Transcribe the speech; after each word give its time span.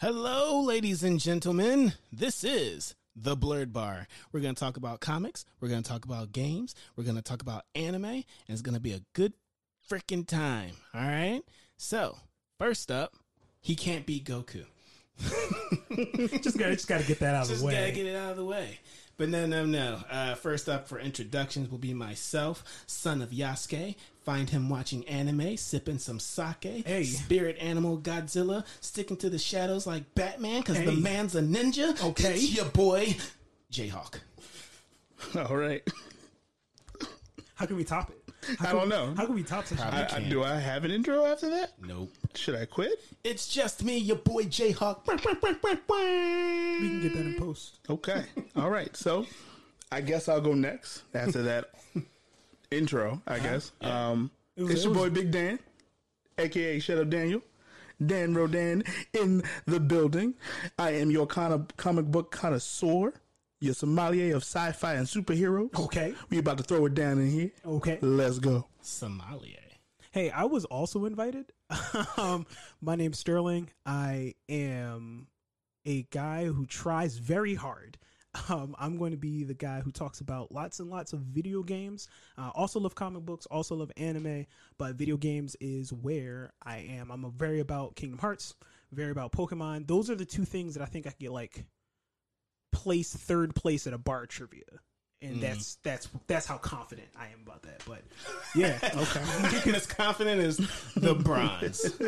Hello, 0.00 0.62
ladies 0.62 1.04
and 1.04 1.20
gentlemen. 1.20 1.92
This 2.10 2.42
is 2.42 2.94
the 3.22 3.36
Blerd 3.36 3.72
Bar. 3.72 4.06
We're 4.32 4.40
going 4.40 4.54
to 4.54 4.60
talk 4.60 4.76
about 4.76 5.00
comics. 5.00 5.44
We're 5.60 5.68
going 5.68 5.82
to 5.82 5.88
talk 5.88 6.04
about 6.04 6.32
games. 6.32 6.74
We're 6.96 7.04
going 7.04 7.16
to 7.16 7.22
talk 7.22 7.42
about 7.42 7.64
anime, 7.74 8.04
and 8.04 8.24
it's 8.48 8.62
going 8.62 8.74
to 8.74 8.80
be 8.80 8.92
a 8.92 9.00
good 9.14 9.32
freaking 9.90 10.26
time. 10.26 10.72
All 10.94 11.02
right. 11.02 11.42
So, 11.76 12.18
first 12.58 12.90
up, 12.90 13.14
he 13.60 13.76
can't 13.76 14.06
beat 14.06 14.24
Goku. 14.24 14.64
just 16.42 16.56
gotta 16.56 16.72
just 16.72 16.88
gotta 16.88 17.04
get 17.04 17.18
that 17.18 17.34
out 17.34 17.42
of 17.42 17.48
Just 17.48 17.60
the 17.60 17.66
way. 17.66 17.72
Just 17.72 17.82
gotta 17.82 17.92
get 17.92 18.06
it 18.06 18.16
out 18.16 18.30
of 18.30 18.36
the 18.38 18.44
way. 18.44 18.78
But 19.20 19.28
no, 19.28 19.44
no, 19.44 19.66
no. 19.66 19.98
Uh, 20.10 20.34
first 20.34 20.66
up 20.66 20.88
for 20.88 20.98
introductions 20.98 21.70
will 21.70 21.76
be 21.76 21.92
myself, 21.92 22.64
son 22.86 23.20
of 23.20 23.28
Yasuke. 23.28 23.94
Find 24.24 24.48
him 24.48 24.70
watching 24.70 25.06
anime, 25.06 25.58
sipping 25.58 25.98
some 25.98 26.18
sake. 26.18 26.86
Hey. 26.86 27.04
Spirit 27.04 27.58
animal 27.60 27.98
Godzilla, 27.98 28.64
sticking 28.80 29.18
to 29.18 29.28
the 29.28 29.38
shadows 29.38 29.86
like 29.86 30.14
Batman 30.14 30.60
because 30.60 30.82
the 30.82 30.92
man's 30.92 31.34
a 31.34 31.42
ninja. 31.42 32.02
Okay. 32.02 32.32
It's 32.32 32.56
your 32.56 32.64
boy, 32.64 33.14
Jayhawk. 33.70 34.20
All 35.36 35.54
right. 35.54 35.86
How 37.56 37.66
can 37.66 37.76
we 37.76 37.84
top 37.84 38.08
it? 38.08 38.19
How 38.58 38.68
I 38.68 38.72
don't 38.72 38.82
we- 38.84 38.88
know. 38.88 39.14
How 39.16 39.26
can 39.26 39.34
we 39.34 39.42
top 39.42 39.66
such? 39.66 39.78
Probably 39.78 40.00
a 40.00 40.08
I, 40.08 40.16
I, 40.16 40.20
do 40.28 40.42
I 40.44 40.56
have 40.56 40.84
an 40.84 40.90
intro 40.90 41.24
after 41.26 41.50
that? 41.50 41.72
Nope. 41.82 42.10
Should 42.34 42.54
I 42.54 42.64
quit? 42.64 42.92
It's 43.24 43.48
just 43.48 43.84
me, 43.84 43.98
your 43.98 44.16
boy 44.16 44.44
Jayhawk. 44.44 45.06
We 45.06 45.16
can 46.88 47.02
get 47.02 47.14
that 47.14 47.26
in 47.26 47.34
post. 47.38 47.78
Okay. 47.88 48.24
All 48.56 48.70
right. 48.70 48.96
So 48.96 49.26
I 49.92 50.00
guess 50.00 50.28
I'll 50.28 50.40
go 50.40 50.54
next 50.54 51.02
after 51.14 51.42
that 51.42 51.70
intro, 52.70 53.20
I 53.26 53.38
guess. 53.40 53.72
Um, 53.80 54.30
It 54.56 54.62
was- 54.62 54.70
it's 54.72 54.80
it 54.80 54.84
your 54.84 54.92
was- 54.94 55.02
boy 55.02 55.10
Big 55.10 55.30
Dan, 55.30 55.58
aka 56.38 56.78
Shut 56.80 56.98
Up 56.98 57.10
Daniel. 57.10 57.42
Dan 58.04 58.32
Rodan 58.34 58.82
in 59.12 59.42
the 59.66 59.78
building. 59.78 60.32
I 60.78 60.92
am 60.92 61.10
your 61.10 61.26
kind 61.26 61.52
of 61.52 61.68
comic 61.76 62.06
book 62.06 62.30
connoisseur, 62.30 63.12
your 63.60 63.74
sommelier 63.74 64.34
of 64.34 64.42
sci-fi 64.42 64.94
and 64.94 65.06
superheroes. 65.06 65.78
Okay. 65.78 66.14
We 66.30 66.38
about 66.38 66.58
to 66.58 66.64
throw 66.64 66.86
it 66.86 66.94
down 66.94 67.18
in 67.18 67.30
here. 67.30 67.50
Okay. 67.64 67.98
Let's 68.00 68.38
go. 68.38 68.66
Somalia. 68.82 69.58
Hey, 70.12 70.30
I 70.30 70.44
was 70.44 70.64
also 70.64 71.04
invited. 71.04 71.52
um, 72.16 72.46
my 72.80 72.96
name's 72.96 73.18
Sterling. 73.18 73.70
I 73.86 74.34
am 74.48 75.28
a 75.84 76.02
guy 76.10 76.46
who 76.46 76.66
tries 76.66 77.18
very 77.18 77.54
hard. 77.54 77.98
Um, 78.48 78.76
I'm 78.78 78.96
going 78.96 79.10
to 79.10 79.16
be 79.16 79.44
the 79.44 79.54
guy 79.54 79.80
who 79.80 79.90
talks 79.90 80.20
about 80.20 80.52
lots 80.52 80.78
and 80.80 80.88
lots 80.88 81.12
of 81.12 81.20
video 81.20 81.62
games. 81.62 82.08
Uh, 82.38 82.50
also 82.54 82.80
love 82.80 82.94
comic 82.94 83.24
books. 83.24 83.46
Also 83.46 83.74
love 83.74 83.90
anime. 83.96 84.46
But 84.78 84.94
video 84.94 85.16
games 85.16 85.56
is 85.60 85.92
where 85.92 86.52
I 86.62 86.78
am. 86.78 87.10
I'm 87.10 87.24
a 87.24 87.30
very 87.30 87.60
about 87.60 87.96
Kingdom 87.96 88.18
Hearts. 88.18 88.54
Very 88.92 89.10
about 89.10 89.32
Pokemon. 89.32 89.86
Those 89.86 90.10
are 90.10 90.14
the 90.14 90.24
two 90.24 90.44
things 90.44 90.74
that 90.74 90.82
I 90.82 90.86
think 90.86 91.06
I 91.06 91.10
could 91.10 91.18
get 91.18 91.32
like 91.32 91.64
place 92.72 93.14
third 93.14 93.54
place 93.54 93.86
at 93.86 93.92
a 93.92 93.98
bar 93.98 94.26
trivia. 94.26 94.64
And 95.22 95.32
mm-hmm. 95.32 95.42
that's 95.42 95.74
that's 95.82 96.08
that's 96.28 96.46
how 96.46 96.56
confident 96.56 97.08
I 97.14 97.26
am 97.26 97.42
about 97.44 97.62
that. 97.62 97.82
But 97.86 98.02
yeah, 98.54 98.78
okay. 98.82 99.74
as 99.74 99.86
confident 99.86 100.40
as 100.40 100.56
the 100.96 101.14
bronze. 101.14 101.82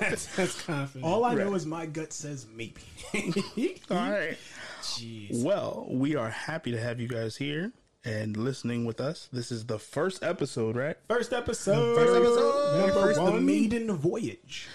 that's, 0.00 0.26
that's 0.34 0.62
confident. 0.62 1.04
All 1.04 1.24
I 1.24 1.34
know 1.34 1.50
Right. 1.50 1.56
is 1.56 1.64
my 1.64 1.86
gut 1.86 2.12
says 2.12 2.46
maybe. 2.52 2.82
All 3.90 3.96
right. 3.96 4.36
Jeez. 4.82 5.44
Well, 5.44 5.86
we 5.88 6.16
are 6.16 6.28
happy 6.28 6.72
to 6.72 6.80
have 6.80 7.00
you 7.00 7.06
guys 7.06 7.36
here 7.36 7.72
and 8.04 8.36
listening 8.36 8.84
with 8.84 9.00
us. 9.00 9.28
This 9.32 9.50
is 9.50 9.66
the 9.66 9.78
first 9.78 10.22
episode, 10.22 10.76
right? 10.76 10.96
First 11.08 11.32
episode. 11.32 11.96
First 11.96 12.16
episode. 12.16 12.78
Number 12.78 13.14
First 13.14 13.24
the 13.24 13.40
maiden 13.40 13.92
voyage. 13.92 14.68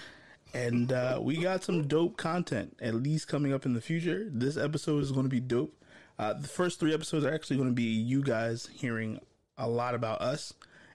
And 0.52 0.92
uh, 0.92 1.18
we 1.22 1.38
got 1.38 1.62
some 1.62 1.86
dope 1.86 2.16
content, 2.16 2.76
at 2.80 2.94
least 2.94 3.28
coming 3.28 3.52
up 3.52 3.64
in 3.66 3.74
the 3.74 3.80
future. 3.80 4.28
This 4.30 4.56
episode 4.56 5.02
is 5.02 5.12
going 5.12 5.24
to 5.24 5.30
be 5.30 5.40
dope. 5.40 5.74
Uh, 6.18 6.34
the 6.34 6.48
first 6.48 6.80
three 6.80 6.92
episodes 6.92 7.24
are 7.24 7.32
actually 7.32 7.56
going 7.56 7.68
to 7.68 7.74
be 7.74 7.84
you 7.84 8.22
guys 8.22 8.68
hearing 8.74 9.20
a 9.56 9.68
lot 9.68 9.94
about 9.94 10.20
us 10.20 10.52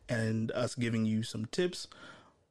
and 0.09 0.51
us 0.51 0.75
giving 0.75 1.05
you 1.05 1.23
some 1.23 1.45
tips 1.45 1.88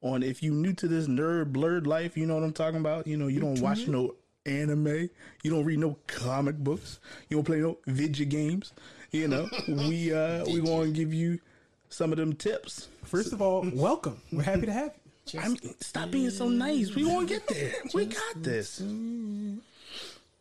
on 0.05 0.23
if 0.23 0.43
you 0.43 0.53
new 0.53 0.73
to 0.75 0.87
this 0.87 1.07
nerd 1.09 1.53
blerd 1.53 1.87
life, 1.87 2.17
you 2.17 2.27
know 2.27 2.35
what 2.35 2.45
I'm 2.45 2.53
talking 2.53 2.81
about. 2.81 3.07
You 3.07 3.17
know, 3.17 3.27
you 3.27 3.41
don't 3.41 3.61
watch 3.61 3.87
no 3.89 4.15
anime, 4.47 5.09
you 5.43 5.51
don't 5.51 5.65
read 5.65 5.79
no 5.79 5.97
comic 6.07 6.57
books, 6.59 7.01
you 7.29 7.37
don't 7.37 7.45
play 7.45 7.59
no 7.59 7.79
video 7.87 8.27
games. 8.27 8.73
You 9.11 9.29
know, 9.29 9.49
we 9.69 10.13
uh 10.13 10.45
we 10.45 10.61
going 10.61 10.93
to 10.93 10.99
give 10.99 11.15
you 11.15 11.41
some 11.89 12.13
of 12.13 12.19
them 12.19 12.35
tips. 12.35 12.89
First 13.05 13.33
of 13.33 13.41
all, 13.41 13.67
welcome. 13.73 14.21
We're 14.31 14.43
happy 14.43 14.67
to 14.67 14.73
have 14.73 14.93
you. 14.95 15.04
I 15.39 15.49
mean, 15.49 15.75
stop 15.81 16.11
being 16.11 16.31
so 16.31 16.49
nice. 16.49 16.95
We 16.95 17.05
won't 17.05 17.29
get 17.29 17.47
there. 17.49 17.73
We 17.95 18.07
got 18.07 18.43
this. 18.43 18.83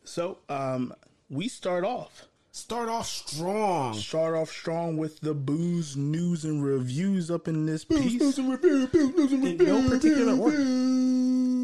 So, 0.03 0.37
um, 0.49 0.93
we 1.29 1.47
start 1.47 1.83
off 1.85 2.27
Start 2.55 2.87
off 2.87 3.07
strong. 3.07 3.95
start 3.95 4.35
off 4.35 4.47
strong 4.51 4.95
with 4.97 5.19
the 5.21 5.33
booze 5.33 5.97
news 5.97 6.45
and 6.45 6.63
reviews 6.63 7.31
up 7.31 7.47
in 7.47 7.65
this 7.65 7.83
piece. 7.83 8.37
In 8.37 9.57
no 9.57 9.89
particular 9.89 10.37
order. 10.37 10.57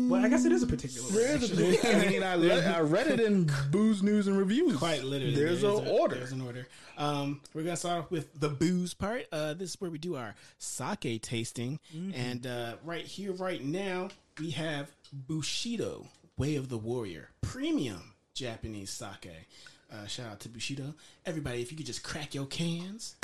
Well, 0.10 0.26
I 0.26 0.30
guess 0.30 0.46
it 0.46 0.52
is 0.52 0.64
a 0.64 0.68
particular 0.68 1.08
actually. 1.34 1.78
I 1.84 2.10
mean, 2.10 2.24
I, 2.24 2.36
le- 2.36 2.62
I 2.62 2.80
read 2.82 3.08
it 3.08 3.20
in 3.20 3.50
booze 3.72 4.02
news 4.04 4.28
and 4.28 4.38
reviews. 4.38 4.76
Quite 4.78 5.04
literally. 5.04 5.36
There's 5.36 5.62
there 5.62 5.72
an 5.72 5.88
a- 5.88 5.90
order. 5.90 6.16
There's 6.16 6.32
an 6.32 6.42
order. 6.42 6.68
Um, 6.98 7.42
we're 7.54 7.64
gonna 7.64 7.78
start 7.78 8.00
off 8.06 8.12
with 8.12 8.38
the 8.40 8.50
booze 8.50 8.94
part. 8.94 9.26
Uh, 9.32 9.54
this 9.54 9.72
is 9.72 9.82
where 9.82 9.90
we 9.92 9.98
do 9.98 10.16
our 10.16 10.36
sake 10.58 11.22
tasting, 11.22 11.80
and 12.14 12.46
uh, 12.46 12.74
right 12.84 13.06
here, 13.06 13.32
right 13.32 13.64
now, 13.64 14.10
we 14.40 14.50
have 14.52 14.92
Bushido 15.14 16.08
Way 16.38 16.56
of 16.56 16.70
the 16.70 16.78
Warrior 16.78 17.30
Premium 17.42 18.14
Japanese 18.34 18.90
sake. 18.90 19.48
Uh, 19.92 20.06
shout 20.08 20.28
out 20.32 20.40
to 20.42 20.50
Bushido. 20.50 20.94
Everybody, 21.26 21.62
if 21.62 21.72
you 21.72 21.78
could 21.78 21.86
just 21.86 22.04
crack 22.04 22.34
your 22.36 22.46
cans. 22.46 23.16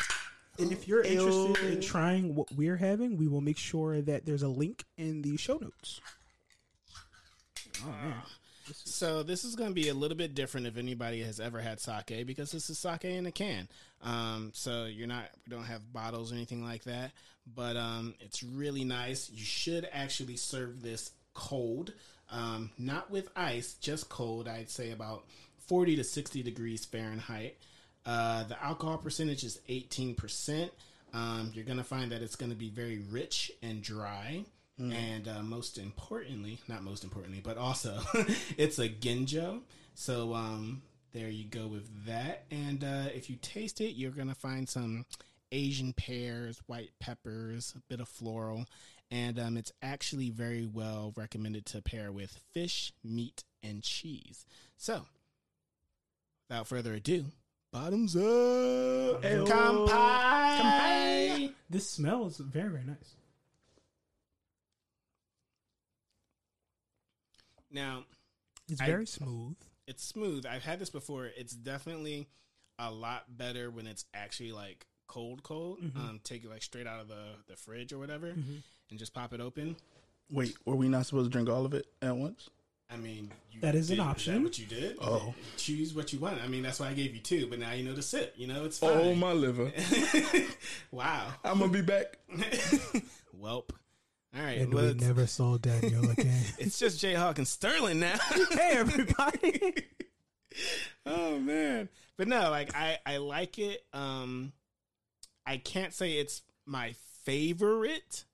And 0.58 0.72
if 0.72 0.88
you're 0.88 1.02
interested 1.04 1.58
in 1.74 1.82
trying 1.82 2.34
what 2.34 2.48
we're 2.56 2.78
having, 2.78 3.18
we 3.18 3.28
will 3.28 3.42
make 3.42 3.58
sure 3.58 4.00
that 4.02 4.26
there's 4.26 4.42
a 4.42 4.48
link 4.48 4.86
in 4.98 5.22
the 5.22 5.36
show 5.36 5.58
notes. 5.58 6.00
Oh 7.84 7.88
man. 7.90 8.14
So 8.74 9.22
this 9.22 9.44
is 9.44 9.56
going 9.56 9.70
to 9.70 9.76
be 9.76 9.90
a 9.90 9.94
little 9.94 10.18
bit 10.18 10.34
different 10.34 10.66
if 10.66 10.78
anybody 10.78 11.22
has 11.22 11.40
ever 11.40 11.60
had 11.60 11.80
sake 11.80 12.26
because 12.26 12.52
this 12.52 12.70
is 12.70 12.80
sake 12.80 13.06
in 13.06 13.28
a 13.28 13.32
can. 13.32 13.68
Um, 14.02 14.52
so 14.54 14.86
you're 14.86 15.08
not 15.08 15.30
we 15.46 15.56
don't 15.56 15.66
have 15.66 15.94
bottles 15.94 16.32
or 16.32 16.36
anything 16.36 16.64
like 16.64 16.84
that, 16.86 17.12
but 17.54 17.78
um, 17.78 18.16
it's 18.20 18.42
really 18.42 18.84
nice. 18.84 19.30
You 19.30 19.46
should 19.46 19.88
actually 19.92 20.38
serve 20.38 20.82
this 20.82 21.12
cold, 21.34 21.94
um, 22.32 22.72
not 22.78 23.12
with 23.12 23.30
ice, 23.36 23.76
just 23.76 24.10
cold. 24.10 24.48
I'd 24.48 24.70
say 24.70 24.92
about 24.92 25.26
40 25.68 25.98
to 25.98 26.04
60 26.04 26.44
degrees 26.44 26.86
Fahrenheit. 26.86 27.58
Uh, 28.06 28.44
the 28.44 28.62
alcohol 28.64 28.98
percentage 28.98 29.44
is 29.44 29.60
18%. 29.70 30.70
Um, 31.14 31.52
you're 31.54 31.66
going 31.66 31.78
to 31.78 31.84
find 31.84 32.12
that 32.12 32.22
it's 32.22 32.36
going 32.36 32.52
to 32.52 32.58
be 32.58 32.70
very 32.70 33.00
rich 33.10 33.52
and 33.62 33.82
dry. 33.82 34.46
And 34.78 35.28
uh, 35.28 35.42
most 35.42 35.78
importantly, 35.78 36.60
not 36.68 36.84
most 36.84 37.04
importantly, 37.04 37.42
but 37.44 37.58
also 37.58 38.00
it's 38.58 38.78
a 38.78 38.90
ginjo. 38.90 39.62
So 39.94 40.34
um, 40.34 40.82
there 41.14 41.30
you 41.30 41.46
go 41.46 41.68
with 41.68 42.06
that. 42.06 42.44
And 42.52 42.84
uh, 42.84 43.06
if 43.14 43.30
you 43.30 43.38
taste 43.42 43.80
it, 43.80 43.96
you're 43.96 44.12
going 44.12 44.28
to 44.28 44.36
find 44.36 44.68
some 44.68 45.06
Asian 45.52 45.94
pears, 45.94 46.62
white 46.68 46.92
peppers, 47.00 47.74
a 47.76 47.80
bit 47.90 48.02
of 48.02 48.10
floral. 48.10 48.66
And 49.10 49.40
um, 49.40 49.56
it's 49.56 49.72
actually 49.82 50.30
very 50.30 50.66
well 50.66 51.14
recommended 51.16 51.66
to 51.68 51.82
pair 51.82 52.12
with 52.12 52.40
fish, 52.54 52.92
meat, 53.04 53.44
and 53.64 53.82
cheese. 53.82 54.46
So 54.78 55.06
without 56.50 56.68
further 56.68 56.96
ado, 56.96 57.26
bottoms 57.72 58.16
up. 58.16 58.22
Ayo. 59.22 59.48
Kampai. 59.48 61.54
This 61.70 61.90
smells 61.90 62.38
very, 62.38 62.70
very 62.70 62.84
nice. 62.84 63.16
Now, 67.76 68.06
It's 68.70 68.80
I- 68.82 68.86
very 68.86 69.06
smooth. 69.06 69.58
it's 69.86 70.04
smooth. 70.04 70.46
I've 70.46 70.64
had 70.64 70.80
this 70.80 70.90
before. 70.90 71.26
It's 71.38 71.54
definitely 71.54 72.28
a 72.80 72.90
lot 72.90 73.26
better 73.38 73.70
when 73.70 73.86
it's 73.86 74.06
actually 74.14 74.54
like 74.54 74.86
cold, 75.08 75.44
cold. 75.44 75.80
Um, 75.96 76.20
take 76.24 76.44
it 76.46 76.50
like 76.50 76.64
straight 76.64 76.88
out 76.88 77.02
of 77.02 77.08
the, 77.10 77.24
the 77.48 77.56
fridge 77.58 77.92
or 77.94 78.00
whatever, 78.00 78.28
and 78.28 78.64
just 78.98 79.14
pop 79.14 79.34
it 79.34 79.42
open. 79.42 79.76
Wait, 80.32 80.56
were 80.66 80.76
we 80.76 80.88
not 80.88 81.06
supposed 81.06 81.26
to 81.26 81.30
drink 81.32 81.50
all 81.50 81.66
of 81.66 81.74
it 81.74 81.86
at 82.02 82.16
once? 82.16 82.50
I 82.90 82.98
mean, 82.98 83.32
you 83.52 83.62
That 83.62 83.76
is 83.76 83.90
an 83.90 83.98
did- 83.98 84.04
option. 84.04 84.36
that 84.36 84.42
what 84.44 84.58
you 84.60 84.66
did? 84.68 84.98
Oh. 85.02 85.34
choose 85.58 85.94
what 85.94 86.14
you 86.14 86.20
want. 86.20 86.42
I 86.42 86.48
mean, 86.48 86.64
that's 86.64 86.80
why 86.80 86.88
I 86.88 86.94
gave 86.94 87.14
you 87.14 87.20
two, 87.22 87.48
but 87.48 87.60
now 87.60 87.74
you 87.74 87.84
know 87.84 87.94
to 87.96 88.02
sip. 88.02 88.34
You 88.38 88.48
know, 88.48 88.64
it's 88.66 88.78
fine. 88.80 88.92
Oh 88.92 89.14
my 89.16 89.34
liver! 89.34 89.72
wow. 90.92 91.28
I'm 91.44 91.60
gonna 91.60 91.72
be 91.72 91.82
back. 91.82 92.18
Welp. 93.42 93.70
All 94.38 94.44
right. 94.44 94.60
And 94.60 94.74
well, 94.74 94.84
we 94.86 94.90
it's, 94.92 95.04
never 95.04 95.28
saw 95.28 95.58
Daniel 95.58 96.10
again. 96.10 96.44
it's 96.58 96.78
just 96.78 97.02
Jayhawk 97.02 97.38
and 97.38 97.48
Sterling 97.48 98.00
now. 98.00 98.18
hey, 98.52 98.72
everybody. 98.74 99.74
oh 101.06 101.40
man. 101.40 101.90
But 102.18 102.28
no, 102.28 102.50
like 102.50 102.76
I 102.76 103.00
I 103.06 103.18
like 103.18 103.60
it. 103.60 103.86
Um 103.94 104.52
I 105.46 105.58
can't 105.58 105.94
say 105.94 106.14
it's 106.14 106.42
my 106.66 106.96
favorite, 107.24 108.26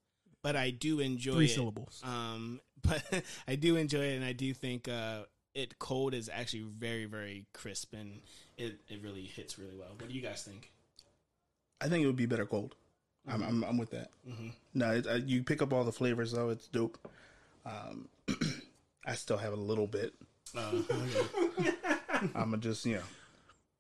but 0.42 0.56
I 0.56 0.71
do 0.71 1.00
enjoy 1.00 1.33
Three 1.33 1.45
it. 1.45 1.50
syllables. 1.50 2.01
Um 2.04 2.62
but 2.81 3.04
I 3.47 3.56
do 3.56 3.75
enjoy 3.75 4.06
it 4.06 4.15
and 4.15 4.25
I 4.25 4.33
do 4.33 4.54
think 4.54 4.88
uh 4.88 5.24
it 5.54 5.77
cold 5.77 6.13
is 6.13 6.30
actually 6.33 6.63
very 6.63 7.06
very 7.06 7.45
crisp 7.54 7.94
and 7.94 8.21
it 8.57 8.80
it 8.89 9.01
really 9.04 9.24
hits 9.24 9.59
really 9.59 9.75
well. 9.77 9.89
What 10.00 10.09
do 10.09 10.15
you 10.15 10.21
guys 10.21 10.42
think? 10.42 10.71
I 11.80 11.89
think 11.89 12.04
it 12.04 12.07
would 12.07 12.15
be 12.15 12.27
better 12.27 12.45
cold. 12.45 12.75
I'm, 13.27 13.44
I'm, 13.44 13.63
I'm 13.63 13.77
with 13.77 13.91
that. 13.91 14.09
Mm-hmm. 14.27 14.47
No, 14.73 14.91
it, 14.91 15.07
uh, 15.07 15.13
you 15.15 15.44
pick 15.44 15.62
up 15.62 15.73
all 15.73 15.83
the 15.83 15.91
flavors 15.91 16.31
though. 16.31 16.50
It's 16.50 16.68
dope. 16.68 16.97
Um, 17.65 18.07
I 19.06 19.15
still 19.15 19.38
have 19.38 19.53
a 19.53 19.57
little 19.57 19.88
bit. 19.88 20.13
Uh, 20.56 20.71
I'm 22.35 22.51
gonna 22.51 22.57
just 22.57 22.85
you 22.85 22.95
know 22.95 23.01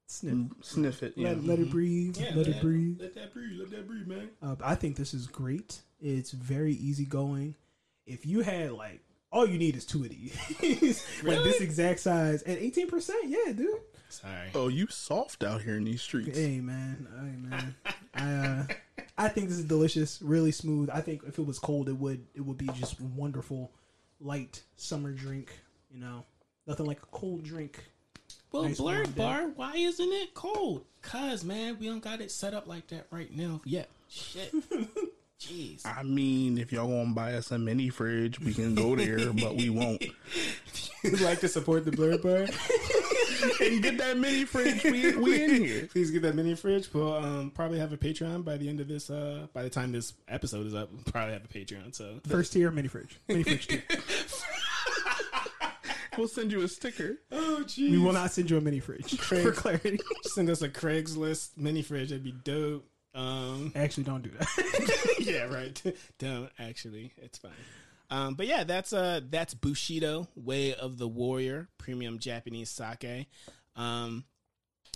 Sniff. 0.07 0.47
sniff 0.61 1.03
it. 1.03 1.17
Let, 1.17 1.43
let 1.43 1.59
it 1.59 1.69
breathe. 1.69 2.17
yeah, 2.17 2.31
let 2.35 2.47
man. 2.47 2.55
it 2.55 2.61
breathe. 2.61 3.01
Let 3.01 3.15
that 3.15 3.33
breathe. 3.33 3.59
Let 3.59 3.71
that 3.71 3.87
breathe, 3.87 4.07
man. 4.07 4.29
Uh, 4.41 4.55
I 4.63 4.75
think 4.75 4.97
this 4.97 5.13
is 5.13 5.27
great. 5.27 5.81
It's 6.01 6.31
very 6.31 6.73
easygoing. 6.73 7.55
If 8.05 8.25
you 8.25 8.41
had 8.41 8.71
like 8.73 9.01
all 9.31 9.47
you 9.47 9.57
need 9.57 9.75
is 9.75 9.85
two 9.85 10.03
of 10.03 10.09
these, 10.09 11.05
like 11.23 11.43
this 11.43 11.61
exact 11.61 12.01
size 12.01 12.41
and 12.43 12.57
eighteen 12.57 12.87
percent. 12.87 13.25
Yeah, 13.27 13.53
dude. 13.53 13.79
Sorry. 14.09 14.49
Oh, 14.53 14.67
you 14.67 14.87
soft 14.87 15.43
out 15.43 15.61
here 15.61 15.77
in 15.77 15.85
these 15.85 16.01
streets. 16.01 16.37
Hey 16.37 16.59
man, 16.59 17.07
hey 17.15 17.37
man. 17.37 17.75
I 18.13 18.33
uh, 18.33 19.00
I 19.17 19.27
think 19.27 19.49
this 19.49 19.57
is 19.57 19.65
delicious, 19.65 20.21
really 20.21 20.51
smooth. 20.51 20.89
I 20.91 21.01
think 21.01 21.23
if 21.27 21.37
it 21.37 21.45
was 21.45 21.59
cold, 21.59 21.89
it 21.89 21.97
would 21.97 22.25
it 22.33 22.41
would 22.41 22.57
be 22.57 22.67
just 22.67 22.99
wonderful, 22.99 23.71
light 24.19 24.63
summer 24.77 25.11
drink. 25.11 25.51
You 25.93 25.99
know, 25.99 26.25
nothing 26.67 26.85
like 26.85 27.01
a 27.01 27.07
cold 27.07 27.43
drink. 27.43 27.83
Well, 28.51 28.63
Nice 28.63 28.79
Blerd 28.79 28.83
warm 28.83 29.03
day. 29.05 29.11
Bar, 29.15 29.47
why 29.55 29.75
isn't 29.75 30.11
it 30.11 30.33
cold? 30.33 30.85
Cause 31.01 31.43
man, 31.43 31.77
we 31.79 31.87
don't 31.87 32.03
got 32.03 32.21
it 32.21 32.31
set 32.31 32.53
up 32.53 32.67
like 32.67 32.87
that 32.87 33.07
right 33.11 33.33
now. 33.35 33.61
Yeah, 33.65 33.85
shit. 34.09 34.53
Jeez. 35.39 35.85
I 35.85 36.03
mean, 36.03 36.59
if 36.59 36.71
y'all 36.71 36.87
gonna 36.87 37.15
buy 37.15 37.33
us 37.33 37.49
a 37.49 37.57
mini 37.57 37.89
fridge, 37.89 38.39
we 38.39 38.53
can 38.53 38.75
go 38.75 38.95
there, 38.95 39.33
but 39.33 39.55
we 39.55 39.69
won't. 39.69 40.03
You'd 41.03 41.21
like 41.21 41.39
to 41.39 41.47
support 41.47 41.83
the 41.83 41.91
Blerd 41.91 42.21
Bar? 42.21 42.47
and 43.61 43.81
get 43.83 43.97
that 43.97 44.17
mini 44.17 44.45
fridge. 44.45 44.83
We, 44.83 45.15
we 45.15 45.43
in 45.43 45.63
here. 45.63 45.87
Please 45.91 46.11
get 46.11 46.21
that 46.23 46.35
mini 46.35 46.55
fridge. 46.55 46.93
We'll 46.93 47.13
um, 47.13 47.51
probably 47.51 47.79
have 47.79 47.93
a 47.93 47.97
Patreon 47.97 48.43
by 48.43 48.57
the 48.57 48.69
end 48.69 48.79
of 48.79 48.87
this. 48.87 49.09
Uh, 49.09 49.47
by 49.53 49.63
the 49.63 49.69
time 49.69 49.91
this 49.91 50.13
episode 50.27 50.65
is 50.67 50.75
up, 50.75 50.91
we'll 50.91 51.03
probably 51.03 51.33
have 51.33 51.43
a 51.43 51.47
Patreon. 51.47 51.95
So 51.95 52.19
First 52.27 52.53
tier, 52.53 52.71
mini 52.71 52.87
fridge, 52.87 53.19
mini 53.27 53.43
fridge 53.43 53.67
tier. 53.67 53.83
We'll 56.17 56.27
send 56.27 56.51
you 56.51 56.61
a 56.61 56.67
sticker. 56.67 57.19
oh 57.31 57.63
jeez, 57.65 57.89
We 57.91 57.97
will 57.97 58.11
not 58.11 58.31
send 58.31 58.49
you 58.49 58.57
a 58.57 58.61
mini 58.61 58.81
fridge 58.81 59.17
for 59.17 59.51
clarity. 59.53 59.97
send 60.23 60.49
us 60.49 60.61
a 60.61 60.67
Craigslist 60.67 61.51
mini 61.57 61.81
fridge. 61.81 62.09
That'd 62.09 62.23
be 62.23 62.33
dope. 62.33 62.85
Um, 63.13 63.71
Actually, 63.75 64.03
don't 64.03 64.21
do 64.21 64.29
that. 64.37 65.15
yeah, 65.19 65.43
right. 65.43 65.81
Don't 66.19 66.49
actually. 66.59 67.13
It's 67.17 67.37
fine. 67.37 67.51
Um, 68.11 68.35
but 68.35 68.45
yeah, 68.45 68.65
that's 68.65 68.91
uh 68.91 69.21
that's 69.29 69.53
Bushido 69.53 70.27
Way 70.35 70.75
of 70.75 70.97
the 70.97 71.07
Warrior 71.07 71.69
premium 71.77 72.19
Japanese 72.19 72.69
sake. 72.69 73.27
Um, 73.77 74.25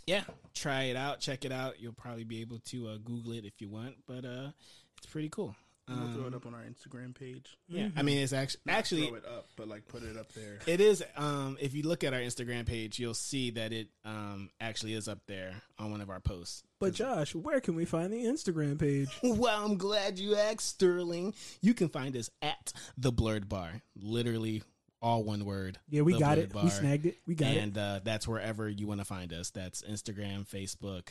yeah, 0.05 0.23
try 0.53 0.83
it 0.83 0.97
out, 0.97 1.21
check 1.21 1.45
it 1.45 1.51
out. 1.51 1.79
You'll 1.79 1.93
probably 1.93 2.25
be 2.25 2.41
able 2.41 2.59
to 2.65 2.89
uh, 2.89 2.97
Google 2.97 3.31
it 3.31 3.45
if 3.45 3.59
you 3.59 3.69
want, 3.69 3.95
but 4.05 4.25
uh, 4.25 4.51
it's 4.97 5.07
pretty 5.07 5.29
cool. 5.29 5.55
We'll 5.87 5.97
throw 6.13 6.21
Um, 6.25 6.33
it 6.33 6.35
up 6.35 6.45
on 6.47 6.55
our 6.55 6.63
Instagram 6.63 7.13
page. 7.13 7.57
yeah, 7.67 7.89
I 7.95 8.01
mean 8.01 8.17
it's 8.17 8.33
actually 8.33 8.61
actually 8.67 9.07
throw 9.07 9.17
it 9.17 9.25
up, 9.25 9.47
but 9.55 9.67
like 9.67 9.87
put 9.87 10.01
it 10.01 10.17
up 10.17 10.31
there. 10.33 10.57
it 10.65 10.81
is. 10.81 11.03
Um, 11.15 11.57
if 11.61 11.75
you 11.75 11.83
look 11.83 12.03
at 12.03 12.11
our 12.13 12.19
Instagram 12.19 12.65
page, 12.65 12.97
you'll 12.97 13.13
see 13.13 13.51
that 13.51 13.71
it 13.71 13.89
um 14.03 14.49
actually 14.59 14.93
is 14.95 15.07
up 15.07 15.19
there 15.27 15.53
on 15.77 15.91
one 15.91 16.01
of 16.01 16.09
our 16.09 16.19
posts. 16.19 16.63
But 16.79 16.93
Josh, 16.93 17.35
where 17.35 17.59
can 17.61 17.75
we 17.75 17.85
find 17.85 18.11
the 18.11 18.23
Instagram 18.25 18.79
page? 18.79 19.09
Well, 19.23 19.63
I'm 19.65 19.77
glad 19.77 20.17
you 20.17 20.35
asked, 20.35 20.67
Sterling. 20.67 21.33
You 21.61 21.73
can 21.75 21.89
find 21.89 22.15
us 22.17 22.29
at 22.41 22.73
the 22.97 23.11
Blerd 23.11 23.47
Bar, 23.47 23.81
literally 23.95 24.63
all 25.01 25.23
one 25.23 25.45
word. 25.45 25.77
Yeah, 25.89 26.01
we 26.01 26.13
got 26.17 26.35
Blurred 26.37 26.49
it. 26.55 26.63
We 26.63 26.69
snagged 26.71 27.05
it. 27.05 27.17
We 27.27 27.35
got 27.35 27.51
it. 27.51 27.57
and 27.57 27.77
uh, 27.77 27.99
that's 28.03 28.27
wherever 28.27 28.67
you 28.67 28.87
want 28.87 29.01
to 29.01 29.05
find 29.05 29.31
us. 29.33 29.51
That's 29.51 29.83
Instagram, 29.83 30.47
Facebook, 30.47 31.09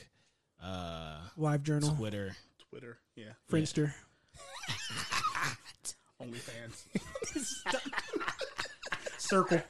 uh, 0.62 1.18
Live 1.36 1.62
journal, 1.62 1.94
Twitter. 1.94 2.34
Twitter, 2.70 2.98
yeah. 3.14 3.32
Friendster. 3.50 3.92
OnlyFans. 6.22 6.84
Circle, 9.18 9.62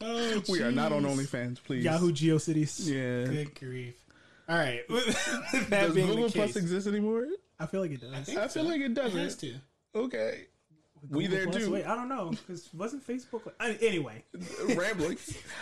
Oh, 0.00 0.42
we 0.48 0.62
are 0.62 0.70
not 0.72 0.92
on 0.92 1.02
OnlyFans, 1.02 1.62
please. 1.62 1.84
Yahoo 1.84 2.12
GeoCities. 2.12 2.86
Yeah. 2.88 3.30
Good 3.32 3.54
grief! 3.58 3.94
All 4.48 4.56
right, 4.56 4.80
that 4.88 5.68
Does 5.70 5.94
Google 5.94 6.16
the 6.26 6.32
Plus 6.32 6.34
case, 6.52 6.56
exist 6.56 6.86
anymore? 6.86 7.26
I 7.58 7.66
feel 7.66 7.80
like 7.82 7.90
it 7.92 8.00
does. 8.00 8.26
think 8.26 8.38
I 8.38 8.48
feel 8.48 8.64
like 8.64 8.80
it 8.80 8.94
does 8.94 9.14
it 9.14 9.18
has 9.18 9.34
doesn't. 9.36 9.60
to. 9.94 9.98
Okay. 10.00 10.46
we 11.08 11.26
there 11.26 11.44
Plus? 11.46 11.56
too. 11.64 11.70
Wait, 11.72 11.84
I 11.84 11.94
don't 11.94 12.08
know 12.08 12.30
because 12.30 12.68
wasn't 12.72 13.06
Facebook? 13.06 13.44
Like, 13.46 13.54
I- 13.60 13.78
anyway, 13.84 14.24
Rambling. 14.74 15.18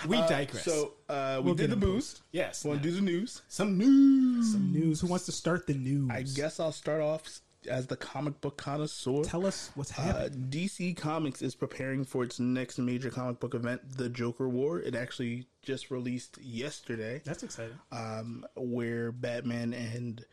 We 0.07 0.17
Uh, 0.19 0.29
digress. 0.29 0.65
So 0.65 0.95
uh, 1.09 1.37
we 1.41 1.47
We'll 1.47 1.55
did 1.55 1.71
the 1.71 1.75
in 1.75 1.81
boost. 1.81 2.23
yes, 2.33 2.65
Want 2.65 2.83
to 2.83 2.89
do 2.89 2.95
the 2.95 3.01
news? 3.03 3.43
some 3.49 3.77
news. 3.79 4.53
Some 4.53 4.73
news. 4.73 5.01
Who 5.01 5.07
wants 5.09 5.27
to 5.27 5.33
start 5.33 5.67
the 5.67 5.75
news? 5.75 6.11
I 6.11 6.23
guess 6.23 6.61
I'll 6.61 6.73
start 6.73 7.01
off 7.01 7.41
as 7.69 7.87
the 7.87 7.97
comic 7.97 8.41
book 8.41 8.57
connoisseur. 8.57 9.23
Tell 9.23 9.47
us 9.47 9.71
what's 9.75 9.91
Uh, 9.99 10.03
happening. 10.03 10.49
DC 10.51 10.97
Comics 10.97 11.43
is 11.43 11.55
preparing 11.55 12.05
for 12.05 12.25
its 12.25 12.41
next 12.41 12.79
major 12.79 13.11
comic 13.11 13.39
book 13.41 13.55
event, 13.55 13.83
the 13.97 14.09
Joker 14.09 14.49
War. 14.49 14.81
It 14.81 14.95
actually 14.95 15.47
just 15.63 15.91
released 15.91 16.39
yesterday, 16.39 17.23
That's 17.25 17.43
exciting. 17.43 17.79
um, 17.93 18.45
where 18.57 19.13
Batman 19.13 19.73
and 19.75 20.25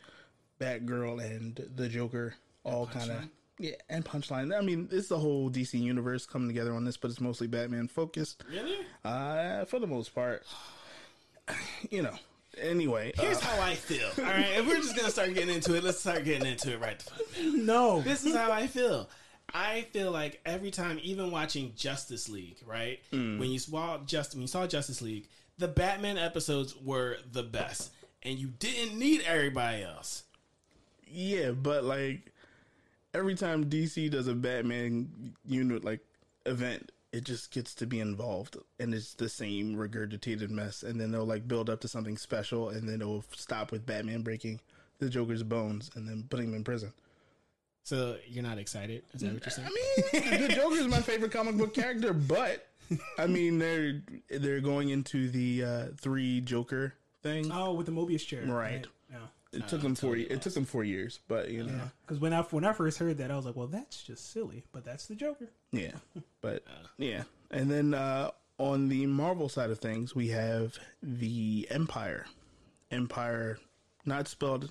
Batgirl 0.60 1.22
and 1.24 1.68
the 1.74 1.88
Joker 1.88 2.34
all 2.64 2.86
kind 2.86 3.10
of 3.10 3.28
yeah, 3.58 3.70
and 3.88 4.04
Punchline. 4.04 4.54
I 4.56 4.60
mean, 4.60 4.88
it's 4.92 5.08
the 5.08 5.18
whole 5.18 5.48
DC 5.50 5.80
universe 5.80 6.26
coming 6.26 6.48
together 6.48 6.74
on 6.74 6.84
this, 6.84 6.96
but 6.98 7.10
it's 7.10 7.20
mostly 7.22 7.46
Batman 7.46 7.88
focused 7.88 8.44
Really? 8.50 8.76
uh, 9.04 9.64
for 9.66 9.78
the 9.78 9.86
most 9.86 10.14
part. 10.14 10.44
You 11.90 12.02
know. 12.02 12.16
Anyway, 12.60 13.12
uh, 13.18 13.22
Here's 13.22 13.40
how 13.40 13.60
I 13.60 13.74
feel. 13.74 14.08
All 14.18 14.24
right, 14.24 14.46
if 14.56 14.66
we're 14.66 14.76
just 14.76 14.96
gonna 14.96 15.10
start 15.10 15.34
getting 15.34 15.54
into 15.54 15.74
it, 15.74 15.84
let's 15.84 15.98
start 16.00 16.24
getting 16.24 16.46
into 16.46 16.72
it 16.72 16.80
right 16.80 16.98
the 16.98 17.04
fuck 17.04 17.20
now. 17.42 17.52
No, 17.54 18.00
This 18.02 18.24
is 18.24 18.34
how 18.34 18.50
I 18.50 18.66
feel. 18.66 19.08
I 19.54 19.82
feel 19.92 20.10
like 20.10 20.40
every 20.44 20.70
time, 20.70 20.98
even 21.02 21.30
watching 21.30 21.72
Justice 21.76 22.28
League, 22.28 22.58
right? 22.66 22.98
When 23.10 23.42
you 23.50 23.58
saw 23.58 23.98
just 24.04 24.34
when 24.34 24.42
you 24.42 24.48
saw 24.48 24.66
Justice 24.66 25.00
League, 25.02 25.28
the 25.58 25.68
Batman 25.68 26.18
episodes 26.18 26.74
were 26.76 27.18
the 27.30 27.42
best, 27.42 27.92
and 28.22 28.38
you 28.38 28.48
didn't 28.58 28.98
need 28.98 29.22
everybody 29.26 29.82
else. 29.82 30.24
Yeah, 31.08 31.52
but 31.52 31.84
like 31.84 32.32
every 33.14 33.34
time 33.34 33.66
DC 33.66 34.10
does 34.10 34.26
a 34.28 34.34
Batman 34.34 35.34
unit 35.46 35.84
like 35.84 36.00
event, 36.44 36.90
it 37.16 37.24
just 37.24 37.50
gets 37.50 37.74
to 37.74 37.86
be 37.86 37.98
involved 38.00 38.56
and 38.78 38.92
it's 38.94 39.14
the 39.14 39.28
same 39.28 39.74
regurgitated 39.76 40.50
mess 40.50 40.82
and 40.82 41.00
then 41.00 41.10
they'll 41.10 41.24
like 41.24 41.48
build 41.48 41.70
up 41.70 41.80
to 41.80 41.88
something 41.88 42.16
special 42.16 42.68
and 42.68 42.88
then 42.88 43.00
it'll 43.00 43.24
stop 43.34 43.72
with 43.72 43.86
Batman 43.86 44.22
breaking 44.22 44.60
the 44.98 45.08
Joker's 45.08 45.42
bones 45.42 45.90
and 45.94 46.08
then 46.08 46.24
putting 46.28 46.48
him 46.48 46.54
in 46.54 46.64
prison. 46.64 46.92
So 47.82 48.16
you're 48.26 48.42
not 48.42 48.58
excited? 48.58 49.02
Is 49.14 49.20
that 49.20 49.32
what 49.34 49.44
you're 49.44 49.50
saying? 49.50 49.68
I 50.12 50.30
mean, 50.30 50.48
the 50.48 50.54
Joker 50.54 50.76
is 50.76 50.88
my 50.88 51.00
favorite 51.00 51.32
comic 51.32 51.56
book 51.56 51.72
character, 51.72 52.12
but 52.12 52.66
I 53.18 53.26
mean 53.26 53.58
they're 53.58 54.02
they're 54.28 54.60
going 54.60 54.90
into 54.90 55.28
the 55.30 55.64
uh 55.64 55.84
three 55.98 56.40
Joker 56.40 56.94
thing. 57.22 57.50
oh, 57.52 57.72
with 57.74 57.86
the 57.86 57.92
Mobius 57.92 58.26
chair, 58.26 58.44
Right. 58.44 58.86
Yeah. 59.10 59.18
It 59.52 59.68
took 59.68 59.80
them 59.80 59.94
four. 59.94 60.16
It 60.16 60.42
took 60.42 60.52
them 60.52 60.64
four 60.66 60.84
years, 60.84 61.20
but 61.28 61.50
you 61.50 61.64
know, 61.64 61.80
Because 62.04 62.20
when 62.20 62.32
I 62.34 62.42
when 62.42 62.64
I 62.64 62.72
first 62.72 62.98
heard 62.98 63.18
that, 63.18 63.30
I 63.30 63.36
was 63.36 63.46
like, 63.46 63.56
"Well, 63.56 63.68
that's 63.68 64.02
just 64.02 64.30
silly," 64.32 64.64
but 64.72 64.84
that's 64.84 65.06
the 65.06 65.14
Joker. 65.14 65.48
Yeah, 65.72 65.92
but 66.40 66.62
yeah, 66.98 67.24
and 67.50 67.70
then 67.70 67.94
uh, 67.94 68.30
on 68.58 68.88
the 68.88 69.06
Marvel 69.06 69.48
side 69.48 69.70
of 69.70 69.78
things, 69.78 70.14
we 70.14 70.28
have 70.28 70.78
the 71.02 71.66
Empyre. 71.70 72.24
Empyre, 72.90 73.56
not 74.04 74.28
spelled 74.28 74.70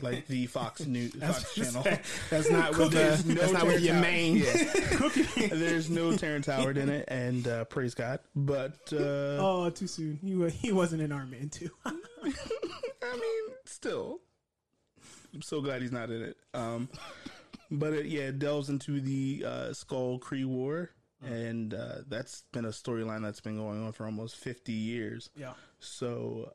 like 0.00 0.26
the 0.26 0.46
Fox 0.46 0.86
News 0.86 1.14
Fox 1.14 1.54
channel. 1.54 1.82
That's 2.30 2.50
not 2.50 2.76
with 2.76 2.92
the, 2.92 3.22
no 3.26 3.34
that's 3.40 3.52
not 3.52 3.66
with 3.66 3.80
your 3.80 3.94
main. 3.94 4.36
Yeah. 4.36 5.48
There's 5.48 5.88
no 5.90 6.16
Terrence 6.16 6.46
Howard 6.46 6.76
in 6.78 6.88
it, 6.88 7.04
and 7.08 7.46
uh, 7.46 7.64
praise 7.64 7.94
God. 7.94 8.20
But 8.34 8.78
uh, 8.92 9.38
Oh, 9.40 9.70
too 9.74 9.86
soon. 9.86 10.16
He 10.16 10.48
he 10.50 10.72
wasn't 10.72 11.02
in 11.02 11.12
Iron 11.12 11.30
Man 11.30 11.48
too. 11.48 11.70
I 11.84 11.92
mean, 11.92 13.54
still, 13.64 14.20
I'm 15.32 15.42
so 15.42 15.60
glad 15.60 15.82
he's 15.82 15.92
not 15.92 16.10
in 16.10 16.22
it. 16.22 16.36
Um, 16.52 16.88
but 17.78 17.92
it, 17.92 18.06
yeah, 18.06 18.22
it 18.22 18.38
delves 18.38 18.68
into 18.68 19.00
the 19.00 19.44
uh, 19.46 19.50
Skrull 19.70 20.18
Kree 20.20 20.44
War 20.46 20.90
and 21.26 21.74
uh, 21.74 21.96
that's 22.08 22.42
been 22.52 22.64
a 22.64 22.68
storyline 22.68 23.22
that's 23.22 23.40
been 23.40 23.56
going 23.56 23.84
on 23.84 23.92
for 23.92 24.04
almost 24.04 24.36
fifty 24.36 24.72
years. 24.72 25.30
Yeah. 25.36 25.54
So 25.80 26.52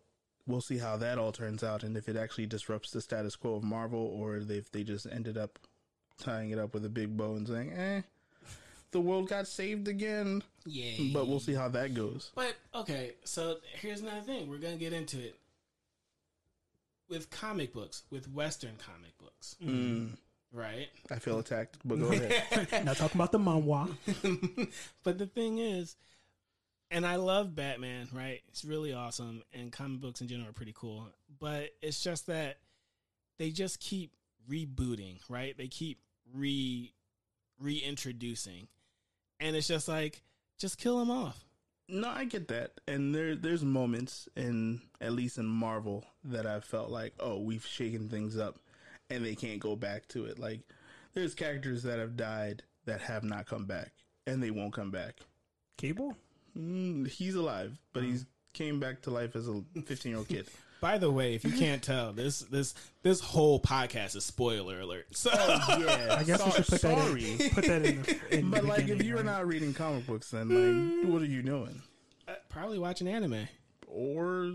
we'll 0.48 0.62
see 0.62 0.78
how 0.78 0.98
that 0.98 1.18
all 1.18 1.32
turns 1.32 1.64
out, 1.64 1.84
and 1.84 1.98
if 1.98 2.08
it 2.10 2.16
actually 2.16 2.46
disrupts 2.48 2.92
the 2.92 3.02
status 3.02 3.36
quo 3.36 3.56
of 3.56 3.64
Marvel, 3.64 4.00
or 4.00 4.38
if 4.38 4.72
they 4.72 4.84
just 4.84 5.08
ended 5.12 5.38
up 5.38 5.60
tying 6.18 6.52
it 6.52 6.60
up 6.60 6.74
with 6.74 6.86
a 6.86 6.90
big 6.90 7.16
bow 7.16 7.36
and 7.36 7.48
saying, 7.48 7.72
"Eh, 7.74 8.02
the 8.92 9.02
world 9.02 9.30
got 9.30 9.48
saved 9.48 9.88
again." 9.88 10.44
Yeah. 10.66 11.14
But 11.14 11.28
we'll 11.28 11.40
see 11.40 11.54
how 11.54 11.70
that 11.70 11.94
goes. 11.94 12.32
But 12.36 12.56
okay, 12.76 13.14
so 13.24 13.58
here's 13.80 14.02
another 14.02 14.22
thing. 14.22 14.50
We're 14.50 14.58
gonna 14.58 14.78
get 14.78 14.94
into 14.94 15.20
it 15.20 15.40
with 17.08 17.32
comic 17.32 17.74
books, 17.74 18.04
with 18.12 18.32
Western 18.32 18.76
comic 18.78 19.18
books, 19.18 19.56
Mm, 19.64 20.16
right? 20.52 20.88
I 21.12 21.20
feel 21.20 21.40
attacked, 21.40 21.78
but 21.86 22.00
go 22.00 22.12
ahead. 22.12 22.68
Now 22.86 22.94
talking 22.94 23.20
about 23.20 23.32
the 23.32 23.40
manhwa. 23.40 23.90
but 25.04 25.18
the 25.18 25.28
thing 25.28 25.60
is, 25.60 25.96
and 26.92 27.06
I 27.06 27.18
love 27.18 27.56
Batman, 27.56 28.08
right? 28.14 28.42
It's 28.48 28.66
really 28.66 28.94
awesome, 28.94 29.44
and 29.54 29.72
comic 29.72 30.02
books 30.02 30.22
in 30.22 30.28
general 30.28 30.50
are 30.50 30.54
pretty 30.54 30.74
cool. 30.76 31.08
But 31.40 31.70
it's 31.82 32.04
just 32.04 32.28
that 32.28 32.58
they 33.38 33.52
just 33.52 33.80
keep 33.80 34.12
rebooting, 34.50 35.20
right? 35.30 35.58
They 35.58 35.68
keep 35.68 36.00
re 36.34 36.92
reintroducing, 37.60 38.68
and 39.40 39.56
it's 39.56 39.68
just 39.68 39.88
like 39.88 40.22
just 40.58 40.78
kill 40.78 41.00
them 41.00 41.12
off. 41.12 41.46
No, 41.88 42.08
I 42.08 42.26
get 42.26 42.48
that, 42.50 42.80
and 42.88 43.14
there 43.14 43.36
there's 43.36 43.64
moments 43.64 44.28
in 44.36 44.82
at 45.02 45.14
least 45.14 45.38
in 45.38 45.46
Marvel 45.46 46.06
that 46.24 46.46
I 46.46 46.60
felt 46.60 46.90
like, 46.90 47.14
oh, 47.20 47.40
we've 47.40 47.66
shaken 47.66 48.10
things 48.10 48.38
up, 48.38 48.60
and 49.10 49.26
they 49.26 49.36
can't 49.36 49.60
go 49.60 49.76
back 49.76 50.08
to 50.10 50.26
it. 50.26 50.40
Like 50.40 50.62
there's 51.14 51.34
characters 51.36 51.84
that 51.84 52.00
have 52.00 52.16
died 52.18 52.64
that 52.86 53.02
have 53.02 53.24
not 53.24 53.46
come 53.46 53.66
back, 53.66 53.92
and 54.28 54.42
they 54.42 54.52
won't 54.52 54.74
come 54.74 54.92
back. 54.92 55.16
Cable? 55.78 56.16
Mm, 56.58 57.08
he's 57.08 57.36
alive, 57.36 57.78
but 57.94 58.04
he's 58.04 58.26
came 58.54 58.80
back 58.80 59.02
to 59.04 59.12
life 59.12 59.36
as 59.36 59.48
a 59.48 59.62
15 59.86 60.10
year 60.12 60.18
old 60.20 60.28
kid. 60.28 60.48
By 60.82 60.98
the 60.98 61.12
way, 61.12 61.36
if 61.36 61.44
you 61.44 61.52
can't 61.52 61.84
tell, 61.84 62.14
this 62.14 62.40
this 62.40 62.74
this 63.04 63.20
whole 63.20 63.60
podcast 63.60 64.16
is 64.16 64.24
spoiler 64.24 64.80
alert. 64.80 65.08
So 65.16 65.30
yeah, 65.30 66.16
I 66.18 66.24
guess 66.24 66.44
we 66.46 66.52
should 66.52 66.68
put 66.68 66.82
that 66.82 66.98
sorry. 66.98 67.32
in. 67.34 67.50
Put 67.50 67.66
that 67.66 67.86
in. 67.86 68.02
The, 68.02 68.20
in 68.40 68.50
But 68.50 68.62
the 68.62 68.68
like, 68.68 68.88
if 68.88 69.04
you're 69.04 69.18
right? 69.18 69.26
not 69.26 69.46
reading 69.46 69.74
comic 69.74 70.08
books, 70.08 70.32
then 70.32 70.48
like, 71.02 71.10
what 71.12 71.22
are 71.22 71.26
you 71.26 71.42
doing? 71.42 71.82
uh, 72.30 72.36
probably 72.48 72.80
watching 72.80 73.10
anime. 73.10 73.48
Or 73.88 74.54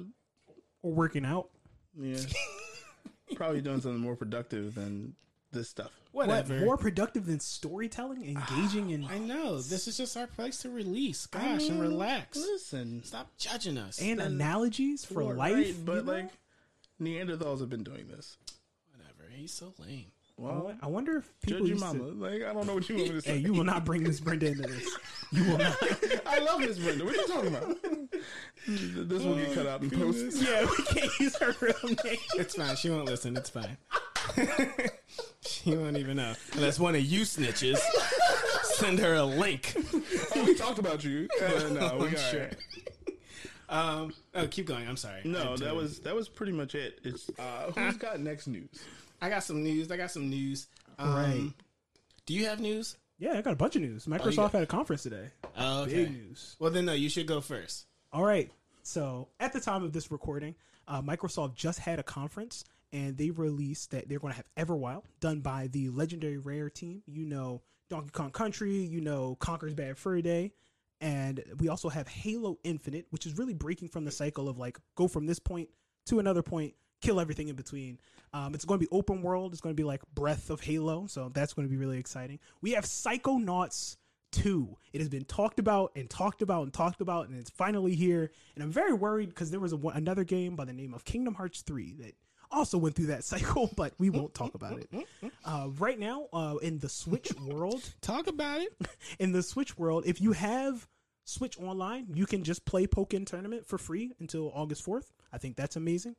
or 0.82 0.92
working 0.92 1.26
out, 1.26 1.50
yeah, 1.98 2.16
probably 3.36 3.60
doing 3.60 3.80
something 3.80 4.00
more 4.00 4.16
productive 4.16 4.74
than 4.74 5.14
this 5.52 5.68
stuff. 5.68 5.90
Whatever. 6.12 6.54
what 6.54 6.64
more 6.64 6.76
productive 6.76 7.26
than 7.26 7.40
storytelling, 7.40 8.24
engaging 8.24 8.90
in 8.90 9.04
I 9.10 9.18
know 9.18 9.56
this 9.60 9.88
is 9.88 9.96
just 9.96 10.16
our 10.16 10.26
place 10.26 10.58
to 10.58 10.70
release. 10.70 11.26
Gosh, 11.26 11.68
and 11.68 11.80
relax. 11.80 12.38
Listen, 12.38 13.02
Stop 13.04 13.30
judging 13.38 13.78
us. 13.78 14.00
and 14.00 14.20
analogies 14.20 15.04
for 15.04 15.34
Right, 15.34 15.54
life. 15.56 15.76
but 15.84 15.96
you 15.96 16.02
know? 16.02 16.12
like 16.12 16.30
Neanderthals 17.00 17.60
have 17.60 17.68
been 17.70 17.82
doing 17.84 18.06
this. 18.08 18.36
Whatever. 18.92 19.30
He's 19.34 19.52
so 19.52 19.72
lame. 19.78 20.06
Well, 20.36 20.74
I 20.82 20.88
wonder 20.88 21.18
if 21.18 21.32
people 21.42 21.60
judge 21.60 21.68
your 21.68 21.76
used 21.78 21.92
to- 21.92 21.98
mama. 21.98 22.10
Like 22.28 22.42
I 22.42 22.52
don't 22.52 22.66
know 22.66 22.74
what 22.74 22.88
you 22.88 22.96
want 22.96 23.08
me 23.08 23.14
to 23.14 23.22
say. 23.22 23.30
Hey, 23.32 23.38
you 23.38 23.52
will 23.52 23.64
not 23.64 23.84
bring 23.84 24.02
Miss 24.02 24.18
Brenda 24.20 24.46
into 24.48 24.62
this. 24.62 24.88
You 25.30 25.44
will 25.44 25.58
not. 25.58 25.76
I 26.26 26.38
love 26.40 26.60
Miss 26.60 26.78
Brenda. 26.78 27.04
What 27.04 27.14
are 27.14 27.20
you 27.20 27.26
talking 27.26 27.54
about? 27.54 27.76
this 28.66 29.22
will 29.22 29.36
get 29.36 29.54
cut 29.54 29.66
out 29.66 29.82
in 29.82 29.90
post. 29.90 30.42
yeah, 30.42 30.66
we 30.66 30.84
can't 30.86 31.20
use 31.20 31.36
her 31.36 31.54
real 31.60 31.74
name. 32.04 32.18
It's 32.34 32.56
fine. 32.56 32.74
She 32.76 32.90
won't 32.90 33.04
listen. 33.06 33.36
It's 33.36 33.50
fine. 33.50 33.76
she 35.46 35.76
won't 35.76 35.98
even 35.98 36.16
know. 36.16 36.34
Unless 36.54 36.80
one 36.80 36.94
of 36.94 37.02
you 37.02 37.20
snitches 37.22 37.78
send 38.64 38.98
her 38.98 39.14
a 39.14 39.24
link. 39.24 39.74
Oh, 40.34 40.44
we 40.44 40.54
talked 40.56 40.78
about 40.80 41.04
you. 41.04 41.28
Uh, 41.40 41.68
no, 41.70 41.96
we 41.98 42.06
I'm 42.06 42.12
got 42.12 42.18
sure. 42.30 42.50
Um. 43.68 44.14
Oh, 44.34 44.46
keep 44.48 44.66
going. 44.66 44.86
I'm 44.88 44.96
sorry. 44.96 45.20
No, 45.24 45.56
that 45.56 45.74
was 45.74 46.00
that 46.00 46.14
was 46.14 46.28
pretty 46.28 46.52
much 46.52 46.74
it. 46.74 46.98
It's 47.04 47.30
uh, 47.38 47.70
who's 47.72 47.96
got 47.96 48.18
next 48.20 48.46
news? 48.46 48.68
I 49.24 49.30
got 49.30 49.42
some 49.42 49.62
news. 49.62 49.90
I 49.90 49.96
got 49.96 50.10
some 50.10 50.28
news. 50.28 50.66
Um, 50.98 51.14
Right. 51.14 51.52
Do 52.26 52.34
you 52.34 52.46
have 52.46 52.60
news? 52.60 52.96
Yeah, 53.18 53.32
I 53.38 53.40
got 53.42 53.52
a 53.52 53.56
bunch 53.56 53.74
of 53.76 53.82
news. 53.82 54.04
Microsoft 54.06 54.36
got- 54.36 54.52
had 54.52 54.62
a 54.62 54.66
conference 54.66 55.02
today. 55.02 55.28
Oh, 55.56 55.82
okay. 55.82 56.04
Big 56.04 56.12
news. 56.12 56.56
Well, 56.58 56.70
then 56.70 56.84
no. 56.84 56.92
You 56.92 57.08
should 57.08 57.26
go 57.26 57.40
first. 57.40 57.86
All 58.12 58.22
right. 58.24 58.50
So 58.82 59.28
at 59.40 59.52
the 59.54 59.60
time 59.60 59.82
of 59.82 59.92
this 59.92 60.10
recording, 60.10 60.54
uh, 60.86 61.00
Microsoft 61.00 61.54
just 61.54 61.78
had 61.78 61.98
a 61.98 62.02
conference 62.02 62.64
and 62.92 63.16
they 63.16 63.30
released 63.30 63.92
that 63.92 64.08
they're 64.08 64.18
going 64.18 64.34
to 64.34 64.36
have 64.36 64.68
Everwild 64.68 65.04
done 65.20 65.40
by 65.40 65.68
the 65.68 65.88
legendary 65.88 66.38
Rare 66.38 66.68
team. 66.68 67.02
You 67.06 67.24
know 67.24 67.62
Donkey 67.88 68.10
Kong 68.10 68.30
Country, 68.30 68.76
you 68.76 69.00
know 69.00 69.36
Conker's 69.36 69.74
Bad 69.74 69.96
Fur 69.96 70.20
Day, 70.20 70.52
and 71.00 71.42
we 71.58 71.68
also 71.68 71.88
have 71.88 72.08
Halo 72.08 72.58
Infinite, 72.62 73.06
which 73.10 73.26
is 73.26 73.36
really 73.38 73.54
breaking 73.54 73.88
from 73.88 74.04
the 74.04 74.10
cycle 74.12 74.48
of 74.48 74.58
like 74.58 74.78
go 74.96 75.08
from 75.08 75.26
this 75.26 75.38
point 75.38 75.70
to 76.06 76.18
another 76.18 76.42
point, 76.42 76.74
kill 77.04 77.20
everything 77.20 77.48
in 77.48 77.56
between. 77.56 77.98
Um, 78.32 78.54
it's 78.54 78.64
going 78.64 78.80
to 78.80 78.86
be 78.86 78.90
open 78.90 79.22
world. 79.22 79.52
It's 79.52 79.60
going 79.60 79.74
to 79.74 79.80
be 79.80 79.86
like 79.86 80.00
Breath 80.14 80.50
of 80.50 80.60
Halo, 80.60 81.06
so 81.06 81.30
that's 81.32 81.52
going 81.52 81.68
to 81.68 81.70
be 81.70 81.76
really 81.76 81.98
exciting. 81.98 82.40
We 82.60 82.72
have 82.72 82.84
Psychonauts 82.84 83.96
2. 84.32 84.76
It 84.92 85.00
has 85.00 85.08
been 85.08 85.24
talked 85.24 85.58
about 85.60 85.92
and 85.94 86.10
talked 86.10 86.42
about 86.42 86.64
and 86.64 86.72
talked 86.72 87.00
about, 87.00 87.28
and 87.28 87.38
it's 87.38 87.50
finally 87.50 87.94
here. 87.94 88.30
And 88.54 88.64
I'm 88.64 88.72
very 88.72 88.92
worried 88.92 89.28
because 89.28 89.50
there 89.50 89.60
was 89.60 89.72
a, 89.72 89.76
another 89.76 90.24
game 90.24 90.56
by 90.56 90.64
the 90.64 90.72
name 90.72 90.94
of 90.94 91.04
Kingdom 91.04 91.34
Hearts 91.34 91.62
3 91.62 91.94
that 92.00 92.14
also 92.50 92.78
went 92.78 92.96
through 92.96 93.06
that 93.06 93.24
cycle, 93.32 93.70
but 93.76 93.92
we 93.98 94.10
won't 94.10 94.34
talk 94.34 94.54
about 94.54 94.78
it. 94.80 94.88
Uh, 95.44 95.68
right 95.78 95.98
now, 95.98 96.26
uh, 96.32 96.56
in 96.62 96.78
the 96.78 96.88
Switch 96.88 97.32
world, 97.46 97.82
Talk 98.00 98.26
about 98.26 98.60
it. 98.60 98.72
in 99.20 99.32
the 99.32 99.42
Switch 99.42 99.78
world, 99.78 100.04
if 100.06 100.20
you 100.20 100.32
have 100.32 100.88
Switch 101.24 101.58
Online, 101.58 102.06
you 102.14 102.26
can 102.26 102.42
just 102.44 102.64
play 102.64 102.86
Pokken 102.86 103.26
Tournament 103.26 103.66
for 103.66 103.78
free 103.78 104.12
until 104.18 104.50
August 104.54 104.84
4th. 104.84 105.10
I 105.32 105.38
think 105.38 105.56
that's 105.56 105.76
amazing. 105.76 106.16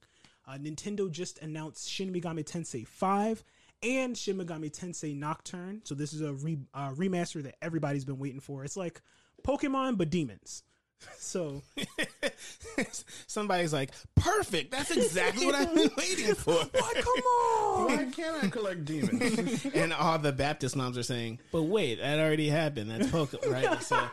Uh, 0.48 0.54
Nintendo 0.54 1.10
just 1.12 1.40
announced 1.42 1.90
Shin 1.90 2.14
Megami 2.14 2.44
Tensei 2.46 2.86
5 2.88 3.44
and 3.84 4.18
Shin 4.18 4.38
Megami 4.38 4.72
Tensei 4.72 5.16
Nocturne. 5.16 5.82
So 5.86 5.96
this 5.96 6.14
is 6.14 6.22
a 6.22 6.34
re- 6.34 6.60
uh, 6.74 6.92
remaster 6.92 7.42
that 7.44 7.56
everybody's 7.62 8.06
been 8.06 8.20
waiting 8.20 8.40
for. 8.40 8.64
It's 8.64 8.78
like 8.78 9.02
Pokemon 9.44 9.98
but 9.98 10.10
demons. 10.10 10.64
So 11.20 11.62
Somebody's 13.28 13.74
like, 13.74 13.92
perfect. 14.16 14.72
That's 14.72 14.90
exactly 14.92 15.46
what 15.46 15.54
I've 15.54 15.76
been 15.76 15.92
waiting 15.98 16.34
for. 16.36 16.54
Why? 16.54 16.92
Come 16.96 17.24
on! 17.24 17.86
Why 17.86 18.06
can't 18.12 18.44
I 18.44 18.48
collect 18.48 18.86
demons? 18.86 19.66
and 19.76 19.94
all 19.94 20.18
the 20.18 20.32
Baptist 20.32 20.76
moms 20.76 20.98
are 20.98 21.04
saying, 21.04 21.40
but 21.52 21.64
wait, 21.64 22.00
that 22.00 22.18
already 22.20 22.48
happened. 22.50 22.90
That's 22.90 23.08
Pokemon, 23.08 23.52
right? 23.52 23.84
So, 23.84 24.08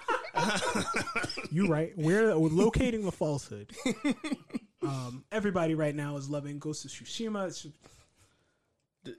You 1.50 1.68
right. 1.68 1.92
We're 1.96 2.34
locating 2.34 3.04
the 3.04 3.12
falsehood. 3.12 3.70
Um, 4.82 5.24
everybody 5.32 5.74
right 5.74 5.94
now 5.94 6.16
is 6.16 6.28
loving 6.28 6.58
Ghost 6.58 6.84
of 6.84 6.90
Tsushima. 6.90 7.46
It's 7.48 7.66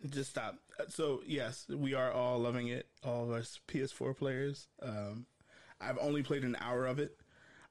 Just 0.10 0.32
stop. 0.32 0.56
Uh, 0.80 0.84
So 0.90 1.22
yes, 1.26 1.66
we 1.70 1.94
are 1.94 2.12
all 2.12 2.40
loving 2.40 2.68
it. 2.68 2.88
All 3.04 3.24
of 3.26 3.32
us 3.32 3.60
PS4 3.68 4.16
players. 4.18 4.68
Um, 4.82 5.26
I've 5.82 5.98
only 6.00 6.24
played 6.24 6.44
an 6.44 6.56
hour 6.60 6.86
of 6.86 7.00
it. 7.00 7.18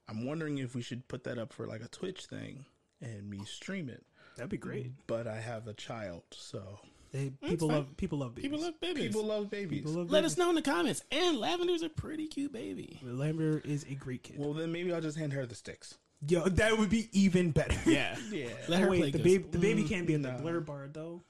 I'm 0.08 0.26
wondering 0.26 0.58
if 0.58 0.74
we 0.74 0.82
should 0.82 1.06
put 1.08 1.24
that 1.24 1.38
up 1.38 1.52
for 1.52 1.66
like 1.66 1.82
a 1.82 1.88
Twitch 1.88 2.26
thing 2.26 2.64
and 3.00 3.28
me 3.30 3.44
stream 3.46 3.88
it. 3.88 4.04
That'd 4.36 4.50
be 4.50 4.56
great. 4.58 4.92
But 5.06 5.26
I 5.26 5.36
have 5.40 5.68
a 5.68 5.74
child, 5.74 6.22
so 6.32 6.80
They, 7.12 7.30
people 7.46 7.68
love 7.68 7.96
people 7.96 8.18
love 8.18 8.34
babies. 8.34 8.50
people 8.50 8.64
love 8.64 8.80
babies. 8.80 9.06
people 9.06 9.24
love 9.24 9.50
babies. 9.50 9.78
People 9.80 9.92
love 9.92 10.10
Let 10.10 10.20
babies. 10.22 10.32
us 10.32 10.38
know 10.38 10.48
in 10.50 10.54
the 10.56 10.62
comments. 10.62 11.02
And 11.10 11.36
Lavender's 11.38 11.82
a 11.82 11.88
pretty 11.88 12.26
cute 12.26 12.52
baby. 12.52 12.98
Lambert 13.02 13.64
is 13.66 13.84
a 13.84 13.94
great 13.94 14.22
kid. 14.22 14.38
well, 14.38 14.52
then 14.54 14.72
maybe 14.72 14.92
I'll 14.92 15.00
just 15.00 15.16
hand 15.18 15.32
her 15.34 15.46
the 15.46 15.54
sticks. 15.54 15.96
Yo, 16.28 16.44
that 16.48 16.78
would 16.78 16.88
be 16.90 17.08
even 17.12 17.50
better. 17.50 17.76
Yeah. 17.88 18.16
Yeah. 18.30 18.48
Let 18.68 18.80
her 18.80 18.88
Wait, 18.90 18.98
play 19.00 19.10
the 19.10 19.18
Ghost. 19.18 19.24
baby, 19.24 19.44
the 19.50 19.58
baby 19.58 19.84
can't 19.84 20.06
be 20.06 20.14
in 20.14 20.22
the 20.22 20.32
no. 20.32 20.38
blur 20.38 20.60
bar 20.60 20.88
though. 20.92 21.22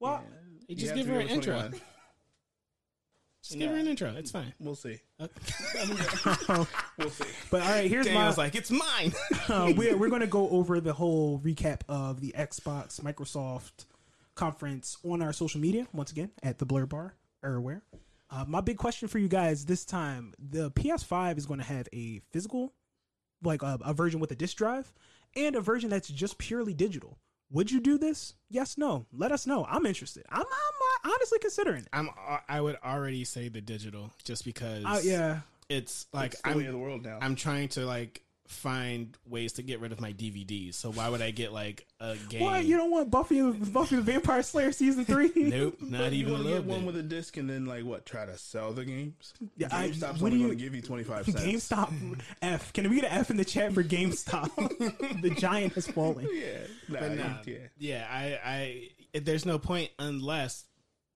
Well, 0.00 0.24
You 0.60 0.66
You 0.68 0.76
just 0.76 0.88
have 0.88 0.96
give 0.96 1.06
to 1.06 1.12
her 1.12 1.18
be 1.18 1.24
an 1.24 1.30
over 1.30 1.34
intro. 1.34 1.54
21. 1.58 1.80
Just 3.42 3.58
give 3.58 3.70
her 3.70 3.76
an 3.76 3.86
intro. 3.88 4.14
It's 4.16 4.30
fine. 4.30 4.52
We'll 4.60 4.76
see. 4.76 4.98
We'll 5.18 7.10
see. 7.10 7.24
but 7.50 7.62
all 7.62 7.68
right, 7.68 7.90
here's 7.90 8.06
Daniel's 8.06 8.36
my. 8.36 8.44
like, 8.44 8.54
it's 8.54 8.70
mine. 8.70 9.12
uh, 9.48 9.72
we're 9.76 9.96
we're 9.96 10.08
going 10.08 10.20
to 10.20 10.26
go 10.26 10.48
over 10.50 10.80
the 10.80 10.92
whole 10.92 11.40
recap 11.40 11.80
of 11.88 12.20
the 12.20 12.34
Xbox 12.38 13.00
Microsoft 13.00 13.86
conference 14.34 14.96
on 15.04 15.22
our 15.22 15.32
social 15.32 15.60
media 15.60 15.86
once 15.92 16.12
again 16.12 16.30
at 16.42 16.58
the 16.58 16.66
Blerd 16.66 16.88
Bar 16.90 17.14
everywhere. 17.44 17.82
Uh, 18.30 18.44
my 18.46 18.60
big 18.60 18.76
question 18.78 19.08
for 19.08 19.18
you 19.18 19.28
guys 19.28 19.64
this 19.64 19.84
time: 19.84 20.34
the 20.38 20.70
PS5 20.72 21.38
is 21.38 21.46
going 21.46 21.60
to 21.60 21.66
have 21.66 21.88
a 21.92 22.20
physical, 22.30 22.72
like 23.42 23.62
a, 23.62 23.78
a 23.84 23.92
version 23.94 24.20
with 24.20 24.30
a 24.30 24.34
disk 24.36 24.56
drive, 24.56 24.92
and 25.36 25.56
a 25.56 25.60
version 25.60 25.90
that's 25.90 26.08
just 26.08 26.38
purely 26.38 26.74
digital. 26.74 27.18
Would 27.50 27.70
you 27.70 27.80
do 27.80 27.98
this? 27.98 28.34
Yes, 28.48 28.78
no. 28.78 29.04
Let 29.12 29.30
us 29.30 29.46
know. 29.46 29.66
I'm 29.68 29.84
interested. 29.84 30.24
I'm, 30.30 30.40
I'm 30.40 30.44
uh, 30.44 31.14
honestly 31.14 31.38
considering 31.38 31.82
it. 31.82 31.88
I'm. 31.92 32.08
I 32.48 32.60
would 32.60 32.78
already 32.82 33.24
say 33.24 33.48
the 33.48 33.60
digital, 33.60 34.10
just 34.24 34.44
because. 34.44 34.84
Uh, 34.86 35.00
yeah, 35.04 35.40
It's 35.68 36.06
like 36.14 36.32
It's 36.32 36.40
the 36.42 36.48
way 36.50 36.64
of 36.64 36.66
I'm. 36.68 36.72
the 36.72 36.78
world 36.78 37.04
now. 37.04 37.18
I'm 37.20 37.36
trying 37.36 37.68
to 37.70 37.84
like 37.84 38.22
find 38.52 39.16
ways 39.26 39.54
to 39.54 39.62
get 39.62 39.80
rid 39.80 39.92
of 39.92 40.00
my 40.00 40.12
DVDs. 40.12 40.74
So 40.74 40.92
why 40.92 41.08
would 41.08 41.22
I 41.22 41.30
get 41.30 41.52
like 41.52 41.86
a 42.00 42.16
game? 42.28 42.42
What 42.42 42.64
you 42.64 42.76
don't 42.76 42.90
want 42.90 43.10
Buffy 43.10 43.40
Buffy 43.40 43.96
the 43.96 44.02
Vampire 44.02 44.42
Slayer 44.42 44.72
season 44.72 45.04
three? 45.04 45.32
Nope, 45.52 45.78
not 45.80 45.98
But 45.98 46.12
you 46.12 46.20
even 46.20 46.34
a 46.34 46.38
little 46.38 46.58
get 46.62 46.64
one 46.64 46.86
with 46.86 46.96
a 46.96 47.02
disc 47.02 47.36
and 47.36 47.48
then 47.50 47.66
like 47.66 47.84
what? 47.84 48.06
Try 48.06 48.26
to 48.26 48.36
sell 48.38 48.72
the 48.72 48.84
games. 48.84 49.34
Yeah, 49.56 49.68
I- 49.72 49.88
GameStop's 49.88 50.20
what 50.20 50.32
only 50.32 50.44
going 50.44 50.58
to 50.58 50.64
give 50.64 50.74
you 50.74 50.82
twenty 50.82 51.04
five 51.04 51.24
cents. 51.26 51.42
GameStop 51.42 52.20
F. 52.40 52.72
Can 52.72 52.88
we 52.88 52.96
get 52.96 53.04
an 53.10 53.18
F 53.18 53.30
in 53.30 53.36
the 53.36 53.44
chat 53.44 53.72
for 53.72 53.82
GameStop? 53.82 54.50
the 55.22 55.30
giant 55.30 55.72
has 55.74 55.86
fallen. 55.88 56.26
Yeah, 56.32 56.58
nah, 56.88 57.00
But 57.00 57.12
nah, 57.16 57.24
yeah. 57.46 57.56
yeah, 57.78 58.06
I, 58.10 58.88
I, 59.14 59.18
there's 59.18 59.44
no 59.46 59.58
point 59.58 59.90
unless 59.98 60.64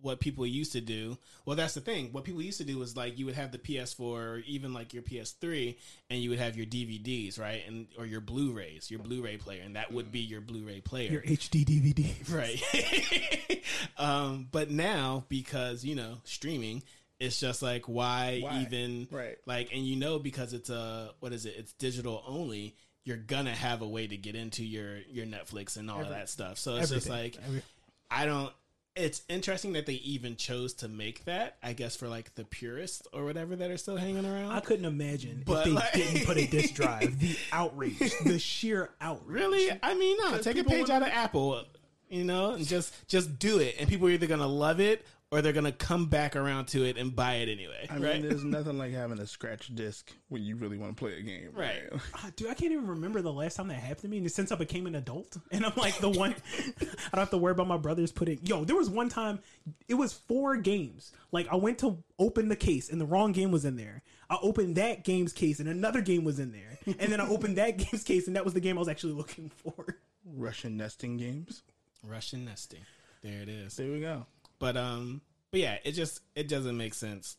what 0.01 0.21
people 0.21 0.47
used 0.47 0.73
to 0.73 0.81
do. 0.81 1.17
Well, 1.45 1.57
that's 1.57 1.75
the 1.75 1.81
thing. 1.81 2.13
What 2.13 2.25
people 2.25 2.43
used 2.43 2.59
to 2.59 2.65
do 2.65 2.79
was 2.79 2.97
like 2.97 3.19
you 3.19 3.27
would 3.27 3.35
have 3.35 3.51
the 3.53 3.59
PS4 3.59 4.01
or 4.01 4.43
even 4.47 4.73
like 4.73 4.93
your 4.93 5.03
PS3, 5.03 5.77
and 6.11 6.21
you 6.21 6.31
would 6.31 6.39
have 6.39 6.57
your 6.57 6.67
DVDs, 6.67 7.39
right, 7.41 7.63
and 7.67 7.87
or 7.99 8.05
your 8.07 8.21
Blu-rays, 8.21 8.91
your 8.91 9.01
Blu-ray 9.01 9.39
player, 9.39 9.63
and 9.65 9.77
that 9.77 9.93
would 9.93 10.13
be 10.13 10.21
your 10.21 10.41
Blu-ray 10.41 10.81
player. 10.83 11.11
Your 11.13 11.23
HD 11.23 11.65
DVD. 11.65 12.15
right 12.37 13.63
um 13.99 14.49
but 14.51 14.71
now 14.71 15.25
because 15.29 15.85
you 15.85 15.95
know 15.95 16.19
streaming 16.25 16.83
it's 17.19 17.41
just 17.41 17.63
like 17.63 17.87
why, 17.89 18.41
Why? 18.43 18.61
even 18.63 19.09
Right. 19.11 19.37
like 19.47 19.73
and 19.73 19.83
you 19.87 19.97
know 19.97 20.19
because 20.19 20.53
it's 20.53 20.69
a 20.71 21.11
what 21.21 21.33
is 21.33 21.47
it 21.47 21.55
it's 21.57 21.73
digital 21.75 22.23
only 22.27 22.77
you're 23.05 23.17
gonna 23.17 23.55
have 23.55 23.81
a 23.83 23.89
way 23.89 24.07
to 24.07 24.17
get 24.17 24.35
into 24.35 24.65
your 24.65 24.99
your 25.11 25.25
netflix 25.27 25.77
and 25.77 25.91
all 25.91 26.01
of 26.03 26.09
that 26.11 26.29
stuff 26.29 26.59
so 26.59 26.77
it's 26.77 26.91
just 26.91 27.09
like 27.09 27.37
Every- 27.47 27.63
i 28.11 28.27
don't 28.27 28.53
it's 28.97 29.23
interesting 29.29 29.75
that 29.75 29.87
they 29.87 29.95
even 29.95 30.37
chose 30.37 30.73
to 30.73 30.89
make 30.89 31.25
that 31.27 31.57
i 31.63 31.73
guess 31.73 31.95
for 31.97 32.09
like 32.09 32.35
the 32.35 32.45
purists 32.45 33.07
or 33.13 33.25
whatever 33.25 33.55
that 33.55 33.71
are 33.71 33.77
still 33.77 33.97
hanging 33.97 34.25
around 34.25 34.51
I 34.53 34.61
couldn't 34.61 34.85
imagine 34.87 35.43
But, 35.45 35.59
if 35.59 35.65
they 35.67 35.71
like- 35.71 35.93
didn't 35.93 36.27
put 36.27 36.37
a 36.39 36.47
disc 36.47 36.75
drive. 36.83 37.19
The 37.21 37.37
outrage, 37.53 38.13
the 38.25 38.39
sheer 38.39 38.91
outrage. 39.01 39.27
Really? 39.27 39.79
I 39.83 39.95
mean, 39.95 40.17
no. 40.21 40.39
Take 40.39 40.57
a 40.59 40.65
page 40.65 40.89
wanna- 40.89 40.95
out 40.95 41.03
of 41.03 41.09
Apple, 41.09 41.63
you 42.09 42.25
know, 42.25 42.53
and 42.53 42.67
just 42.67 42.95
just 43.09 43.39
do 43.39 43.59
it. 43.59 43.77
And 43.79 43.89
people 43.89 44.07
are 44.09 44.11
either 44.11 44.27
gonna 44.27 44.47
love 44.47 44.81
it 44.81 45.05
or 45.37 45.43
they're 45.43 45.53
gonna 45.53 45.71
come 45.71 46.07
back 46.07 46.35
around 46.35 46.65
to 46.69 46.83
it 46.85 46.97
and 46.97 47.15
buy 47.15 47.35
it 47.35 47.51
anyway. 47.51 47.87
I 47.91 47.95
mean, 47.95 48.03
right? 48.03 48.23
there's 48.23 48.43
nothing 48.45 48.79
like 48.79 48.93
having 48.93 49.19
a 49.19 49.27
scratch 49.27 49.75
disc 49.75 50.11
when 50.29 50.43
you 50.43 50.57
really 50.57 50.79
want 50.79 50.97
to 50.97 50.99
play 50.99 51.19
a 51.19 51.23
game. 51.23 51.51
Right. 51.55 51.83
Ah, 52.15 52.31
dude, 52.35 52.49
I 52.49 52.55
can't 52.55 52.73
even 52.73 52.87
remember 52.87 53.21
the 53.21 53.33
last 53.33 53.57
time 53.57 53.69
that 53.69 53.75
happened 53.75 54.03
to 54.03 54.09
me. 54.09 54.19
And 54.19 54.33
since 54.33 54.51
I 54.51 54.57
became 54.57 54.87
an 54.87 54.95
adult, 54.95 55.37
and 55.51 55.67
I'm 55.67 55.73
like 55.77 55.99
the 55.99 56.09
one, 56.09 56.35
I 56.81 56.85
don't 57.13 57.21
have 57.21 57.31
to 57.31 57.37
worry 57.37 57.53
about 57.53 57.67
my 57.67 57.77
brothers 57.77 58.11
putting. 58.11 58.39
Yo, 58.43 58.65
there 58.65 58.77
was 58.77 58.89
one 58.89 59.11
time, 59.11 59.41
it 59.87 59.95
was 59.95 60.15
four 60.15 60.57
games. 60.57 61.13
Like 61.31 61.49
I 61.53 61.57
went 61.57 61.79
to 61.81 62.03
open 62.19 62.49
the 62.49 62.57
case, 62.57 62.89
and 62.89 62.99
the 62.99 63.05
wrong 63.05 63.33
game 63.33 63.51
was 63.51 63.67
in 63.67 63.77
there. 63.77 64.03
I 64.31 64.39
opened 64.41 64.77
that 64.77 65.05
game's 65.05 65.35
case, 65.35 65.61
and 65.61 65.69
another 65.69 66.01
game 66.01 66.25
was 66.25 66.39
in 66.39 66.53
there. 66.53 66.79
And 66.99 67.13
then 67.13 67.21
I 67.21 67.29
opened 67.29 67.59
that 67.59 67.77
game's 67.77 68.05
case, 68.05 68.27
and 68.29 68.37
that 68.37 68.45
was 68.45 68.55
the 68.55 68.61
game 68.61 68.79
I 68.79 68.81
was 68.81 68.89
actually 68.89 69.13
looking 69.13 69.51
for. 69.51 69.99
Russian 70.25 70.77
nesting 70.77 71.17
games. 71.19 71.63
Russian 72.03 72.45
nesting. 72.45 72.81
There 73.23 73.43
it 73.43 73.49
is. 73.49 73.77
There 73.77 73.91
we 73.91 74.01
go. 74.01 74.27
But 74.59 74.77
um, 74.77 75.21
but 75.51 75.61
yeah, 75.61 75.79
it 75.85 75.93
just 75.93 76.21
it 76.35 76.49
doesn't 76.49 76.77
make 76.77 76.95
sense 76.95 77.37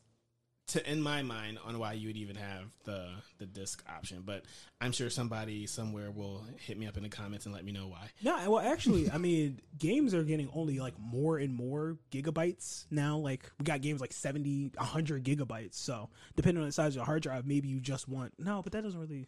to 0.67 0.91
in 0.91 1.01
my 1.01 1.21
mind 1.21 1.57
on 1.65 1.79
why 1.79 1.93
you 1.93 2.07
would 2.07 2.17
even 2.17 2.36
have 2.36 2.65
the 2.83 3.09
the 3.38 3.45
disc 3.45 3.83
option. 3.89 4.24
But 4.25 4.43
I'm 4.81 4.91
sure 4.91 5.09
somebody 5.09 5.65
somewhere 5.65 6.12
will 6.12 6.45
hit 6.57 6.77
me 6.77 6.88
up 6.88 6.97
in 6.97 7.03
the 7.03 7.09
comments 7.09 7.45
and 7.45 7.55
let 7.55 7.63
me 7.63 7.71
know 7.71 7.88
why. 7.88 8.09
No, 8.21 8.51
well, 8.51 8.59
actually, 8.59 9.09
I 9.09 9.17
mean, 9.17 9.62
games 9.77 10.13
are 10.13 10.24
getting 10.24 10.50
only 10.53 10.79
like 10.79 11.00
more 11.00 11.38
and 11.38 11.53
more 11.53 11.97
gigabytes 12.12 12.86
now. 12.91 13.17
Like 13.17 13.50
we 13.59 13.63
got 13.63 13.81
games 13.81 14.01
like 14.01 14.13
70, 14.13 14.74
100 14.75 15.24
gigabytes. 15.24 15.75
So 15.75 16.09
depending 16.36 16.62
on 16.62 16.67
the 16.67 16.74
size 16.74 16.89
of 16.89 16.95
your 16.97 17.05
hard 17.05 17.24
drive, 17.24 17.45
maybe 17.45 17.69
you 17.69 17.79
just 17.79 18.07
want 18.07 18.33
no, 18.38 18.62
but 18.62 18.74
that 18.74 18.83
doesn't 18.83 19.00
really 19.00 19.27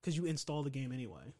because 0.00 0.16
you 0.16 0.24
install 0.24 0.62
the 0.62 0.70
game 0.70 0.92
anyway. 0.92 1.34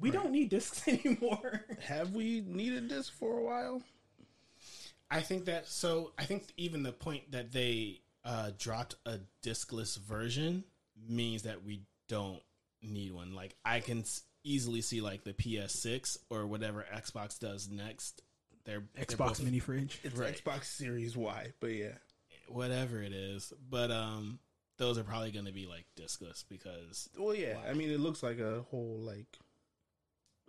We 0.00 0.10
don't 0.10 0.32
need 0.32 0.48
discs 0.48 0.88
anymore. 0.88 1.64
Have 1.82 2.12
we 2.12 2.40
needed 2.40 2.88
discs 2.88 3.10
for 3.10 3.38
a 3.38 3.42
while? 3.42 3.82
I 5.10 5.20
think 5.20 5.46
that 5.46 5.66
so. 5.68 6.12
I 6.18 6.24
think 6.24 6.44
even 6.56 6.82
the 6.82 6.92
point 6.92 7.30
that 7.32 7.52
they 7.52 8.00
uh, 8.24 8.50
dropped 8.58 8.96
a 9.06 9.18
discless 9.42 9.96
version 9.98 10.64
means 11.08 11.42
that 11.42 11.64
we 11.64 11.82
don't 12.08 12.40
need 12.82 13.12
one. 13.12 13.34
Like 13.34 13.54
I 13.64 13.80
can 13.80 14.00
s- 14.00 14.22
easily 14.44 14.80
see 14.82 15.00
like 15.00 15.24
the 15.24 15.32
PS6 15.32 16.18
or 16.30 16.46
whatever 16.46 16.84
Xbox 16.94 17.38
does 17.38 17.68
next. 17.70 18.22
They're 18.64 18.82
they're 18.94 19.04
Xbox 19.06 19.16
both- 19.28 19.42
mini 19.42 19.60
fridge. 19.60 19.98
It's 20.02 20.14
Right. 20.14 20.34
Xbox 20.44 20.64
Series 20.64 21.16
Y, 21.16 21.52
but 21.60 21.68
yeah. 21.72 21.94
whatever 22.48 23.02
it 23.02 23.12
is, 23.12 23.52
but 23.70 23.90
um, 23.90 24.38
those 24.76 24.98
are 24.98 25.04
probably 25.04 25.30
going 25.30 25.46
to 25.46 25.52
be 25.52 25.66
like 25.66 25.86
discless 25.96 26.44
because 26.48 27.08
Well, 27.16 27.34
yeah. 27.34 27.56
I 27.68 27.72
mean, 27.72 27.90
it 27.90 28.00
looks 28.00 28.22
like 28.22 28.38
a 28.40 28.62
whole 28.70 28.98
like. 29.00 29.38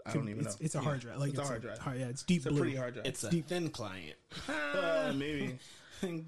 I 0.09 0.13
don't 0.13 0.29
even 0.29 0.43
know. 0.43 0.49
it's, 0.49 0.59
it's 0.61 0.75
a 0.75 0.79
hard 0.79 0.99
drive. 1.01 1.17
Like 1.17 1.29
it's, 1.31 1.39
a 1.39 1.43
hard 1.43 1.61
drive. 1.61 1.79
yeah, 1.97 2.07
it's 2.07 2.23
deep 2.23 2.37
It's 2.37 2.45
a 2.45 2.49
blue. 2.49 2.59
pretty 2.61 2.75
hard 2.75 2.93
drive. 2.93 3.05
it's 3.05 3.23
a 3.23 3.29
deep. 3.29 3.47
thin 3.47 3.69
client. 3.69 4.15
Uh, 4.47 5.13
maybe. 5.15 5.57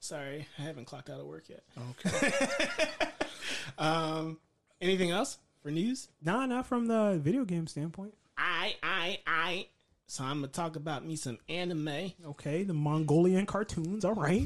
Sorry, 0.00 0.46
I 0.58 0.62
haven't 0.62 0.84
clocked 0.84 1.10
out 1.10 1.20
of 1.20 1.26
work 1.26 1.44
yet. 1.48 1.62
Okay. 2.06 2.32
um, 3.78 4.38
anything 4.80 5.10
else 5.10 5.38
for 5.62 5.70
news? 5.70 6.08
Nah, 6.22 6.46
not 6.46 6.66
from 6.66 6.86
the 6.86 7.18
video 7.22 7.44
game 7.44 7.66
standpoint. 7.66 8.14
I, 8.38 8.74
I, 8.82 9.18
I. 9.26 9.66
So 10.10 10.24
I'm 10.24 10.40
gonna 10.40 10.48
talk 10.48 10.74
about 10.74 11.06
me 11.06 11.14
some 11.14 11.38
anime. 11.48 12.10
Okay, 12.26 12.64
the 12.64 12.74
Mongolian 12.74 13.46
cartoons. 13.46 14.04
All 14.04 14.16
right. 14.16 14.44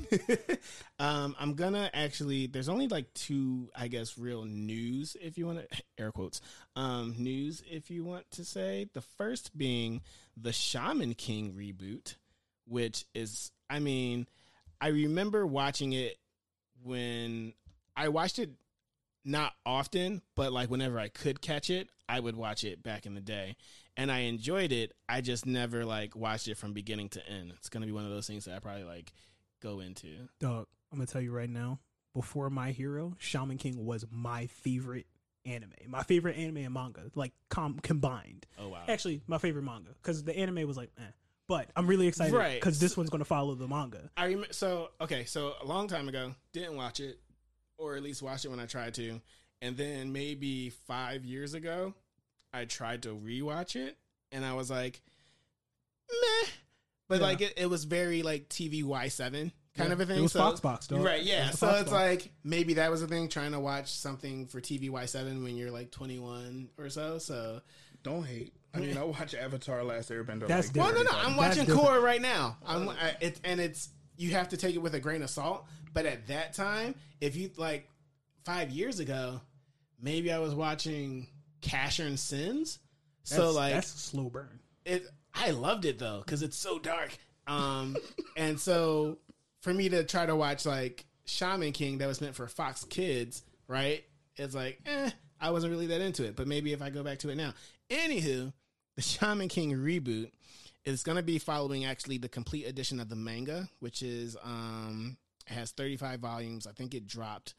um, 0.99 1.35
I'm 1.41 1.55
gonna 1.55 1.91
actually. 1.95 2.49
There's 2.49 2.69
only 2.69 2.87
like 2.87 3.15
two, 3.15 3.71
I 3.75 3.89
guess, 3.89 4.19
real 4.19 4.45
news 4.45 5.17
if 5.19 5.39
you 5.39 5.47
want 5.47 5.61
to 5.61 5.83
air 5.99 6.13
quotes. 6.13 6.43
Um, 6.77 7.15
news 7.17 7.63
if 7.67 7.91
you 7.91 8.05
want 8.05 8.31
to 8.33 8.45
say. 8.45 8.91
The 8.93 9.01
first 9.01 9.57
being 9.57 10.03
the 10.37 10.53
Shaman 10.53 11.15
King 11.15 11.55
reboot, 11.55 12.17
which 12.67 13.07
is, 13.15 13.51
I 13.71 13.79
mean, 13.79 14.27
I 14.83 14.89
remember 14.89 15.47
watching 15.47 15.95
it 15.95 16.19
when 16.83 17.55
I 17.97 18.09
watched 18.09 18.39
it 18.39 18.51
not 19.25 19.55
often, 19.65 20.21
but 20.37 20.53
like 20.53 20.69
whenever 20.69 20.99
I 20.99 21.09
could 21.09 21.41
catch 21.41 21.71
it, 21.71 21.89
I 22.09 22.21
would 22.21 22.37
watch 22.37 22.65
it 22.65 22.83
back 22.83 23.07
in 23.07 23.15
the 23.15 23.21
day. 23.21 23.57
And 23.97 24.11
I 24.11 24.21
enjoyed 24.21 24.73
it. 24.73 24.93
I 25.09 25.21
just 25.21 25.47
never 25.47 25.85
like 25.85 26.15
watched 26.17 26.49
it 26.49 26.57
from 26.57 26.73
beginning 26.73 27.09
to 27.11 27.29
end. 27.29 27.53
It's 27.57 27.69
gonna 27.69 27.87
be 27.87 27.93
one 27.93 28.05
of 28.05 28.11
those 28.11 28.27
things 28.27 28.45
that 28.45 28.55
I 28.57 28.59
probably 28.59 28.85
like 28.85 29.13
go 29.63 29.81
into. 29.81 30.29
Dog, 30.41 30.67
I'm 30.93 30.99
gonna 30.99 31.07
tell 31.07 31.21
you 31.23 31.33
right 31.33 31.49
now. 31.51 31.81
Before 32.15 32.49
My 32.51 32.71
Hero, 32.71 33.15
Shaman 33.19 33.59
King 33.59 33.85
was 33.85 34.05
my 34.11 34.47
favorite 34.47 35.07
anime. 35.47 35.73
My 35.89 36.03
favorite 36.05 36.37
anime 36.37 36.59
and 36.59 36.73
manga, 36.75 37.11
like 37.15 37.33
com- 37.51 37.79
combined. 37.83 38.47
Oh 38.59 38.69
wow. 38.69 38.83
Actually, 38.89 39.23
my 39.27 39.39
favorite 39.39 39.65
manga 39.65 39.91
because 40.03 40.23
the 40.25 40.37
anime 40.37 40.67
was 40.69 40.77
like, 40.77 40.91
eh. 40.99 41.03
But 41.47 41.69
I'm 41.77 41.87
really 41.87 42.07
excited 42.07 42.33
Right. 42.35 42.55
because 42.61 42.79
this 42.79 42.97
one's 42.97 43.11
gonna 43.11 43.25
follow 43.25 43.55
the 43.55 43.67
manga. 43.69 44.11
I 44.17 44.27
remember. 44.27 44.53
So 44.53 44.91
okay, 45.01 45.25
so 45.25 45.55
a 45.63 45.67
long 45.67 45.89
time 45.89 46.09
ago, 46.09 46.35
didn't 46.53 46.77
watch 46.77 47.01
it, 47.01 47.19
or 47.79 47.97
at 47.97 48.03
least 48.03 48.23
watched 48.23 48.45
it 48.45 48.49
when 48.49 48.61
I 48.61 48.67
tried 48.67 48.95
to, 48.95 49.21
and 49.65 49.77
then 49.77 50.13
maybe 50.13 50.71
five 50.71 51.25
years 51.25 51.55
ago, 51.55 51.95
I 52.53 52.67
tried 52.67 53.03
to 53.05 53.09
rewatch 53.11 53.77
it, 53.77 53.97
and 54.31 54.45
I 54.45 54.53
was 54.55 54.71
like, 54.71 55.01
meh. 56.11 56.49
But 57.09 57.21
Yeah. 57.21 57.27
like 57.27 57.41
it, 57.41 57.55
it 57.57 57.67
was 57.67 57.85
very 57.85 58.23
like 58.23 58.49
TVY 58.49 59.09
seven 59.11 59.53
kind 59.77 59.89
Yeah. 59.89 59.93
of 59.95 60.01
a 60.01 60.07
thing. 60.07 60.19
It 60.19 60.23
was 60.23 60.33
so, 60.33 60.41
Foxbox, 60.41 60.89
dog. 60.89 61.03
right? 61.03 61.23
Yeah. 61.23 61.51
the 61.51 61.57
So 61.57 61.71
it's 61.77 61.93
like 61.93 62.31
maybe 62.43 62.75
that 62.75 62.91
was 62.91 63.01
the 63.01 63.09
thing, 63.09 63.29
trying 63.29 63.53
to 63.53 63.61
watch 63.61 63.91
something 63.93 64.47
for 64.47 64.61
TVY 64.61 65.07
seven 65.09 65.43
when 65.43 65.57
you're 65.57 65.71
like 65.71 65.91
21 65.91 66.71
or 66.79 66.89
so. 66.91 67.19
So 67.19 67.61
Don't 68.03 68.25
hate. 68.25 68.53
I 68.75 68.79
mean, 68.81 68.99
I 68.99 69.05
watch 69.05 69.35
Avatar: 69.35 69.83
Last 69.83 70.11
Airbender. 70.11 70.47
That's 70.47 70.69
like, 70.69 70.77
Well, 70.77 70.95
no, 70.95 71.03
no, 71.11 71.11
I'm 71.19 71.37
watching 71.37 71.65
different. 71.65 71.81
Core 71.81 72.01
right 72.01 72.21
now. 72.21 72.59
I'm 72.67 72.89
I, 72.91 73.17
it, 73.21 73.41
and 73.45 73.61
it's 73.61 73.89
you 74.17 74.31
have 74.33 74.51
to 74.51 74.57
take 74.59 74.75
it 74.75 74.79
with 74.83 74.95
a 74.95 75.01
grain 75.01 75.23
of 75.23 75.31
salt. 75.31 75.67
But 75.95 76.05
at 76.07 76.27
that 76.27 76.53
time, 76.55 76.95
if 77.21 77.35
you 77.37 77.51
like 77.57 77.89
five 78.45 78.71
years 78.71 78.99
ago, 78.99 79.41
maybe 80.05 80.31
I 80.31 80.39
was 80.39 80.55
watching 80.55 81.27
Casshern 81.63 82.19
Sins. 82.19 82.79
So 83.25 83.51
like 83.51 83.73
that's 83.73 83.93
a 83.93 83.99
slow 83.99 84.29
burn. 84.29 84.61
it, 84.85 85.07
I 85.35 85.51
loved 85.51 85.87
it 85.87 85.99
though 85.99 86.23
because 86.25 86.43
it's 86.43 86.57
so 86.57 86.79
dark. 86.79 87.17
Um, 87.47 87.97
and 88.37 88.61
so 88.61 89.19
for 89.63 89.73
me 89.73 89.89
to 89.89 90.05
try 90.05 90.27
to 90.27 90.37
watch 90.37 90.67
like 90.67 91.07
Shaman 91.25 91.73
King 91.73 91.99
that 91.99 92.07
was 92.07 92.21
meant 92.21 92.35
for 92.35 92.47
Fox 92.47 92.85
Kids, 92.85 93.43
right? 93.67 94.05
It's 94.37 94.55
like, 94.55 94.81
eh, 94.85 95.11
I 95.41 95.51
wasn't 95.51 95.73
really 95.73 95.87
that 95.87 96.03
into 96.03 96.25
it. 96.25 96.37
But 96.37 96.47
maybe 96.47 96.73
if 96.73 96.83
I 96.83 96.91
go 96.91 97.03
back 97.03 97.19
to 97.21 97.31
it 97.31 97.37
now. 97.37 97.55
Anywho, 97.89 98.53
the 98.97 99.03
Shaman 99.03 99.49
King 99.49 99.73
reboot 99.73 100.31
is 100.85 101.03
going 101.03 101.17
to 101.17 101.23
be 101.23 101.39
following 101.39 101.87
actually 101.87 102.19
the 102.19 102.29
complete 102.29 102.67
edition 102.67 103.01
of 103.01 103.09
the 103.09 103.17
manga, 103.17 103.69
which 103.81 104.03
is 104.03 104.37
um 104.45 105.17
has 105.47 105.71
35 105.73 106.21
volumes. 106.21 106.67
I 106.67 106.73
think 106.73 106.95
it 106.95 107.07
dropped 107.07 107.55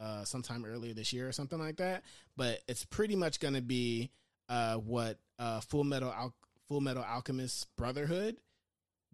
uh 0.00 0.24
sometime 0.24 0.64
earlier 0.64 0.94
this 0.94 1.12
year 1.12 1.28
or 1.28 1.32
something 1.32 1.58
like 1.58 1.76
that. 1.76 2.02
But 2.36 2.60
it's 2.68 2.84
pretty 2.84 3.16
much 3.16 3.40
going 3.40 3.54
to 3.54 3.62
be 3.62 4.10
uh 4.48 4.76
what 4.76 5.18
uh 5.38 5.60
Full 5.60 5.84
Metal 5.84 6.12
Al- 6.12 6.34
Full 6.68 6.80
Metal 6.80 7.04
Alchemist 7.04 7.66
Brotherhood 7.76 8.36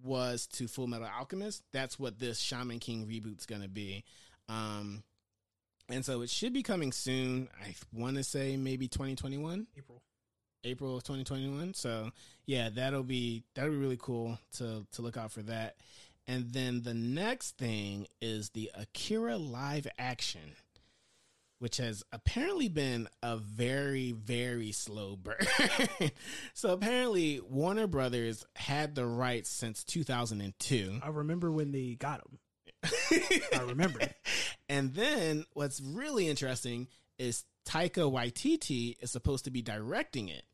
was 0.02 0.46
to 0.48 0.66
Full 0.68 0.86
Metal 0.86 1.08
Alchemist. 1.18 1.62
That's 1.72 1.98
what 1.98 2.18
this 2.18 2.38
Shaman 2.38 2.80
King 2.80 3.06
reboot's 3.06 3.46
going 3.46 3.62
to 3.62 3.68
be. 3.68 4.04
Um 4.48 5.02
and 5.90 6.04
so 6.04 6.22
it 6.22 6.30
should 6.30 6.52
be 6.52 6.62
coming 6.62 6.92
soon. 6.92 7.48
I 7.62 7.74
want 7.92 8.16
to 8.16 8.24
say 8.24 8.56
maybe 8.56 8.88
2021, 8.88 9.66
April. 9.76 10.02
April 10.64 10.96
of 10.96 11.02
2021. 11.04 11.74
So 11.74 12.10
yeah, 12.46 12.70
that'll 12.70 13.02
be 13.02 13.44
that'll 13.54 13.70
be 13.70 13.76
really 13.76 13.98
cool 14.00 14.38
to 14.56 14.86
to 14.92 15.02
look 15.02 15.16
out 15.16 15.30
for 15.30 15.42
that. 15.42 15.76
And 16.26 16.52
then 16.52 16.82
the 16.82 16.94
next 16.94 17.58
thing 17.58 18.06
is 18.22 18.50
the 18.50 18.70
Akira 18.74 19.36
live 19.36 19.86
action, 19.98 20.56
which 21.58 21.78
has 21.78 22.02
apparently 22.12 22.68
been 22.68 23.08
a 23.22 23.36
very, 23.36 24.12
very 24.12 24.72
slow 24.72 25.16
burn. 25.16 25.36
so 26.54 26.72
apparently, 26.72 27.40
Warner 27.40 27.86
Brothers 27.86 28.44
had 28.56 28.94
the 28.94 29.06
rights 29.06 29.50
since 29.50 29.84
2002. 29.84 31.00
I 31.02 31.08
remember 31.08 31.50
when 31.50 31.72
they 31.72 31.94
got 31.94 32.22
them. 32.22 32.38
I 33.54 33.62
remember. 33.62 34.00
and 34.68 34.94
then 34.94 35.44
what's 35.54 35.80
really 35.80 36.28
interesting 36.28 36.88
is 37.18 37.44
Taika 37.66 38.10
Waititi 38.10 38.96
is 39.00 39.10
supposed 39.10 39.44
to 39.44 39.50
be 39.50 39.62
directing 39.62 40.28
it. 40.28 40.44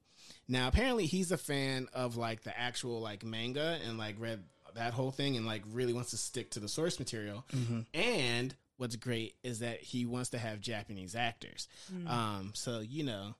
Now, 0.49 0.69
apparently, 0.69 1.07
he's 1.07 1.33
a 1.33 1.39
fan 1.39 1.89
of 1.93 2.17
like 2.17 2.43
the 2.43 2.59
actual 2.59 3.01
like 3.01 3.25
manga 3.25 3.79
and 3.87 3.99
like 3.99 4.17
read 4.19 4.43
that 4.75 4.93
whole 4.93 5.11
thing 5.11 5.37
and 5.37 5.47
like 5.47 5.63
really 5.73 5.93
wants 5.93 6.11
to 6.11 6.17
stick 6.17 6.51
to 6.51 6.61
the 6.61 6.69
source 6.69 6.99
material. 6.99 7.45
Mm-hmm. 7.53 7.81
And 7.95 8.55
what's 8.81 8.97
great 8.97 9.35
is 9.45 9.59
that 9.59 9.83
he 9.83 10.07
wants 10.07 10.31
to 10.31 10.39
have 10.39 10.59
Japanese 10.59 11.15
actors. 11.15 11.69
Um, 12.07 12.53
so 12.55 12.81
you 12.81 13.05
know, 13.05 13.35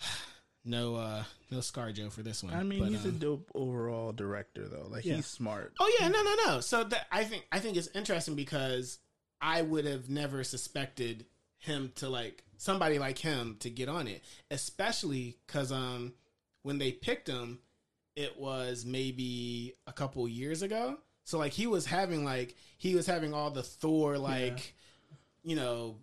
no, 0.64 0.96
uh, 0.96 1.24
no 1.50 1.58
ScarJo 1.58 2.10
for 2.10 2.22
this 2.22 2.42
one. 2.42 2.54
I 2.54 2.62
mean, 2.62 2.80
but, 2.80 2.88
he's 2.88 3.04
a 3.04 3.10
um, 3.10 3.18
dope 3.18 3.50
overall 3.54 4.12
director, 4.12 4.66
though. 4.66 4.86
Like 4.88 5.04
Yeah. 5.04 5.16
he's 5.16 5.26
smart. 5.26 5.74
Oh 5.78 5.96
yeah, 6.00 6.08
no, 6.08 6.22
no, 6.22 6.34
no. 6.46 6.60
So 6.60 6.82
that 6.84 7.06
I 7.12 7.24
think 7.24 7.46
I 7.52 7.58
think 7.58 7.76
it's 7.76 7.88
interesting 7.94 8.34
because 8.34 8.98
I 9.40 9.60
would 9.60 9.84
have 9.84 10.08
never 10.08 10.42
suspected 10.44 11.26
him 11.58 11.92
to 11.96 12.08
like 12.08 12.42
somebody 12.56 12.98
like 12.98 13.18
him 13.18 13.56
to 13.60 13.68
get 13.68 13.90
on 13.90 14.08
it, 14.08 14.24
especially 14.50 15.36
because 15.46 15.70
um 15.70 16.14
when 16.62 16.78
they 16.78 16.90
picked 16.92 17.28
him, 17.28 17.58
it 18.16 18.38
was 18.38 18.86
maybe 18.86 19.74
a 19.86 19.92
couple 19.92 20.26
years 20.26 20.62
ago. 20.62 20.96
So 21.24 21.38
like 21.38 21.52
he 21.52 21.66
was 21.66 21.86
having 21.86 22.24
like 22.24 22.54
he 22.78 22.94
was 22.94 23.06
having 23.06 23.32
all 23.34 23.50
the 23.50 23.62
Thor 23.62 24.18
like 24.18 24.74
you 25.42 25.56
know 25.56 25.96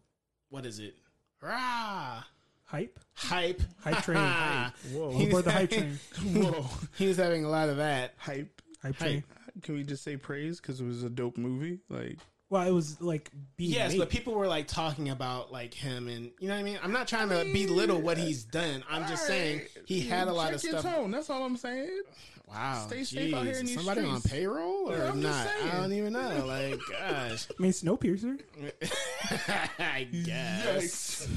what 0.49 0.65
is 0.65 0.79
it 0.79 0.95
rah 1.41 2.23
Hype. 2.65 2.99
hype 3.15 3.62
Hype 3.84 4.03
train. 4.03 4.17
Hype. 4.23 4.73
Whoa, 4.93 5.10
He 5.12 5.17
was 5.25 5.27
Aboard 5.27 5.45
the 5.45 5.51
hype 5.51 5.69
train. 5.71 5.99
whoa, 6.36 6.65
he 6.97 7.08
was 7.08 7.17
having 7.17 7.43
a 7.43 7.49
lot 7.49 7.67
of 7.69 7.77
that. 7.77 8.13
hype. 8.17 8.62
Hype 8.84 8.95
train. 8.97 9.23
Can 9.63 9.73
we 9.75 9.84
just 9.84 10.03
say 10.03 10.17
praise 10.17 10.60
because 10.62 10.79
it 10.79 10.86
was 10.86 11.01
a 11.03 11.10
dope 11.10 11.36
movie? 11.38 11.79
Like, 11.89 12.19
Well, 12.51 12.67
it 12.67 12.71
was 12.71 12.99
like 12.99 13.29
being 13.57 13.71
Yes, 13.73 13.91
made. 13.91 13.99
but 13.99 14.09
people 14.09 14.33
were 14.33 14.47
like 14.47 14.67
talking 14.67 15.09
about 15.09 15.51
like 15.51 15.73
him 15.73 16.07
and 16.07 16.31
you 16.39 16.47
know 16.47 16.55
what 16.55 16.59
I 16.62 16.63
mean. 16.63 16.79
I'm 16.81 16.91
not 16.91 17.07
trying 17.07 17.29
to 17.29 17.43
belittle 17.53 18.01
what 18.01 18.17
he's 18.17 18.43
done. 18.43 18.83
I'm 18.89 19.07
just 19.07 19.27
saying 19.27 19.62
he 19.85 20.01
had 20.01 20.27
a 20.27 20.33
lot 20.33 20.47
Check 20.47 20.55
of 20.55 20.63
your 20.63 20.79
stuff. 20.79 20.95
tone. 20.95 21.12
That's 21.12 21.29
all 21.29 21.43
I'm 21.45 21.57
saying. 21.57 22.01
Wow, 22.47 22.85
Stay 22.88 23.03
safe 23.03 23.31
out 23.35 23.43
here 23.45 23.53
in 23.57 23.65
jeez. 23.65 23.67
these 23.67 23.75
somebody 23.75 24.01
on 24.01 24.19
streets. 24.21 24.33
payroll 24.33 24.89
or 24.91 24.97
Yeah, 24.97 25.12
I'm 25.12 25.21
just 25.21 25.45
not? 25.62 25.73
I 25.75 25.79
don't 25.81 25.93
even 25.93 26.13
know. 26.13 26.45
Like, 26.47 26.79
gosh, 26.91 27.47
I 27.47 27.62
mean, 27.62 27.71
Snowpiercer. 27.71 28.39
I 29.79 30.07
guess. 30.25 31.27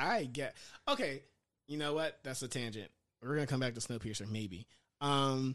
I 0.00 0.24
get. 0.24 0.56
Okay, 0.88 1.22
you 1.68 1.78
know 1.78 1.94
what? 1.94 2.18
That's 2.24 2.42
a 2.42 2.48
tangent. 2.48 2.90
We're 3.22 3.34
gonna 3.34 3.46
come 3.46 3.60
back 3.60 3.74
to 3.74 3.80
Snowpiercer 3.80 4.28
maybe. 4.28 4.66
Um, 5.00 5.54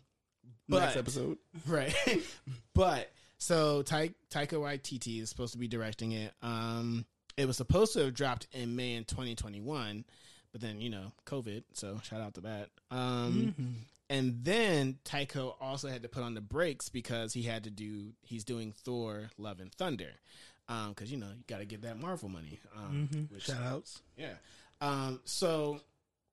but 0.70 0.80
Next 0.80 0.96
episode. 0.98 1.38
right 1.68 1.94
but 2.74 3.12
so 3.42 3.82
Ta- 3.82 4.14
taika 4.30 4.58
waititi 4.60 5.20
is 5.20 5.30
supposed 5.30 5.54
to 5.54 5.58
be 5.60 5.68
directing 5.68 6.12
it 6.12 6.32
um 6.44 7.06
it 7.38 7.46
was 7.48 7.58
supposed 7.58 7.94
to 7.94 8.00
have 8.06 8.14
dropped 8.14 8.48
in 8.52 8.76
may 8.76 8.94
in 8.94 9.04
2021 9.04 10.06
but 10.52 10.62
then 10.62 10.80
you 10.80 10.90
know 10.92 11.12
covid 11.26 11.64
so 11.74 12.00
shout 12.04 12.22
out 12.22 12.36
to 12.36 12.42
that 12.42 12.70
um 12.92 13.54
Mhm. 13.60 13.74
and 14.12 14.44
then 14.46 15.00
taika 15.04 15.56
also 15.60 15.88
had 15.90 16.04
to 16.04 16.10
put 16.10 16.22
on 16.24 16.36
the 16.36 16.42
brakes 16.42 16.88
because 16.90 17.34
he 17.34 17.42
had 17.42 17.64
to 17.64 17.72
do 17.72 18.14
he's 18.22 18.44
doing 18.44 18.74
thor 18.74 19.32
love 19.40 19.60
and 19.60 19.74
thunder 19.74 20.12
um 20.70 20.90
because 20.90 21.12
you 21.12 21.18
know 21.18 21.30
you 21.36 21.44
got 21.48 21.58
to 21.60 21.66
get 21.66 21.82
that 21.82 21.98
marvel 22.00 22.30
money 22.30 22.60
um 22.78 23.10
Mhm. 23.12 23.32
which 23.32 23.44
Shout 23.46 23.62
outs. 23.64 24.02
yeah. 24.18 24.36
Um, 24.82 25.22
so 25.26 25.80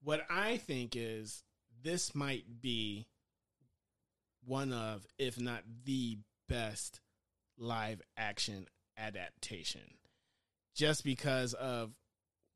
what 0.02 0.26
I 0.30 0.56
think 0.58 0.94
is 0.96 1.42
this 1.82 2.14
might 2.14 2.60
be 2.62 3.06
one 4.46 4.72
of, 4.72 5.06
if 5.18 5.38
not 5.38 5.62
the 5.84 6.18
best 6.48 7.00
live 7.56 8.00
action 8.16 8.66
adaptation. 8.96 9.82
Just 10.74 11.04
because 11.04 11.54
of 11.54 11.92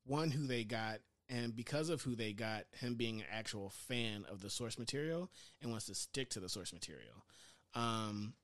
one 0.04 0.30
who 0.30 0.46
they 0.46 0.64
got 0.64 0.98
and 1.28 1.54
because 1.54 1.88
of 1.88 2.02
who 2.02 2.14
they 2.14 2.32
got, 2.32 2.64
him 2.72 2.94
being 2.94 3.20
an 3.20 3.26
actual 3.30 3.70
fan 3.88 4.24
of 4.30 4.42
the 4.42 4.50
source 4.50 4.78
material 4.78 5.30
and 5.60 5.70
wants 5.70 5.86
to 5.86 5.94
stick 5.94 6.30
to 6.30 6.40
the 6.40 6.48
source 6.48 6.72
material. 6.72 7.24
Um 7.74 8.34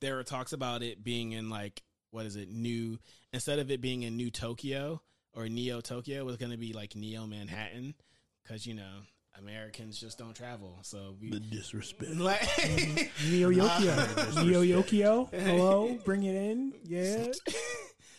there 0.00 0.18
are 0.18 0.24
talks 0.24 0.52
about 0.52 0.82
it 0.82 1.02
being 1.02 1.32
in 1.32 1.50
like 1.50 1.82
what 2.10 2.26
is 2.26 2.36
it, 2.36 2.50
new 2.50 2.98
instead 3.32 3.58
of 3.58 3.70
it 3.70 3.80
being 3.80 4.02
in 4.02 4.16
New 4.16 4.30
Tokyo 4.30 5.02
or 5.34 5.48
Neo 5.48 5.80
Tokyo, 5.80 6.20
it 6.20 6.26
was 6.26 6.36
going 6.36 6.52
to 6.52 6.58
be 6.58 6.72
like 6.72 6.96
Neo 6.96 7.26
Manhattan 7.26 7.94
because 8.42 8.66
you 8.66 8.74
know 8.74 9.02
Americans 9.40 9.98
just 10.00 10.18
don't 10.18 10.34
travel, 10.34 10.78
so 10.82 11.14
we 11.20 11.30
The 11.30 11.40
disrespect. 11.40 12.14
like 12.16 12.40
Neo 13.30 13.50
Nah. 13.50 13.68
Yokio. 13.78 14.44
Neo 14.46 14.62
Yokio. 14.62 15.32
Hello. 15.32 15.98
Bring 16.04 16.24
it 16.24 16.34
in. 16.34 16.72
Yeah. 16.84 17.26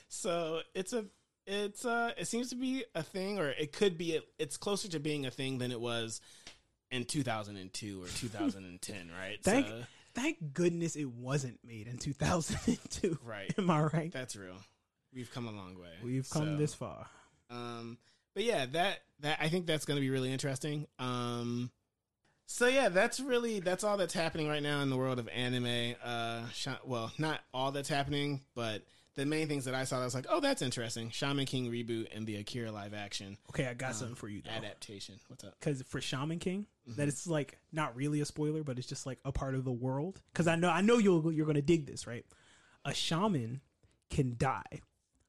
so 0.07 0.61
it's 0.73 0.93
a 0.93 1.05
it's 1.45 1.85
uh 1.85 2.11
it 2.17 2.27
seems 2.27 2.49
to 2.49 2.55
be 2.55 2.83
a 2.95 3.03
thing, 3.03 3.39
or 3.39 3.49
it 3.49 3.71
could 3.73 3.97
be. 3.97 4.19
it's 4.37 4.57
closer 4.57 4.87
to 4.89 4.99
being 4.99 5.25
a 5.25 5.31
thing 5.31 5.57
than 5.57 5.71
it 5.71 5.79
was 5.81 6.21
in 6.91 7.05
2002 7.05 8.03
or 8.03 8.07
2010, 8.07 9.11
right? 9.19 9.37
Thank- 9.43 9.67
so, 9.67 9.83
Thank 10.15 10.53
goodness 10.53 10.95
it 10.95 11.05
wasn't 11.09 11.59
made 11.63 11.87
in 11.87 11.97
2002. 11.99 13.19
right. 13.23 13.53
Am 13.59 13.69
I 13.69 13.83
right? 13.83 14.11
That's 14.11 14.35
real. 14.35 14.55
We've 15.13 15.31
come 15.31 15.47
a 15.47 15.51
long 15.51 15.79
way. 15.79 15.91
We've 16.03 16.27
come 16.29 16.45
So, 16.45 16.57
this 16.57 16.73
far. 16.73 17.05
Um, 17.51 17.99
but 18.39 18.45
yeah, 18.45 18.65
that 18.67 18.99
that 19.19 19.37
I 19.41 19.49
think 19.49 19.65
that's 19.65 19.83
going 19.83 19.97
to 19.97 20.01
be 20.01 20.09
really 20.09 20.31
interesting. 20.31 20.87
Um, 20.97 21.71
so 22.45 22.67
yeah, 22.67 22.87
that's 22.87 23.19
really 23.19 23.59
that's 23.59 23.83
all 23.83 23.97
that's 23.97 24.13
happening 24.13 24.47
right 24.47 24.63
now 24.63 24.79
in 24.79 24.89
the 24.89 24.95
world 24.95 25.19
of 25.19 25.27
anime. 25.27 25.95
Uh, 26.01 26.43
well, 26.85 27.11
not 27.17 27.41
all 27.53 27.73
that's 27.73 27.89
happening, 27.89 28.39
but 28.55 28.83
the 29.15 29.25
main 29.25 29.49
things 29.49 29.65
that 29.65 29.75
I 29.75 29.83
saw, 29.83 29.99
I 29.99 30.05
was 30.05 30.15
like, 30.15 30.25
oh, 30.29 30.39
that's 30.39 30.61
interesting. 30.61 31.09
Shaman 31.09 31.47
King 31.47 31.69
reboot 31.69 32.15
and 32.15 32.25
the 32.25 32.37
Akira 32.37 32.71
live 32.71 32.93
action 32.93 33.37
Okay, 33.49 33.65
I 33.67 33.73
got 33.73 33.89
um, 33.89 33.93
something 33.95 34.15
for 34.15 34.29
you 34.29 34.41
though. 34.41 34.51
adaptation. 34.51 35.15
What's 35.27 35.43
up? 35.43 35.55
Because 35.59 35.81
for 35.89 35.99
Shaman 35.99 36.39
King, 36.39 36.65
Mm-hmm. 36.89 37.01
that 37.01 37.09
it's 37.09 37.27
like 37.27 37.57
not 37.73 37.93
really 37.97 38.21
a 38.21 38.25
spoiler, 38.25 38.63
but 38.63 38.79
it's 38.79 38.87
just 38.87 39.05
like 39.05 39.19
a 39.25 39.33
part 39.33 39.53
of 39.53 39.65
the 39.65 39.71
world. 39.73 40.21
Because 40.31 40.47
I 40.47 40.55
know 40.55 40.69
I 40.69 40.79
know 40.79 40.97
you'll 40.97 41.29
you're 41.33 41.45
gonna 41.45 41.61
dig 41.61 41.85
this, 41.87 42.07
right? 42.07 42.25
A 42.85 42.93
shaman 42.93 43.59
can 44.09 44.35
die, 44.37 44.79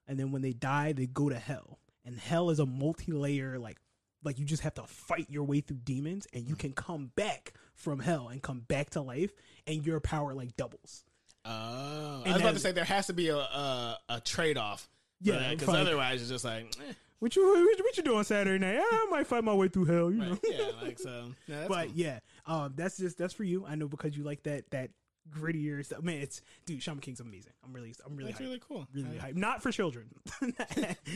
and 0.07 0.17
then 0.17 0.31
when 0.31 0.43
they 0.43 0.53
die, 0.53 0.93
they 0.93 1.07
go 1.07 1.29
to 1.29 1.35
hell, 1.37 1.81
and 2.05 2.19
hell 2.19 2.51
is 2.51 2.59
a 2.59 2.67
multi-layer 2.67 3.59
like 3.59 3.79
like 4.23 4.39
you 4.39 4.45
just 4.45 4.63
have 4.63 4.75
to 4.75 4.83
fight 4.83 5.27
your 5.31 5.45
way 5.45 5.61
through 5.61 5.79
demons, 5.85 6.27
and 6.35 6.47
you 6.47 6.55
can 6.55 6.73
come 6.73 7.11
back 7.17 7.55
from 7.75 8.01
hell 8.01 8.29
and 8.29 8.43
come 8.43 8.61
back 8.61 8.91
to 8.91 9.01
life, 9.01 9.33
and 9.67 9.87
your 9.87 9.99
power 10.01 10.35
like 10.35 10.57
doubles. 10.57 11.05
Oh, 11.45 12.23
And 12.25 12.29
I 12.29 12.33
was 12.35 12.43
about 12.43 12.55
to 12.55 12.61
say 12.61 12.73
there 12.73 12.85
has 12.85 13.07
to 13.07 13.15
be 13.15 13.29
a 13.29 13.37
a, 13.39 13.99
a 14.11 14.21
trade 14.21 14.59
off. 14.59 14.89
Yeah, 15.23 15.51
because 15.51 15.75
otherwise 15.75 16.21
it's 16.21 16.31
just 16.31 16.45
like, 16.45 16.65
eh, 16.87 16.93
What 17.19 17.37
you 17.37 17.47
what, 17.83 17.97
you 17.97 18.03
doing 18.03 18.25
Saturday 18.25 18.59
night? 18.59 18.79
"Ah, 18.83 19.07
I 19.07 19.07
might 19.11 19.27
fight 19.27 19.45
my 19.45 19.53
way 19.55 19.69
through 19.69 19.85
hell, 19.87 20.11
you 20.11 20.19
know. 20.19 20.39
yeah, 20.51 20.71
like 20.83 20.99
so. 20.99 21.33
That's 21.49 21.69
but 21.69 21.87
cool. 21.89 21.97
yeah, 21.97 22.19
um, 22.47 22.73
that's 22.77 22.97
just 22.99 23.19
that's 23.19 23.35
for 23.35 23.45
you. 23.45 23.65
I 23.67 23.75
know 23.75 23.89
because 23.89 24.17
you 24.17 24.25
like 24.25 24.43
that 24.45 24.71
that 24.71 24.91
grittier 25.29 25.85
stuff. 25.85 26.03
Man, 26.03 26.19
it's 26.21 26.41
dude, 26.67 26.83
Shaman 26.83 27.01
King's 27.01 27.21
amazing. 27.21 27.53
I'm 27.65 27.73
really 27.73 27.95
I'm 28.07 28.17
really 28.17 28.31
that's 28.33 28.41
hyped. 28.41 28.47
really 28.47 28.63
cool. 28.67 28.87
really 28.95 29.19
I- 29.21 29.31
hyped. 29.33 29.37
Not 29.37 29.63
for 29.63 29.71
children. 29.73 30.07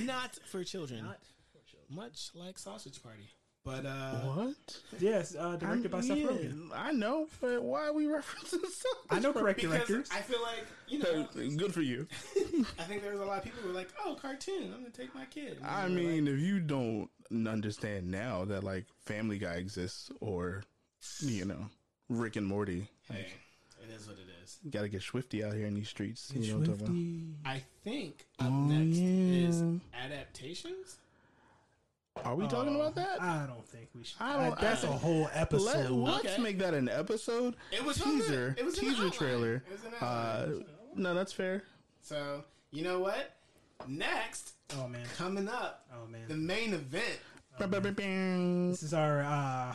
not 0.05 0.39
for 0.47 0.65
children. 0.65 1.05
Not 1.05 1.19
for 1.53 1.59
children. 1.71 1.89
much 1.97 2.31
like 2.35 2.59
Sausage 2.59 3.03
Party. 3.03 3.29
But 3.65 3.87
uh 3.87 4.17
What? 4.17 4.77
yes, 5.01 5.35
uh, 5.35 5.57
directed 5.57 5.91
by 5.91 5.99
I'm- 5.99 6.07
Seth 6.07 6.19
yeah, 6.19 6.27
Rogen. 6.27 6.69
I 6.75 6.93
know, 6.93 7.29
but 7.41 7.63
why 7.63 7.87
are 7.87 7.95
we 7.95 8.05
referencing 8.05 8.51
something? 8.51 9.09
I 9.11 9.21
know 9.21 9.33
correct 9.33 9.61
because 9.63 9.73
directors. 9.75 10.11
I 10.13 10.21
feel 10.21 10.43
like 10.43 10.67
you 10.87 10.99
know, 10.99 11.27
Good 11.57 11.73
for 11.73 11.81
you. 11.81 12.07
I 12.79 12.83
think 12.83 13.01
there's 13.03 13.21
a 13.21 13.25
lot 13.25 13.39
of 13.39 13.45
people 13.45 13.63
who 13.63 13.71
are 13.71 13.73
like, 13.73 13.89
"Oh, 14.05 14.17
cartoon! 14.21 14.65
I'm 14.65 14.81
gonna 14.81 14.91
take 14.91 15.15
my 15.15 15.25
kid." 15.25 15.57
And 15.57 15.67
I 15.67 15.81
they're 15.89 15.97
mean, 15.97 16.29
if 16.29 16.41
you 16.41 16.61
don't 16.61 17.09
understand 17.49 18.11
now 18.11 18.45
that 18.45 18.65
like 18.65 18.85
Family 19.07 19.39
Guy 19.39 19.55
exists 19.55 20.11
or 20.21 20.63
you 21.21 21.47
know 21.47 21.67
Rick 22.11 22.37
and 22.37 22.47
Morty, 22.47 22.91
like, 23.09 23.19
hey, 23.21 23.33
it 23.89 23.93
is 23.95 24.07
what 24.07 24.17
it 24.17 24.27
is. 24.43 24.59
you 24.63 24.71
gotta 24.71 24.89
get 24.89 25.03
swifty 25.03 25.43
out 25.45 25.53
here 25.55 25.67
in 25.67 25.75
these 25.75 25.89
streets. 25.89 26.33
You 26.35 26.53
know 26.53 26.59
what 26.61 26.69
I'm 26.69 26.79
talking 26.79 26.87
about? 26.87 26.87
Swifty. 26.87 27.35
I 27.45 27.63
think 27.85 28.27
up 28.41 28.47
Oh, 28.47 28.51
next 28.67 28.99
is 28.99 29.61
yeah. 29.63 30.05
adaptations. 30.05 30.99
Are 32.25 32.37
we 32.37 32.47
talking 32.47 32.77
Oh, 32.77 32.81
about 32.81 32.95
that? 32.95 33.21
I 33.21 33.45
don't 33.47 33.67
think 33.67 33.89
we 33.95 34.05
should. 34.05 34.21
I 34.21 34.49
don't- 34.49 34.61
that's 34.61 34.85
a 34.85 34.89
I- 34.89 34.97
whole 34.97 35.29
episode. 35.33 35.91
Let, 35.91 36.15
us 36.27 36.33
Okay. 36.35 36.43
make 36.43 36.59
that 36.59 36.73
an 36.73 36.89
episode. 36.89 37.57
It 37.73 37.85
was 37.85 37.97
teaser, 37.99 38.55
it 38.57 38.65
was 38.65 38.79
teaser 38.79 39.11
trailer. 39.11 39.57
It 39.57 39.73
was 39.73 39.85
in 39.85 39.95
Uh, 39.95 40.49
no, 40.95 41.13
that's 41.15 41.33
fair. 41.33 41.65
So 42.03 42.45
you 42.71 42.83
know 42.85 43.01
what? 43.01 43.37
next, 43.89 44.55
Oh 44.77 44.87
man. 44.89 45.05
coming 45.17 45.49
up, 45.49 45.87
Oh 45.93 46.07
man. 46.07 46.29
the 46.29 46.37
main 46.37 46.73
event. 46.73 47.19
This 47.59 48.83
is 48.83 48.95
our 48.95 49.23
uh 49.23 49.75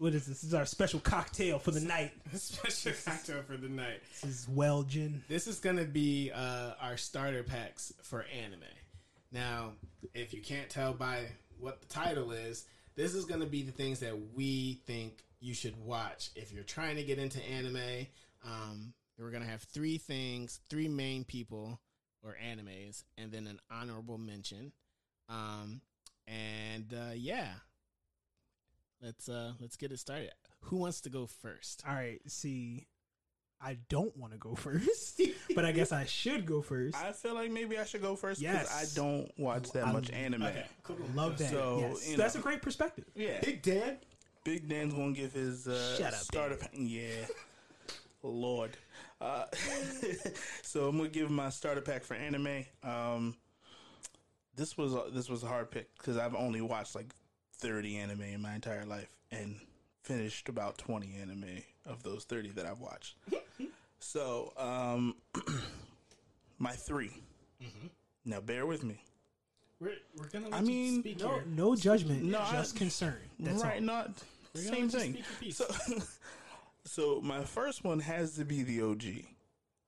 what 0.00 0.14
is 0.14 0.24
this? 0.24 0.40
This 0.40 0.44
is 0.44 0.54
our 0.54 0.64
special 0.64 0.98
cocktail 0.98 1.58
for 1.58 1.72
the 1.72 1.80
night. 1.80 2.12
Special 2.34 2.92
cocktail 3.04 3.42
for 3.42 3.58
the 3.58 3.68
night. 3.68 4.00
This 4.22 4.30
is 4.30 4.48
well 4.48 4.82
gin. 4.82 5.22
This 5.28 5.46
is 5.46 5.58
gonna 5.58 5.84
be 5.84 6.30
uh, 6.34 6.72
our 6.80 6.96
starter 6.96 7.42
packs 7.42 7.92
for 8.02 8.24
anime. 8.34 8.62
Now, 9.30 9.72
if 10.14 10.32
you 10.32 10.40
can't 10.40 10.70
tell 10.70 10.94
by 10.94 11.26
what 11.58 11.82
the 11.82 11.86
title 11.86 12.32
is, 12.32 12.64
this 12.96 13.14
is 13.14 13.26
gonna 13.26 13.44
be 13.44 13.62
the 13.62 13.72
things 13.72 14.00
that 14.00 14.16
we 14.34 14.80
think 14.86 15.22
you 15.38 15.52
should 15.52 15.76
watch 15.84 16.30
if 16.34 16.50
you're 16.50 16.64
trying 16.64 16.96
to 16.96 17.02
get 17.02 17.18
into 17.18 17.38
anime. 17.46 18.06
Um, 18.42 18.94
we're 19.18 19.30
gonna 19.30 19.44
have 19.44 19.64
three 19.64 19.98
things, 19.98 20.60
three 20.70 20.88
main 20.88 21.24
people 21.24 21.78
or 22.22 22.38
animes, 22.42 23.04
and 23.18 23.30
then 23.30 23.46
an 23.46 23.60
honorable 23.70 24.16
mention. 24.16 24.72
Um, 25.28 25.82
and 26.26 26.90
uh, 26.94 27.12
yeah, 27.14 27.48
let's 29.02 29.28
uh, 29.28 29.52
let's 29.60 29.76
get 29.76 29.92
it 29.92 29.98
started. 29.98 30.30
Who 30.64 30.76
wants 30.76 31.00
to 31.02 31.10
go 31.10 31.26
first? 31.26 31.82
All 31.88 31.94
right, 31.94 32.20
see, 32.26 32.86
I 33.60 33.78
don't 33.88 34.14
want 34.16 34.32
to 34.32 34.38
go 34.38 34.54
first, 34.56 35.20
but 35.54 35.64
I 35.64 35.72
guess 35.72 35.92
I 35.92 36.04
should 36.04 36.46
go 36.46 36.62
first. 36.62 36.96
I 36.96 37.12
feel 37.12 37.34
like 37.34 37.50
maybe 37.50 37.78
I 37.78 37.84
should 37.84 38.02
go 38.02 38.16
first 38.16 38.40
because 38.40 38.54
Yes. 38.68 38.92
I 38.92 38.94
don't 38.96 39.30
watch 39.38 39.70
that 39.72 39.86
I- 39.86 39.92
much 39.92 40.10
anime. 40.10 40.42
Okay, 40.42 40.66
cool. 40.82 40.96
cool. 40.96 41.06
Love 41.14 41.38
that. 41.38 41.50
So, 41.50 41.78
yes. 41.80 42.10
you 42.10 42.16
That's 42.16 42.34
a 42.34 42.40
great 42.40 42.62
perspective. 42.62 43.04
Yeah, 43.14 43.40
Big 43.40 43.62
Dan. 43.62 43.98
Big 44.44 44.68
Dan's 44.68 44.94
gonna 44.94 45.12
give 45.12 45.32
his 45.32 45.66
uh, 45.68 45.96
Shut 45.98 46.14
up, 46.14 46.20
starter. 46.20 46.56
Pa- 46.56 46.68
yeah, 46.74 47.26
Lord. 48.22 48.76
Uh, 49.20 49.44
so 50.62 50.88
I'm 50.88 50.96
gonna 50.96 51.10
give 51.10 51.30
my 51.30 51.50
starter 51.50 51.82
pack 51.82 52.04
for 52.04 52.14
anime. 52.14 52.64
Um, 52.82 53.36
this 54.56 54.76
was 54.78 54.94
a, 54.94 55.04
this 55.12 55.28
was 55.28 55.42
a 55.42 55.46
hard 55.46 55.70
pick 55.70 55.94
because 55.98 56.16
I've 56.16 56.34
only 56.34 56.60
watched 56.62 56.94
like 56.94 57.12
30 57.60 57.96
anime 57.98 58.22
in 58.22 58.40
my 58.42 58.54
entire 58.54 58.84
life 58.84 59.08
and 59.30 59.56
finished 60.02 60.48
about 60.48 60.78
20 60.78 61.14
anime 61.20 61.62
of 61.86 62.02
those 62.02 62.24
30 62.24 62.50
that 62.52 62.66
I've 62.66 62.80
watched. 62.80 63.16
so 64.00 64.52
um, 64.56 65.14
my 66.58 66.72
3 66.72 67.10
Now 68.24 68.40
bear 68.40 68.66
with 68.66 68.82
me. 68.84 69.02
We're, 69.80 69.92
we're 70.16 70.28
gonna 70.28 70.48
let 70.48 70.54
I 70.54 70.60
you 70.60 70.66
mean, 70.66 71.00
speak 71.00 71.20
No, 71.20 71.28
here. 71.34 71.44
no 71.48 71.74
judgment, 71.76 72.22
No, 72.24 72.40
I- 72.40 72.52
just 72.52 72.76
concern. 72.76 73.16
That's 73.38 73.62
right, 73.62 73.76
all. 73.76 73.80
not 73.82 74.10
We're 74.54 74.60
same 74.62 74.88
thing. 74.90 75.12
speak 75.14 75.24
your 75.24 75.36
piece. 75.40 75.56
So, 75.56 75.66
so 76.84 77.20
my 77.22 77.44
first 77.44 77.84
one 77.84 78.00
has 78.00 78.34
to 78.36 78.44
be 78.44 78.62
the 78.62 78.82
OG, 78.82 79.04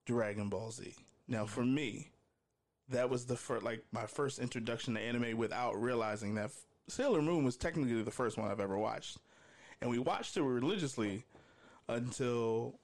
Dragon 0.06 0.48
Ball 0.48 0.70
Z. 0.70 0.94
Now, 1.28 1.44
for 1.46 1.64
me, 1.64 2.10
that 2.88 3.10
was 3.10 3.26
the 3.26 3.36
first, 3.36 3.64
like 3.64 3.84
my 3.92 4.06
first 4.06 4.38
introduction 4.38 4.94
to 4.94 5.00
anime 5.00 5.36
without 5.36 5.80
realizing 5.80 6.34
that 6.36 6.50
Sailor 6.92 7.22
Moon 7.22 7.42
was 7.42 7.56
technically 7.56 8.02
the 8.02 8.10
first 8.10 8.36
one 8.36 8.50
I've 8.50 8.60
ever 8.60 8.76
watched, 8.76 9.16
and 9.80 9.90
we 9.90 9.98
watched 9.98 10.36
it 10.36 10.42
religiously 10.42 11.24
until 11.88 12.78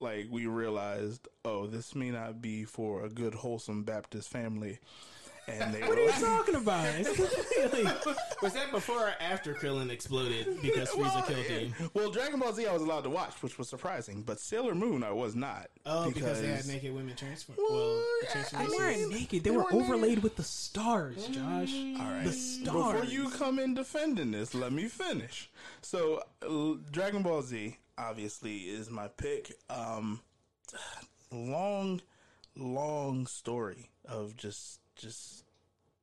like 0.00 0.26
we 0.30 0.46
realized, 0.46 1.28
oh, 1.44 1.68
this 1.68 1.94
may 1.94 2.10
not 2.10 2.42
be 2.42 2.64
for 2.64 3.04
a 3.04 3.08
good 3.08 3.34
wholesome 3.34 3.84
Baptist 3.84 4.28
family, 4.30 4.80
and 5.48 5.74
they 5.74 5.80
What 5.80 5.90
were 5.90 5.96
are 5.96 6.00
you 6.00 6.06
like, 6.10 6.20
talking 6.20 6.54
about? 6.54 6.86
It's 6.98 7.08
completely- 7.16 7.90
Was 8.42 8.52
that 8.54 8.70
before 8.70 9.08
or 9.08 9.12
after 9.20 9.54
Krillin 9.54 9.90
exploded 9.90 10.60
because 10.62 10.88
Frieza 10.90 10.98
well, 11.14 11.22
killed 11.22 11.46
him? 11.46 11.74
Well, 11.94 12.10
Dragon 12.10 12.38
Ball 12.40 12.52
Z 12.52 12.66
I 12.66 12.72
was 12.72 12.82
allowed 12.82 13.02
to 13.04 13.10
watch, 13.10 13.42
which 13.42 13.58
was 13.58 13.68
surprising, 13.68 14.22
but 14.22 14.38
Sailor 14.40 14.74
Moon 14.74 15.02
I 15.02 15.10
was 15.12 15.34
not. 15.34 15.68
Oh, 15.86 16.10
because, 16.10 16.40
they 16.40 16.48
had 16.48 16.66
naked 16.66 16.94
women 16.94 17.14
transform. 17.16 17.58
Well, 17.58 17.70
Well, 17.72 18.04
the 18.22 18.56
I- 18.58 18.64
they 18.66 18.68
weren't 18.76 19.10
naked. 19.10 19.30
They 19.44 19.50
They 19.50 19.56
were 19.56 19.62
weren't 19.64 19.72
naked. 19.74 19.84
overlaid 19.90 20.18
with 20.22 20.36
the 20.36 20.42
stars, 20.44 21.26
Josh. 21.26 21.72
All 21.74 22.10
right. 22.10 22.22
The 22.24 22.32
stars. 22.32 22.92
Before 23.00 23.04
you 23.04 23.30
come 23.30 23.58
in 23.58 23.74
defending 23.74 24.30
this, 24.30 24.54
let 24.54 24.72
me 24.72 24.88
finish. 24.88 25.50
So, 25.82 26.22
uh, 26.42 26.78
Dragon 26.90 27.22
Ball 27.22 27.42
Z 27.42 27.76
obviously 27.98 28.58
is 28.58 28.88
my 28.90 29.08
pick. 29.08 29.52
Um, 29.68 30.20
long, 31.32 32.00
long 32.56 33.26
story 33.26 33.90
of 34.04 34.36
just 34.36 34.80
just 35.00 35.44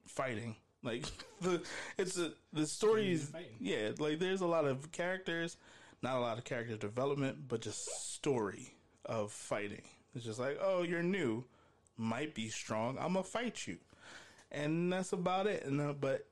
fighting. 0.05 0.55
Like 0.83 1.05
the 1.41 1.61
it's 1.97 2.17
a 2.17 2.31
the 2.53 2.65
story 2.65 3.11
is 3.11 3.31
yeah. 3.59 3.91
Like 3.97 4.19
there's 4.19 4.41
a 4.41 4.47
lot 4.47 4.65
of 4.65 4.91
characters, 4.91 5.57
not 6.01 6.15
a 6.15 6.19
lot 6.19 6.37
of 6.37 6.43
character 6.43 6.77
development, 6.77 7.47
but 7.47 7.61
just 7.61 8.13
story 8.13 8.73
of 9.05 9.31
fighting. 9.31 9.83
It's 10.15 10.25
just 10.25 10.39
like 10.39 10.59
oh, 10.61 10.83
you're 10.83 11.03
new, 11.03 11.45
might 11.97 12.33
be 12.33 12.49
strong. 12.49 12.97
I'm 12.97 13.13
gonna 13.13 13.23
fight 13.23 13.67
you 13.67 13.77
and 14.51 14.91
that's 14.91 15.13
about 15.13 15.47
it. 15.47 15.65
And 15.65 15.79
uh, 15.81 15.93
but 15.93 16.25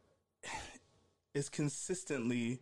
it's 1.34 1.50
consistently 1.50 2.60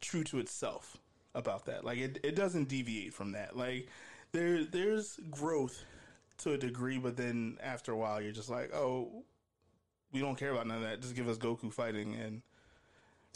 true 0.00 0.24
to 0.24 0.38
itself 0.38 0.98
about 1.34 1.66
that. 1.66 1.84
Like 1.84 1.98
it, 1.98 2.20
it 2.22 2.36
doesn't 2.36 2.68
deviate 2.68 3.14
from 3.14 3.32
that. 3.32 3.56
Like 3.56 3.88
there, 4.32 4.64
there's 4.64 5.18
growth 5.30 5.84
to 6.44 6.52
a 6.52 6.58
degree, 6.58 6.98
but 6.98 7.16
then 7.16 7.58
after 7.62 7.92
a 7.92 7.96
while, 7.96 8.20
you're 8.22 8.32
just 8.32 8.50
like, 8.50 8.74
oh, 8.74 9.24
we 10.12 10.20
don't 10.20 10.36
care 10.38 10.50
about 10.50 10.66
none 10.66 10.78
of 10.78 10.82
that. 10.84 11.00
Just 11.02 11.14
give 11.14 11.28
us 11.28 11.36
Goku 11.38 11.72
fighting 11.72 12.14
and 12.14 12.42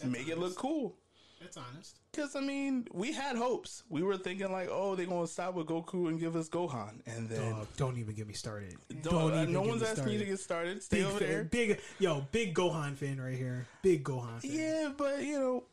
make 0.04 0.28
it 0.28 0.38
look 0.38 0.54
cool. 0.54 0.94
That's 1.40 1.56
honest. 1.56 2.00
Because 2.10 2.34
I 2.34 2.40
mean, 2.40 2.88
we 2.92 3.12
had 3.12 3.36
hopes. 3.36 3.84
We 3.88 4.02
were 4.02 4.16
thinking 4.16 4.50
like, 4.50 4.68
oh, 4.70 4.96
they're 4.96 5.06
gonna 5.06 5.26
stop 5.26 5.54
with 5.54 5.66
Goku 5.68 6.08
and 6.08 6.18
give 6.18 6.34
us 6.34 6.48
Gohan, 6.48 7.00
and 7.06 7.28
then 7.28 7.52
Dog, 7.52 7.66
don't 7.76 7.96
even 7.98 8.14
get 8.14 8.26
me 8.26 8.34
started. 8.34 8.74
don't, 9.02 9.12
Don't, 9.12 9.32
uh, 9.32 9.42
even 9.42 9.52
no 9.52 9.62
one's 9.62 9.82
me 9.82 9.88
asking 9.88 10.12
you 10.14 10.18
to 10.18 10.24
get 10.24 10.40
started. 10.40 10.82
Stay 10.82 10.98
big, 10.98 11.06
over 11.06 11.18
fan- 11.18 11.28
there. 11.28 11.44
big, 11.44 11.80
yo, 12.00 12.26
big 12.32 12.54
Gohan 12.56 12.96
fan 12.96 13.20
right 13.20 13.36
here. 13.36 13.66
Big 13.82 14.02
Gohan 14.02 14.40
fan. 14.42 14.50
Yeah, 14.50 14.90
but 14.96 15.22
you 15.22 15.38
know, 15.38 15.64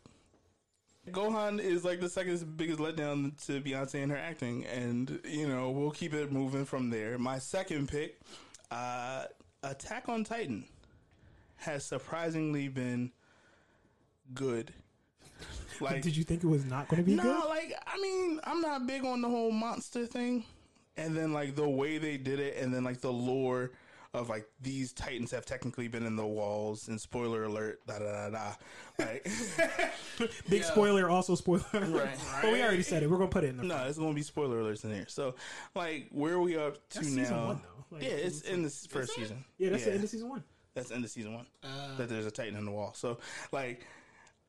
Gohan 1.11 1.59
is 1.59 1.85
like 1.85 1.99
the 1.99 2.09
second 2.09 2.57
biggest 2.57 2.79
letdown 2.79 3.33
to 3.45 3.61
Beyonce 3.61 3.95
in 3.95 4.09
her 4.09 4.17
acting, 4.17 4.65
and 4.65 5.19
you 5.23 5.47
know 5.47 5.69
we'll 5.69 5.91
keep 5.91 6.13
it 6.13 6.31
moving 6.31 6.65
from 6.65 6.89
there. 6.89 7.17
My 7.17 7.37
second 7.39 7.89
pick, 7.89 8.19
uh, 8.71 9.25
Attack 9.63 10.09
on 10.09 10.23
Titan, 10.23 10.65
has 11.57 11.85
surprisingly 11.85 12.67
been 12.67 13.11
good. 14.33 14.73
Like, 15.81 16.03
Did 16.03 16.15
you 16.15 16.23
think 16.23 16.41
it 16.41 16.47
was 16.47 16.63
not 16.63 16.87
going 16.87 17.03
to 17.03 17.05
be 17.05 17.15
no, 17.15 17.23
good? 17.23 17.49
like 17.49 17.73
I 17.85 17.99
mean, 17.99 18.39
I'm 18.45 18.61
not 18.61 18.87
big 18.87 19.03
on 19.03 19.19
the 19.19 19.27
whole 19.27 19.51
monster 19.51 20.05
thing, 20.05 20.45
and 20.95 21.13
then 21.13 21.33
like 21.33 21.57
the 21.57 21.67
way 21.67 21.97
they 21.97 22.15
did 22.15 22.39
it, 22.39 22.55
and 22.55 22.73
then 22.73 22.85
like 22.85 23.01
the 23.01 23.11
lore 23.11 23.71
of 24.15 24.29
like 24.29 24.47
these 24.61 24.93
titans 24.93 25.31
have 25.31 25.45
technically 25.45 25.87
been 25.87 26.05
in 26.05 26.15
the 26.15 26.25
walls. 26.25 26.87
And 26.87 26.99
spoiler 26.99 27.43
alert, 27.43 27.85
da 27.87 27.99
da 27.99 28.29
da 28.29 28.29
da. 28.29 28.53
Like, 28.97 29.27
Big 30.49 30.63
spoiler, 30.63 31.09
also 31.09 31.35
spoiler. 31.35 31.63
Right. 31.73 32.17
but 32.41 32.51
we 32.51 32.61
already 32.61 32.83
said 32.83 33.03
it. 33.03 33.09
We're 33.09 33.17
going 33.17 33.29
to 33.29 33.33
put 33.33 33.43
it 33.43 33.49
in 33.49 33.57
the. 33.57 33.63
no, 33.63 33.85
it's 33.85 33.97
gonna 33.97 34.13
be 34.13 34.23
spoiler 34.23 34.61
alerts 34.61 34.83
in 34.83 34.93
here. 34.93 35.05
So, 35.07 35.35
like, 35.75 36.07
where 36.11 36.33
are 36.33 36.41
we 36.41 36.57
up 36.57 36.75
to 36.89 36.99
That's 36.99 37.29
now? 37.29 37.47
one, 37.47 37.61
though. 37.61 37.97
Like, 37.97 38.03
yeah, 38.03 38.09
it's 38.09 38.41
in 38.41 38.63
the 38.63 38.69
first 38.69 39.15
season. 39.15 39.43
Yeah, 39.57 39.69
that's 39.69 39.85
the 39.85 39.93
end 39.93 40.03
of 40.03 40.09
season 40.09 40.29
one. 40.29 40.43
That's 40.73 40.89
the 40.89 40.95
end 40.95 41.05
of 41.05 41.11
season 41.11 41.33
one. 41.33 41.45
Uh, 41.63 41.97
that 41.97 42.09
there's 42.09 42.25
a 42.25 42.31
Titan 42.31 42.57
in 42.57 42.65
the 42.65 42.71
wall. 42.71 42.93
So, 42.95 43.19
like, 43.51 43.85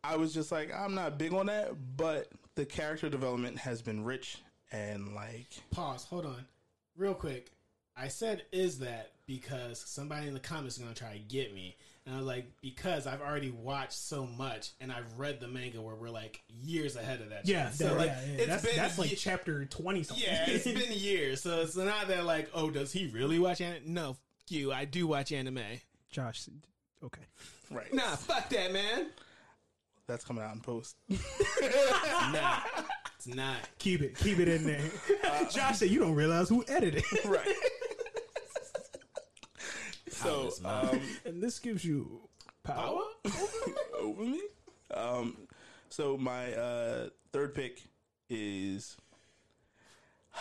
I 0.03 0.17
was 0.17 0.33
just 0.33 0.51
like, 0.53 0.73
I'm 0.75 0.95
not 0.95 1.19
big 1.19 1.33
on 1.33 1.47
that, 1.47 1.75
but 1.97 2.29
the 2.55 2.65
character 2.65 3.09
development 3.09 3.59
has 3.59 3.83
been 3.83 4.05
rich 4.05 4.39
and 4.73 5.15
like, 5.15 5.49
pause. 5.71 6.05
Hold 6.05 6.27
on, 6.27 6.45
real 6.97 7.15
quick. 7.15 7.51
I 7.97 8.09
said 8.09 8.45
is 8.53 8.81
that 8.81 9.13
because 9.27 9.79
somebody 9.87 10.29
in 10.29 10.35
the 10.35 10.41
comments 10.41 10.77
is 10.77 10.83
gonna 10.83 10.95
try 10.95 11.13
to 11.15 11.19
get 11.19 11.55
me, 11.55 11.77
and 12.05 12.15
I 12.15 12.19
was 12.19 12.27
like, 12.27 12.47
because 12.61 13.07
I've 13.07 13.21
already 13.21 13.51
watched 13.51 13.95
so 13.95 14.27
much, 14.27 14.71
and 14.81 14.93
I've 14.93 15.19
read 15.19 15.41
the 15.41 15.49
manga 15.49 15.83
where 15.83 15.95
we're 15.97 16.11
like 16.11 16.43
years 16.49 16.97
ahead 16.97 17.21
of 17.21 17.31
that. 17.31 17.47
Yeah, 17.49 17.71
shit. 17.71 17.79
that- 17.79 17.89
so 17.91 17.97
like 17.97 18.07
yeah, 18.09 18.21
yeah. 18.27 18.35
it's 18.39 18.47
that's, 18.47 18.65
been 18.65 18.77
that's 18.77 18.99
like 18.99 19.11
ye- 19.11 19.17
chapter 19.17 19.65
20 19.65 20.03
something. 20.05 20.25
yeah, 20.25 20.45
it's 20.49 20.65
been 20.65 20.93
years. 20.93 21.43
So 21.43 21.61
it's 21.63 21.77
not 21.77 22.09
that 22.09 22.25
like, 22.25 22.49
oh, 22.55 22.71
does 22.71 22.93
he 22.93 23.09
really 23.09 23.39
watch 23.39 23.61
anime? 23.61 23.83
No, 23.93 24.11
f- 24.11 24.17
you. 24.49 24.73
I 24.73 24.85
do 24.85 25.07
watch 25.07 25.33
anime. 25.33 25.61
Josh, 26.11 26.49
okay. 27.05 27.23
right? 27.71 27.93
Nah, 27.93 28.15
fuck 28.17 28.49
that, 28.51 28.73
man. 28.73 29.09
That's 30.07 30.25
coming 30.25 30.45
out 30.45 30.55
in 30.55 30.61
post. 30.61 30.97
Nah, 32.33 32.59
it's 33.17 33.27
not. 33.27 33.57
Keep 33.79 34.03
it. 34.03 34.17
Keep 34.19 34.39
it 34.41 34.49
in 34.49 34.65
there. 34.65 34.81
Uh, 35.25 35.45
Josh 35.51 35.79
said, 35.79 35.91
you 35.91 35.99
don't 35.99 36.15
realize 36.15 36.49
who 36.49 36.65
edited 36.69 37.03
it. 37.13 37.25
right. 37.25 37.49
So, 40.23 40.51
um, 40.65 41.01
and 41.25 41.43
this 41.43 41.59
gives 41.59 41.85
you 41.85 42.21
power. 42.63 43.01
over 43.99 44.23
me. 44.23 44.41
Um, 44.93 45.37
so 45.89 46.17
my 46.17 46.53
uh, 46.55 47.09
third 47.33 47.55
pick 47.55 47.83
is 48.31 48.97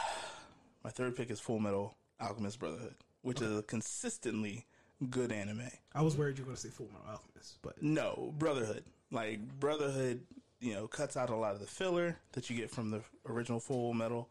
my 0.83 0.89
third 0.89 1.15
pick 1.15 1.29
is 1.31 1.39
Full 1.39 1.59
Metal 1.59 1.95
Alchemist 2.19 2.59
Brotherhood, 2.59 2.95
which 3.21 3.41
is 3.41 3.57
a 3.57 3.63
consistently 3.63 4.65
good 5.09 5.31
anime. 5.31 5.69
I 5.93 6.01
was 6.01 6.15
worried 6.17 6.37
you 6.37 6.43
were 6.43 6.47
going 6.47 6.55
to 6.57 6.61
say 6.61 6.69
Full 6.69 6.87
Metal 6.87 7.07
Alchemist, 7.09 7.57
but 7.61 7.81
No, 7.81 8.33
Brotherhood. 8.37 8.83
Like 9.11 9.39
Brotherhood, 9.59 10.21
you 10.59 10.73
know, 10.73 10.87
cuts 10.87 11.15
out 11.17 11.29
a 11.29 11.35
lot 11.35 11.53
of 11.53 11.59
the 11.59 11.67
filler 11.67 12.17
that 12.33 12.49
you 12.49 12.55
get 12.57 12.69
from 12.71 12.91
the 12.91 13.01
original 13.27 13.59
Full 13.59 13.93
Metal, 13.93 14.29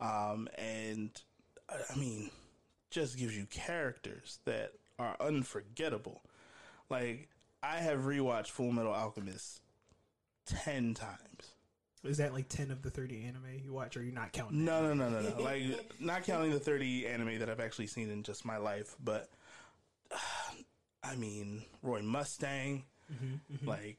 um, 0.00 0.48
and 0.58 1.10
I- 1.68 1.80
I 1.92 1.96
mean, 1.96 2.30
just 2.90 3.16
gives 3.18 3.36
you 3.36 3.46
characters 3.46 4.38
that 4.44 4.72
are 4.98 5.16
unforgettable. 5.20 6.22
Like 6.90 7.28
I 7.62 7.78
have 7.78 8.00
rewatched 8.00 8.48
Full 8.48 8.72
Metal 8.72 8.92
Alchemist 8.92 9.60
ten 10.46 10.94
times. 10.94 11.54
Is 12.04 12.18
that 12.18 12.34
like 12.34 12.48
ten 12.48 12.70
of 12.70 12.82
the 12.82 12.90
thirty 12.90 13.24
anime 13.24 13.60
you 13.64 13.72
watch? 13.72 13.96
Or 13.96 14.00
are 14.00 14.02
you 14.02 14.12
not 14.12 14.32
counting? 14.32 14.64
No, 14.64 14.82
no, 14.82 14.94
no, 14.94 15.08
no, 15.08 15.28
no. 15.28 15.36
like 15.42 15.62
not 16.00 16.24
counting 16.24 16.50
the 16.50 16.60
thirty 16.60 17.06
anime 17.06 17.38
that 17.38 17.48
I've 17.48 17.60
actually 17.60 17.86
seen 17.86 18.10
in 18.10 18.22
just 18.22 18.44
my 18.44 18.58
life, 18.58 18.94
but 19.02 19.30
I 21.02 21.16
mean 21.16 21.64
Roy 21.82 22.02
Mustang, 22.02 22.84
mm-hmm, 23.12 23.54
mm-hmm. 23.54 23.68
like 23.68 23.98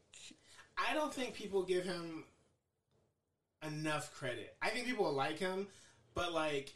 I 0.77 0.93
don't 0.93 1.13
think 1.13 1.33
people 1.33 1.63
give 1.63 1.83
him 1.83 2.25
enough 3.65 4.13
credit. 4.13 4.55
I 4.61 4.69
think 4.69 4.85
people 4.85 5.11
like 5.11 5.39
him, 5.39 5.67
but 6.13 6.33
like 6.33 6.75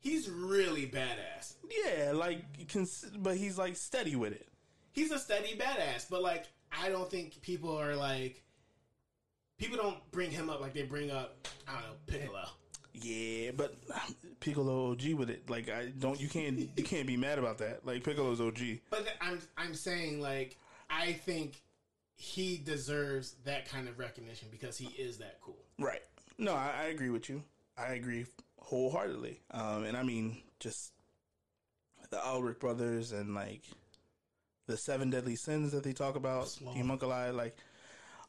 he's 0.00 0.28
really 0.28 0.86
badass. 0.86 1.54
yeah, 1.84 2.12
like 2.12 2.42
cons- 2.68 3.06
but 3.18 3.36
he's 3.36 3.56
like 3.58 3.76
steady 3.76 4.16
with 4.16 4.32
it. 4.32 4.48
He's 4.92 5.12
a 5.12 5.18
steady 5.18 5.56
badass, 5.56 6.06
but 6.10 6.22
like 6.22 6.46
I 6.72 6.88
don't 6.88 7.08
think 7.10 7.40
people 7.42 7.76
are 7.78 7.94
like 7.94 8.42
people 9.58 9.76
don't 9.76 9.98
bring 10.10 10.30
him 10.30 10.50
up 10.50 10.60
like 10.60 10.74
they 10.74 10.82
bring 10.82 11.10
up 11.10 11.46
I 11.68 11.72
don't 11.74 11.82
know 11.82 11.96
Piccolo. 12.06 12.44
Yeah, 12.94 13.52
but 13.56 13.76
Piccolo 14.40 14.90
OG 14.90 15.12
with 15.14 15.30
it. 15.30 15.48
Like 15.48 15.68
I 15.70 15.92
don't 15.98 16.20
you 16.20 16.28
can't 16.28 16.58
you 16.76 16.84
can't 16.84 17.06
be 17.06 17.16
mad 17.16 17.38
about 17.38 17.58
that. 17.58 17.86
Like 17.86 18.02
Piccolo's 18.02 18.40
OG. 18.40 18.58
But 18.90 19.04
th- 19.04 19.16
I'm 19.20 19.38
I'm 19.56 19.74
saying 19.74 20.20
like 20.20 20.56
I 20.88 21.12
think 21.12 21.62
he 22.16 22.58
deserves 22.58 23.36
that 23.44 23.68
kind 23.68 23.88
of 23.88 23.98
recognition 23.98 24.48
because 24.50 24.76
he 24.76 24.86
is 25.00 25.18
that 25.18 25.38
cool. 25.40 25.56
Right. 25.78 26.02
No, 26.36 26.54
I, 26.54 26.72
I 26.78 26.84
agree 26.86 27.10
with 27.10 27.28
you. 27.30 27.42
I 27.78 27.92
agree 27.92 28.26
wholeheartedly. 28.60 29.40
Um, 29.50 29.84
and 29.84 29.96
I 29.96 30.02
mean, 30.02 30.38
just 30.58 30.92
the 32.10 32.18
Elric 32.18 32.58
brothers 32.60 33.12
and 33.12 33.34
like 33.34 33.62
the 34.66 34.76
seven 34.76 35.10
deadly 35.10 35.36
sins 35.36 35.72
that 35.72 35.82
they 35.84 35.92
talk 35.92 36.16
about. 36.16 36.56
Homunculi, 36.64 37.30
like, 37.32 37.56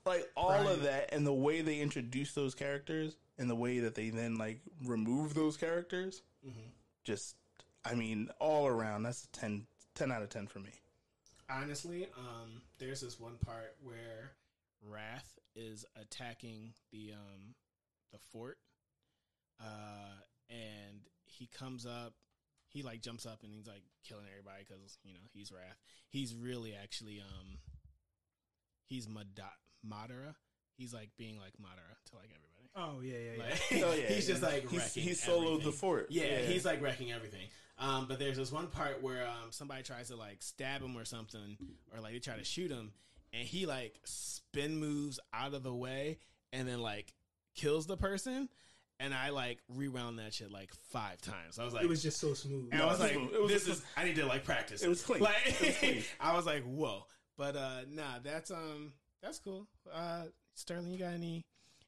like 0.06 0.28
all 0.36 0.68
of 0.68 0.84
that, 0.84 1.14
and 1.14 1.26
the 1.26 1.34
way 1.34 1.62
they 1.62 1.80
introduce 1.80 2.34
those 2.34 2.56
characters, 2.56 3.16
and 3.38 3.50
the 3.50 3.56
way 3.56 3.80
that 3.80 3.96
they 3.96 4.10
then 4.10 4.36
like 4.38 4.60
remove 4.86 5.34
those 5.34 5.58
characters, 5.58 6.22
just, 7.04 7.36
I 7.86 7.94
mean, 7.96 8.30
all 8.40 8.68
around, 8.68 9.04
that's 9.04 9.24
a 9.26 9.28
10, 9.40 9.66
10 9.96 10.12
out 10.12 10.22
of 10.24 10.30
ten 10.30 10.48
for 10.48 10.60
me. 10.60 10.72
Honestly, 11.50 12.08
um, 12.18 12.62
there's 12.80 13.02
this 13.02 13.20
one 13.20 13.38
part 13.46 13.76
where 13.84 14.32
Wrath 14.88 15.38
is 15.56 15.86
attacking 16.00 16.74
the 16.92 17.12
um 17.14 17.56
the 18.12 18.20
fort, 18.32 18.58
uh, 19.62 20.16
and 20.50 21.02
he 21.26 21.48
comes 21.48 21.86
up. 21.86 22.14
He 22.68 22.84
like 22.84 23.02
jumps 23.02 23.26
up 23.26 23.44
and 23.44 23.52
he's 23.52 23.68
like 23.68 23.84
killing 24.08 24.26
everybody 24.32 24.64
because 24.68 24.98
you 25.04 25.14
know 25.14 25.20
he's 25.34 25.52
Wrath. 25.52 25.78
He's 26.10 26.34
really 26.34 26.74
actually 26.74 27.20
um 27.22 27.58
he's 28.88 29.08
Mada- 29.08 29.58
Madara. 29.86 30.36
He's 30.78 30.94
like 30.94 31.10
being 31.18 31.38
like 31.38 31.54
Madara 31.62 31.96
to 32.10 32.16
like 32.16 32.30
everybody. 32.32 32.70
Oh 32.76 33.02
yeah, 33.02 33.18
yeah, 33.18 33.38
yeah. 33.38 33.84
Like, 33.84 33.84
Oh, 33.92 33.94
yeah. 34.02 34.08
he's 34.16 34.28
just 34.28 34.42
like 34.42 34.70
He's- 34.70 34.96
wrecking 34.96 35.04
he 35.04 35.10
soloed 35.12 35.46
everything. 35.46 35.66
the 35.66 35.72
fort. 35.74 36.08
Yeah, 36.10 36.24
Yeah. 36.24 36.40
he's 36.44 36.66
like 36.66 36.82
wrecking 36.82 37.12
everything. 37.12 37.48
Um, 37.78 38.06
but 38.08 38.20
there's 38.20 38.38
this 38.38 38.52
one 38.52 38.68
part 38.68 39.02
where 39.02 39.28
um, 39.28 39.52
somebody 39.52 39.84
tries 39.84 40.08
to 40.10 40.16
like 40.16 40.42
stab 40.42 40.82
him 40.82 40.96
or 40.96 41.04
something, 41.06 41.58
or 41.94 42.00
like 42.00 42.14
they 42.14 42.20
try 42.20 42.38
to 42.38 42.44
shoot 42.44 42.70
him, 42.72 42.92
and 43.34 43.46
he 43.48 43.66
like 43.66 44.00
spin 44.06 44.78
moves 44.78 45.20
out 45.34 45.54
of 45.54 45.64
the 45.64 45.74
way 45.74 46.20
and 46.54 46.68
then 46.68 46.80
like 46.82 47.14
kills 47.56 47.88
the 47.88 47.98
person. 47.98 48.50
And 49.04 49.14
I 49.16 49.30
like 49.30 49.58
rewound 49.68 50.20
that 50.20 50.32
shit 50.34 50.52
like 50.52 50.72
five 50.92 51.20
times. 51.22 51.58
I 51.58 51.66
was 51.66 51.74
like, 51.74 51.84
it 51.84 51.90
was 51.90 52.04
just 52.04 52.20
so 52.20 52.34
smooth. 52.36 52.70
and 52.72 52.82
I 52.82 52.86
was 52.86 53.00
No, 53.00 53.06
like, 53.06 53.16
it 53.16 53.42
was- 53.42 53.52
this 53.52 53.68
is 53.68 53.84
I 53.98 54.04
need 54.04 54.16
to 54.18 54.26
like 54.28 54.44
practice. 54.44 54.84
It 54.84 54.90
was 54.90 55.02
clean. 55.04 55.22
Like, 55.22 55.36
It 55.46 55.60
was 55.60 55.78
clean. 55.78 56.04
I 56.20 56.36
was 56.36 56.46
like, 56.46 56.64
whoa. 56.64 57.06
But 57.38 57.56
uh, 57.56 57.80
nah, 57.90 58.20
that's 58.24 58.52
um, 58.52 58.94
that's 59.24 59.40
cool. 59.40 59.68
Uh, 59.92 60.26
Sterling, 60.56 60.92
you 60.92 61.00
got 61.00 61.14
any 61.14 61.44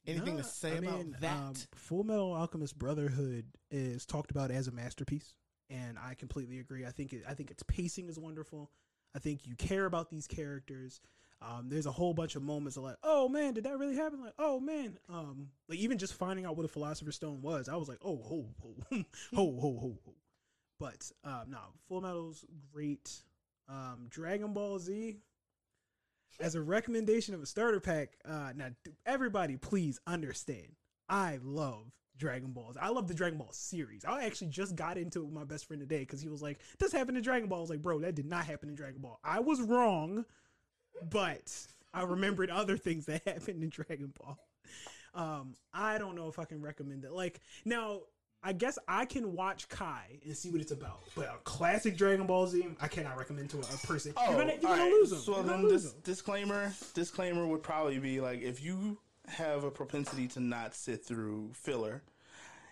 anything 0.07 0.37
Nah, 0.37 0.41
to 0.41 0.47
say 0.47 0.71
I 0.71 0.75
about 0.77 0.97
mean, 0.97 1.15
that? 1.21 1.37
um, 1.37 1.53
Full 1.75 2.03
Metal 2.03 2.33
Alchemist 2.33 2.77
Brotherhood 2.79 3.45
is 3.69 4.05
talked 4.07 4.31
about 4.31 4.49
as 4.49 4.67
a 4.67 4.71
masterpiece, 4.71 5.35
and 5.69 5.97
I 5.99 6.15
completely 6.15 6.59
agree. 6.59 6.85
I 6.85 6.89
think 6.91 7.13
it, 7.13 7.23
I 7.29 7.35
think 7.35 7.51
its 7.51 7.61
pacing 7.63 8.09
is 8.09 8.17
wonderful. 8.17 8.71
I 9.15 9.19
think 9.19 9.45
you 9.45 9.55
care 9.55 9.85
about 9.85 10.09
these 10.09 10.25
characters. 10.25 10.99
Um, 11.45 11.67
there's 11.67 11.85
a 11.85 11.91
whole 11.91 12.13
bunch 12.13 12.35
of 12.35 12.43
moments 12.43 12.77
of 12.77 12.83
like, 12.83 12.95
oh 13.03 13.27
man, 13.27 13.53
did 13.53 13.65
that 13.65 13.77
really 13.77 13.95
happen? 13.95 14.21
Like, 14.21 14.33
oh 14.39 14.59
man, 14.59 14.97
um, 15.09 15.49
like 15.67 15.79
even 15.79 15.97
just 15.97 16.13
finding 16.13 16.45
out 16.45 16.55
what 16.55 16.65
a 16.65 16.69
Philosopher's 16.69 17.15
Stone 17.15 17.41
was, 17.41 17.67
I 17.67 17.75
was 17.75 17.89
like, 17.89 17.99
oh 18.03 18.17
ho 18.17 18.45
ho 18.61 18.75
ho 19.35 19.57
ho 19.59 19.77
ho 19.79 19.97
ho. 20.05 20.13
But 20.79 21.11
um, 21.23 21.49
no, 21.49 21.59
Full 21.87 22.01
Metal's 22.01 22.45
great. 22.73 23.11
Um, 23.69 24.07
Dragon 24.09 24.53
Ball 24.53 24.79
Z, 24.79 25.17
as 26.39 26.55
a 26.55 26.61
recommendation 26.61 27.33
of 27.33 27.41
a 27.41 27.45
starter 27.45 27.79
pack, 27.79 28.17
uh, 28.25 28.51
now 28.55 28.69
everybody 29.05 29.57
please 29.57 29.99
understand. 30.07 30.75
I 31.07 31.39
love 31.41 31.91
Dragon 32.17 32.51
Balls. 32.51 32.77
I 32.79 32.89
love 32.89 33.07
the 33.07 33.13
Dragon 33.13 33.37
Ball 33.37 33.51
series. 33.51 34.05
I 34.05 34.25
actually 34.25 34.47
just 34.47 34.75
got 34.75 34.97
into 34.97 35.19
it 35.19 35.25
with 35.25 35.33
my 35.33 35.43
best 35.43 35.65
friend 35.65 35.81
today 35.81 35.99
because 35.99 36.21
he 36.21 36.29
was 36.29 36.41
like, 36.41 36.59
"This 36.79 36.91
happened 36.91 37.17
in 37.17 37.23
Dragon 37.23 37.49
Ball." 37.49 37.59
I 37.59 37.61
was 37.61 37.69
like, 37.69 37.81
"Bro, 37.81 37.99
that 38.01 38.15
did 38.15 38.25
not 38.25 38.45
happen 38.45 38.69
in 38.69 38.75
Dragon 38.75 39.01
Ball." 39.01 39.19
I 39.23 39.39
was 39.39 39.61
wrong, 39.61 40.25
but 41.09 41.67
I 41.93 42.03
remembered 42.03 42.49
other 42.49 42.77
things 42.77 43.05
that 43.05 43.23
happened 43.27 43.63
in 43.63 43.69
Dragon 43.69 44.13
Ball. 44.19 44.37
Um, 45.15 45.55
I 45.73 45.97
don't 45.97 46.15
know 46.15 46.27
if 46.27 46.39
I 46.39 46.45
can 46.45 46.61
recommend 46.61 47.05
it. 47.05 47.11
Like 47.11 47.39
now, 47.65 48.01
I 48.43 48.51
guess 48.51 48.77
I 48.87 49.05
can 49.05 49.33
watch 49.33 49.69
Kai 49.69 50.19
and 50.25 50.35
see 50.35 50.49
what 50.51 50.59
it's 50.59 50.71
about, 50.71 50.99
but 51.15 51.25
a 51.25 51.37
classic 51.43 51.95
Dragon 51.95 52.25
Ball 52.25 52.47
Z, 52.47 52.67
I 52.81 52.87
cannot 52.87 53.17
recommend 53.17 53.49
to 53.51 53.59
a, 53.59 53.87
person. 53.87 54.13
Oh, 54.17 54.31
you're 54.31 54.39
gonna, 54.39 54.53
you're 54.53 54.61
gonna 54.61 54.81
right. 54.81 54.91
lose 54.91 55.11
them. 55.11 55.19
So 55.19 55.41
then, 55.41 55.61
lose 55.63 55.83
this 55.83 55.91
them. 55.93 56.01
disclaimer 56.03 56.73
disclaimer 56.93 57.47
would 57.47 57.63
probably 57.63 57.99
be 57.99 58.19
like 58.19 58.41
if 58.41 58.61
you 58.61 58.97
have 59.27 59.63
a 59.63 59.71
propensity 59.71 60.27
to 60.27 60.41
not 60.41 60.75
sit 60.75 61.05
through 61.05 61.51
filler, 61.53 62.01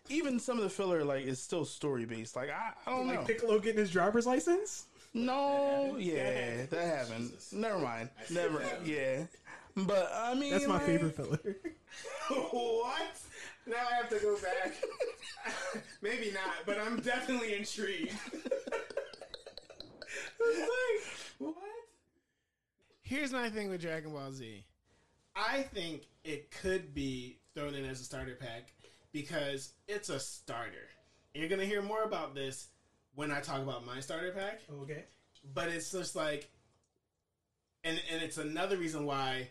even 0.10 0.39
some 0.39 0.57
of 0.57 0.63
the 0.63 0.69
filler 0.69 1.05
like 1.05 1.23
is 1.23 1.41
still 1.41 1.63
story 1.63 2.05
based. 2.05 2.36
Like 2.36 2.49
I, 2.49 2.71
I 2.86 2.91
don't 2.91 3.07
know. 3.07 3.13
Like 3.13 3.27
Piccolo 3.27 3.60
getting 3.60 3.79
his 3.79 3.91
driver's 3.91 4.25
license. 4.25 4.88
No, 5.13 5.97
yeah, 5.97 6.65
that 6.69 6.86
happened. 6.86 7.32
Never 7.52 7.80
mind. 7.80 8.10
Never. 8.30 8.63
Yeah, 8.86 9.24
but 9.76 10.12
I 10.13 10.34
mean, 10.34 10.52
That's 10.52 10.67
my 10.67 10.76
like, 10.76 10.86
favorite 10.86 11.15
filler. 11.15 11.39
what? 12.30 13.19
Now 13.67 13.76
I 13.91 13.95
have 13.95 14.10
to 14.10 14.19
go 14.19 14.38
back. 14.38 14.74
Maybe 16.02 16.32
not, 16.32 16.65
but 16.65 16.80
I'm 16.80 17.00
definitely 17.00 17.56
intrigued. 17.56 18.13
like, 20.39 21.04
what? 21.39 21.56
Here's 23.02 23.32
my 23.32 23.50
thing 23.50 23.69
with 23.69 23.82
Dragon 23.82 24.12
Ball 24.12 24.32
Z. 24.32 24.65
I 25.36 25.63
think 25.63 26.08
it 26.24 26.52
could 26.52 26.93
be 26.93 27.39
thrown 27.54 27.76
in 27.76 27.86
as 27.86 28.02
a 28.02 28.04
starter 28.04 28.36
pack 28.36 28.74
because 29.12 29.74
it's 29.88 30.10
a 30.10 30.19
starter. 30.19 30.89
And 31.34 31.41
you're 31.41 31.50
gonna 31.50 31.65
hear 31.65 31.82
more 31.82 32.04
about 32.04 32.36
this 32.36 32.67
when 33.15 33.32
I 33.32 33.41
talk 33.41 33.62
about 33.62 33.86
my 33.86 34.00
starter 34.00 34.32
pack 34.32 34.62
okay. 34.84 35.04
but 35.54 35.69
it's 35.69 35.91
just 35.91 36.15
like 36.15 36.50
and 37.84 38.00
and 38.12 38.21
it's 38.21 38.38
another 38.38 38.78
reason 38.78 39.06
why 39.06 39.50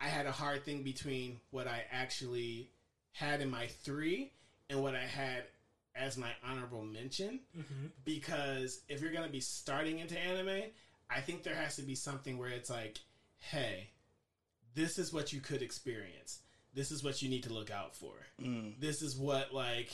I 0.00 0.06
had 0.06 0.26
a 0.26 0.32
hard 0.32 0.64
thing 0.64 0.82
between 0.82 1.40
what 1.50 1.66
I 1.66 1.84
actually 1.90 2.70
had 3.12 3.40
in 3.40 3.50
my 3.50 3.66
3 3.66 4.30
and 4.70 4.82
what 4.82 4.94
I 4.94 5.04
had 5.04 5.44
as 5.96 6.18
my 6.18 6.30
honorable 6.46 6.82
mention 6.82 7.40
mm-hmm. 7.56 7.86
because 8.04 8.80
if 8.88 9.00
you're 9.00 9.12
going 9.12 9.26
to 9.26 9.32
be 9.32 9.40
starting 9.40 10.00
into 10.00 10.18
anime, 10.18 10.64
I 11.08 11.20
think 11.20 11.44
there 11.44 11.54
has 11.54 11.76
to 11.76 11.82
be 11.82 11.94
something 11.94 12.36
where 12.36 12.48
it's 12.48 12.68
like, 12.68 12.98
"Hey, 13.38 13.90
this 14.74 14.98
is 14.98 15.12
what 15.12 15.32
you 15.32 15.40
could 15.40 15.62
experience. 15.62 16.40
This 16.74 16.90
is 16.90 17.02
what 17.02 17.22
you 17.22 17.28
need 17.28 17.44
to 17.44 17.52
look 17.52 17.70
out 17.70 17.94
for. 17.94 18.14
Mm. 18.42 18.80
This 18.80 19.00
is 19.02 19.16
what 19.16 19.54
like 19.54 19.92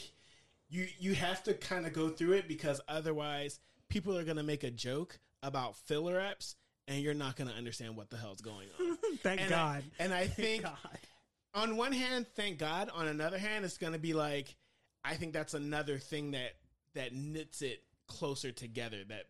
you 0.71 0.87
you 0.99 1.15
have 1.15 1.43
to 1.45 1.55
kind 1.55 1.87
of 1.87 1.93
go 1.93 2.09
through 2.09 2.33
it 2.33 2.49
because 2.49 2.81
otherwise 2.89 3.61
people 3.89 4.17
are 4.17 4.25
going 4.25 4.37
to 4.37 4.43
make 4.43 4.65
a 4.65 4.71
joke 4.71 5.19
about 5.43 5.77
filler 5.77 6.21
apps 6.21 6.55
and 6.89 7.03
you're 7.03 7.15
not 7.15 7.37
going 7.37 7.49
to 7.49 7.57
understand 7.57 7.97
what 7.97 8.11
the 8.11 8.17
hell's 8.17 8.41
going 8.41 8.69
on. 8.79 8.99
Thank 9.23 9.41
and 9.41 9.51
God. 9.51 9.83
I, 9.99 10.03
and 10.03 10.15
I 10.15 10.27
think 10.27 10.65
on 11.55 11.77
one 11.77 11.93
hand, 11.93 12.27
thank 12.37 12.59
God. 12.59 12.91
On 12.95 13.09
another 13.09 13.39
hand, 13.39 13.65
it's 13.65 13.79
going 13.79 13.93
to 13.93 13.99
be 13.99 14.15
like 14.15 14.57
I 15.05 15.15
think 15.15 15.33
that's 15.33 15.55
another 15.55 15.99
thing 15.99 16.33
that 16.33 16.53
that 16.95 17.15
knits 17.15 17.63
it 17.63 17.83
closer 18.07 18.53
together. 18.53 18.99
That 19.09 19.25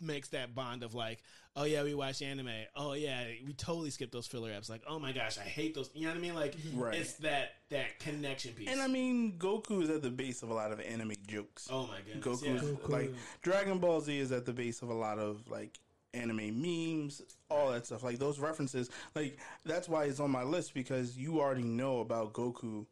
makes 0.00 0.28
that 0.28 0.54
bond 0.54 0.82
of 0.82 0.94
like, 0.94 1.22
oh 1.56 1.64
yeah, 1.64 1.82
we 1.82 1.94
watch 1.94 2.22
anime. 2.22 2.50
Oh 2.76 2.92
yeah, 2.92 3.24
we 3.46 3.52
totally 3.52 3.90
skip 3.90 4.10
those 4.12 4.26
filler 4.26 4.50
apps. 4.50 4.70
Like, 4.70 4.82
oh 4.88 4.98
my 4.98 5.12
gosh, 5.12 5.38
I 5.38 5.42
hate 5.42 5.74
those. 5.74 5.90
You 5.94 6.02
know 6.06 6.12
what 6.12 6.18
I 6.18 6.20
mean? 6.20 6.34
Like, 6.34 6.54
Right. 6.74 6.94
it's 6.98 7.14
that 7.14 7.50
that 7.70 7.98
connection 7.98 8.52
piece. 8.54 8.68
And 8.68 8.80
I 8.80 8.86
mean, 8.86 9.38
Goku 9.38 9.82
is 9.82 9.90
at 9.90 10.02
the 10.02 10.10
base 10.10 10.42
of 10.42 10.50
a 10.50 10.54
lot 10.54 10.72
of 10.72 10.80
anime 10.80 11.12
jokes. 11.26 11.68
oh 11.70 11.86
my 11.86 11.98
goodness, 12.06 12.42
Goku, 12.42 12.54
yeah. 12.54 12.60
Goku. 12.60 12.88
like 12.88 13.14
Dragon 13.42 13.78
Ball 13.78 14.00
Z 14.00 14.16
is 14.18 14.32
at 14.32 14.46
the 14.46 14.52
base 14.52 14.82
of 14.82 14.90
a 14.90 14.94
lot 14.94 15.18
of 15.18 15.48
like 15.48 15.78
anime 16.14 16.60
memes, 16.62 17.20
all 17.50 17.70
that 17.70 17.86
stuff. 17.86 18.02
Like 18.02 18.18
those 18.18 18.38
references, 18.38 18.90
like 19.14 19.38
that's 19.64 19.88
why 19.88 20.04
it's 20.04 20.20
on 20.20 20.30
my 20.30 20.42
list 20.44 20.74
because 20.74 21.16
you 21.18 21.40
already 21.40 21.64
know 21.64 22.00
about 22.00 22.32
Goku 22.32 22.86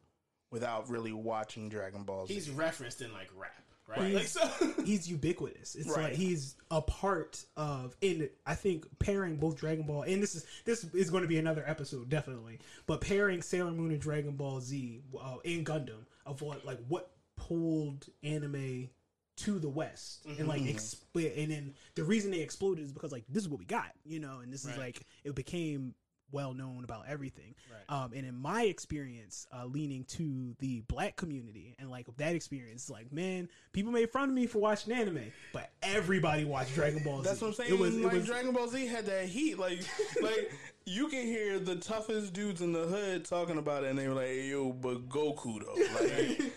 without 0.51 0.89
really 0.89 1.11
watching 1.13 1.67
Dragon 1.67 2.03
Ball 2.03 2.27
Z. 2.27 2.33
He's 2.33 2.49
referenced 2.49 3.01
in 3.01 3.11
like 3.13 3.29
rap. 3.37 3.51
Right? 3.87 4.13
Like 4.13 4.27
so. 4.27 4.47
he's 4.85 5.09
ubiquitous. 5.09 5.75
It's 5.75 5.87
Right. 5.89 6.03
like 6.05 6.13
he's 6.13 6.55
a 6.71 6.81
part 6.81 7.43
of. 7.55 7.95
In 8.01 8.29
I 8.45 8.55
think 8.55 8.85
pairing 8.99 9.37
both 9.37 9.55
Dragon 9.57 9.85
Ball 9.85 10.03
and 10.03 10.21
this 10.21 10.35
is 10.35 10.45
this 10.65 10.83
is 10.93 11.09
going 11.09 11.23
to 11.23 11.27
be 11.27 11.37
another 11.37 11.63
episode 11.65 12.09
definitely. 12.09 12.59
But 12.85 13.01
pairing 13.01 13.41
Sailor 13.41 13.71
Moon 13.71 13.91
and 13.91 14.01
Dragon 14.01 14.35
Ball 14.35 14.59
Z 14.61 15.01
uh, 15.19 15.37
and 15.45 15.65
Gundam 15.65 16.05
of 16.25 16.41
what 16.41 16.65
like 16.65 16.79
what 16.87 17.11
pulled 17.37 18.07
anime 18.23 18.89
to 19.37 19.59
the 19.59 19.69
West 19.69 20.25
and 20.39 20.47
like 20.47 20.63
expl- 20.63 21.41
and 21.41 21.51
then 21.51 21.73
the 21.93 22.03
reason 22.03 22.31
they 22.31 22.39
exploded 22.39 22.83
is 22.83 22.91
because 22.91 23.11
like 23.11 23.23
this 23.29 23.43
is 23.43 23.49
what 23.49 23.59
we 23.59 23.65
got, 23.65 23.91
you 24.03 24.19
know, 24.19 24.39
and 24.39 24.51
this 24.51 24.65
is 24.65 24.75
like 24.77 25.01
it 25.23 25.35
became 25.35 25.93
well 26.31 26.53
known 26.53 26.83
about 26.83 27.05
everything. 27.07 27.55
Right. 27.71 28.03
Um, 28.03 28.11
and 28.13 28.25
in 28.25 28.35
my 28.35 28.63
experience, 28.63 29.47
uh, 29.51 29.65
leaning 29.65 30.03
to 30.05 30.55
the 30.59 30.81
black 30.81 31.15
community 31.15 31.75
and 31.79 31.89
like 31.89 32.07
that 32.17 32.35
experience, 32.35 32.89
like 32.89 33.11
man, 33.11 33.49
people 33.73 33.91
made 33.91 34.09
fun 34.09 34.29
of 34.29 34.35
me 34.35 34.45
for 34.45 34.59
watching 34.59 34.93
anime, 34.93 35.31
but 35.53 35.69
everybody 35.81 36.45
watched 36.45 36.73
Dragon 36.75 37.03
Ball 37.03 37.21
Z. 37.21 37.29
That's 37.29 37.41
what 37.41 37.47
I'm 37.47 37.53
saying. 37.53 37.73
It 37.73 37.79
was, 37.79 37.95
it 37.95 38.03
like 38.03 38.13
was 38.13 38.25
Dragon 38.25 38.51
Ball 38.51 38.67
Z 38.67 38.85
had 38.87 39.05
that 39.05 39.25
heat. 39.25 39.57
Like, 39.57 39.79
like 40.21 40.51
you 40.85 41.07
can 41.09 41.23
hear 41.23 41.59
the 41.59 41.75
toughest 41.75 42.33
dudes 42.33 42.61
in 42.61 42.73
the 42.73 42.85
hood 42.85 43.25
talking 43.25 43.57
about 43.57 43.83
it, 43.83 43.89
and 43.89 43.99
they 43.99 44.07
were 44.07 44.15
like, 44.15 44.29
"Yo, 44.45 44.71
but 44.71 45.09
Goku 45.09 45.61
though." 45.63 45.75
Like, 46.05 46.53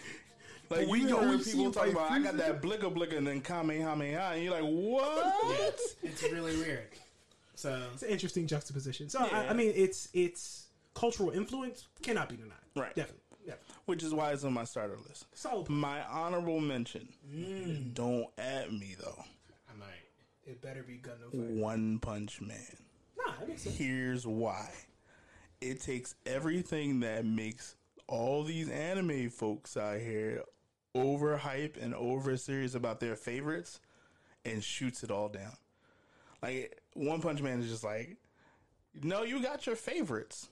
like 0.70 0.88
we 0.88 1.00
you 1.00 1.08
know 1.08 1.20
heard 1.20 1.44
people 1.44 1.66
him 1.66 1.72
talking 1.72 1.94
fight 1.94 2.06
about, 2.06 2.12
"I 2.12 2.20
got 2.20 2.36
that 2.36 2.62
blicka 2.62 2.92
blicka," 2.94 3.18
and 3.18 3.26
then 3.26 3.40
Kamehameha, 3.40 4.32
and 4.34 4.44
you're 4.44 4.52
like, 4.52 4.62
"What?" 4.64 5.80
it's 6.02 6.22
really 6.22 6.56
weird. 6.56 6.88
So 7.60 7.82
it's 7.92 8.02
an 8.02 8.08
interesting 8.08 8.46
juxtaposition. 8.46 9.08
So 9.08 9.20
I, 9.20 9.26
Yeah. 9.44 9.50
I 9.50 9.52
mean, 9.52 9.72
it's 9.74 10.08
it's 10.12 10.66
cultural 10.94 11.30
influence 11.30 11.86
cannot 12.02 12.28
be 12.28 12.36
denied. 12.36 12.56
Right. 12.74 12.94
Definitely. 12.94 13.22
Yeah. 13.46 13.54
Which 13.86 14.02
is 14.02 14.12
why 14.12 14.32
it's 14.32 14.44
on 14.44 14.52
my 14.52 14.64
starter 14.64 14.96
list. 15.08 15.26
Solid. 15.34 15.68
My 15.68 16.02
honorable 16.04 16.60
mention. 16.60 17.08
Mm. 17.32 17.94
Don't 17.94 18.26
at 18.38 18.72
me 18.72 18.96
though. 19.02 19.24
I 19.68 19.78
might. 19.78 19.86
It 20.44 20.60
better 20.62 20.82
be 20.82 20.94
Gundam 20.94 21.30
Fight. 21.30 21.60
One 21.60 21.98
Punch 21.98 22.40
Man. 22.40 22.58
Nah, 23.18 23.32
that 23.38 23.48
makes 23.48 23.62
sense. 23.62 23.76
Here's 23.76 24.26
why. 24.26 24.70
It 25.60 25.80
takes 25.80 26.14
everything 26.26 27.00
that 27.00 27.24
makes 27.24 27.76
all 28.06 28.42
these 28.42 28.68
anime 28.70 29.30
folks 29.30 29.76
out 29.76 30.00
here 30.00 30.42
overhype 30.96 31.80
and 31.80 31.94
over 31.94 32.36
serious 32.36 32.74
about 32.74 32.98
their 33.00 33.14
favorites 33.16 33.80
and 34.44 34.64
shoots 34.64 35.04
it 35.04 35.10
all 35.10 35.28
down. 35.28 35.52
Like 36.42 36.80
One 36.94 37.20
Punch 37.20 37.40
Man 37.42 37.60
is 37.60 37.68
just 37.70 37.84
like, 37.84 38.16
no, 39.02 39.22
you 39.22 39.42
got 39.42 39.66
your 39.66 39.76
favorites, 39.76 40.48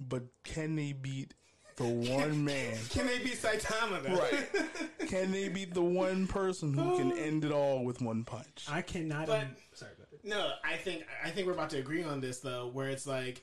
but 0.00 0.22
can 0.44 0.74
they 0.76 0.92
beat 0.92 1.34
the 1.76 1.84
one 1.84 2.44
man? 2.44 2.76
Can 2.90 3.06
they 3.06 3.18
beat 3.18 3.36
Saitama 3.40 4.02
though? 4.02 4.16
Right. 4.18 5.08
Can 5.08 5.30
they 5.32 5.48
beat 5.48 5.74
the 5.74 5.82
one 5.82 6.26
person 6.26 6.72
who 6.72 6.96
can 6.96 7.12
end 7.18 7.44
it 7.44 7.52
all 7.52 7.84
with 7.84 8.00
one 8.00 8.24
punch? 8.24 8.66
I 8.70 8.80
cannot. 8.82 9.26
But- 9.26 9.46
sorry 9.74 9.92
about 9.96 10.10
that. 10.10 10.24
No, 10.24 10.52
I 10.64 10.76
think 10.76 11.04
I 11.24 11.30
think 11.30 11.46
we're 11.46 11.52
about 11.54 11.70
to 11.70 11.78
agree 11.78 12.02
on 12.04 12.20
this 12.20 12.38
though, 12.38 12.68
where 12.72 12.88
it's 12.88 13.06
like 13.06 13.42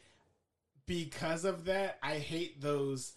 because 0.86 1.46
of 1.46 1.66
that, 1.66 2.00
I 2.02 2.16
hate 2.16 2.62
those. 2.62 3.14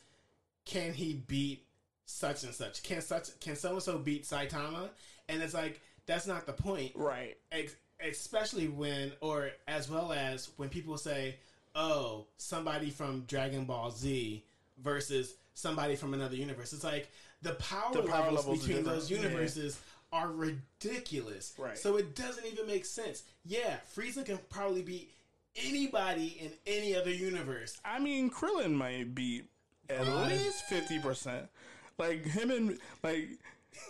Can 0.65 0.93
he 0.93 1.15
beat 1.15 1.67
such 2.05 2.43
and 2.45 2.53
such? 2.55 2.83
Can 2.83 3.01
such 3.01 3.39
can 3.41 3.57
so 3.57 3.75
and 3.75 3.83
so 3.83 3.99
beat 3.99 4.25
Saitama? 4.25 4.91
And 5.29 5.41
it's 5.43 5.55
like 5.55 5.81
that's 6.07 6.27
not 6.27 6.47
the 6.47 6.53
point. 6.53 6.93
Right. 6.95 7.37
Ex- 7.53 7.77
especially 8.05 8.69
when, 8.69 9.13
or 9.21 9.51
as 9.69 9.91
well 9.91 10.13
as 10.13 10.51
when 10.57 10.69
people 10.69 10.97
say, 10.99 11.37
"Oh, 11.75 12.27
somebody 12.37 12.91
from 12.91 13.23
Dragon 13.23 13.65
Ball 13.65 13.91
Z 13.91 14.45
versus 14.79 15.35
somebody 15.55 15.97
from 15.97 16.15
another 16.15 16.37
universe." 16.37 16.73
It's 16.73 16.85
like 16.85 17.09
the 17.43 17.55
power, 17.55 17.93
The 17.93 18.03
power 18.03 18.31
levels, 18.33 18.47
levels 18.47 18.67
between 18.67 18.85
those 18.85 19.11
Yeah. 19.11 19.19
universes 19.23 19.79
are 20.13 20.31
ridiculous. 20.31 21.55
Right. 21.59 21.79
So 21.79 21.97
it 21.97 22.15
doesn't 22.15 22.45
even 22.47 22.67
make 22.67 22.85
sense. 22.85 23.23
Yeah, 23.45 23.79
Frieza 23.97 24.25
can 24.25 24.39
probably 24.51 24.83
beat 24.83 25.11
anybody 25.57 26.39
in 26.41 26.53
any 26.67 26.95
other 26.95 27.11
universe. 27.11 27.79
I 27.85 27.99
mean, 27.99 28.31
Krillin 28.31 28.73
might 28.75 29.15
be 29.15 29.43
at 29.89 30.07
least 30.29 30.65
fifty 30.67 30.99
percent. 30.99 31.49
Like 31.99 32.25
him 32.25 32.51
and 32.51 32.79
like 33.03 33.39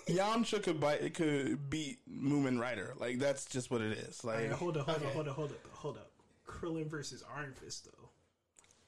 Yamcha 0.09 0.63
could 0.63 0.81
bite, 0.81 1.03
It 1.03 1.15
could 1.15 1.69
beat 1.71 1.99
Moomin 2.11 2.61
Rider. 2.61 2.95
Like 2.99 3.19
that's 3.19 3.45
just 3.47 3.71
what 3.71 3.81
it 3.81 3.93
is. 3.99 4.25
Like 4.25 4.37
All 4.37 4.43
right, 4.43 4.53
hold 4.53 4.77
up, 4.77 4.87
hold 4.87 4.97
Okay. 4.99 5.07
up, 5.07 5.13
hold 5.15 5.29
up, 5.29 5.35
hold 5.37 5.51
up, 5.53 5.59
hold 5.73 5.97
up. 5.99 6.11
Krillin 6.47 6.87
versus 6.89 7.23
Iron 7.37 7.55
Fist 7.55 7.87
though. 7.87 8.09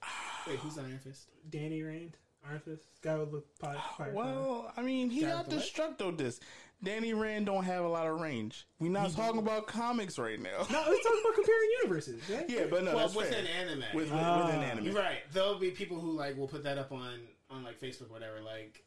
Wait, 0.49 0.59
who's 0.59 0.79
Iron 0.79 0.99
Fist? 0.99 1.29
Danny 1.51 1.83
Rand, 1.83 2.17
Iron 2.49 2.61
Fist, 2.61 2.85
guy 3.03 3.17
with 3.17 3.33
the 3.33 3.43
fire. 3.59 3.77
fire 3.99 4.13
Well, 4.13 4.73
I 4.77 4.83
mean, 4.83 5.11
he 5.11 5.23
Got 5.23 5.49
got 5.49 5.51
the 5.51 5.57
what? 5.57 5.65
Destructo 5.99 6.17
disc. 6.17 6.43
Danny 6.83 7.15
Rand 7.15 7.47
don't 7.47 7.65
have 7.65 7.85
a 7.85 7.89
lot 7.89 8.07
of 8.07 8.21
range. 8.21 8.67
We're 8.79 8.91
not 8.91 9.11
talking 9.13 9.39
about 9.39 9.67
comics 9.67 10.19
right 10.19 10.39
now. 10.39 10.67
No, 10.71 10.85
we're 10.87 10.97
talking 10.99 11.21
about 11.23 11.35
comparing 11.35 11.69
universes, 11.81 12.21
right? 12.31 12.45
yeah, 12.51 12.65
but 12.69 12.85
no, 12.85 12.91
well, 12.95 13.07
that's 13.07 13.15
within 13.15 13.47
fair. 13.47 13.67
anime. 13.67 13.85
With, 13.95 14.11
Ah. 14.13 14.45
within 14.45 14.61
anime. 14.61 14.85
You're 14.85 14.95
right. 14.95 15.21
There'll 15.33 15.59
be 15.59 15.71
people 15.71 15.99
who 15.99 16.13
like 16.13 16.37
will 16.37 16.49
put 16.49 16.65
that 16.65 16.77
up 16.77 16.93
on 16.93 17.21
on 17.49 17.63
like 17.65 17.81
Facebook, 17.81 18.11
whatever, 18.11 18.43
like 18.43 18.85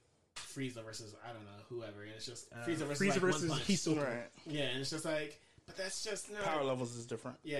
Frieza 0.58 0.84
versus 0.84 1.14
I 1.24 1.34
don't 1.34 1.44
know 1.46 1.52
whoever, 1.70 2.02
and 2.02 2.12
it's 2.16 2.26
just 2.26 2.50
Frieza 2.66 2.80
versus 2.88 3.00
Frieza 3.00 3.10
like, 3.12 3.20
versus 3.22 3.50
one 3.50 3.60
punch. 3.60 3.70
Hisoka. 3.70 4.06
Right. 4.06 4.26
Yeah, 4.48 4.64
and 4.64 4.80
it's 4.82 4.90
just 4.90 5.06
like, 5.06 5.40
but 5.66 5.78
that's 5.78 6.04
just 6.04 6.32
not. 6.32 6.44
Power 6.44 6.64
levels 6.64 6.96
is 6.96 7.06
different. 7.06 7.38
Yeah, 7.44 7.60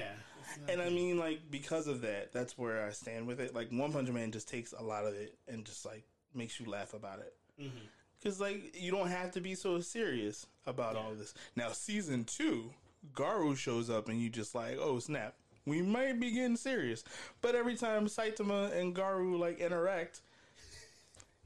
it's 0.50 0.58
not- 0.60 0.70
And 0.72 0.82
I 0.82 0.90
mean, 0.90 1.18
like, 1.20 1.42
because 1.52 1.88
of 1.88 2.02
that, 2.02 2.32
that's 2.34 2.58
where 2.58 2.86
I 2.86 2.92
stand 2.92 3.28
with 3.28 3.40
it. 3.40 3.54
Like, 3.54 3.70
One 3.72 3.92
Punch 3.92 4.10
Man 4.10 4.32
just 4.32 4.48
takes 4.50 4.72
a 4.74 4.82
lot 4.82 5.06
of 5.06 5.14
it 5.14 5.38
and 5.48 5.66
just, 5.66 5.86
like, 5.86 6.04
makes 6.34 6.60
you 6.60 6.66
laugh 6.68 6.94
about 6.94 7.20
it. 7.20 7.34
Mhm. 7.62 7.70
Because, 8.18 8.40
like, 8.40 8.76
you 8.82 8.92
don't 8.92 9.10
have 9.10 9.32
to 9.34 9.42
be 9.42 9.56
so 9.56 9.80
serious 9.82 10.48
about 10.66 10.96
all 10.96 11.12
of 11.12 11.20
this. 11.20 11.34
Now, 11.56 11.72
season 11.74 12.24
two, 12.24 12.74
Garou 13.14 13.56
shows 13.56 13.90
up 13.90 14.08
and 14.10 14.22
you 14.22 14.30
just, 14.30 14.56
like, 14.56 14.78
oh, 14.80 15.00
snap. 15.00 15.36
We 15.66 15.82
might 15.82 16.18
be 16.20 16.32
getting 16.32 16.56
serious. 16.56 17.04
But 17.42 17.56
every 17.56 17.76
time 17.76 18.08
Saitama 18.08 18.72
and 18.72 18.96
Garou, 18.96 19.38
like, 19.38 19.60
interact, 19.60 20.22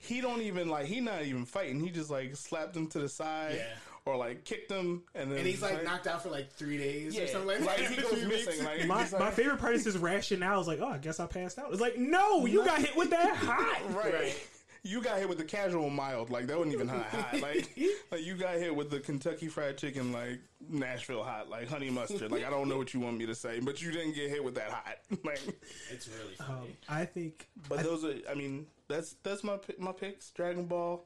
he 0.01 0.19
don't 0.21 0.41
even, 0.41 0.67
like, 0.69 0.85
he 0.85 0.99
not 0.99 1.23
even 1.23 1.45
fighting. 1.45 1.79
He 1.79 1.89
just, 1.89 2.09
like, 2.09 2.35
slapped 2.35 2.75
him 2.75 2.87
to 2.87 2.99
the 2.99 3.09
side 3.09 3.55
Yeah. 3.57 3.63
or, 4.05 4.17
like, 4.17 4.43
kicked 4.45 4.71
him. 4.71 5.03
And 5.15 5.31
then 5.31 5.37
and 5.39 5.47
he's 5.47 5.59
just, 5.61 5.71
like 5.73 5.83
knocked 5.83 6.07
out 6.07 6.23
for 6.23 6.29
like 6.29 6.51
three 6.53 6.77
days 6.77 7.17
or 7.17 7.27
something 7.27 7.47
like 7.47 7.59
that. 7.59 7.65
like, 7.67 7.79
he 7.89 8.01
goes 8.01 8.25
missing. 8.27 8.65
Like, 8.65 8.85
My, 8.87 9.01
like- 9.03 9.19
my 9.19 9.31
favorite 9.31 9.59
part 9.59 9.75
is 9.75 9.85
his 9.85 9.97
rationale. 9.97 10.59
Is 10.61 10.67
like, 10.67 10.79
oh, 10.81 10.87
I 10.87 10.97
guess 10.97 11.19
I 11.19 11.27
passed 11.27 11.59
out. 11.59 11.71
It's 11.71 11.81
like, 11.81 11.97
no, 11.97 12.45
you 12.45 12.65
got 12.65 12.79
hit 12.79 12.95
with 12.97 13.11
that 13.11 13.35
hot. 13.37 13.81
Right. 13.95 14.13
Right. 14.13 14.47
You 14.83 14.99
got 15.03 15.19
hit 15.19 15.29
with 15.29 15.37
the 15.37 15.43
casual 15.43 15.91
mild, 15.91 16.31
like 16.31 16.47
that 16.47 16.57
wasn't 16.57 16.73
even 16.73 16.87
hot. 16.87 17.05
hot. 17.05 17.39
Like, 17.39 17.69
like 18.11 18.23
you 18.23 18.33
got 18.35 18.55
hit 18.55 18.75
with 18.75 18.89
the 18.89 18.99
Kentucky 18.99 19.47
Fried 19.47 19.77
Chicken, 19.77 20.11
like 20.11 20.39
Nashville 20.67 21.21
hot, 21.23 21.51
like 21.51 21.67
honey 21.69 21.91
mustard. 21.91 22.31
Like 22.31 22.43
I 22.43 22.49
don't 22.49 22.67
know 22.67 22.79
what 22.79 22.91
you 22.91 22.99
want 22.99 23.19
me 23.19 23.27
to 23.27 23.35
say, 23.35 23.59
but 23.59 23.79
you 23.79 23.91
didn't 23.91 24.15
get 24.15 24.31
hit 24.31 24.43
with 24.43 24.55
that 24.55 24.71
hot. 24.71 24.97
Like, 25.23 25.39
It's 25.91 26.07
really 26.07 26.35
Um, 26.39 26.45
funny. 26.47 26.77
I 26.89 27.05
think, 27.05 27.47
but 27.69 27.83
those 27.83 28.03
are, 28.03 28.15
I 28.27 28.33
mean, 28.33 28.65
that's 28.91 29.15
that's 29.23 29.43
my 29.43 29.57
my 29.79 29.91
picks. 29.91 30.29
Dragon 30.31 30.65
Ball. 30.65 31.05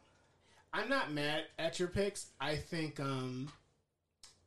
I'm 0.73 0.89
not 0.89 1.11
mad 1.11 1.43
at 1.57 1.79
your 1.79 1.87
picks. 1.87 2.27
I 2.39 2.57
think 2.57 2.99
um 2.99 3.49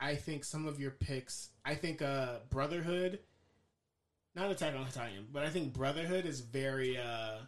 I 0.01 0.15
think 0.15 0.45
some 0.45 0.67
of 0.67 0.79
your 0.81 0.91
picks 0.91 1.49
I 1.65 1.75
think 1.75 2.03
uh 2.03 2.41
Brotherhood 2.51 3.21
not 4.35 4.51
Attack 4.51 4.75
on 4.77 4.87
Titan, 4.91 5.27
but 5.33 5.43
I 5.45 5.49
think 5.51 5.73
Brotherhood 5.73 6.27
is 6.27 6.41
very 6.41 6.99
uh 6.99 7.39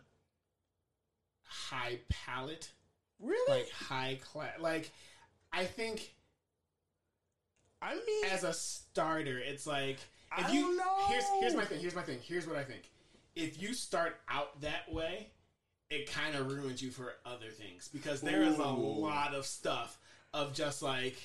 high 1.44 1.98
palate, 2.08 2.70
Really? 3.20 3.60
like 3.60 3.70
high 3.70 4.18
class. 4.32 4.58
Like 4.58 4.90
I 5.52 5.64
think 5.64 6.14
I 7.82 7.94
mean, 7.94 8.24
as 8.30 8.44
a 8.44 8.52
starter, 8.52 9.38
it's 9.38 9.66
like 9.66 9.98
if 10.38 10.46
I 10.46 10.52
you 10.52 10.62
don't 10.62 10.76
know. 10.76 10.96
here's 11.08 11.24
here's 11.40 11.54
my 11.54 11.64
thing. 11.64 11.80
Here's 11.80 11.94
my 11.94 12.02
thing. 12.02 12.18
Here's 12.22 12.46
what 12.46 12.56
I 12.56 12.64
think. 12.64 12.90
If 13.36 13.60
you 13.62 13.72
start 13.74 14.16
out 14.28 14.60
that 14.62 14.92
way, 14.92 15.28
it 15.90 16.10
kind 16.10 16.36
of 16.36 16.50
ruins 16.50 16.80
you 16.80 16.90
for 16.90 17.14
other 17.26 17.48
things 17.50 17.88
because 17.92 18.20
there 18.20 18.42
is 18.42 18.58
a 18.58 18.64
lot 18.64 19.34
of 19.34 19.44
stuff 19.44 19.98
of 20.32 20.54
just 20.54 20.82
like, 20.82 21.16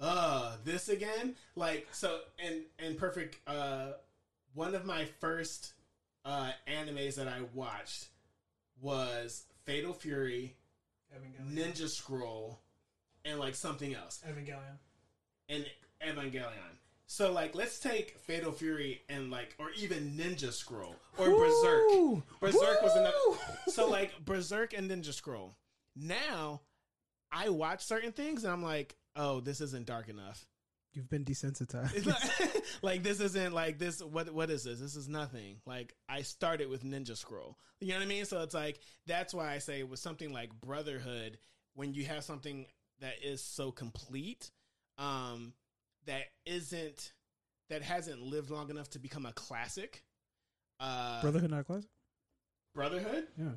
uh, 0.00 0.56
this 0.64 0.88
again. 0.88 1.34
Like 1.56 1.88
so, 1.92 2.20
and 2.38 2.62
and 2.78 2.96
perfect. 2.96 3.36
Uh, 3.46 3.88
one 4.54 4.74
of 4.74 4.84
my 4.84 5.04
first 5.20 5.72
uh 6.24 6.50
animes 6.68 7.16
that 7.16 7.28
I 7.28 7.40
watched 7.54 8.06
was 8.80 9.44
Fatal 9.64 9.92
Fury, 9.92 10.54
Ninja 11.52 11.88
Scroll, 11.88 12.60
and 13.24 13.38
like 13.40 13.54
something 13.54 13.94
else 13.94 14.22
Evangelion. 14.28 14.78
and 15.48 15.66
Evangelion. 16.06 16.76
So 17.10 17.32
like 17.32 17.54
let's 17.54 17.80
take 17.80 18.18
Fatal 18.18 18.52
Fury 18.52 19.00
and 19.08 19.30
like 19.30 19.54
or 19.58 19.70
even 19.78 20.12
Ninja 20.12 20.52
Scroll 20.52 20.94
or 21.16 21.30
Berserk. 21.30 21.88
Woo! 21.88 22.22
Berserk 22.38 22.82
was 22.82 22.94
another 22.94 23.40
So 23.68 23.88
like 23.88 24.12
Berserk 24.24 24.74
and 24.74 24.90
Ninja 24.90 25.14
Scroll. 25.14 25.56
Now 25.96 26.60
I 27.32 27.48
watch 27.48 27.82
certain 27.82 28.12
things 28.12 28.44
and 28.44 28.52
I'm 28.52 28.62
like, 28.62 28.94
"Oh, 29.16 29.40
this 29.40 29.62
isn't 29.62 29.86
dark 29.86 30.10
enough." 30.10 30.46
You've 30.92 31.08
been 31.08 31.24
desensitized. 31.24 32.06
Not, 32.06 32.22
like 32.82 33.02
this 33.02 33.20
isn't 33.20 33.54
like 33.54 33.78
this 33.78 34.02
what 34.02 34.30
what 34.34 34.50
is 34.50 34.64
this? 34.64 34.78
This 34.78 34.94
is 34.94 35.08
nothing. 35.08 35.62
Like 35.64 35.94
I 36.10 36.20
started 36.20 36.68
with 36.68 36.84
Ninja 36.84 37.16
Scroll. 37.16 37.58
You 37.80 37.88
know 37.88 38.00
what 38.00 38.04
I 38.04 38.08
mean? 38.08 38.26
So 38.26 38.42
it's 38.42 38.54
like 38.54 38.80
that's 39.06 39.32
why 39.32 39.54
I 39.54 39.58
say 39.58 39.82
with 39.82 39.98
something 39.98 40.30
like 40.30 40.50
Brotherhood 40.60 41.38
when 41.74 41.94
you 41.94 42.04
have 42.04 42.22
something 42.22 42.66
that 43.00 43.14
is 43.24 43.42
so 43.42 43.70
complete 43.70 44.50
um 44.98 45.54
that 46.08 46.24
isn't 46.44 47.12
that 47.70 47.82
hasn't 47.82 48.20
lived 48.20 48.50
long 48.50 48.68
enough 48.70 48.90
to 48.90 48.98
become 48.98 49.24
a 49.24 49.32
classic 49.32 50.02
uh 50.80 51.20
Brotherhood 51.22 51.50
not 51.50 51.60
a 51.60 51.64
classic. 51.64 51.88
brotherhood 52.74 53.26
Yeah. 53.38 53.50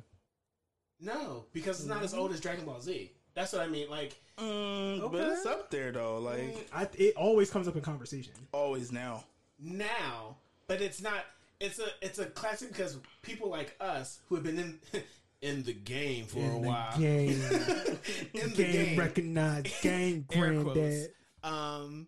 no 1.00 1.44
because 1.52 1.80
it's 1.80 1.88
not 1.88 2.02
as 2.02 2.14
old 2.14 2.32
as 2.32 2.40
dragon 2.40 2.64
ball 2.64 2.80
z 2.80 3.12
that's 3.34 3.52
what 3.52 3.62
i 3.62 3.66
mean 3.66 3.90
like 3.90 4.18
Mm, 4.38 5.12
But 5.12 5.28
it's 5.28 5.44
up 5.44 5.70
there 5.70 5.92
though. 5.92 6.18
Like 6.18 6.66
I, 6.72 6.88
it 6.94 7.14
always 7.16 7.50
comes 7.50 7.68
up 7.68 7.76
in 7.76 7.82
conversation. 7.82 8.32
always 8.50 8.90
now. 8.90 9.24
now 9.60 10.36
but 10.66 10.80
it's 10.80 11.02
not 11.02 11.26
it's 11.60 11.78
a 11.78 11.86
it's 12.00 12.18
a 12.18 12.24
classic 12.24 12.68
because 12.68 12.98
people 13.20 13.50
like 13.50 13.76
us 13.78 14.20
who 14.28 14.36
have 14.36 14.42
been 14.44 14.58
in 14.58 14.78
in 15.42 15.62
the 15.64 15.74
game 15.74 16.24
for 16.24 16.38
a 16.38 16.42
In 16.42 16.62
the 16.62 16.68
while 16.68 16.98
game. 16.98 17.28
in 18.34 18.50
the 18.50 18.54
game, 18.56 18.72
game 18.72 18.98
recognized 18.98 19.82
game 19.82 20.24
air 20.32 20.62
quotes, 20.62 20.74
granddad. 20.78 21.10
um, 21.44 22.06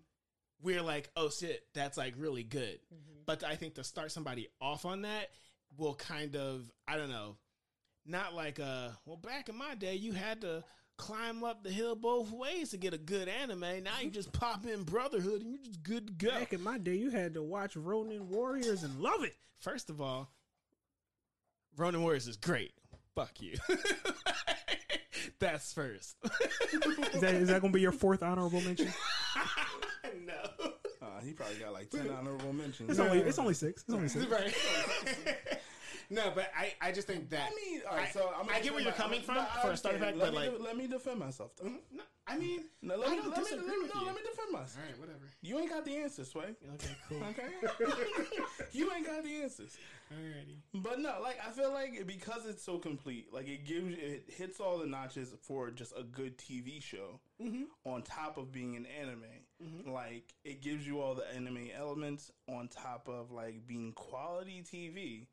we're 0.64 0.82
like, 0.82 1.10
oh 1.14 1.28
shit, 1.28 1.62
that's 1.74 1.96
like 1.96 2.14
really 2.16 2.42
good. 2.42 2.80
Mm-hmm. 2.92 3.20
But 3.26 3.44
I 3.44 3.54
think 3.54 3.74
to 3.74 3.84
start 3.84 4.10
somebody 4.10 4.48
off 4.60 4.84
on 4.84 5.02
that 5.02 5.28
will 5.76 5.94
kind 5.94 6.34
of, 6.36 6.70
I 6.88 6.96
don't 6.96 7.10
know, 7.10 7.36
not 8.06 8.34
like 8.34 8.58
uh, 8.58 8.88
well, 9.04 9.16
back 9.16 9.48
in 9.48 9.56
my 9.56 9.74
day, 9.74 9.94
you 9.94 10.12
had 10.12 10.40
to 10.40 10.64
climb 10.96 11.44
up 11.44 11.62
the 11.62 11.70
hill 11.70 11.94
both 11.94 12.30
ways 12.30 12.70
to 12.70 12.78
get 12.78 12.94
a 12.94 12.98
good 12.98 13.28
anime. 13.28 13.60
Now 13.60 14.00
you 14.00 14.10
just 14.10 14.32
pop 14.32 14.66
in 14.66 14.84
Brotherhood 14.84 15.42
and 15.42 15.50
you're 15.50 15.64
just 15.64 15.82
good 15.82 16.06
to 16.06 16.12
go. 16.12 16.30
Back 16.30 16.52
in 16.54 16.62
my 16.62 16.78
day, 16.78 16.94
you 16.94 17.10
had 17.10 17.34
to 17.34 17.42
watch 17.42 17.76
Ronin 17.76 18.28
Warriors 18.30 18.82
and 18.82 19.00
love 19.00 19.22
it. 19.22 19.34
First 19.58 19.90
of 19.90 20.00
all, 20.00 20.30
Ronin 21.76 22.02
Warriors 22.02 22.26
is 22.26 22.36
great. 22.36 22.72
Fuck 23.14 23.40
you. 23.40 23.54
that's 25.38 25.72
first. 25.72 26.16
Is 26.72 27.20
that 27.20 27.34
is 27.34 27.48
that 27.48 27.60
going 27.60 27.72
to 27.72 27.76
be 27.76 27.80
your 27.80 27.92
fourth 27.92 28.22
honorable 28.22 28.60
mention? 28.62 28.88
no. 30.26 30.70
Uh, 31.02 31.20
he 31.24 31.32
probably 31.32 31.56
got 31.56 31.72
like 31.72 31.90
ten 31.90 32.10
honorable 32.18 32.52
mentions. 32.52 32.90
It's 32.90 32.98
only 32.98 33.20
it's 33.20 33.38
only 33.38 33.54
six. 33.54 33.82
It's 33.86 33.94
only 33.94 34.08
six. 34.08 34.26
right. 34.26 34.54
no, 36.10 36.32
but 36.34 36.50
I, 36.56 36.74
I 36.80 36.92
just 36.92 37.06
think 37.06 37.30
that 37.30 37.50
I 37.52 37.54
mean, 37.54 37.80
all 37.90 37.96
right, 37.96 38.08
I- 38.08 38.10
so 38.12 38.30
I'm 38.38 38.48
I 38.50 38.60
get 38.60 38.72
where 38.72 38.82
you're 38.82 38.92
coming 38.92 39.20
from 39.22 39.44
for 39.62 39.70
a 39.70 39.76
starter 39.76 39.98
pack, 39.98 40.16
let 40.16 40.32
but 40.32 40.32
me 40.32 40.38
like, 40.48 40.58
de- 40.58 40.62
let 40.62 40.76
me 40.76 40.86
defend 40.86 41.18
myself. 41.18 41.52
Mm-hmm. 41.56 41.76
No, 41.96 42.02
I 42.26 42.38
mean, 42.38 42.64
No, 42.80 42.96
let 42.96 43.08
I 43.08 43.10
me, 43.12 43.16
don't 43.18 43.30
let 43.30 43.38
me, 43.38 43.44
disagree 43.44 43.66
let 43.68 43.76
me, 43.76 43.82
with 43.84 43.94
no, 43.94 44.00
you. 44.00 44.06
let 44.06 44.14
me 44.14 44.20
defend 44.22 44.52
myself. 44.52 44.78
all 44.78 44.84
right, 44.90 44.98
whatever. 45.00 45.30
You 45.42 45.58
ain't 45.58 45.68
got 45.70 45.84
the 45.84 45.96
answers, 45.96 46.30
Sway. 46.30 46.54
Okay, 46.74 46.96
cool. 47.08 47.18
Okay, 47.30 47.92
you 48.72 48.90
ain't 48.92 49.06
got 49.06 49.22
the 49.22 49.42
answers. 49.42 49.76
Alrighty. 50.12 50.56
But 50.82 51.00
no, 51.00 51.16
like 51.22 51.38
I 51.46 51.50
feel 51.50 51.72
like 51.72 52.06
because 52.06 52.46
it's 52.46 52.62
so 52.62 52.78
complete, 52.78 53.32
like 53.32 53.48
it 53.48 53.64
gives 53.66 53.94
it 53.98 54.24
hits 54.28 54.60
all 54.60 54.78
the 54.78 54.86
notches 54.86 55.34
for 55.42 55.70
just 55.70 55.92
a 55.98 56.02
good 56.02 56.38
TV 56.38 56.82
show. 56.82 57.20
Mm-hmm. 57.42 57.64
On 57.84 58.00
top 58.02 58.38
of 58.38 58.52
being 58.52 58.76
an 58.76 58.86
anime, 58.86 59.24
mm-hmm. 59.62 59.90
like 59.90 60.32
it 60.44 60.62
gives 60.62 60.86
you 60.86 61.00
all 61.00 61.14
the 61.14 61.26
anime 61.34 61.68
elements 61.76 62.30
on 62.48 62.68
top 62.68 63.08
of 63.08 63.32
like 63.32 63.66
being 63.66 63.92
quality 63.92 64.62
TV. 64.62 65.26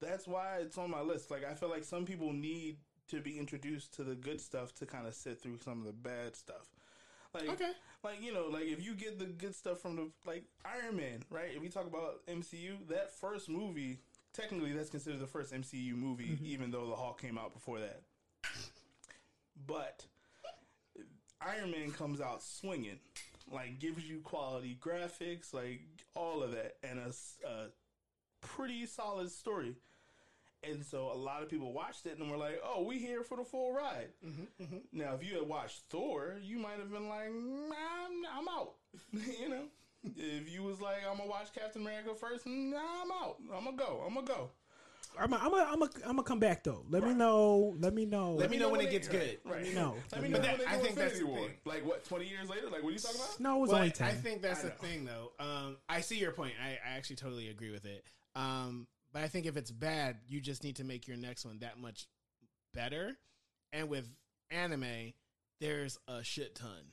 That's 0.00 0.26
why 0.26 0.58
it's 0.60 0.78
on 0.78 0.90
my 0.90 1.00
list. 1.02 1.30
Like 1.30 1.44
I 1.44 1.54
feel 1.54 1.68
like 1.68 1.84
some 1.84 2.04
people 2.04 2.32
need 2.32 2.76
to 3.08 3.20
be 3.20 3.38
introduced 3.38 3.94
to 3.94 4.04
the 4.04 4.14
good 4.14 4.40
stuff 4.40 4.74
to 4.76 4.86
kind 4.86 5.06
of 5.06 5.14
sit 5.14 5.42
through 5.42 5.58
some 5.64 5.80
of 5.80 5.86
the 5.86 5.92
bad 5.92 6.36
stuff. 6.36 6.68
Like, 7.34 7.48
Okay. 7.48 7.72
like 8.02 8.22
you 8.22 8.32
know, 8.32 8.46
like 8.46 8.64
if 8.64 8.82
you 8.84 8.94
get 8.94 9.18
the 9.18 9.26
good 9.26 9.54
stuff 9.54 9.80
from 9.80 9.96
the 9.96 10.10
like 10.26 10.44
Iron 10.64 10.96
Man, 10.96 11.22
right? 11.30 11.50
If 11.54 11.60
we 11.60 11.68
talk 11.68 11.86
about 11.86 12.26
MCU, 12.26 12.88
that 12.88 13.12
first 13.12 13.48
movie, 13.48 13.98
technically 14.32 14.72
that's 14.72 14.90
considered 14.90 15.20
the 15.20 15.26
first 15.26 15.52
MCU 15.52 15.94
movie, 15.94 16.30
mm-hmm. 16.30 16.46
even 16.46 16.70
though 16.70 16.86
the 16.88 16.96
Hulk 16.96 17.20
came 17.20 17.38
out 17.38 17.52
before 17.52 17.80
that. 17.80 18.02
But 19.66 20.06
Iron 21.40 21.70
Man 21.70 21.90
comes 21.92 22.20
out 22.20 22.42
swinging, 22.42 22.98
like 23.50 23.78
gives 23.78 24.04
you 24.04 24.20
quality 24.20 24.78
graphics, 24.80 25.52
like 25.52 25.82
all 26.14 26.42
of 26.42 26.52
that, 26.52 26.76
and 26.82 26.98
a 26.98 27.66
pretty 28.40 28.86
solid 28.86 29.30
story. 29.30 29.76
And 30.62 30.84
so 30.84 31.10
a 31.10 31.16
lot 31.16 31.42
of 31.42 31.48
people 31.48 31.72
watched 31.72 32.04
it 32.06 32.18
and 32.18 32.30
were 32.30 32.36
like, 32.36 32.60
"Oh, 32.62 32.82
we 32.82 32.98
here 32.98 33.22
for 33.22 33.36
the 33.38 33.44
full 33.44 33.72
ride." 33.72 34.08
Now, 34.92 35.14
if 35.14 35.24
you 35.26 35.38
had 35.38 35.48
watched 35.48 35.84
Thor, 35.88 36.36
you 36.42 36.58
might 36.58 36.78
have 36.78 36.90
been 36.92 37.08
like, 37.08 37.28
"Mm, 37.30 37.70
"I'm, 37.70 38.38
I'm 38.38 38.48
out," 38.48 38.74
you 39.40 39.48
know. 39.48 39.64
If 40.16 40.50
you 40.50 40.62
was 40.62 40.80
like, 40.80 40.98
"I'm 41.10 41.16
gonna 41.18 41.30
watch 41.30 41.52
Captain 41.54 41.80
America 41.82 42.14
first, 42.14 42.46
nah, 42.46 42.78
I'm 43.02 43.10
out. 43.10 43.36
I'm 43.54 43.64
gonna 43.64 43.76
go. 43.76 44.02
I'm 44.06 44.14
gonna 44.14 44.26
go." 44.26 44.50
I'm 45.18 45.32
I'm 45.34 45.52
I'm 45.52 45.82
I'm 45.82 45.88
gonna 46.04 46.22
come 46.22 46.38
back 46.38 46.62
though. 46.62 46.84
Let 46.88 47.02
me 47.04 47.14
know. 47.14 47.74
Let 47.80 47.94
me 47.94 48.04
know. 48.06 48.34
Let 48.34 48.48
me 48.50 48.58
know 48.58 48.68
when 48.68 48.80
it 48.80 48.90
gets 48.90 49.08
good. 49.08 49.38
Right. 49.44 49.74
know. 49.74 49.96
Let 50.12 50.22
me 50.22 50.28
But 50.28 50.42
know 50.42 50.46
that- 50.46 50.58
they 50.58 50.66
I 50.66 50.76
think 50.76 50.94
that's 50.94 51.18
the 51.18 51.26
War. 51.26 51.38
thing. 51.38 51.50
Like 51.64 51.84
what? 51.84 52.04
Twenty 52.04 52.28
years 52.28 52.48
later? 52.48 52.66
Like 52.70 52.82
what 52.84 52.90
are 52.90 52.92
you 52.92 52.98
talking 53.00 53.16
about? 53.20 53.40
No, 53.40 53.56
it 53.56 53.60
was 53.60 53.70
Well, 53.70 53.78
only 53.80 53.90
ten. 53.90 54.06
I 54.06 54.12
think 54.12 54.40
that's 54.40 54.60
I 54.60 54.62
the 54.64 54.68
know. 54.68 54.74
thing, 54.76 55.04
though. 55.06 55.32
Um, 55.40 55.78
I 55.88 56.00
see 56.02 56.18
your 56.18 56.30
point. 56.32 56.52
I, 56.64 56.78
I 56.88 56.96
actually 56.96 57.16
totally 57.16 57.48
agree 57.48 57.72
with 57.72 57.86
it. 57.86 58.04
Um, 58.36 58.86
but 59.12 59.22
I 59.22 59.28
think 59.28 59.46
if 59.46 59.56
it's 59.56 59.70
bad, 59.70 60.16
you 60.28 60.40
just 60.40 60.64
need 60.64 60.76
to 60.76 60.84
make 60.84 61.08
your 61.08 61.16
next 61.16 61.44
one 61.44 61.58
that 61.60 61.78
much 61.78 62.06
better. 62.74 63.16
And 63.72 63.88
with 63.88 64.08
anime, 64.50 65.12
there's 65.60 65.98
a 66.08 66.22
shit 66.22 66.54
ton, 66.54 66.92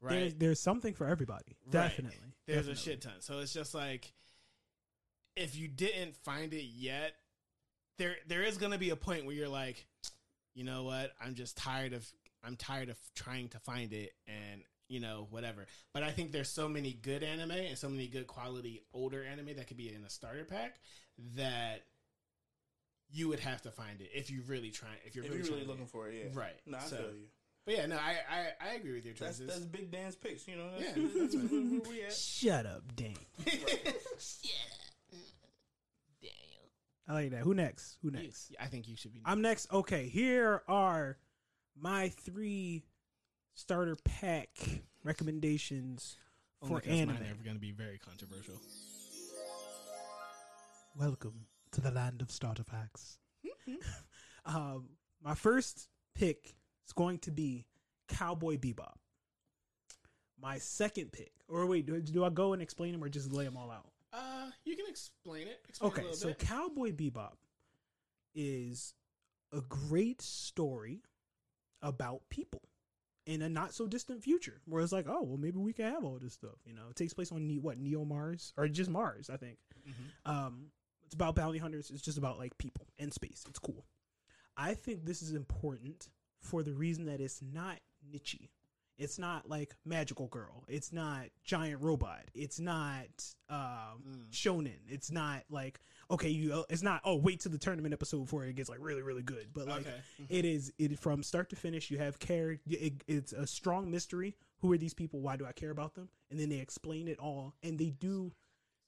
right? 0.00 0.12
there's, 0.12 0.34
there's 0.34 0.60
something 0.60 0.94
for 0.94 1.06
everybody. 1.06 1.56
Right. 1.64 1.72
Definitely. 1.72 2.18
There's 2.46 2.66
Definitely. 2.66 2.72
a 2.72 2.76
shit 2.76 3.00
ton. 3.02 3.12
So 3.20 3.38
it's 3.40 3.52
just 3.52 3.74
like 3.74 4.12
if 5.36 5.56
you 5.56 5.68
didn't 5.68 6.16
find 6.16 6.52
it 6.52 6.64
yet, 6.64 7.14
there 7.98 8.16
there 8.26 8.42
is 8.42 8.58
gonna 8.58 8.78
be 8.78 8.90
a 8.90 8.96
point 8.96 9.26
where 9.26 9.34
you're 9.34 9.48
like, 9.48 9.86
you 10.54 10.64
know 10.64 10.84
what? 10.84 11.12
I'm 11.24 11.34
just 11.34 11.56
tired 11.56 11.92
of 11.92 12.06
I'm 12.44 12.56
tired 12.56 12.88
of 12.88 12.98
trying 13.14 13.48
to 13.50 13.58
find 13.58 13.92
it 13.92 14.12
and 14.26 14.62
you 14.88 15.00
know 15.00 15.26
whatever. 15.30 15.66
But 15.94 16.02
I 16.02 16.10
think 16.10 16.32
there's 16.32 16.48
so 16.48 16.68
many 16.68 16.92
good 16.92 17.22
anime 17.22 17.50
and 17.52 17.76
so 17.78 17.88
many 17.88 18.06
good 18.08 18.26
quality 18.26 18.82
older 18.92 19.24
anime 19.24 19.56
that 19.56 19.66
could 19.68 19.76
be 19.76 19.92
in 19.94 20.02
a 20.04 20.10
starter 20.10 20.44
pack 20.44 20.76
that 21.36 21.84
you 23.10 23.28
would 23.28 23.40
have 23.40 23.62
to 23.62 23.70
find 23.70 24.00
it 24.00 24.10
if 24.14 24.30
you 24.30 24.42
really 24.46 24.70
try 24.70 24.88
if 25.04 25.14
you're 25.16 25.24
If 25.24 25.30
really, 25.30 25.42
you're 25.44 25.54
really 25.54 25.66
looking 25.66 25.86
to. 25.86 25.90
for 25.90 26.08
it, 26.08 26.14
yeah. 26.32 26.38
Right. 26.38 26.56
No, 26.66 26.78
I 26.78 26.84
So- 26.84 26.96
feel 26.96 27.06
you. 27.14 27.26
But 27.64 27.76
yeah, 27.76 27.84
no, 27.86 27.96
I, 27.96 28.16
I 28.30 28.68
I 28.70 28.74
agree 28.76 28.94
with 28.94 29.04
your 29.04 29.12
choices. 29.12 29.46
that's 29.46 29.60
Big 29.60 29.90
Dan's 29.90 30.16
picks. 30.16 30.48
You 30.48 30.56
know. 30.56 30.70
That's, 30.78 30.96
Yeah. 30.96 31.06
that's 31.20 31.34
where 31.34 31.44
where 31.60 31.80
we 31.90 32.02
at. 32.02 32.12
Shut 32.16 32.64
up, 32.64 32.82
Dan. 32.96 33.14
I 37.06 37.12
like 37.14 37.30
that. 37.30 37.40
Who 37.40 37.54
next? 37.54 37.96
Who 38.02 38.10
next? 38.10 38.54
I 38.60 38.66
think 38.66 38.86
you 38.86 38.94
should 38.96 39.14
be. 39.14 39.22
I'm 39.24 39.40
next. 39.40 39.72
Okay, 39.72 40.08
here 40.08 40.62
are 40.68 41.16
my 41.74 42.10
three 42.10 42.84
starter 43.58 43.96
pack 44.04 44.50
recommendations 45.02 46.16
Only 46.62 46.80
for 46.80 46.88
anime. 46.88 47.16
Mine 47.16 47.22
are 47.24 47.44
going 47.44 47.56
to 47.56 47.60
be 47.60 47.72
very 47.72 47.98
controversial. 47.98 48.54
Welcome 50.96 51.46
to 51.72 51.80
the 51.80 51.90
land 51.90 52.22
of 52.22 52.30
starter 52.30 52.62
packs. 52.62 53.18
um, 54.46 54.90
my 55.20 55.34
first 55.34 55.88
pick 56.14 56.54
is 56.86 56.92
going 56.92 57.18
to 57.18 57.32
be 57.32 57.66
Cowboy 58.06 58.58
Bebop. 58.58 58.94
My 60.40 60.58
second 60.58 61.10
pick, 61.10 61.32
or 61.48 61.66
wait, 61.66 61.84
do, 61.84 62.00
do 62.00 62.24
I 62.24 62.30
go 62.30 62.52
and 62.52 62.62
explain 62.62 62.92
them 62.92 63.02
or 63.02 63.08
just 63.08 63.32
lay 63.32 63.44
them 63.44 63.56
all 63.56 63.72
out? 63.72 63.90
Uh, 64.12 64.50
you 64.64 64.76
can 64.76 64.86
explain 64.88 65.48
it. 65.48 65.58
Explain 65.68 65.90
it 65.90 65.92
Okay, 65.94 66.02
little 66.02 66.16
so 66.16 66.28
bit. 66.28 66.38
Cowboy 66.38 66.92
Bebop 66.92 67.34
is 68.36 68.94
a 69.52 69.60
great 69.62 70.22
story 70.22 71.02
about 71.82 72.20
people 72.30 72.62
in 73.28 73.42
a 73.42 73.48
not 73.48 73.74
so 73.74 73.86
distant 73.86 74.24
future 74.24 74.60
where 74.64 74.82
it's 74.82 74.90
like, 74.90 75.06
oh, 75.06 75.22
well, 75.22 75.36
maybe 75.36 75.58
we 75.58 75.74
can 75.74 75.84
have 75.84 76.02
all 76.02 76.18
this 76.18 76.32
stuff. 76.32 76.56
You 76.64 76.72
know, 76.74 76.88
it 76.90 76.96
takes 76.96 77.12
place 77.12 77.30
on 77.30 77.46
Ne- 77.46 77.58
what 77.58 77.78
Neo 77.78 78.04
Mars 78.04 78.54
or 78.56 78.66
just 78.68 78.90
Mars, 78.90 79.28
I 79.28 79.36
think. 79.36 79.58
Mhm. 79.86 80.30
Um, 80.30 80.72
it's 81.04 81.14
about 81.14 81.34
bounty 81.36 81.58
hunters. 81.58 81.90
It's 81.90 82.00
just 82.02 82.16
about 82.18 82.38
like 82.38 82.56
people 82.56 82.86
in 82.98 83.10
space. 83.12 83.44
It's 83.48 83.58
cool. 83.58 83.84
I 84.56 84.72
think 84.74 85.04
this 85.04 85.20
is 85.22 85.34
important 85.34 86.08
for 86.40 86.62
the 86.62 86.72
reason 86.72 87.04
that 87.04 87.20
it's 87.20 87.42
not 87.42 87.78
niche. 88.10 88.48
It's 88.98 89.18
not 89.18 89.48
like 89.48 89.74
magical 89.84 90.26
girl. 90.26 90.64
It's 90.66 90.92
not 90.92 91.26
giant 91.44 91.80
robot. 91.82 92.24
It's 92.34 92.58
not 92.58 93.06
um, 93.48 94.02
Mm. 94.06 94.30
shonen. 94.32 94.78
It's 94.88 95.10
not 95.12 95.44
like 95.48 95.78
okay, 96.10 96.28
you. 96.30 96.52
uh, 96.52 96.62
It's 96.68 96.82
not 96.82 97.00
oh 97.04 97.16
wait 97.16 97.40
till 97.40 97.52
the 97.52 97.58
tournament 97.58 97.94
episode 97.94 98.20
before 98.24 98.44
it 98.44 98.56
gets 98.56 98.68
like 98.68 98.80
really 98.80 99.02
really 99.02 99.22
good. 99.22 99.48
But 99.54 99.68
like 99.68 99.86
Okay. 99.86 99.94
it 100.28 100.44
is 100.44 100.72
it 100.78 100.98
from 100.98 101.22
start 101.22 101.48
to 101.50 101.56
finish. 101.56 101.90
You 101.90 101.98
have 101.98 102.18
care. 102.18 102.58
It, 102.68 103.04
it's 103.06 103.32
a 103.32 103.46
strong 103.46 103.90
mystery. 103.90 104.36
Who 104.60 104.72
are 104.72 104.78
these 104.78 104.94
people? 104.94 105.20
Why 105.20 105.36
do 105.36 105.46
I 105.46 105.52
care 105.52 105.70
about 105.70 105.94
them? 105.94 106.08
And 106.30 106.38
then 106.40 106.48
they 106.48 106.58
explain 106.58 107.06
it 107.06 107.18
all, 107.20 107.54
and 107.62 107.78
they 107.78 107.90
do. 107.90 108.32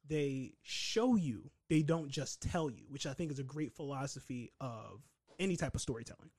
They 0.09 0.55
show 0.63 1.15
you. 1.15 1.53
They 1.69 1.83
don't 1.83 2.11
just 2.11 2.43
tell 2.43 2.69
you, 2.69 2.83
which 2.89 3.07
I 3.07 3.13
think 3.13 3.31
is 3.31 3.39
a 3.39 3.45
great 3.45 3.73
philosophy 3.73 4.51
of 4.61 5.03
any 5.39 5.55
type 5.57 5.77
of 5.77 5.81
storytelling. 5.81 6.31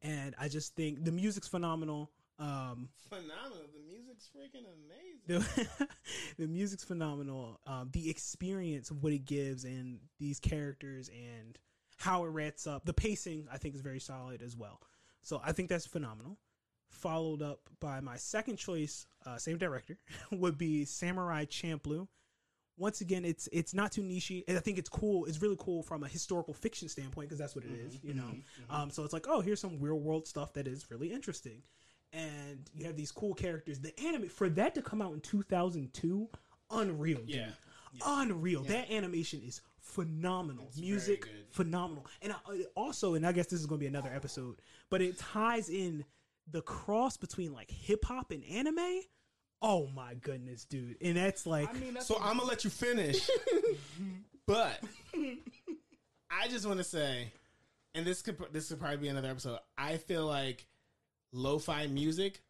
And 0.00 0.34
I 0.38 0.48
just 0.48 0.74
think 0.76 1.04
the 1.04 1.12
music's 1.12 1.48
phenomenal. 1.48 2.10
Um, 2.38 2.88
Phenomenal. 3.08 3.66
The 3.74 3.80
music's 3.90 4.28
freaking 4.34 4.64
amazing. 4.64 5.46
the, 5.78 5.88
the 6.38 6.46
music's 6.46 6.84
phenomenal. 6.84 7.60
Um, 7.66 7.90
the 7.92 8.08
experience 8.10 8.90
of 8.90 9.02
what 9.02 9.12
it 9.12 9.24
gives 9.24 9.64
and 9.64 9.98
these 10.20 10.38
characters 10.40 11.08
and 11.08 11.58
how 11.96 12.24
it 12.24 12.28
rats 12.28 12.66
up. 12.66 12.84
The 12.84 12.92
pacing, 12.92 13.48
I 13.52 13.58
think, 13.58 13.74
is 13.74 13.80
very 13.80 13.98
solid 14.00 14.40
as 14.42 14.56
well. 14.56 14.80
So 15.22 15.40
I 15.44 15.52
think 15.52 15.68
that's 15.68 15.86
phenomenal. 15.86 16.38
followed 16.90 17.42
up 17.42 17.60
by 17.80 18.00
my 18.00 18.16
second 18.16 18.56
choice, 18.56 19.06
uh, 19.26 19.36
same 19.36 19.58
director, 19.58 19.98
would 20.32 20.56
be 20.56 20.84
Samurai 20.84 21.44
Champloo. 21.44 22.06
Once 22.76 23.00
again, 23.00 23.24
it's 23.24 23.48
it's 23.50 23.74
not 23.74 23.90
too 23.90 24.02
nichey, 24.02 24.44
and 24.46 24.56
I 24.56 24.60
think 24.60 24.78
it's 24.78 24.88
cool. 24.88 25.24
It's 25.24 25.42
really 25.42 25.56
cool 25.58 25.82
from 25.82 26.04
a 26.04 26.08
historical 26.08 26.54
fiction 26.54 26.88
standpoint 26.88 27.28
because 27.28 27.38
that's 27.40 27.56
what 27.56 27.64
it 27.64 27.72
is, 27.72 27.98
you 28.04 28.14
know. 28.14 28.30
Um, 28.70 28.90
so 28.90 29.02
it's 29.02 29.12
like, 29.12 29.26
oh, 29.28 29.40
here's 29.40 29.60
some 29.60 29.80
real 29.80 29.98
world 29.98 30.28
stuff 30.28 30.52
that 30.52 30.68
is 30.68 30.88
really 30.88 31.12
interesting, 31.12 31.62
and 32.12 32.70
you 32.74 32.86
have 32.86 32.96
these 32.96 33.12
cool 33.12 33.34
characters. 33.34 33.80
The 33.80 33.98
anime 34.00 34.28
for 34.28 34.48
that 34.50 34.74
to 34.74 34.82
come 34.82 35.02
out 35.02 35.12
in 35.12 35.20
2002, 35.20 36.28
unreal, 36.70 37.18
dude. 37.18 37.30
Yeah. 37.30 37.50
unreal. 38.06 38.62
That 38.62 38.90
animation 38.90 39.42
is 39.46 39.60
phenomenal. 39.80 40.70
Music, 40.78 41.24
very 41.24 41.36
good. 41.38 41.46
phenomenal, 41.50 42.06
and 42.22 42.32
I, 42.32 42.64
also, 42.74 43.14
and 43.14 43.26
I 43.26 43.32
guess 43.32 43.46
this 43.46 43.60
is 43.60 43.66
going 43.66 43.78
to 43.78 43.84
be 43.84 43.88
another 43.88 44.10
episode, 44.14 44.56
but 44.90 45.02
it 45.02 45.18
ties 45.18 45.68
in 45.68 46.04
the 46.50 46.62
cross 46.62 47.16
between 47.16 47.52
like 47.52 47.70
hip 47.70 48.04
hop 48.04 48.30
and 48.30 48.44
anime. 48.44 49.00
Oh 49.60 49.88
my 49.88 50.14
goodness, 50.14 50.64
dude! 50.64 50.96
And 51.02 51.16
that's 51.16 51.44
like, 51.46 51.68
I 51.68 51.72
mean, 51.78 51.94
that's 51.94 52.06
So 52.06 52.16
I'm 52.16 52.38
gonna 52.38 52.48
let 52.48 52.64
you 52.64 52.70
finish, 52.70 53.28
but 54.46 54.80
I 56.30 56.48
just 56.48 56.64
want 56.66 56.78
to 56.78 56.84
say, 56.84 57.32
and 57.94 58.06
this 58.06 58.22
could 58.22 58.38
this 58.52 58.68
could 58.68 58.78
probably 58.78 58.98
be 58.98 59.08
another 59.08 59.28
episode. 59.28 59.58
I 59.76 59.96
feel 59.96 60.26
like 60.26 60.66
lo-fi 61.32 61.86
music 61.86 62.40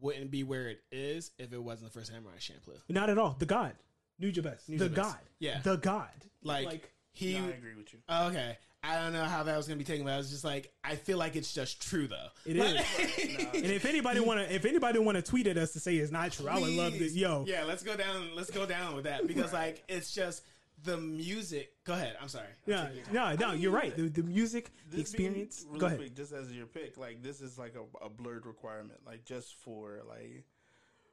wouldn't 0.00 0.30
be 0.30 0.44
where 0.44 0.68
it 0.68 0.80
is 0.92 1.32
if 1.38 1.52
it 1.52 1.62
wasn't 1.62 1.92
the 1.92 1.98
for 1.98 2.04
Samurai 2.04 2.36
Champloo. 2.38 2.78
not 2.88 3.10
at 3.10 3.18
all. 3.18 3.36
The 3.38 3.46
God, 3.46 3.72
New 4.18 4.30
Nujabes, 4.32 4.64
the 4.66 4.88
Nujabes. 4.88 4.94
God, 4.94 5.18
Yeah. 5.40 5.60
the 5.60 5.76
God. 5.76 6.08
Like, 6.42 6.66
like 6.66 6.92
he, 7.12 7.36
I 7.36 7.40
agree 7.48 7.74
with 7.76 7.92
you. 7.92 7.98
Oh, 8.08 8.28
okay. 8.28 8.56
I 8.84 8.96
don't 9.00 9.12
know 9.12 9.24
how 9.24 9.42
that 9.42 9.56
was 9.56 9.66
gonna 9.66 9.76
be 9.78 9.84
taken, 9.84 10.04
but 10.04 10.12
I 10.12 10.18
was 10.18 10.30
just 10.30 10.44
like, 10.44 10.72
I 10.84 10.94
feel 10.94 11.18
like 11.18 11.34
it's 11.34 11.52
just 11.52 11.82
true 11.82 12.06
though. 12.06 12.28
It 12.46 12.56
is. 12.56 12.74
and 13.54 13.66
if 13.66 13.84
anybody 13.84 14.20
want 14.20 14.38
to, 14.40 14.54
if 14.54 14.64
anybody 14.64 15.00
want 15.00 15.16
to 15.16 15.22
tweet 15.22 15.48
at 15.48 15.58
us 15.58 15.72
to 15.72 15.80
say 15.80 15.96
it's 15.96 16.12
not 16.12 16.30
true, 16.30 16.48
I 16.48 16.60
would 16.60 16.70
love 16.70 16.96
this. 16.96 17.14
Yo, 17.14 17.44
yeah, 17.46 17.64
let's 17.64 17.82
go 17.82 17.96
down. 17.96 18.36
Let's 18.36 18.50
go 18.52 18.66
down 18.66 18.94
with 18.94 19.04
that 19.04 19.26
because 19.26 19.52
like 19.52 19.82
it's 19.88 20.14
just 20.14 20.42
the 20.84 20.96
music. 20.96 21.72
Go 21.84 21.94
ahead. 21.94 22.16
I'm 22.20 22.28
sorry. 22.28 22.48
yeah, 22.66 22.88
no, 23.12 23.34
no, 23.34 23.52
you're 23.52 23.72
right. 23.72 23.94
The, 23.96 24.08
the 24.08 24.22
music, 24.22 24.70
the 24.90 25.00
experience. 25.00 25.64
really 25.66 25.80
Go 25.80 25.86
ahead. 25.86 25.98
quick, 25.98 26.14
just 26.14 26.32
as 26.32 26.52
your 26.52 26.66
pick, 26.66 26.96
like 26.96 27.22
this 27.22 27.40
is 27.40 27.58
like 27.58 27.74
a, 27.74 28.04
a 28.04 28.10
blerd 28.10 28.46
requirement, 28.46 29.00
like 29.06 29.24
just 29.24 29.54
for 29.56 30.00
like 30.08 30.44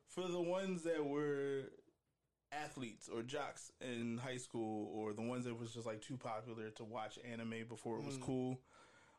for 0.07 0.27
the 0.27 0.41
ones 0.41 0.83
that 0.83 1.03
were 1.05 1.63
athletes 2.51 3.09
or 3.09 3.21
jocks 3.21 3.71
in 3.81 4.17
high 4.17 4.37
school, 4.37 4.89
or 4.93 5.13
the 5.13 5.21
ones 5.21 5.45
that 5.45 5.59
was 5.59 5.73
just 5.73 5.85
like 5.85 6.01
too 6.01 6.17
popular 6.17 6.69
to 6.71 6.83
watch 6.83 7.17
anime 7.29 7.65
before 7.67 7.99
it 7.99 8.05
was 8.05 8.17
cool. 8.17 8.59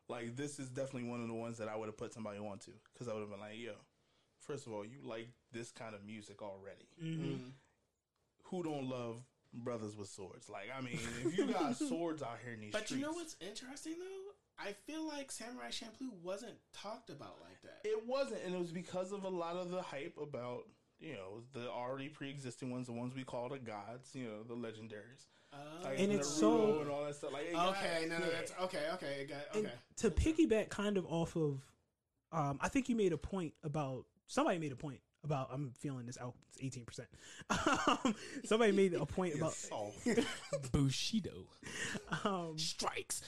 Like 0.09 0.35
this 0.35 0.59
is 0.59 0.69
definitely 0.69 1.09
one 1.09 1.21
of 1.21 1.27
the 1.27 1.33
ones 1.33 1.57
that 1.57 1.67
I 1.67 1.75
would 1.75 1.87
have 1.87 1.97
put 1.97 2.13
somebody 2.13 2.39
onto 2.39 2.71
because 2.93 3.07
I 3.07 3.13
would 3.13 3.21
have 3.21 3.29
been 3.29 3.39
like, 3.39 3.57
yo, 3.57 3.73
first 4.39 4.65
of 4.65 4.73
all, 4.73 4.85
you 4.85 4.99
like 5.03 5.27
this 5.51 5.71
kind 5.71 5.93
of 5.93 6.05
music 6.05 6.41
already. 6.41 6.87
Mm-hmm. 7.03 7.49
Who 8.43 8.63
don't 8.63 8.87
love 8.87 9.21
brothers 9.63 9.95
with 9.95 10.09
swords? 10.09 10.49
Like, 10.49 10.67
I 10.77 10.81
mean, 10.81 10.99
if 11.25 11.37
you 11.37 11.45
got 11.47 11.75
swords 11.89 12.21
out 12.21 12.37
here 12.43 12.53
in 12.53 12.61
these 12.61 12.71
But 12.71 12.85
streets, 12.85 12.99
you 13.01 13.05
know 13.07 13.13
what's 13.13 13.35
interesting 13.41 13.93
though? 13.99 14.31
I 14.59 14.73
feel 14.87 15.07
like 15.07 15.31
Samurai 15.31 15.69
Champloo 15.69 16.11
wasn't 16.23 16.55
talked 16.73 17.09
about 17.09 17.37
like 17.41 17.61
that. 17.63 17.81
It 17.87 18.05
wasn't, 18.07 18.41
and 18.45 18.55
it 18.55 18.59
was 18.59 18.71
because 18.71 19.11
of 19.11 19.23
a 19.23 19.29
lot 19.29 19.55
of 19.55 19.69
the 19.69 19.81
hype 19.81 20.17
about 20.21 20.63
you 20.99 21.13
know 21.13 21.43
the 21.53 21.69
already 21.69 22.09
pre-existing 22.09 22.71
ones, 22.71 22.87
the 22.87 22.93
ones 22.93 23.13
we 23.15 23.23
call 23.23 23.49
the 23.49 23.59
gods, 23.59 24.15
you 24.15 24.23
know, 24.25 24.43
the 24.43 24.55
legendaries, 24.55 25.27
like 25.83 25.99
And 25.99 26.11
it's 26.11 26.27
so- 26.27 26.81
and 26.81 26.89
all 26.89 27.05
that 27.05 27.15
stuff. 27.15 27.33
Like, 27.33 27.47
it 27.49 27.53
got- 27.53 27.77
Okay, 27.77 28.07
no, 28.09 28.17
no, 28.17 28.25
yeah. 28.25 28.31
that's 28.31 28.51
okay, 28.63 28.83
okay, 28.93 29.21
it 29.21 29.29
got, 29.29 29.55
And 29.55 29.67
okay. 29.67 29.75
to 29.97 30.09
piggyback 30.11 30.69
kind 30.69 30.97
of 30.97 31.05
off 31.05 31.35
of, 31.35 31.61
um, 32.31 32.57
I 32.61 32.67
think 32.69 32.89
you 32.89 32.95
made 32.95 33.13
a 33.13 33.17
point 33.17 33.53
about 33.63 34.05
somebody 34.25 34.57
made 34.57 34.71
a 34.71 34.75
point 34.75 34.99
about. 35.27 35.49
I'm 35.53 35.71
feeling 35.77 36.05
this 36.07 36.17
out. 36.19 36.33
It's 36.49 36.57
eighteen 36.63 36.85
percent. 36.85 37.07
Um, 37.49 38.15
somebody 38.45 38.71
made 38.71 38.93
a 38.93 39.05
point 39.05 39.35
about. 39.35 39.53
Bushido 40.71 41.45
Um, 42.23 42.57
strikes. 42.57 43.21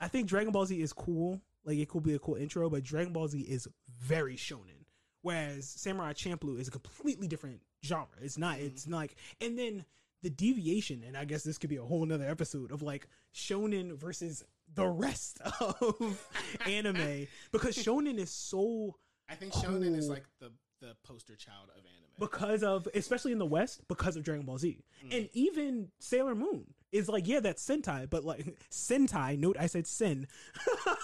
I 0.00 0.08
think 0.08 0.28
Dragon 0.28 0.52
Ball 0.52 0.66
Z 0.66 0.80
is 0.80 0.92
cool. 0.92 1.40
Like 1.64 1.78
it 1.78 1.88
could 1.88 2.02
be 2.02 2.14
a 2.14 2.18
cool 2.18 2.34
intro, 2.36 2.68
but 2.68 2.82
Dragon 2.82 3.12
Ball 3.12 3.28
Z 3.28 3.40
is 3.40 3.68
very 4.00 4.36
shonen, 4.36 4.84
whereas 5.22 5.68
Samurai 5.68 6.12
Champloo 6.12 6.58
is 6.58 6.68
a 6.68 6.72
completely 6.72 7.28
different 7.28 7.60
genre. 7.84 8.06
It's 8.20 8.36
not. 8.38 8.58
It's 8.58 8.86
not 8.86 8.96
like, 8.98 9.16
and 9.40 9.58
then 9.58 9.84
the 10.22 10.30
deviation, 10.30 11.02
and 11.06 11.16
I 11.16 11.24
guess 11.24 11.42
this 11.42 11.58
could 11.58 11.70
be 11.70 11.76
a 11.76 11.84
whole 11.84 12.04
nother 12.06 12.28
episode 12.28 12.72
of 12.72 12.82
like 12.82 13.06
shonen 13.34 13.96
versus 13.96 14.44
the 14.74 14.86
rest 14.86 15.38
of 15.60 16.26
anime 16.66 17.26
because 17.52 17.76
shonen 17.76 18.18
is 18.18 18.30
so 18.30 18.96
I 19.28 19.34
think 19.34 19.52
Shonen 19.52 19.96
is 19.96 20.08
like 20.08 20.24
the 20.40 20.50
the 20.82 20.94
poster 21.04 21.36
child 21.36 21.68
of 21.76 21.76
anime. 21.84 22.18
because 22.18 22.62
of 22.64 22.88
especially 22.94 23.32
in 23.32 23.38
the 23.38 23.46
West 23.46 23.80
because 23.88 24.16
of 24.16 24.24
Dragon 24.24 24.44
Ball 24.44 24.58
Z, 24.58 24.78
and 25.10 25.28
even 25.32 25.88
Sailor 26.00 26.34
Moon 26.34 26.64
is 26.90 27.08
like 27.08 27.26
yeah 27.26 27.40
that's 27.40 27.64
Sentai, 27.66 28.10
but 28.10 28.24
like 28.24 28.44
Sentai. 28.70 29.38
Note 29.38 29.56
I 29.58 29.66
said 29.66 29.86
Sen. 29.86 30.26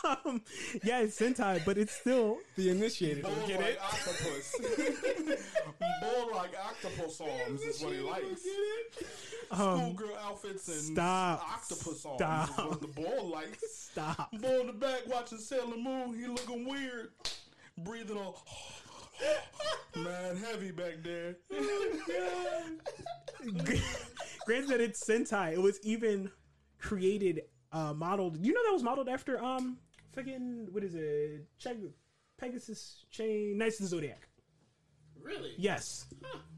um, 0.04 0.42
yeah, 0.82 1.00
it's 1.00 1.18
Sentai, 1.18 1.64
but 1.64 1.78
it's 1.78 1.92
still 1.94 2.38
the 2.56 2.70
initiated. 2.70 3.22
Bull 3.22 3.32
get 3.46 3.60
like 3.60 3.68
it 3.70 3.78
octopus. 3.80 4.54
Bull 6.02 6.34
like 6.34 6.50
octopus 6.62 7.20
arms 7.20 7.62
is 7.62 7.80
what 7.82 7.92
he 7.92 8.00
likes. 8.00 8.42
um, 9.52 9.94
Schoolgirl 9.94 10.16
outfits 10.16 10.68
and 10.68 10.76
stop. 10.96 11.42
octopus 11.52 12.04
arms 12.04 12.18
Stop. 12.20 12.50
is 12.50 12.56
what 12.66 12.80
the 12.80 12.86
boy 12.88 13.22
likes. 13.22 13.64
stop. 13.90 14.30
Boy 14.40 14.60
in 14.60 14.66
the 14.66 14.72
back 14.72 15.02
watching 15.06 15.38
Sailor 15.38 15.76
Moon, 15.76 16.14
he 16.18 16.26
looking 16.26 16.68
weird. 16.68 17.10
Breathing 17.78 18.16
all 18.18 18.44
man 19.96 20.36
heavy 20.36 20.70
back 20.70 21.02
there. 21.02 21.36
Granted 24.46 24.70
that 24.70 24.80
it's 24.80 25.04
Sentai, 25.08 25.52
it 25.52 25.60
was 25.60 25.78
even 25.82 26.30
created, 26.78 27.42
uh, 27.72 27.92
modeled. 27.94 28.44
You 28.44 28.52
know 28.52 28.64
that 28.64 28.72
was 28.72 28.82
modeled 28.82 29.08
after 29.08 29.42
um, 29.42 29.78
fucking 30.14 30.68
what 30.72 30.84
is 30.84 30.94
it? 30.94 31.46
Check 31.58 31.76
Pegasus 32.38 33.04
Chain 33.10 33.58
Knights 33.58 33.80
of 33.80 33.84
the 33.84 33.88
Zodiac. 33.88 34.28
Really? 35.20 35.52
Yes, 35.58 36.06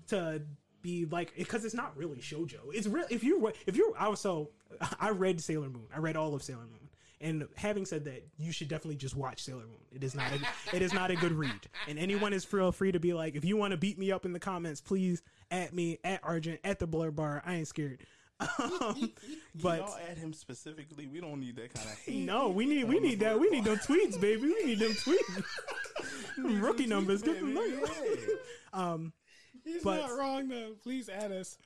to 0.09 0.43
be 0.83 1.07
like 1.07 1.35
because 1.37 1.65
it's 1.65 1.75
not 1.75 1.97
really 1.97 2.19
shojo. 2.19 2.59
It's 2.73 2.87
real. 2.87 3.07
If 3.11 3.25
you 3.25 3.47
re- 3.47 3.53
if 3.67 3.77
you 3.77 3.95
I 3.99 4.09
was 4.09 4.21
so 4.21 4.51
I 5.01 5.11
read 5.11 5.41
Sailor 5.41 5.69
Moon. 5.69 5.87
I 5.95 5.99
read 5.99 6.17
all 6.17 6.35
of 6.35 6.43
Sailor 6.43 6.61
Moon. 6.61 6.80
And 7.23 7.47
having 7.57 7.85
said 7.85 8.05
that, 8.07 8.27
you 8.39 8.51
should 8.51 8.69
definitely 8.69 8.97
just 8.97 9.15
watch 9.15 9.43
Sailor 9.45 9.59
Moon. 9.67 9.77
It 9.93 10.03
is 10.03 10.15
not 10.15 10.33
a, 10.33 10.77
it 10.77 10.81
is 10.81 10.95
not 10.95 11.11
a 11.11 11.17
good 11.17 11.33
read. 11.33 11.53
And 11.87 11.99
anyone 11.99 12.33
is 12.33 12.45
feel 12.47 12.73
free 12.73 12.93
to 12.93 13.01
be 13.01 13.13
like, 13.13 13.35
if 13.35 13.45
you 13.45 13.57
want 13.59 13.73
to 13.73 13.77
beat 13.77 13.99
me 13.99 14.11
up 14.11 14.25
in 14.25 14.33
the 14.33 14.41
comments, 14.41 14.81
please 14.81 15.21
at 15.51 15.75
me 15.75 15.99
at 16.03 16.21
Argent 16.23 16.61
at 16.65 16.79
the 16.79 16.89
Blerd 16.89 17.15
Bar. 17.17 17.43
I 17.45 17.57
ain't 17.57 17.69
scared. 17.69 18.01
Um, 18.59 19.13
but 19.63 19.81
Y'all 19.81 19.99
add 20.11 20.17
him 20.17 20.33
specifically. 20.33 21.07
We 21.07 21.21
don't 21.21 21.41
need 21.41 21.57
that 21.57 21.75
kind 21.75 21.87
of 21.91 21.99
hate. 21.99 22.25
no, 22.25 22.49
we 22.49 22.65
need 22.65 22.85
we 22.85 22.99
need 22.99 23.21
that. 23.21 23.39
We 23.39 23.51
need 23.51 23.65
them 23.65 23.77
tweets, 23.77 24.19
baby. 24.19 24.41
We 24.45 24.65
need 24.65 24.79
them 24.79 24.93
tweets. 24.93 25.45
Rookie 26.63 26.87
numbers. 26.87 27.21
Get 27.21 27.39
them 27.39 27.55
Baby, 27.55 27.77
look. 27.77 27.91
yeah. 27.93 28.35
Um, 28.73 29.13
He's 29.63 29.83
But- 29.85 30.01
not 30.01 30.19
wrong 30.19 30.49
though. 30.49 30.71
Please 30.83 31.11
add 31.11 31.33
us. 31.33 31.59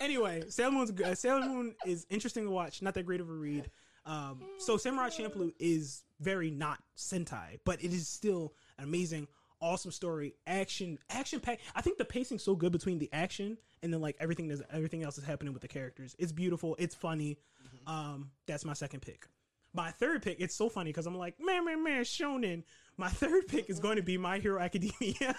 anyway, 0.00 0.44
Sailor 0.48 0.70
Moon's 0.72 0.98
uh, 1.00 1.14
Sailor 1.14 1.46
Moon 1.46 1.74
is 1.84 2.06
interesting 2.08 2.44
to 2.44 2.50
watch. 2.50 2.80
Not 2.80 2.94
that 2.94 3.04
great 3.04 3.20
of 3.20 3.28
a 3.28 3.32
read. 3.34 3.70
Um, 4.08 4.40
so 4.58 4.76
Samurai 4.76 5.10
Champloo 5.10 5.52
is 5.60 6.02
very 6.18 6.50
not 6.50 6.78
Sentai, 6.96 7.60
but 7.64 7.84
it 7.84 7.92
is 7.92 8.08
still 8.08 8.54
an 8.78 8.84
amazing, 8.84 9.28
awesome 9.60 9.92
story. 9.92 10.34
Action, 10.46 10.98
action 11.10 11.40
pack. 11.40 11.60
I 11.74 11.82
think 11.82 11.98
the 11.98 12.04
pacing's 12.04 12.42
so 12.42 12.56
good 12.56 12.72
between 12.72 12.98
the 12.98 13.10
action 13.12 13.58
and 13.82 13.92
then 13.92 14.00
like 14.00 14.16
everything 14.18 14.48
that's 14.48 14.62
everything 14.72 15.02
else 15.02 15.18
is 15.18 15.24
happening 15.24 15.52
with 15.52 15.62
the 15.62 15.68
characters. 15.68 16.16
It's 16.18 16.32
beautiful. 16.32 16.74
It's 16.78 16.94
funny. 16.94 17.38
Um, 17.86 18.30
that's 18.46 18.64
my 18.64 18.72
second 18.72 19.00
pick. 19.00 19.26
My 19.74 19.90
third 19.90 20.22
pick, 20.22 20.40
it's 20.40 20.54
so 20.54 20.68
funny 20.68 20.90
because 20.90 21.06
I'm 21.06 21.16
like, 21.16 21.34
man, 21.38 21.66
man, 21.66 21.84
man, 21.84 22.02
shonen. 22.02 22.64
My 22.96 23.08
third 23.10 23.46
pick 23.46 23.68
is 23.68 23.78
going 23.78 23.96
to 23.96 24.02
be 24.02 24.16
My 24.16 24.38
Hero 24.38 24.60
Academia, 24.60 25.36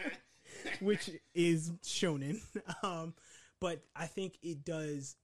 which 0.80 1.10
is 1.34 1.72
shonen. 1.84 2.40
Um, 2.82 3.14
but 3.60 3.80
I 3.94 4.06
think 4.06 4.38
it 4.42 4.64
does. 4.64 5.14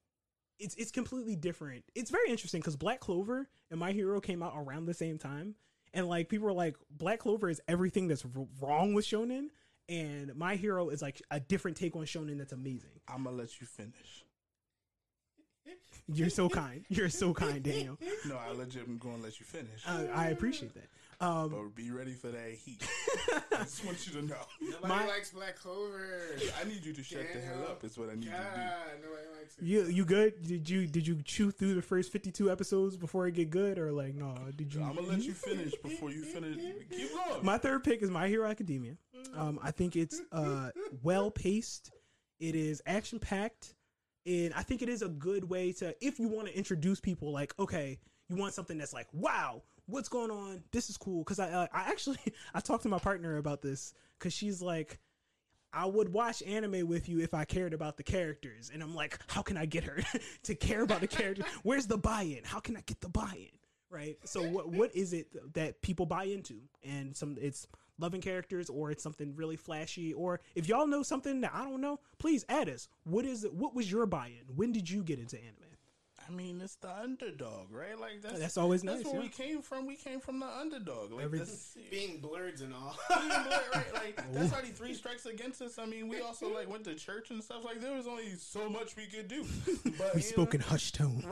It's 0.59 0.75
it's 0.75 0.91
completely 0.91 1.37
different. 1.37 1.85
It's 1.95 2.11
very 2.11 2.31
interesting 2.31 2.61
because 2.61 2.77
Black 2.77 3.01
Clover 3.01 3.49
and 3.71 3.79
My 3.79 3.93
Hero 3.93 4.21
came 4.21 4.43
out 4.43 4.55
around 4.57 4.87
the 4.87 4.95
same 4.95 5.19
time, 5.19 5.55
and 5.95 6.09
like 6.09 6.29
people 6.29 6.47
were 6.47 6.53
like, 6.53 6.77
Black 6.91 7.21
Clover 7.21 7.49
is 7.49 7.61
everything 7.69 8.09
that's 8.09 8.25
r- 8.25 8.47
wrong 8.61 8.95
with 8.95 9.05
shonen, 9.05 9.49
and 9.89 10.35
My 10.35 10.57
Hero 10.57 10.89
is 10.89 11.01
like 11.01 11.23
a 11.31 11.39
different 11.41 11.77
take 11.77 11.95
on 11.97 12.05
shonen 12.05 12.39
that's 12.39 12.53
amazing. 12.53 12.91
I'm 13.07 13.25
gonna 13.25 13.37
let 13.37 13.61
you 13.61 13.67
finish. 13.67 14.25
You're 16.11 16.31
so 16.31 16.49
kind. 16.49 16.87
You're 16.89 17.11
so 17.11 17.35
kind, 17.35 17.63
Daniel. 17.63 17.99
No, 18.27 18.37
I 18.37 18.53
legit 18.53 18.89
am 18.89 18.97
gonna 18.99 19.19
let 19.23 19.39
you 19.39 19.45
finish. 19.47 19.83
Uh, 19.87 20.07
I 20.15 20.29
appreciate 20.29 20.75
that. 20.75 20.89
Um, 21.21 21.49
but 21.51 21.75
be 21.75 21.91
ready 21.91 22.13
for 22.13 22.29
that 22.29 22.53
heat. 22.53 22.81
I 23.53 23.65
just 23.65 23.85
want 23.85 24.07
you 24.07 24.13
to 24.21 24.23
know. 24.27 24.37
Nobody 24.61 24.87
My- 24.87 25.07
likes 25.07 25.31
Black 25.31 25.57
Clover. 25.59 26.07
I 26.61 26.69
need 26.69 26.85
you 26.85 26.93
to 26.93 27.03
shut 27.03 27.25
the 27.35 27.41
hell 27.41 27.65
up. 27.69 27.83
Is 27.83 27.99
what 27.99 28.09
I 28.09 28.15
need 28.15 28.31
God, 28.31 28.39
you 28.39 28.63
to 28.63 29.01
do. 29.01 29.09
nobody 29.09 29.29
likes 29.41 29.59
it. 29.59 29.65
You 29.65 29.85
you 29.87 30.05
good? 30.05 30.47
Did 30.47 30.71
you 30.71 30.87
did 30.87 31.07
you 31.09 31.21
chew 31.25 31.51
through 31.51 31.75
the 31.75 31.83
first 31.83 32.13
fifty 32.13 32.31
two 32.31 32.53
episodes 32.53 32.97
before 32.97 33.27
it 33.27 33.33
get 33.35 33.51
good, 33.51 33.79
or 33.79 33.91
like 33.91 34.15
no? 34.15 34.37
Did 34.55 34.73
you? 34.73 34.81
I'm 34.83 34.95
gonna 34.95 35.09
let 35.09 35.23
you 35.23 35.33
finish 35.33 35.75
before 35.83 36.11
you 36.11 36.23
finish. 36.23 36.57
Keep 36.91 37.13
going. 37.13 37.45
My 37.45 37.59
third 37.59 37.83
pick 37.83 38.01
is 38.03 38.11
My 38.11 38.29
Hero 38.29 38.49
Academia. 38.49 38.97
Um, 39.37 39.59
I 39.61 39.73
think 39.73 39.97
it's 39.97 40.21
uh, 40.31 40.71
well 41.03 41.33
paced. 41.33 41.91
It 42.39 42.55
is 42.55 42.81
action 42.87 43.19
packed, 43.19 43.75
and 44.25 44.55
I 44.55 44.63
think 44.63 44.83
it 44.83 44.89
is 44.89 45.03
a 45.03 45.09
good 45.09 45.43
way 45.51 45.73
to 45.75 45.97
if 46.01 46.21
you 46.21 46.29
want 46.29 46.47
to 46.47 46.57
introduce 46.57 47.01
people. 47.01 47.33
Like, 47.33 47.53
okay, 47.59 47.99
you 48.29 48.37
want 48.37 48.55
something 48.55 48.79
that's 48.79 48.93
like, 48.93 49.09
wow, 49.13 49.63
what's 49.89 50.09
going 50.09 50.31
on? 50.31 50.63
This 50.71 50.91
is 50.91 50.97
cool. 50.97 51.25
Because 51.25 51.41
I 51.41 51.51
uh, 51.51 51.67
I 51.73 51.89
actually 51.89 52.19
I 52.55 52.61
talked 52.61 52.85
to 52.85 52.89
my 52.89 52.99
partner 52.99 53.39
about 53.39 53.63
this 53.63 53.95
because 54.19 54.33
she's 54.33 54.63
like. 54.63 55.01
I 55.71 55.85
would 55.85 56.15
watch 56.15 56.43
anime 56.45 56.89
with 56.89 57.11
you 57.11 57.21
if 57.21 57.35
I 57.35 57.45
cared 57.45 57.75
about 57.75 57.99
the 57.99 58.03
characters. 58.03 58.71
And 58.73 58.83
I'm 58.83 58.95
like, 58.95 59.19
how 59.27 59.43
can 59.43 59.59
I 59.59 59.67
get 59.67 59.85
her 59.85 59.99
to 60.45 60.55
care 60.55 60.81
about 60.81 61.03
the 61.03 61.07
characters? 61.07 61.45
Where's 61.63 61.87
the 61.87 61.99
buy-in? 61.99 62.43
How 62.43 62.59
can 62.59 62.75
I 62.75 62.81
get 62.87 63.03
the 63.03 63.11
buy-in? 63.11 63.51
Right. 63.91 64.17
So 64.25 64.43
what 64.43 64.71
what 64.71 64.97
is 64.97 65.13
it 65.13 65.29
that 65.53 65.83
people 65.83 66.07
buy 66.07 66.25
into? 66.25 66.55
And 66.83 67.15
some 67.15 67.37
it's 67.39 67.67
loving 67.99 68.23
characters 68.23 68.71
or 68.71 68.91
it's 68.91 69.03
something 69.03 69.37
really 69.37 69.57
flashy 69.57 70.15
or 70.15 70.41
if 70.55 70.69
y'all 70.69 70.87
know 70.87 71.03
something 71.03 71.43
that 71.43 71.53
I 71.55 71.65
don't 71.65 71.83
know, 71.83 72.01
please 72.19 72.47
add 72.49 72.71
us. 72.71 72.89
What 73.05 73.27
is 73.27 73.45
it 73.45 73.53
what 73.53 73.75
was 73.75 73.93
your 73.93 74.07
buy-in? 74.07 74.57
When 74.57 74.73
did 74.73 74.89
you 74.89 75.03
get 75.03 75.19
into 75.19 75.37
anime? 75.37 75.68
I 76.29 76.33
mean, 76.33 76.61
it's 76.61 76.75
the 76.77 76.95
underdog, 76.95 77.73
right? 77.73 77.99
Like 77.99 78.21
that's 78.23 78.39
That's 78.39 78.59
always 78.59 78.83
That's 78.83 78.97
nice, 78.97 79.05
That's 79.05 79.13
where 79.15 79.23
yeah. 79.23 79.29
we 79.29 79.45
came 79.47 79.63
from. 79.63 79.87
We 79.87 79.97
came 79.97 80.21
from 80.21 80.41
the 80.41 80.47
underdog. 80.47 81.13
Like 81.13 81.25
Every- 81.25 81.39
this, 81.39 81.77
Being 81.91 82.21
blerds 82.21 82.61
and 82.63 82.75
all. 82.75 82.97
being 83.19 83.29
black, 83.29 83.75
right? 83.75 83.85
Like 83.95 84.33
that's 84.35 84.53
already 84.53 84.69
three 84.71 84.95
strikes 84.95 85.25
against 85.27 85.63
us. 85.63 85.79
I 85.79 85.87
mean, 85.87 86.09
we 86.09 86.21
also 86.21 86.53
like 86.53 86.69
went 86.71 86.85
to 86.85 86.95
church 86.95 87.31
and 87.31 87.43
stuff. 87.43 87.65
Like 87.65 87.81
there 87.81 87.95
was 87.97 88.07
only 88.07 88.35
so 88.37 88.69
much 88.69 88.95
we 88.97 89.07
could 89.07 89.29
do. 89.29 89.45
But 89.97 90.15
We 90.15 90.21
you 90.21 90.27
spoke 90.27 90.55
in 90.55 90.61
know, 90.61 90.67
hushed 90.67 90.95
tone. 90.97 91.25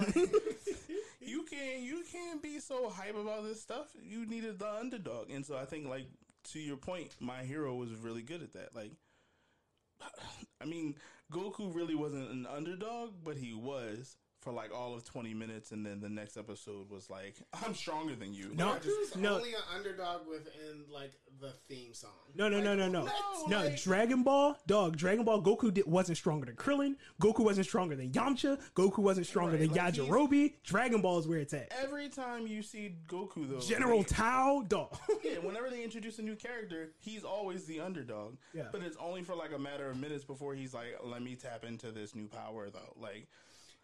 you 1.21 1.43
can't 1.45 1.81
you 1.83 2.03
can't 2.11 2.43
be 2.43 2.59
so 2.59 2.89
hype 2.89 3.17
about 3.17 3.45
this 3.45 3.61
stuff. 3.61 3.89
You 4.03 4.25
needed 4.27 4.59
the 4.59 4.71
underdog, 4.73 5.31
and 5.31 5.45
so 5.45 5.57
I 5.57 5.65
think 5.67 5.87
like 5.89 6.07
to 6.53 6.59
your 6.59 6.77
point, 6.77 7.15
my 7.21 7.43
hero 7.43 7.75
was 7.75 7.91
really 7.97 8.23
good 8.23 8.43
at 8.43 8.53
that. 8.55 8.75
Like, 8.75 8.93
I 10.61 10.65
mean, 10.65 10.95
Goku 11.33 11.75
really 11.75 11.95
wasn't 11.95 12.31
an 12.31 12.47
underdog, 12.47 13.15
but 13.25 13.37
he 13.37 13.53
was 13.53 14.17
for 14.47 14.53
like 14.53 14.73
all 14.73 14.95
of 14.95 15.03
twenty 15.03 15.35
minutes, 15.35 15.73
and 15.73 15.85
then 15.85 16.01
the 16.01 16.09
next 16.09 16.37
episode 16.37 16.89
was 16.89 17.11
like, 17.11 17.35
I'm 17.67 17.75
stronger 17.75 18.15
than 18.15 18.33
you. 18.33 18.53
No. 18.55 18.71
Like, 18.71 18.83
just- 18.85 19.15
Goku's 19.15 19.17
no. 19.17 19.35
only 19.35 19.55
an 19.55 19.61
underdog 19.75 20.21
within 20.29 20.85
like 20.89 21.11
the 21.41 21.51
theme 21.69 21.93
song. 21.93 22.11
No, 22.37 22.49
no, 22.49 22.61
no, 22.61 22.77
no, 22.77 22.89
no, 22.89 23.03
No, 23.07 23.11
no. 23.49 23.65
like- 23.65 23.83
Dragon 23.83 24.23
Ball, 24.23 24.57
dog. 24.69 24.97
Dragon 24.97 25.25
Ball. 25.25 25.43
Goku 25.43 25.75
did, 25.75 25.85
wasn't 25.87 26.17
stronger 26.17 26.47
than 26.47 26.55
Krillin. 26.55 26.95
Goku 27.21 27.41
wasn't 27.41 27.67
stronger 27.67 27.97
than 27.97 28.13
Yamcha. 28.13 28.61
Goku 28.77 28.99
wasn't 28.99 29.27
stronger 29.27 29.57
Right, 29.59 29.69
than 29.69 29.73
like 29.73 29.95
Yajirobe. 29.95 30.53
Dragon 30.63 31.01
Ball 31.03 31.19
is 31.19 31.27
where 31.27 31.41
it's 31.41 31.53
at. 31.53 31.73
Every 31.83 32.09
time 32.09 32.47
you 32.47 32.63
see 32.63 32.95
Goku, 33.09 33.49
though, 33.51 33.59
General 33.59 33.99
like, 33.99 34.07
Tao, 34.07 34.65
dog. 34.69 34.97
yeah, 35.25 35.39
whenever 35.43 35.71
they 35.71 35.83
introduce 35.83 36.21
a 36.21 36.23
new 36.23 36.37
character, 36.37 36.93
he's 37.01 37.25
always 37.25 37.65
the 37.65 37.81
underdog. 37.81 38.37
Yeah. 38.55 38.69
But 38.71 38.83
it's 38.83 38.97
only 39.01 39.23
for 39.25 39.35
like 39.35 39.53
a 39.53 39.59
matter 39.59 39.91
of 39.91 39.99
minutes 39.99 40.23
before 40.25 40.55
he's 40.55 40.73
like, 40.73 40.97
"Let 41.03 41.21
me 41.21 41.35
tap 41.35 41.65
into 41.65 41.91
this 41.91 42.15
new 42.15 42.29
power," 42.29 42.71
though. 42.71 42.95
Like, 42.97 43.27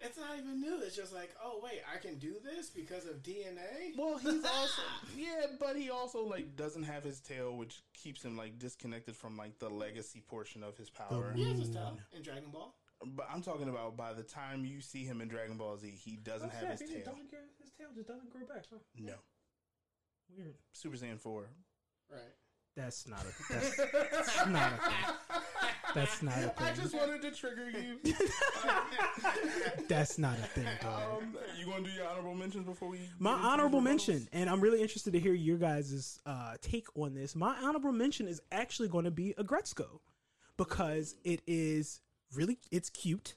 It's 0.02 0.18
not 0.18 0.38
even 0.38 0.60
new. 0.60 0.80
It's 0.82 0.96
just 0.96 1.14
like, 1.14 1.34
oh 1.42 1.60
wait, 1.62 1.80
I 1.92 1.98
can 1.98 2.18
do 2.18 2.34
this 2.42 2.70
because 2.70 3.06
of 3.06 3.22
DNA. 3.22 3.96
well, 3.96 4.18
he's 4.18 4.44
also 4.58 4.82
yeah, 5.16 5.46
but 5.60 5.76
he 5.76 5.90
also 5.90 6.24
like 6.24 6.56
doesn't 6.56 6.82
have 6.82 7.04
his 7.04 7.20
tail, 7.20 7.56
which 7.56 7.82
keeps 7.94 8.24
him 8.24 8.36
like 8.36 8.58
disconnected 8.58 9.16
from 9.16 9.36
like 9.36 9.58
the 9.58 9.68
legacy 9.68 10.22
portion 10.26 10.62
of 10.62 10.76
his 10.76 10.90
power. 10.90 11.32
He 11.34 11.44
has 11.44 11.58
his 11.58 11.70
tail 11.70 11.98
in 12.14 12.22
Dragon 12.22 12.50
Ball. 12.50 12.74
But 13.04 13.26
I'm 13.32 13.42
talking 13.42 13.68
about 13.68 13.96
by 13.96 14.12
the 14.12 14.22
time 14.22 14.64
you 14.64 14.80
see 14.80 15.04
him 15.04 15.20
in 15.20 15.28
Dragon 15.28 15.56
Ball 15.56 15.76
Z, 15.76 15.90
he 15.90 16.16
doesn't 16.16 16.52
oh, 16.54 16.66
have 16.66 16.78
his 16.78 16.88
tail. 16.88 17.16
His 17.60 17.72
tail 17.76 17.88
just 17.94 18.08
doesn't 18.08 18.30
grow 18.30 18.46
back. 18.46 18.64
Huh? 18.70 18.78
No, 18.98 19.14
Weird. 20.36 20.54
Super 20.72 20.96
Saiyan 20.96 21.20
four. 21.20 21.50
Right. 22.10 22.20
That's 22.76 23.06
not 23.06 23.20
a. 23.20 23.52
That's, 23.52 23.76
that's 23.76 24.46
not 24.46 24.72
a 24.72 24.76
thing. 24.76 25.14
That's 25.94 26.22
not 26.22 26.38
a 26.38 26.48
thing. 26.48 26.52
I 26.58 26.72
just 26.74 26.94
wanted 26.94 27.20
to 27.22 27.30
trigger 27.30 27.68
you. 27.70 27.98
That's 29.88 30.16
not 30.18 30.38
a 30.38 30.42
thing, 30.42 30.66
dog. 30.80 31.22
um, 31.22 31.36
you 31.58 31.70
to 31.70 31.82
do 31.82 31.90
your 31.90 32.08
honorable 32.08 32.34
mentions 32.34 32.64
before 32.64 32.88
we? 32.88 33.00
My 33.18 33.32
honorable 33.32 33.82
mention, 33.82 34.26
and 34.32 34.48
I'm 34.48 34.60
really 34.60 34.80
interested 34.80 35.12
to 35.12 35.20
hear 35.20 35.34
your 35.34 35.58
guys' 35.58 36.18
uh, 36.24 36.54
take 36.62 36.86
on 36.96 37.14
this. 37.14 37.36
My 37.36 37.54
honorable 37.62 37.92
mention 37.92 38.26
is 38.26 38.40
actually 38.50 38.88
going 38.88 39.04
to 39.04 39.10
be 39.10 39.34
Aggretsuko 39.38 40.00
because 40.56 41.14
it 41.24 41.42
is 41.46 42.00
really 42.34 42.58
it's 42.70 42.88
cute, 42.88 43.34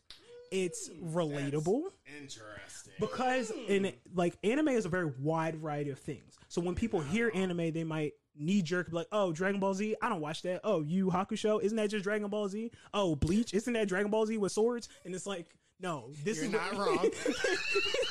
it's 0.51 0.89
relatable. 1.03 1.81
Interesting. 2.21 2.93
Because 2.99 3.51
in 3.67 3.91
like 4.13 4.37
anime 4.43 4.69
is 4.69 4.85
a 4.85 4.89
very 4.89 5.11
wide 5.19 5.57
variety 5.57 5.89
of 5.89 5.99
things. 5.99 6.37
So 6.47 6.61
when 6.61 6.75
people 6.75 7.01
hear 7.01 7.31
anime, 7.33 7.73
they 7.73 7.83
might 7.83 8.13
knee 8.37 8.61
jerk 8.61 8.89
like, 8.91 9.07
"Oh, 9.11 9.31
Dragon 9.31 9.59
Ball 9.59 9.73
Z, 9.73 9.95
I 10.01 10.09
don't 10.09 10.21
watch 10.21 10.41
that." 10.43 10.61
Oh, 10.63 10.81
Yu 10.81 11.07
Hakusho, 11.07 11.61
isn't 11.61 11.75
that 11.77 11.89
just 11.89 12.03
Dragon 12.03 12.27
Ball 12.29 12.47
Z? 12.47 12.71
Oh, 12.93 13.15
Bleach, 13.15 13.53
isn't 13.53 13.73
that 13.73 13.87
Dragon 13.87 14.11
Ball 14.11 14.25
Z 14.25 14.37
with 14.37 14.51
swords? 14.51 14.89
And 15.05 15.13
it's 15.15 15.25
like, 15.25 15.47
no, 15.79 16.09
this 16.23 16.37
You're 16.37 16.45
is 16.45 16.51
not 16.51 16.73
what- 16.75 16.87
wrong. 16.87 17.09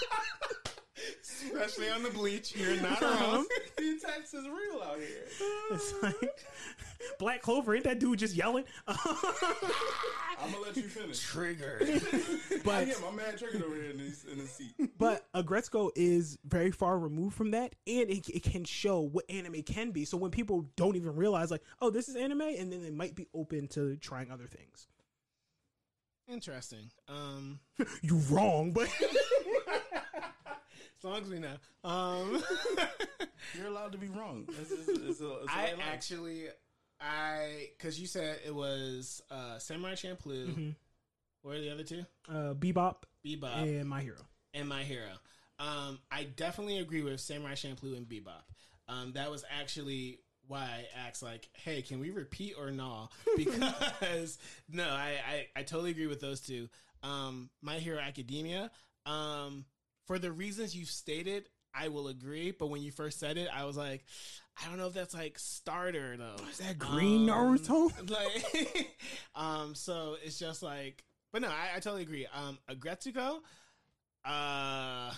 Especially 1.47 1.91
on 1.91 2.03
the 2.03 2.11
bleach, 2.11 2.55
you're 2.57 2.81
not 2.81 3.01
wrong. 3.01 3.47
the 3.77 3.97
attacks 3.99 4.35
is 4.35 4.47
real 4.47 4.83
out 4.83 4.99
here. 4.99 5.25
It's 5.73 5.95
like 6.03 6.45
Black 7.19 7.43
Clover, 7.43 7.75
ain't 7.75 7.85
that 7.85 7.99
dude 8.01 8.19
just 8.19 8.35
yelling? 8.35 8.65
I'm 8.87 8.97
gonna 10.53 10.63
let 10.63 10.77
you 10.77 10.83
finish. 10.85 11.21
Trigger. 11.21 11.79
but 12.65 12.87
yeah, 12.87 12.95
my 13.03 13.11
man 13.11 13.37
triggered 13.37 13.63
over 13.63 13.75
here 13.75 13.91
in 13.91 13.99
his, 13.99 14.25
in 14.25 14.39
his 14.39 14.51
seat. 14.51 14.75
but 14.99 15.27
Aggretsuko 15.35 15.91
is 15.95 16.39
very 16.45 16.71
far 16.71 16.99
removed 16.99 17.35
from 17.37 17.51
that, 17.53 17.75
and 17.87 18.11
it, 18.11 18.29
it 18.29 18.43
can 18.43 18.65
show 18.65 19.01
what 19.01 19.25
anime 19.29 19.63
can 19.63 19.91
be. 19.91 20.05
So 20.05 20.17
when 20.17 20.31
people 20.31 20.67
don't 20.77 20.97
even 20.97 21.15
realize, 21.15 21.51
like, 21.51 21.63
oh, 21.81 21.91
this 21.91 22.09
is 22.09 22.17
anime, 22.17 22.41
and 22.43 22.73
then 22.73 22.83
they 22.83 22.91
might 22.91 23.15
be 23.15 23.27
open 23.35 23.69
to 23.69 23.97
trying 23.97 24.31
other 24.31 24.47
things. 24.47 24.89
Interesting. 26.27 26.91
Um, 27.09 27.61
You 28.03 28.17
wrong, 28.31 28.73
but 28.73 28.89
as 31.05 31.11
long 31.11 31.23
as 31.23 31.29
we 31.29 31.39
know. 31.39 31.55
Um, 31.85 32.43
You're 33.59 33.67
allowed 33.69 33.93
to 33.93 33.99
be 33.99 34.09
wrong. 34.09 34.47
It's, 34.61 34.71
it's, 34.71 34.89
it's 34.89 35.21
a, 35.21 35.33
it's 35.43 35.53
a 35.53 35.55
I 35.55 35.63
white 35.75 35.75
actually, 35.93 36.45
I 37.01 37.69
because 37.77 38.01
you 38.01 38.07
said 38.07 38.39
it 38.47 38.55
was 38.55 39.23
uh, 39.31 39.59
Samurai 39.59 39.95
Champloo. 39.95 40.75
What 41.43 41.57
are 41.57 41.61
the 41.61 41.71
other 41.73 41.83
two? 41.83 42.05
uh, 42.29 42.55
Bebop 42.55 42.97
Bebop 43.25 43.63
and 43.81 43.89
My 43.89 44.01
Hero. 44.01 44.17
and 44.55 44.67
My 44.69 44.83
Hero. 44.83 45.11
Um, 45.59 45.99
I 46.11 46.25
definitely 46.25 46.79
agree 46.79 47.03
with 47.03 47.21
Samurai 47.21 47.53
Champloo 47.53 47.97
and 47.97 48.09
Bebop. 48.09 48.43
Um, 48.89 49.13
that 49.13 49.31
was 49.31 49.45
actually 49.51 50.21
why 50.47 50.63
I 50.63 51.07
asked, 51.07 51.23
like, 51.23 51.49
hey, 51.53 51.81
can 51.83 52.01
we 52.01 52.11
repeat 52.11 52.55
or 52.59 52.71
no? 52.71 53.09
Because 53.37 54.39
no, 54.71 54.85
I, 54.89 55.17
I, 55.27 55.47
I 55.61 55.63
totally 55.63 55.91
agree 55.91 56.07
with 56.07 56.21
those 56.21 56.41
two. 56.41 56.69
Um, 57.03 57.51
My 57.63 57.79
Hero 57.79 57.99
Academia, 57.99 58.71
um, 59.07 59.65
for 60.07 60.19
the 60.19 60.31
reasons 60.33 60.77
you've 60.77 60.91
stated, 60.91 61.49
I 61.75 61.89
will 61.89 62.09
agree. 62.09 62.51
But 62.53 62.69
when 62.69 62.83
you 62.83 62.91
first 62.93 63.19
said 63.19 63.37
it, 63.39 63.49
I 63.53 63.65
was 63.65 63.77
like, 63.77 64.05
I 64.63 64.69
don't 64.69 64.79
know 64.79 64.87
if 64.87 64.93
that's 64.95 65.15
like 65.15 65.39
starter 65.39 66.17
though. 66.17 66.37
Is 66.51 66.59
that 66.59 66.79
Green 66.79 67.29
Um, 67.29 67.59
Naruto? 67.59 68.11
like 68.11 68.97
um 69.35 69.75
so 69.75 70.17
it's 70.25 70.39
just 70.39 70.63
like 70.63 71.03
but 71.33 71.43
no 71.43 71.49
i, 71.49 71.77
I 71.77 71.81
totally 71.81 72.03
agree 72.03 72.27
um 72.33 72.57
aggretsuko 72.71 73.41
uh 74.25 75.13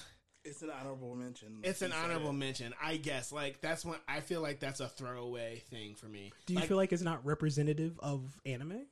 It's 0.45 0.63
an 0.63 0.71
honorable 0.71 1.15
mention. 1.15 1.59
it's 1.63 1.83
an 1.83 1.89
You 1.89 1.95
said 1.95 2.05
honorable 2.05 2.31
it. 2.31 2.35
mention 2.35 2.75
i 2.83 2.97
guess 2.97 3.31
like 3.33 3.61
that's 3.61 3.85
when 3.85 3.99
i 4.09 4.21
feel 4.21 4.41
like 4.41 4.59
that's 4.61 4.81
a 4.81 4.89
throwaway 4.89 5.63
thing 5.71 5.95
for 5.95 6.07
me 6.07 6.33
Do 6.47 6.55
you 6.55 6.61
feel 6.63 6.79
like 6.79 6.93
it's 6.95 7.03
not 7.03 7.25
representative 7.27 7.99
of 8.01 8.23
anime? 8.47 8.87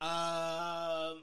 um 0.00 1.18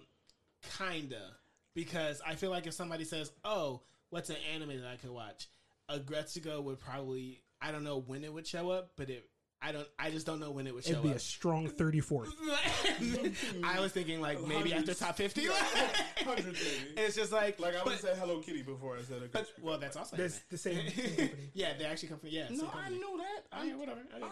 kinda 0.78 1.32
because 1.76 2.22
i 2.26 2.36
feel 2.36 2.52
like 2.52 2.68
if 2.68 2.74
somebody 2.74 3.04
says 3.04 3.32
oh 3.44 3.82
what's 4.12 4.30
an 4.30 4.36
anime 4.54 4.80
that 4.80 4.88
i 4.88 4.96
could 4.98 5.10
watch? 5.10 5.48
Aggretsuko 5.90 6.64
would 6.64 6.80
probably 6.80 7.42
i 7.60 7.72
don't 7.72 7.84
know 7.84 8.00
when 8.00 8.24
it 8.24 8.32
would 8.32 8.46
show 8.46 8.70
up 8.70 8.92
but 8.96 9.10
it 9.10 9.28
I 9.64 9.72
don't. 9.72 9.88
I 10.00 10.10
just 10.10 10.26
don't 10.26 10.40
know 10.40 10.50
when 10.52 10.66
it 10.66 10.74
would 10.74 10.84
show 10.84 10.92
It'd 10.94 11.04
be 11.04 11.10
up. 11.12 11.16
a 11.18 11.20
strong 11.20 11.70
34th. 11.70 12.30
I 13.64 13.80
was 13.80 13.92
thinking 13.92 14.20
like 14.20 14.42
maybe 14.46 14.74
after 14.74 14.94
top 14.94 15.18
fifty. 15.18 15.48
It's 16.98 17.16
just 17.16 17.32
like 17.32 17.60
Like 17.60 17.76
I 17.76 17.84
would 17.84 17.92
but- 17.94 18.00
say 18.00 18.14
Hello 18.20 18.40
Kitty 18.40 18.62
before 18.64 18.98
I 18.98 19.02
said 19.04 19.22
it. 19.24 19.32
But 19.32 19.48
well, 19.62 19.78
that's 19.78 19.96
also 19.96 20.16
That's 20.16 20.40
the 20.50 20.58
same 20.58 20.78
company. 20.86 21.32
yeah, 21.54 21.74
they 21.78 21.86
actually 21.86 22.10
come 22.10 22.20
from 22.20 22.30
yeah. 22.30 22.48
no, 22.50 22.58
same 22.58 22.68
I 22.68 22.72
company. 22.72 22.98
knew 22.98 23.18
that. 23.18 23.44
Oh, 23.54 23.58
I 23.62 23.68
whatever. 23.76 24.00
Okay. 24.00 24.10
I 24.18 24.20
like. 24.20 24.32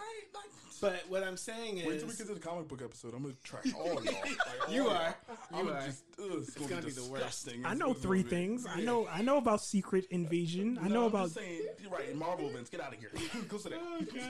But 0.81 1.03
what 1.09 1.23
I'm 1.23 1.35
saying 1.35 1.79
is, 1.79 1.85
Wait 1.87 1.99
till 1.99 2.07
we 2.07 2.15
get 2.15 2.27
to 2.27 2.33
the 2.33 2.39
comic 2.39 2.69
book 2.69 2.81
episode. 2.81 3.13
I'm 3.13 3.23
gonna 3.23 3.33
trash 3.43 3.65
all 3.77 3.85
y'all. 3.87 3.95
Like, 4.05 4.37
all 4.67 4.73
You 4.73 4.83
y'all. 4.85 4.91
are. 4.93 5.15
I'm 5.53 5.65
You 5.65 5.71
are. 5.73 5.81
Just, 5.85 6.03
ugh, 6.17 6.25
it's, 6.37 6.47
it's 6.47 6.57
gonna, 6.57 6.69
gonna 6.69 6.81
be 6.83 6.87
be 6.87 6.93
the 6.93 7.01
worst. 7.01 7.13
disgusting. 7.25 7.65
I 7.65 7.73
know 7.73 7.93
three 7.93 8.23
be- 8.23 8.29
things. 8.29 8.65
I 8.65 8.79
know. 8.81 9.05
I 9.11 9.21
know 9.21 9.37
about 9.37 9.61
Secret 9.61 10.05
Invasion. 10.09 10.79
I 10.81 10.87
know 10.87 11.01
I'm 11.01 11.07
about. 11.07 11.23
just 11.25 11.35
saying, 11.35 11.63
you're 11.81 11.91
right. 11.91 12.15
Marvel 12.15 12.49
events, 12.49 12.69
get 12.69 12.79
out 12.79 12.93
of 12.93 12.99
here. 12.99 13.11
Go 13.49 13.57
sit 13.57 13.73
down. 13.73 13.81
oh 13.83 13.99
gosh. 14.05 14.23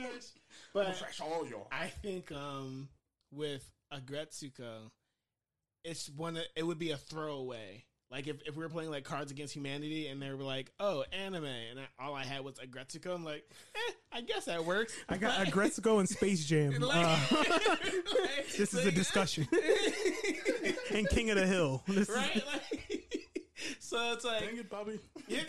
But 0.74 1.02
all 1.22 1.46
y'all. 1.48 1.68
I 1.72 1.88
think 1.88 2.32
um 2.32 2.90
with 3.34 3.70
Aggretsuko, 3.94 4.90
it's 5.84 6.10
one. 6.10 6.38
Of, 6.38 6.44
it 6.56 6.64
would 6.64 6.80
be 6.80 6.92
a 6.92 6.98
throwaway. 6.98 7.86
Like 8.12 8.26
if, 8.28 8.38
if 8.48 8.56
we 8.56 8.64
were 8.64 8.70
playing 8.70 8.90
like 8.90 9.04
Cards 9.04 9.32
Against 9.32 9.54
Humanity 9.56 10.08
and 10.08 10.20
they 10.20 10.32
were 10.32 10.44
like, 10.44 10.72
"Oh, 10.80 11.04
anime," 11.14 11.46
and 11.46 11.80
I, 11.80 11.84
all 12.04 12.16
I 12.16 12.24
had 12.24 12.44
was 12.44 12.56
Aggretsuko, 12.56 13.14
I'm 13.14 13.24
like, 13.24 13.44
"Eh, 13.76 13.92
I 14.12 14.22
guess 14.22 14.46
that 14.46 14.66
works." 14.66 14.94
I 15.08 15.18
got 15.18 15.38
Like- 15.38 15.50
Aggretsuko 15.54 16.00
and 16.00 16.10
Space 16.10 16.44
Jam. 16.46 16.72
like- 16.80 17.06
Uh, 17.06 17.20
like- 17.36 18.48
this 18.58 18.74
is 18.74 18.84
a 18.86 18.92
discussion. 18.92 19.48
and 20.92 21.08
King 21.10 21.30
of 21.30 21.38
the 21.38 21.46
Hill. 21.46 21.84
This 21.88 22.10
is- 22.10 22.16
right? 22.16 22.44
So 23.80 24.14
it's 24.14 24.24
like 24.26 24.40
Dang 24.42 24.58
it, 24.58 24.70
Bobby. 24.70 25.00
you're, 25.28 25.42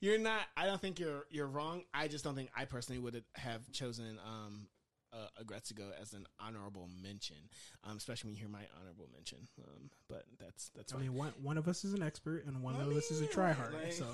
you're 0.00 0.18
not. 0.18 0.40
I 0.56 0.66
don't 0.66 0.80
think 0.80 0.98
you're 0.98 1.26
you're 1.30 1.46
wrong. 1.46 1.82
I 1.94 2.08
just 2.08 2.24
don't 2.24 2.34
think 2.34 2.50
I 2.56 2.64
personally 2.64 3.00
would 3.00 3.22
have 3.36 3.70
chosen 3.72 4.18
um 4.26 4.66
uh, 5.12 5.28
Aggretsuko 5.42 5.90
as 6.00 6.12
an 6.12 6.26
honorable 6.40 6.88
mention, 7.02 7.36
um, 7.84 7.96
especially 7.96 8.28
when 8.28 8.34
you 8.34 8.40
hear 8.40 8.48
my 8.50 8.66
honorable 8.80 9.08
mention. 9.14 9.38
Um, 9.62 9.90
but 10.08 10.24
that's 10.38 10.70
that's 10.74 10.92
I 10.92 10.98
mean, 10.98 11.14
one 11.14 11.32
one 11.42 11.56
of 11.58 11.68
us 11.68 11.84
is 11.84 11.94
an 11.94 12.02
expert 12.02 12.44
and 12.46 12.62
one 12.62 12.76
I 12.76 12.82
of 12.82 12.88
us 12.96 13.10
is 13.10 13.18
a 13.20 13.22
mean, 13.22 13.30
tryhard. 13.30 13.72
like- 13.72 13.92
so 13.92 14.06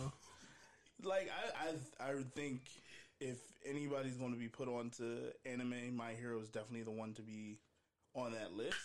Like 1.02 1.30
I, 1.58 1.68
I, 2.06 2.10
I 2.10 2.14
would 2.14 2.32
think 2.34 2.60
if 3.20 3.38
anybody's 3.64 4.16
going 4.16 4.32
to 4.32 4.38
be 4.38 4.48
put 4.48 4.68
onto 4.68 5.30
anime, 5.46 5.96
My 5.96 6.12
Hero 6.12 6.38
is 6.40 6.48
definitely 6.48 6.82
the 6.82 6.90
one 6.92 7.14
to 7.14 7.22
be 7.22 7.58
on 8.14 8.32
that 8.32 8.52
list 8.52 8.76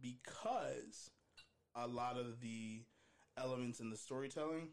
because 0.00 1.10
a 1.74 1.86
lot 1.86 2.16
of 2.18 2.40
the 2.40 2.82
elements 3.38 3.80
in 3.80 3.90
the 3.90 3.96
storytelling 3.96 4.68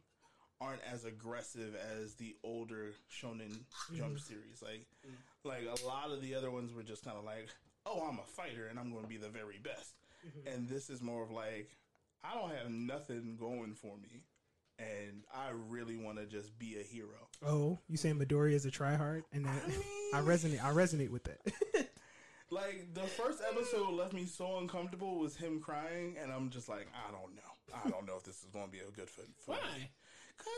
aren't 0.62 0.82
as 0.90 1.06
aggressive 1.06 1.76
as 1.76 2.16
the 2.16 2.36
older 2.44 2.92
shonen 3.12 3.64
jump 3.94 4.14
mm-hmm. 4.14 4.18
series. 4.18 4.62
Like, 4.62 4.86
mm-hmm. 5.06 5.48
like 5.48 5.64
a 5.64 5.86
lot 5.86 6.12
of 6.12 6.22
the 6.22 6.36
other 6.36 6.52
ones 6.52 6.74
were 6.74 6.84
just 6.84 7.04
kind 7.04 7.18
of 7.18 7.24
like, 7.24 7.48
"Oh, 7.86 8.08
I'm 8.08 8.20
a 8.20 8.26
fighter 8.26 8.68
and 8.68 8.80
I'm 8.80 8.92
going 8.92 9.04
to 9.04 9.10
be 9.10 9.18
the 9.18 9.30
very 9.30 9.60
best," 9.62 9.96
mm-hmm. 10.26 10.48
and 10.48 10.70
this 10.70 10.90
is 10.90 11.02
more 11.02 11.24
of 11.24 11.32
like, 11.32 11.70
"I 12.24 12.34
don't 12.34 12.52
have 12.56 12.70
nothing 12.70 13.38
going 13.40 13.76
for 13.76 13.98
me." 13.98 14.24
And 14.78 15.24
I 15.34 15.52
really 15.70 15.96
want 15.96 16.18
to 16.18 16.26
just 16.26 16.58
be 16.60 16.78
a 16.78 16.84
hero. 16.84 17.30
oh, 17.46 17.80
you 17.88 17.96
saying 17.96 18.20
Midori 18.20 18.52
is 18.52 18.66
a 18.66 18.72
tryhard, 18.72 19.24
and 19.32 19.46
that, 19.46 19.64
I 20.14 20.18
I 20.18 20.22
mean- 20.22 20.30
resonate. 20.30 20.64
I 20.64 20.74
resonate 20.74 21.12
with 21.12 21.24
that. 21.26 21.88
Like 22.52 22.94
the 22.94 23.02
first 23.02 23.42
episode 23.50 23.94
left 23.94 24.14
me 24.14 24.26
so 24.26 24.60
uncomfortable 24.60 25.20
was 25.20 25.36
him 25.36 25.60
crying, 25.60 26.16
and 26.22 26.32
I'm 26.32 26.52
just 26.52 26.70
like, 26.70 26.88
I 26.94 27.12
don't 27.12 27.36
know, 27.36 27.42
I 27.74 27.90
don't 27.90 28.06
know 28.06 28.16
if 28.18 28.24
this 28.24 28.38
is 28.44 28.50
going 28.54 28.66
to 28.66 28.72
be 28.72 28.80
a 28.80 28.92
good 28.92 29.10
fit. 29.10 29.28
For 29.46 29.52
Why? 29.52 29.90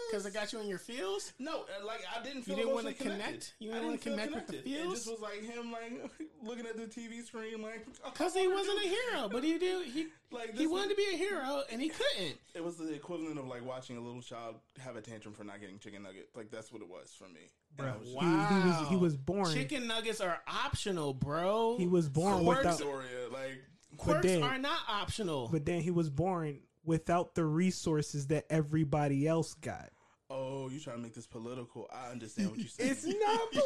Because 0.10 0.26
I 0.26 0.30
got 0.30 0.54
you 0.54 0.60
in 0.60 0.68
your 0.68 0.80
feels. 0.80 1.34
No, 1.38 1.62
uh, 1.62 1.86
like 1.86 2.02
I 2.16 2.24
didn't 2.24 2.44
feel 2.44 2.56
didn't 2.56 2.74
wanna 2.74 2.94
connect? 2.94 3.54
You 3.60 3.72
didn't 3.72 3.86
wanna 3.86 3.98
feel 3.98 4.14
connect 4.14 4.34
with 4.34 4.48
the 4.48 4.54
connected. 4.54 4.72
It 4.72 4.90
just 4.90 5.10
was 5.10 5.20
like 5.20 5.44
him, 5.44 5.72
like 5.72 6.12
looking 6.44 6.66
at 6.66 6.78
the 6.78 6.86
TV 6.86 7.24
screen, 7.24 7.62
like 7.62 7.86
Because 8.06 8.34
he 8.34 8.48
wasn't 8.48 8.80
a 8.80 8.88
hero, 8.88 9.30
but 9.30 9.44
he 9.44 9.58
do 9.58 9.84
he 9.86 10.08
Like, 10.32 10.52
he 10.54 10.64
this 10.64 10.68
wanted 10.68 10.90
to 10.90 10.96
be 10.96 11.06
a 11.14 11.18
hero 11.18 11.62
and 11.72 11.82
he 11.82 11.90
couldn't. 11.90 12.38
It 12.54 12.64
was 12.64 12.78
the 12.78 12.94
equivalent 12.94 13.38
of 13.40 13.48
like 13.48 13.66
watching 13.66 13.98
a 13.98 14.02
little 14.02 14.22
child 14.22 14.56
have 14.80 14.96
a 14.96 15.02
tantrum 15.02 15.34
for 15.34 15.44
not 15.44 15.62
getting 15.62 15.80
chicken 15.80 16.04
nuggets. 16.04 16.36
Like 16.36 16.50
that's 16.50 16.72
what 16.72 16.82
it 16.82 16.90
was 16.90 17.14
for 17.18 17.26
me. 17.26 17.52
And 17.78 17.88
Bro, 17.88 17.94
was 18.00 18.08
he, 18.08 18.18
he 18.20 18.68
was 18.68 18.90
he 18.90 18.96
was 18.96 19.16
born. 19.18 19.54
Chicken 19.54 19.88
nuggets 19.88 20.22
are 20.22 20.40
optional, 20.48 21.14
bro. 21.14 21.78
He 21.78 21.88
was 21.88 22.10
born 22.10 22.44
Quirks, 22.44 22.58
without, 22.64 22.78
Soria, 22.80 23.30
like 23.32 23.62
quirks 23.98 24.26
then- 24.26 24.44
are 24.44 24.58
not 24.58 24.80
optional. 24.90 25.50
but 25.52 25.66
then 25.66 25.82
he 25.82 25.92
was 25.92 26.10
born 26.10 26.60
without 26.88 27.36
the 27.36 27.46
resources 27.46 28.28
that 28.28 28.46
everybody 28.50 29.28
else 29.28 29.54
got. 29.56 29.92
oh, 30.32 30.68
you 30.70 30.80
trying 30.80 30.96
to 30.98 31.02
make 31.04 31.14
this 31.14 31.28
political? 31.28 31.88
I 31.94 32.12
understand 32.12 32.50
what 32.50 32.60
you're 32.60 32.68
saying. 32.68 32.92
It's 32.92 33.06
not. 33.06 33.64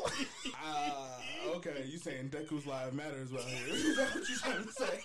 Ah, 0.63 1.17
okay, 1.55 1.85
you 1.89 1.97
saying 1.97 2.29
Deku's 2.29 2.65
live 2.67 2.93
matters 2.93 3.31
out 3.33 3.41
here? 3.41 3.67
Is 3.73 3.95
that 3.97 4.13
what 4.13 4.29
you're 4.29 4.37
trying 4.37 4.63
to 4.65 4.71
say? 4.73 4.99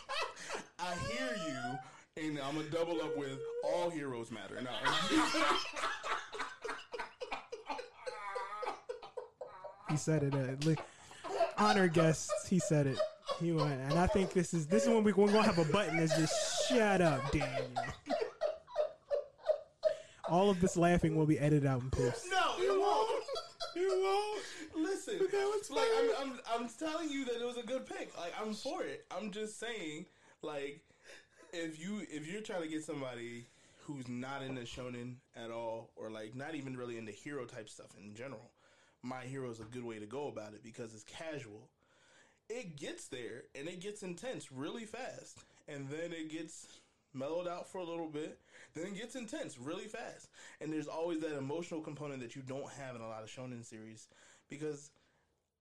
I 0.78 0.94
hear 1.10 1.36
you, 1.46 2.24
and 2.28 2.38
I'm 2.40 2.56
gonna 2.56 2.68
double 2.68 3.00
up 3.00 3.16
with 3.16 3.38
all 3.64 3.88
heroes 3.90 4.30
matter. 4.30 4.60
No, 4.60 4.70
He 9.90 9.96
said 9.96 10.22
it. 10.24 10.34
Uh, 10.34 10.56
li- 10.68 10.76
honor 11.58 11.88
guests. 11.88 12.30
He 12.48 12.58
said 12.58 12.86
it. 12.86 12.98
He 13.40 13.52
went, 13.52 13.80
and 13.80 13.94
I 13.94 14.06
think 14.06 14.32
this 14.32 14.52
is 14.54 14.66
this 14.66 14.82
is 14.84 14.88
when 14.88 15.04
we, 15.04 15.12
we're 15.12 15.26
gonna 15.32 15.42
have 15.42 15.58
a 15.58 15.64
button 15.72 15.96
that's 15.98 16.16
just 16.16 16.68
shut 16.68 17.00
up, 17.00 17.30
Daniel. 17.32 17.70
All 20.28 20.50
of 20.50 20.60
this 20.60 20.76
laughing 20.76 21.16
will 21.16 21.26
be 21.26 21.38
edited 21.38 21.66
out 21.66 21.82
in 21.82 21.90
post. 21.90 22.26
no, 22.30 22.54
it 22.58 22.78
won't. 22.78 23.24
It 23.78 23.90
won't. 23.90 24.42
Listen, 24.74 25.18
like 25.70 25.86
I'm, 25.98 26.10
I'm, 26.18 26.40
I'm 26.54 26.68
telling 26.78 27.10
you 27.10 27.26
that 27.26 27.34
it 27.34 27.44
was 27.44 27.58
a 27.58 27.62
good 27.62 27.84
pick. 27.84 28.16
Like 28.16 28.32
I'm 28.40 28.54
for 28.54 28.82
it. 28.82 29.04
I'm 29.14 29.30
just 29.30 29.60
saying, 29.60 30.06
like, 30.40 30.80
if 31.52 31.78
you 31.78 32.00
if 32.10 32.26
you're 32.26 32.40
trying 32.40 32.62
to 32.62 32.68
get 32.68 32.84
somebody 32.84 33.44
who's 33.80 34.08
not 34.08 34.42
into 34.42 34.62
shonen 34.62 35.16
at 35.36 35.50
all, 35.50 35.90
or 35.94 36.08
like 36.08 36.34
not 36.34 36.54
even 36.54 36.74
really 36.74 36.96
into 36.96 37.12
hero 37.12 37.44
type 37.44 37.68
stuff 37.68 37.88
in 38.02 38.14
general, 38.14 38.50
my 39.02 39.20
hero 39.20 39.50
is 39.50 39.60
a 39.60 39.64
good 39.64 39.84
way 39.84 39.98
to 39.98 40.06
go 40.06 40.28
about 40.28 40.54
it 40.54 40.62
because 40.62 40.94
it's 40.94 41.04
casual. 41.04 41.68
It 42.48 42.76
gets 42.76 43.08
there 43.08 43.42
and 43.54 43.68
it 43.68 43.80
gets 43.80 44.02
intense 44.02 44.50
really 44.50 44.86
fast, 44.86 45.38
and 45.68 45.86
then 45.90 46.12
it 46.12 46.30
gets 46.30 46.66
mellowed 47.14 47.48
out 47.48 47.68
for 47.68 47.78
a 47.78 47.84
little 47.84 48.08
bit, 48.08 48.38
then 48.74 48.86
it 48.86 48.96
gets 48.96 49.14
intense 49.16 49.58
really 49.58 49.86
fast. 49.86 50.28
And 50.60 50.72
there's 50.72 50.88
always 50.88 51.20
that 51.20 51.36
emotional 51.36 51.80
component 51.80 52.20
that 52.20 52.36
you 52.36 52.42
don't 52.42 52.70
have 52.72 52.94
in 52.94 53.02
a 53.02 53.08
lot 53.08 53.22
of 53.22 53.28
shonen 53.28 53.64
series 53.64 54.08
because 54.48 54.90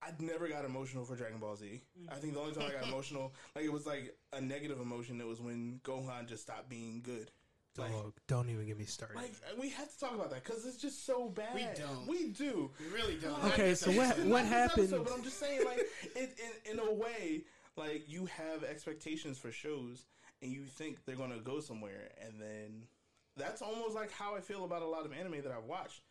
I 0.02 0.10
never 0.18 0.48
got 0.48 0.64
emotional 0.64 1.04
for 1.04 1.16
Dragon 1.16 1.38
Ball 1.38 1.56
Z. 1.56 1.82
Mm. 2.00 2.12
I 2.12 2.16
think 2.16 2.34
the 2.34 2.40
only 2.40 2.52
time 2.52 2.64
I 2.68 2.80
got 2.80 2.88
emotional, 2.88 3.34
like 3.56 3.64
it 3.64 3.72
was 3.72 3.86
like 3.86 4.16
a 4.32 4.40
negative 4.40 4.80
emotion, 4.80 5.20
it 5.20 5.26
was 5.26 5.40
when 5.40 5.80
Gohan 5.84 6.28
just 6.28 6.42
stopped 6.42 6.68
being 6.68 7.00
good. 7.02 7.30
Like, 7.78 7.92
Dog, 7.92 8.14
don't 8.26 8.48
even 8.48 8.66
get 8.66 8.78
me 8.78 8.86
started. 8.86 9.16
like 9.16 9.32
uh, 9.50 9.60
we 9.60 9.68
have 9.70 9.92
to 9.92 9.98
talk 9.98 10.14
about 10.14 10.30
that 10.30 10.44
because 10.44 10.64
it's 10.64 10.78
just 10.78 11.04
so 11.04 11.28
bad. 11.28 11.54
We 11.54 11.66
don't. 11.76 12.06
We 12.06 12.28
do. 12.28 12.70
We 12.80 12.94
really 12.94 13.16
don't. 13.16 13.42
Okay, 13.46 13.74
so 13.74 13.90
what 13.92 14.18
what 14.20 14.46
happened? 14.46 14.88
episode, 14.88 15.04
but 15.04 15.12
I'm 15.12 15.22
just 15.22 15.38
saying, 15.38 15.62
like, 15.64 15.80
it, 16.14 16.38
in 16.64 16.72
in 16.72 16.78
a 16.78 16.90
way, 16.90 17.44
like 17.76 18.04
you 18.08 18.26
have 18.26 18.64
expectations 18.64 19.36
for 19.36 19.52
shows, 19.52 20.06
and 20.42 20.52
you 20.52 20.64
think 20.64 21.04
they're 21.04 21.16
gonna 21.16 21.38
go 21.38 21.60
somewhere, 21.60 22.10
and 22.24 22.40
then 22.40 22.84
that's 23.36 23.62
almost 23.62 23.94
like 23.94 24.10
how 24.10 24.34
I 24.34 24.40
feel 24.40 24.64
about 24.64 24.82
a 24.82 24.86
lot 24.86 25.04
of 25.04 25.12
anime 25.12 25.42
that 25.42 25.52
I've 25.52 25.64
watched. 25.64 26.02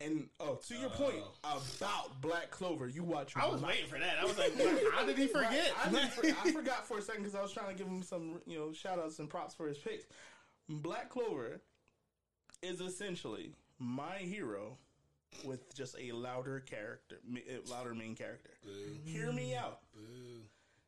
And 0.00 0.28
oh, 0.40 0.58
to 0.66 0.74
your 0.74 0.90
point 0.90 1.16
about 1.44 2.20
Black 2.20 2.50
Clover, 2.50 2.88
you 2.88 3.04
watch. 3.04 3.32
I 3.36 3.46
was 3.46 3.62
waiting 3.62 3.86
for 3.86 3.98
that. 3.98 4.16
I 4.20 4.24
was 4.24 4.36
like, 4.36 4.52
how 4.92 5.06
did 5.06 5.16
he 5.16 5.28
forget? 5.28 5.72
I, 5.84 5.88
for- 6.08 6.26
I 6.26 6.50
forgot 6.52 6.86
for 6.86 6.98
a 6.98 7.02
second 7.02 7.22
because 7.22 7.36
I 7.36 7.42
was 7.42 7.52
trying 7.52 7.68
to 7.68 7.74
give 7.74 7.86
him 7.86 8.02
some, 8.02 8.40
you 8.44 8.58
know, 8.58 8.72
shout 8.72 8.98
outs 8.98 9.20
and 9.20 9.30
props 9.30 9.54
for 9.54 9.68
his 9.68 9.78
picks. 9.78 10.04
Black 10.68 11.10
Clover 11.10 11.60
is 12.60 12.80
essentially 12.80 13.52
my 13.78 14.16
hero 14.16 14.78
with 15.44 15.74
just 15.76 15.96
a 16.00 16.12
louder 16.12 16.60
character, 16.60 17.16
uh, 17.32 17.70
louder 17.70 17.94
main 17.94 18.14
character. 18.14 18.50
Hear 19.04 19.32
me 19.32 19.54
out. 19.54 19.80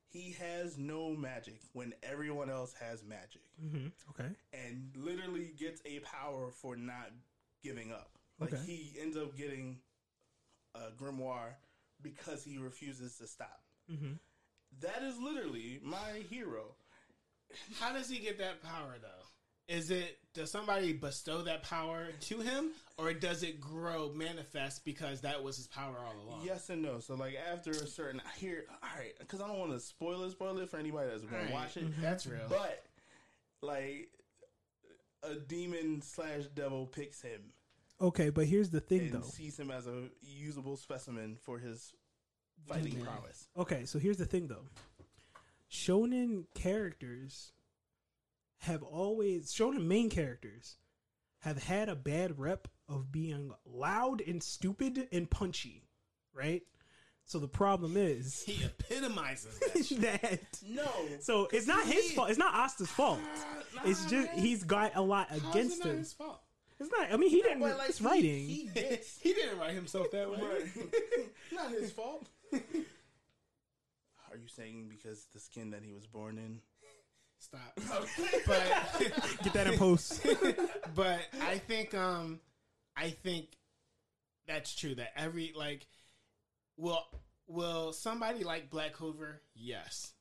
He 0.09 0.33
has 0.33 0.79
no 0.79 1.11
magic 1.15 1.61
when 1.73 1.93
everyone 2.03 2.49
else 2.49 2.73
has 2.75 3.03
magic, 3.03 3.43
Mhm, 3.61 3.93
Okay. 4.11 4.35
and 4.53 4.95
literally 4.97 5.49
gets 5.53 5.83
a 5.85 6.01
power 6.01 6.51
for 6.51 6.77
not 6.77 7.13
giving 7.63 7.93
up. 7.93 8.19
Like 8.39 8.53
Okay. 8.53 8.65
he 8.65 8.99
ends 9.01 9.17
up 9.17 9.37
getting 9.37 9.83
a 10.75 10.93
grimoire 10.93 11.57
because 12.03 12.45
he 12.45 12.57
refuses 12.59 13.17
to 13.19 13.27
stop. 13.27 13.65
Mhm. 13.89 14.19
That 14.81 15.03
is 15.03 15.19
literally 15.19 15.81
my 15.83 16.21
hero. 16.21 16.77
How 17.75 17.93
does 17.93 18.09
he 18.09 18.19
get 18.19 18.39
that 18.39 18.63
power 18.63 18.99
though? 18.99 19.26
Is 19.69 19.91
it 19.91 20.19
does 20.33 20.51
somebody 20.51 20.93
bestow 20.93 21.43
that 21.43 21.63
power 21.65 22.09
to 22.21 22.39
him, 22.41 22.71
or 22.99 23.13
does 23.13 23.43
it 23.43 23.61
grow 23.61 24.13
manifest 24.15 24.85
because 24.85 25.23
that 25.23 25.43
was 25.43 25.57
his 25.57 25.67
power 25.67 25.97
all 26.07 26.15
along? 26.29 26.43
Yes 26.45 26.71
and 26.71 26.83
no. 26.83 27.01
So 27.01 27.15
like 27.15 27.37
after 27.53 27.71
a 27.71 27.87
certain 27.87 28.23
here, 28.37 28.65
all 28.71 28.89
right, 28.97 29.13
because 29.19 29.41
I 29.41 29.49
don't 29.49 29.59
want 29.59 29.73
to 29.73 29.81
spoil 29.81 30.23
it, 30.23 30.31
spoil 30.31 30.59
it 30.59 30.71
for 30.71 30.77
anybody 30.77 31.11
that's 31.11 31.23
going 31.23 31.35
All 31.35 31.41
to 31.41 31.45
right. 31.47 31.53
watch 31.53 31.77
it. 31.77 31.91
Mm-hmm. 31.91 32.03
That's 32.03 32.27
real. 32.27 32.47
But 32.49 32.85
like 33.61 34.09
a 35.25 35.35
demon 35.35 36.01
slash 36.03 36.45
devil 36.55 36.87
picks 36.87 37.21
him 37.21 37.41
Okay, 38.01 38.29
but 38.31 38.45
here's 38.47 38.69
the 38.71 38.81
thing, 38.81 39.01
and 39.01 39.13
though. 39.13 39.21
sees 39.23 39.59
him 39.59 39.71
as 39.71 39.87
a 39.87 40.09
usable 40.21 40.77
specimen 40.77 41.37
for 41.41 41.59
his 41.59 41.95
fighting 42.69 43.01
prowess. 43.01 43.49
Okay, 43.57 43.87
so 43.87 43.99
here's 43.99 44.19
the 44.19 44.27
thing 44.27 44.49
though. 44.49 44.67
Shonen 45.71 46.45
characters 46.55 47.53
have 48.59 48.83
always 48.83 49.53
shonen 49.53 49.85
main 49.87 50.11
characters 50.11 50.77
have 51.41 51.63
had 51.63 51.89
a 51.89 51.95
bad 51.97 52.39
rep 52.39 52.69
of 52.89 53.13
being 53.13 53.53
loud 53.65 54.21
and 54.27 54.43
stupid 54.43 55.09
and 55.13 55.31
punchy, 55.31 55.85
right? 56.33 56.63
So 57.25 57.39
the 57.41 57.49
problem 57.49 57.97
is 57.97 58.43
he 58.45 58.65
epitomizes 58.65 59.59
that. 60.01 60.21
that 60.23 60.41
No, 60.69 60.89
so 61.21 61.49
it's 61.53 61.67
not 61.67 61.85
his 61.85 62.13
fault. 62.13 62.31
It's 62.31 62.39
not 62.39 62.55
Asta's 62.55 62.89
fault. 62.91 63.19
It's 63.85 64.05
just 64.07 64.31
he's 64.31 64.63
got 64.65 64.95
a 64.95 65.03
lot 65.03 65.29
How 65.29 65.37
is 65.37 65.43
it 65.43 65.49
against 65.51 65.79
not 65.85 65.89
him. 65.93 65.99
his 65.99 66.13
fault? 66.13 66.41
It's 66.79 66.91
not. 66.93 67.11
I 67.13 67.17
mean, 67.17 67.31
he 67.31 67.43
didn't. 67.43 67.61
like 67.61 67.75
it's 67.89 67.99
he- 67.99 68.05
writing. 68.05 68.47
he 68.49 68.71
gets 68.75 69.19
he 69.21 69.33
didn't 69.33 69.59
write 69.59 69.75
himself 69.75 70.11
that 70.13 70.31
way. 70.31 70.39
Not 71.53 71.71
his 71.73 71.91
fault. 71.91 72.29
Are 72.53 74.37
you 74.37 74.49
saying 74.49 74.89
because 74.89 75.27
the 75.33 75.41
skin 75.41 75.71
that 75.71 75.83
he 75.83 75.93
was 75.93 76.07
born 76.07 76.37
in? 76.39 76.61
Stop. 77.47 77.79
but 78.47 79.43
Get 79.43 79.53
that 79.55 79.67
in 79.69 79.79
post. 79.79 80.27
but 80.95 81.21
I 81.43 81.59
think 81.59 81.95
um 81.95 82.41
I 82.97 83.11
think 83.11 83.47
that's 84.47 84.75
true 84.75 84.95
that 84.97 85.09
every 85.17 85.53
like 85.57 85.87
will 86.77 87.05
will 87.47 87.93
somebody 87.93 88.45
like 88.45 88.71
Black 88.71 88.93
Clover? 88.93 89.41
Yes. 89.55 90.13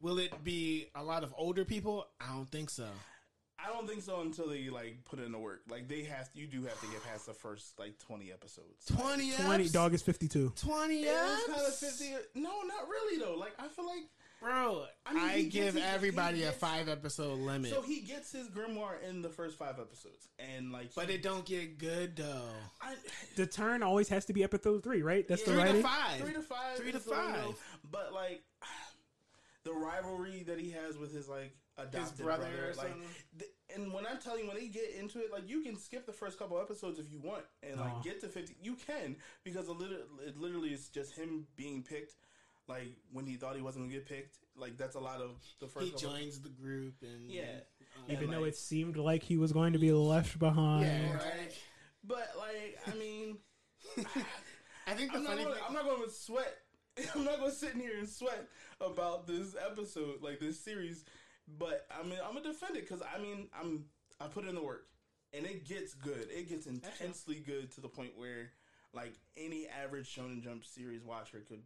Will 0.00 0.18
it 0.18 0.32
be 0.42 0.86
a 0.94 1.02
lot 1.02 1.24
of 1.24 1.34
older 1.36 1.64
people? 1.64 2.06
I 2.20 2.32
don't 2.32 2.50
think 2.50 2.70
so. 2.70 2.86
I 3.62 3.68
don't 3.70 3.86
think 3.86 4.00
so 4.02 4.22
until 4.22 4.48
they 4.48 4.70
like 4.70 5.04
put 5.04 5.18
in 5.18 5.32
the 5.32 5.38
work. 5.38 5.60
Like 5.68 5.86
they 5.88 6.04
have, 6.04 6.30
you 6.32 6.46
do 6.46 6.62
have 6.62 6.80
to 6.80 6.86
get 6.86 7.04
past 7.04 7.26
the 7.26 7.34
first 7.34 7.78
like 7.78 7.98
twenty 7.98 8.32
episodes. 8.32 8.86
20 8.86 9.32
Twenty 9.32 9.68
dog 9.68 9.92
is 9.92 10.00
fifty 10.00 10.28
two. 10.28 10.52
20 10.56 11.04
Yeah, 11.04 11.36
kind 11.46 11.60
of 11.60 11.74
fifty. 11.74 12.12
No, 12.34 12.48
not 12.62 12.88
really 12.88 13.18
though. 13.22 13.34
Like 13.36 13.52
I 13.58 13.68
feel 13.68 13.84
like 13.86 14.04
Bro, 14.40 14.86
I, 15.04 15.10
I 15.10 15.14
mean, 15.14 15.28
he 15.36 15.42
give 15.44 15.74
gets 15.74 15.76
his- 15.76 15.84
everybody 15.94 16.38
he 16.38 16.44
a 16.44 16.52
5 16.52 16.88
episode 16.88 17.38
limit. 17.40 17.70
so 17.70 17.82
he 17.82 18.00
gets 18.00 18.32
his 18.32 18.48
grimoire 18.48 19.02
in 19.06 19.20
the 19.22 19.28
first 19.28 19.58
five 19.58 19.78
episodes, 19.78 20.28
and 20.38 20.72
like, 20.72 20.94
but 20.94 21.08
he- 21.08 21.16
it 21.16 21.22
don't 21.22 21.44
get 21.44 21.76
good 21.78 22.16
though. 22.16 22.48
I, 22.80 22.94
The 23.36 23.46
turn 23.46 23.82
always 23.82 24.08
has 24.08 24.24
to 24.26 24.32
be 24.32 24.42
episode 24.42 24.82
three, 24.82 25.02
right? 25.02 25.28
That's 25.28 25.42
the 25.42 25.52
right. 25.56 25.70
Three 25.70 25.82
to 25.82 25.88
five. 25.88 26.20
three 26.20 26.32
to 26.32 26.40
five, 26.42 26.76
Three 26.78 26.90
to 26.92 26.96
is 26.98 27.04
the 27.04 27.10
five. 27.10 27.54
But 27.90 28.12
like 28.14 28.42
the 29.64 29.72
rivalry 29.74 30.42
that 30.44 30.58
he 30.58 30.70
has 30.70 30.96
with 30.96 31.12
his 31.14 31.28
like 31.28 31.54
adopted 31.76 32.24
brother 32.24 32.44
brother, 32.44 32.70
or 32.70 32.74
like, 32.74 32.94
th- 33.38 33.50
and 33.74 33.92
when 33.92 34.06
I'm 34.06 34.18
telling 34.18 34.40
you, 34.42 34.48
when 34.48 34.56
they 34.56 34.68
get 34.68 34.90
into 34.98 35.18
it, 35.20 35.30
like 35.32 35.48
you 35.48 35.62
can 35.62 35.76
skip 35.76 36.06
the 36.06 36.12
first 36.12 36.38
couple 36.38 36.58
episodes 36.58 36.98
if 36.98 37.10
you 37.12 37.20
want, 37.20 37.44
and 37.62 37.76
No. 37.76 37.82
like 37.82 38.02
get 38.02 38.20
to 38.22 38.28
fifty, 38.28 38.56
you 38.62 38.74
can 38.74 39.16
because 39.44 39.68
it 39.68 39.72
literally, 39.72 40.04
it 40.26 40.36
literally 40.38 40.70
is 40.72 40.88
just 40.88 41.14
him 41.14 41.46
being 41.56 41.82
picked. 41.82 42.14
Like 42.70 42.92
when 43.12 43.26
he 43.26 43.34
thought 43.36 43.56
he 43.56 43.62
wasn't 43.62 43.84
gonna 43.86 43.94
get 43.94 44.06
picked, 44.06 44.38
like 44.56 44.76
that's 44.78 44.94
a 44.94 45.00
lot 45.00 45.20
of 45.20 45.32
the 45.60 45.66
first. 45.66 45.86
He 45.86 45.92
couple- 45.92 46.10
joins 46.10 46.40
the 46.40 46.48
group 46.50 46.94
and 47.02 47.28
Yeah. 47.30 47.42
um, 47.96 48.04
And, 48.08 48.16
Even 48.18 48.30
though 48.30 48.40
like- 48.42 48.50
it 48.52 48.56
seemed 48.56 48.96
like 48.96 49.22
he 49.24 49.36
was 49.36 49.52
going 49.52 49.72
to 49.72 49.78
be 49.78 49.92
left 49.92 50.38
behind. 50.38 50.86
yeah, 50.86 51.12
Right. 51.16 51.52
But 52.04 52.32
like, 52.38 52.78
I 52.86 52.94
mean, 52.98 53.38
I 54.86 54.94
think 54.94 55.12
the 55.12 55.18
I'm 55.18 55.24
not, 55.24 55.36
gonna, 55.38 55.54
thing, 55.54 55.62
I'm 55.66 55.74
not 55.74 55.84
going 55.84 56.04
to 56.04 56.10
sweat. 56.10 56.56
I'm 57.14 57.24
not 57.24 57.38
going 57.38 57.50
to 57.50 57.56
sit 57.56 57.74
in 57.74 57.80
here 57.80 57.98
and 57.98 58.08
sweat 58.08 58.46
about 58.80 59.26
this 59.26 59.54
episode, 59.70 60.22
like 60.22 60.40
this 60.40 60.58
series. 60.60 61.04
But 61.58 61.86
I 61.90 62.02
mean, 62.04 62.18
I'm 62.24 62.34
gonna 62.34 62.52
defend 62.52 62.76
it 62.76 62.88
because 62.88 63.02
I 63.02 63.18
mean, 63.20 63.48
I'm 63.58 63.86
I 64.20 64.28
put 64.28 64.44
in 64.46 64.54
the 64.54 64.62
work, 64.62 64.86
and 65.32 65.44
it 65.44 65.66
gets 65.66 65.94
good. 65.94 66.28
It 66.30 66.48
gets 66.48 66.66
intensely 66.66 67.40
good 67.40 67.72
to 67.72 67.80
the 67.80 67.88
point 67.88 68.12
where, 68.16 68.52
like, 68.92 69.14
any 69.36 69.66
average 69.66 70.14
Shonen 70.14 70.42
Jump 70.44 70.64
series 70.64 71.02
watcher 71.04 71.40
could 71.48 71.62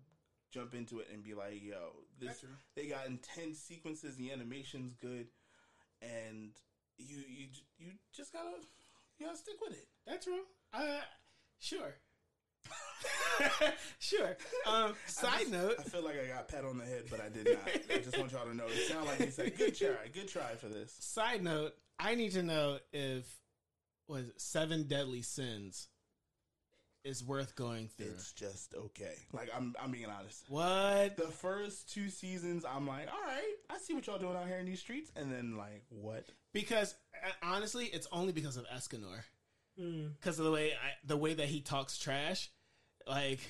jump 0.55 0.75
into 0.75 1.01
it 1.01 1.09
and 1.13 1.23
be 1.25 1.35
like, 1.35 1.63
"Yo, 1.63 1.93
this 2.21 2.45
they 2.77 2.87
got 2.87 3.07
intense 3.07 3.59
sequences. 3.59 4.17
The 4.17 4.31
animation's 4.31 4.95
good, 4.95 5.27
and 6.01 6.53
you 6.97 7.17
you 7.29 7.47
you 7.79 7.87
just 8.15 8.33
gotta 8.33 8.51
you 9.19 9.27
gotta 9.27 9.37
stick 9.39 9.57
with 9.61 9.73
it." 9.73 9.89
That's 10.07 10.25
true. 10.25 10.43
Uh, 10.73 11.01
sure. 11.59 11.95
sure. 13.99 14.37
Um, 14.67 14.93
I 15.07 15.11
side 15.11 15.39
just- 15.41 15.51
note. 15.53 15.75
I 15.79 15.83
feel 15.83 16.03
like 16.05 16.17
I 16.19 16.27
got 16.27 16.49
pat 16.49 16.65
on 16.65 16.79
the 16.79 16.85
head, 16.87 17.05
but 17.11 17.21
I 17.21 17.29
did 17.29 17.47
not. 17.47 17.69
I 17.95 17.99
just 17.99 18.17
want 18.19 18.33
y'all 18.33 18.47
to 18.47 18.55
know. 18.55 18.65
It 18.67 18.89
sounded 18.89 19.09
like 19.11 19.21
he 19.23 19.31
said, 19.31 19.57
"Good 19.59 19.77
try, 19.77 20.09
good 20.13 20.29
try 20.29 20.55
for 20.55 20.69
this." 20.69 20.97
Side 21.01 21.43
note. 21.43 21.75
I 21.99 22.15
need 22.15 22.33
to 22.33 22.43
know 22.43 22.79
if 22.93 23.27
was 24.09 24.25
Seven 24.37 24.85
Deadly 24.85 25.21
Sins 25.23 25.89
is 27.05 27.23
worth 27.23 27.55
going 27.55 27.89
through. 27.97 28.07
It's 28.07 28.33
just 28.33 28.75
okay. 28.75 29.15
Like 29.33 29.51
I'm, 29.55 29.75
I'm 29.83 29.91
being 29.91 30.07
honest. 30.07 30.45
what? 30.49 31.17
The 31.17 31.29
first 31.29 31.93
two 31.93 32.09
seasons, 32.09 32.65
I'm 32.65 32.87
like, 32.87 33.09
all 33.13 33.21
right, 33.27 33.55
I 33.71 33.79
see 33.79 33.95
what 33.95 34.07
y'all 34.07 34.19
doing 34.19 34.37
out 34.37 34.47
here 34.47 34.59
in 34.59 34.67
these 34.67 34.81
streets, 34.81 35.11
and 35.17 35.31
then 35.33 35.57
like, 35.57 35.85
what? 35.91 36.25
Because 36.53 36.95
uh, 37.25 37.31
honestly, 37.43 37.87
it's 37.87 38.09
only 38.13 38.33
because 38.33 38.57
of 38.57 38.67
Escanor. 38.75 39.21
Mm. 39.81 40.13
Because 40.21 40.39
of 40.39 40.45
the 40.47 40.51
way 40.53 40.73
I, 40.73 40.93
the 41.07 41.17
way 41.17 41.35
that 41.35 41.47
he 41.47 41.61
talks 41.61 41.99
trash, 41.99 42.51
like. 43.07 43.41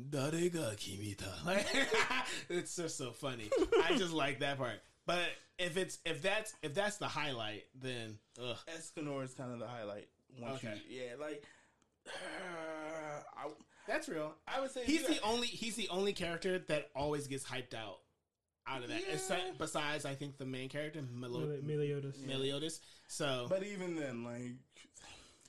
Darega 0.00 0.76
kimita. 0.76 1.26
Like, 1.44 1.66
it's 2.48 2.74
just 2.76 2.96
so 2.96 3.10
funny. 3.10 3.50
I 3.84 3.94
just 3.98 4.12
like 4.14 4.40
that 4.40 4.56
part. 4.56 4.80
But 5.04 5.28
if 5.58 5.76
it's 5.76 5.98
if 6.06 6.22
that's 6.22 6.54
if 6.62 6.74
that's 6.74 6.96
the 6.98 7.08
highlight, 7.08 7.64
then 7.74 8.18
ugh. 8.42 8.56
Escanor 8.78 9.24
is 9.24 9.34
kind 9.34 9.52
of 9.52 9.58
the 9.58 9.66
highlight. 9.66 10.08
Once 10.40 10.64
Okay. 10.64 10.74
you, 10.88 11.00
yeah, 11.02 11.12
like, 11.20 11.42
I, 13.36 13.48
That's 13.86 14.08
real. 14.08 14.34
I 14.46 14.60
would 14.60 14.70
say 14.70 14.84
He's 14.84 15.02
the 15.06 15.14
got- 15.14 15.24
only 15.24 15.46
he's 15.46 15.76
the 15.76 15.88
only 15.88 16.12
character 16.12 16.58
that 16.68 16.90
always 16.94 17.26
gets 17.26 17.44
hyped 17.44 17.74
out 17.74 17.98
out 18.66 18.82
of 18.82 18.88
that. 18.88 19.00
Yeah. 19.06 19.14
Except- 19.14 19.58
besides, 19.58 20.04
I 20.04 20.14
think 20.14 20.38
the 20.38 20.44
main 20.46 20.68
character 20.68 21.02
Melo- 21.12 21.40
Meli- 21.40 21.62
Meliodas. 21.62 22.16
Meliodas. 22.26 22.80
So 23.08 23.46
But 23.48 23.64
even 23.64 23.96
then, 23.96 24.22
like, 24.24 24.52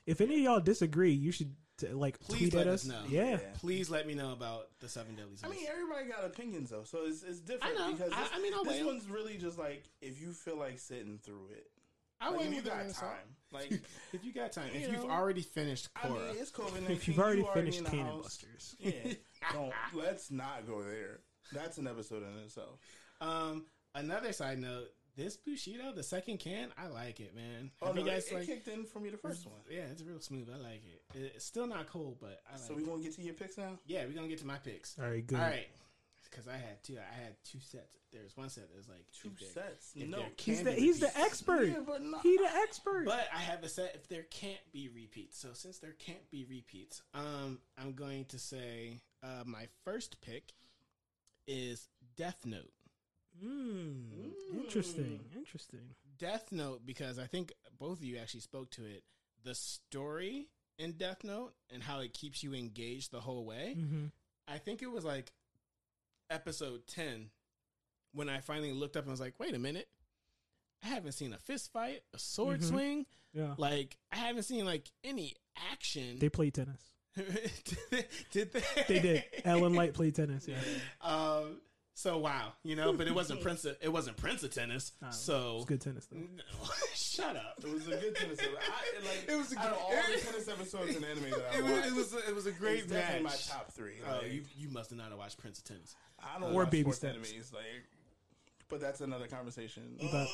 If 0.06 0.22
any 0.22 0.36
of 0.36 0.42
y'all 0.42 0.60
disagree, 0.60 1.12
you 1.12 1.32
should 1.32 1.56
t- 1.78 1.88
like 1.90 2.20
Please 2.20 2.40
tweet 2.50 2.54
let 2.56 2.68
at 2.68 2.74
us 2.74 2.82
us. 2.84 2.88
know. 2.88 3.04
Yeah. 3.10 3.32
Yeah. 3.32 3.38
please 3.60 3.90
let 3.90 4.08
me 4.08 4.16
know 4.16 4.32
about 4.32 4.70
the 4.80 4.90
seven 4.90 5.16
deadly 5.16 5.36
I 5.44 5.50
mean, 5.50 5.66
everybody 5.70 6.08
got 6.10 6.26
opinions 6.26 6.70
though, 6.72 6.84
so 6.84 7.00
it's 7.06 7.22
it's 7.24 7.40
different 7.40 7.80
I 7.80 7.86
know. 7.88 7.92
because 7.96 8.12
I- 8.14 8.22
this, 8.22 8.30
I 8.34 8.42
mean, 8.42 8.54
I'll 8.54 8.64
this 8.64 8.78
wait. 8.78 8.86
one's 8.86 9.08
really 9.08 9.38
just 9.38 9.60
like 9.60 9.84
if 10.02 10.20
you 10.22 10.32
feel 10.32 10.58
like 10.58 10.80
sitting 10.80 11.20
through 11.24 11.50
it. 11.52 11.68
I 12.22 12.30
Like, 12.30 12.40
wait 12.40 12.46
if 12.48 12.52
you 12.52 12.56
with 12.58 12.66
got 12.66 12.88
the 12.88 12.94
time, 12.94 13.36
like 13.52 13.72
if 14.14 14.24
you 14.24 14.34
got 14.34 14.52
time, 14.52 14.70
You 14.74 14.80
if 14.82 14.92
you've 14.92 15.06
already 15.06 15.42
finished 15.42 15.90
I 16.02 16.08
mean, 16.10 16.18
it's 16.32 16.52
COVID. 16.52 16.90
If 16.90 17.08
you've 17.08 17.20
already 17.20 17.46
finished 17.54 17.80
in 17.80 17.86
Cannon 17.86 18.22
Busters. 18.22 18.76
yeah, 18.80 19.14
don't 19.52 19.74
let's 19.94 20.32
not 20.32 20.66
go 20.68 20.84
there. 20.84 21.20
That's 21.52 21.78
an 21.78 21.88
episode 21.88 22.24
in 22.24 22.38
itself. 22.46 22.80
um, 23.20 23.66
another 23.96 24.32
side 24.32 24.60
note: 24.60 24.88
this 25.18 25.36
Bushido, 25.36 25.92
the 25.92 26.04
second 26.04 26.38
can, 26.40 26.70
I 26.78 26.88
like 26.88 27.20
it, 27.20 27.36
man. 27.36 27.72
Oh 27.82 27.88
Have 27.88 27.96
no, 27.96 28.02
you 28.04 28.08
guys 28.10 28.28
it, 28.32 28.36
it 28.38 28.46
kicked 28.46 28.68
in 28.70 28.86
for 28.86 29.00
me 29.00 29.10
the 29.10 29.18
first 29.18 29.46
one. 29.46 29.56
Yeah, 29.70 29.82
it's 29.92 30.02
real 30.04 30.20
smooth. 30.22 30.48
I 30.54 30.58
like 30.58 30.84
it. 30.86 31.02
It's 31.36 31.44
still 31.46 31.68
not 31.68 31.90
cold, 31.90 32.18
but 32.22 32.40
I 32.48 32.54
like 32.54 32.62
So 32.62 32.74
it. 32.74 32.78
we 32.78 32.84
gonna 32.86 33.02
get 33.02 33.16
to 33.16 33.22
your 33.22 33.34
picks 33.34 33.58
now. 33.58 33.80
Yeah, 33.86 34.06
we're 34.06 34.14
gonna 34.14 34.28
get 34.30 34.40
to 34.40 34.48
my 34.48 34.58
picks. 34.58 34.98
All 35.00 35.10
right, 35.10 35.26
good. 35.26 35.40
All 35.40 35.46
right, 35.46 35.68
because 36.32 36.48
I 36.48 36.54
had 36.58 36.82
two. 36.84 36.98
I 36.98 37.24
had 37.24 37.36
two 37.44 37.60
sets. 37.60 37.86
There's 38.12 38.36
one 38.36 38.50
set 38.50 38.68
that 38.70 38.76
was 38.76 38.90
like 38.90 39.06
Two 39.22 39.32
if 39.40 39.52
sets. 39.54 39.92
if 39.96 40.08
No, 40.10 40.24
He's 40.38 40.64
the 40.64 40.72
be 40.72 40.80
he's 40.82 41.00
the 41.00 41.18
expert. 41.18 41.66
yeah, 41.68 41.80
but 41.86 42.02
not. 42.04 42.22
He 42.24 42.36
the 42.38 42.50
expert. 42.64 43.06
But 43.06 43.28
I 43.34 43.40
have 43.40 43.64
a 43.64 43.70
set 43.70 43.94
if 43.96 44.08
there 44.10 44.24
can't 44.24 44.60
be 44.74 44.90
repeats. 44.90 45.38
So 45.40 45.50
since 45.54 45.78
there 45.80 45.94
can't 46.00 46.30
be 46.32 46.46
repeats, 46.50 47.02
um, 47.14 47.60
I'm 47.78 47.94
going 47.94 48.26
to 48.26 48.40
say 48.40 49.02
uh, 49.24 49.44
my 49.46 49.68
first 49.86 50.20
pick 50.22 50.52
is 51.48 51.88
Death 52.18 52.46
Note. 52.46 52.72
Mm, 53.44 54.32
Interesting. 54.54 55.22
Interesting. 55.36 55.80
Death 56.18 56.52
Note 56.52 56.82
because 56.86 57.18
I 57.18 57.26
think 57.26 57.54
both 57.80 58.00
of 58.00 58.04
you 58.04 58.18
actually 58.18 58.42
spoke 58.42 58.70
to 58.72 58.86
it. 58.86 59.04
The 59.44 59.56
story 59.56 60.48
in 60.78 60.94
Death 60.94 61.24
Note 61.24 61.54
and 61.74 61.82
how 61.82 62.00
it 62.00 62.14
keeps 62.14 62.44
you 62.44 62.54
engaged 62.54 63.12
the 63.12 63.22
whole 63.22 63.46
way. 63.46 63.74
hmm 63.76 64.06
I 64.48 64.58
think 64.58 64.82
it 64.82 64.92
was 64.92 65.06
like 65.06 65.32
episode 66.32 66.88
10 66.88 67.30
when 68.14 68.30
I 68.30 68.40
finally 68.40 68.72
looked 68.72 68.98
up 68.98 69.04
and 69.04 69.12
was 69.12 69.20
like, 69.20 69.36
wait 69.40 69.54
a 69.54 69.60
minute. 69.60 69.88
I 70.84 70.88
haven't 70.88 71.12
seen 71.12 71.34
a 71.34 71.38
fist 71.38 71.72
fight, 71.72 72.02
a 72.14 72.18
sword 72.20 72.62
Mhm. 72.62 72.68
swing. 72.70 73.06
Yeah. 73.34 73.54
Like, 73.58 73.98
I 74.12 74.16
haven't 74.16 74.44
seen 74.44 74.66
like 74.66 74.90
any 75.04 75.36
action. 75.72 76.18
They 76.20 76.30
played 76.30 76.56
tennis. 76.56 76.82
did 78.32 78.52
they? 78.54 78.64
They 78.88 79.00
did. 79.00 79.24
L 79.46 79.66
and 79.66 79.76
Light 79.76 79.94
played 79.94 80.16
tennis. 80.16 80.48
Yeah. 80.48 80.58
Um, 81.02 81.62
so 82.02 82.18
wow, 82.18 82.54
you 82.64 82.76
know, 82.76 82.94
but 82.94 83.08
it 83.08 83.14
wasn't 83.16 83.42
Prince. 83.44 83.66
Of, 83.66 83.78
it 83.82 83.90
wasn't 83.90 84.18
Prince 84.18 84.44
of 84.44 84.54
Tennis. 84.54 84.92
Oh, 85.04 85.08
so 85.12 85.56
It's 85.58 85.66
good 85.66 85.82
tennis 85.82 86.06
though. 86.08 86.18
No, 86.18 86.44
shut 86.96 87.36
up. 87.36 87.60
It 87.64 87.72
was 87.72 87.88
a 87.88 87.92
good 87.92 88.16
tennis. 88.16 88.40
episode. 88.40 88.58
I, 88.60 89.06
like, 89.08 89.26
It 89.30 89.36
was 89.38 89.54
a 89.54 89.60
out 89.60 89.66
of 89.68 89.72
good- 89.74 89.80
all 89.82 90.14
the 90.14 90.20
tennis 90.20 90.48
episodes 90.48 90.96
in 90.96 91.04
anime 91.04 91.30
that 91.30 91.46
I 91.54 91.58
It 91.58 91.64
was, 91.64 91.72
watched. 91.72 91.88
it 91.88 91.94
was 91.96 92.14
a, 92.14 92.30
it 92.30 92.36
was 92.36 92.46
a 92.48 92.52
great 92.52 92.80
it's 92.80 92.88
definitely 92.92 93.24
match. 93.24 93.48
my 93.50 93.54
top 93.56 93.72
three. 93.72 93.96
Oh, 94.10 94.18
Like, 94.22 94.32
you 94.34 94.44
you 94.58 94.70
must 94.70 94.90
have 94.90 94.98
not 95.00 95.10
have 95.10 95.18
watched 95.20 95.38
Prince 95.38 95.60
of 95.60 95.66
Tennis. 95.66 95.96
I 96.20 96.40
don't 96.40 96.52
Or 96.54 96.64
watch 96.64 96.72
baby 96.72 96.92
sports 96.92 96.98
steps. 97.00 97.18
animes, 97.34 97.54
like, 97.54 97.64
but 98.70 98.80
that's 98.82 99.02
another 99.02 99.28
conversation. 99.28 99.98
But 100.12 100.28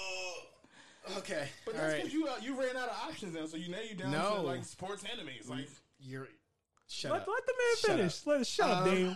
Okay, 1.18 1.48
But 1.66 1.76
all 1.76 1.82
that's 1.82 1.94
right. 1.94 2.04
because 2.04 2.14
you 2.14 2.28
uh, 2.28 2.34
you 2.42 2.60
ran 2.60 2.76
out 2.76 2.90
of 2.90 2.98
options 3.08 3.34
now, 3.34 3.46
so 3.46 3.56
you 3.56 3.70
now 3.70 3.78
you 3.80 3.96
down 3.96 4.12
No. 4.12 4.36
to 4.36 4.42
like 4.42 4.66
sports 4.66 5.04
animes. 5.04 5.50
Like 5.50 5.70
You're 6.00 6.28
shut 6.90 7.12
let, 7.14 7.22
up. 7.22 7.28
let 7.30 7.46
the 7.46 7.54
man 7.58 7.76
Shut 7.78 7.98
finish. 7.98 8.26
Let 8.26 8.46
shut 8.48 8.70
up, 8.70 8.84
Um, 8.88 8.94
Dame. 8.94 9.16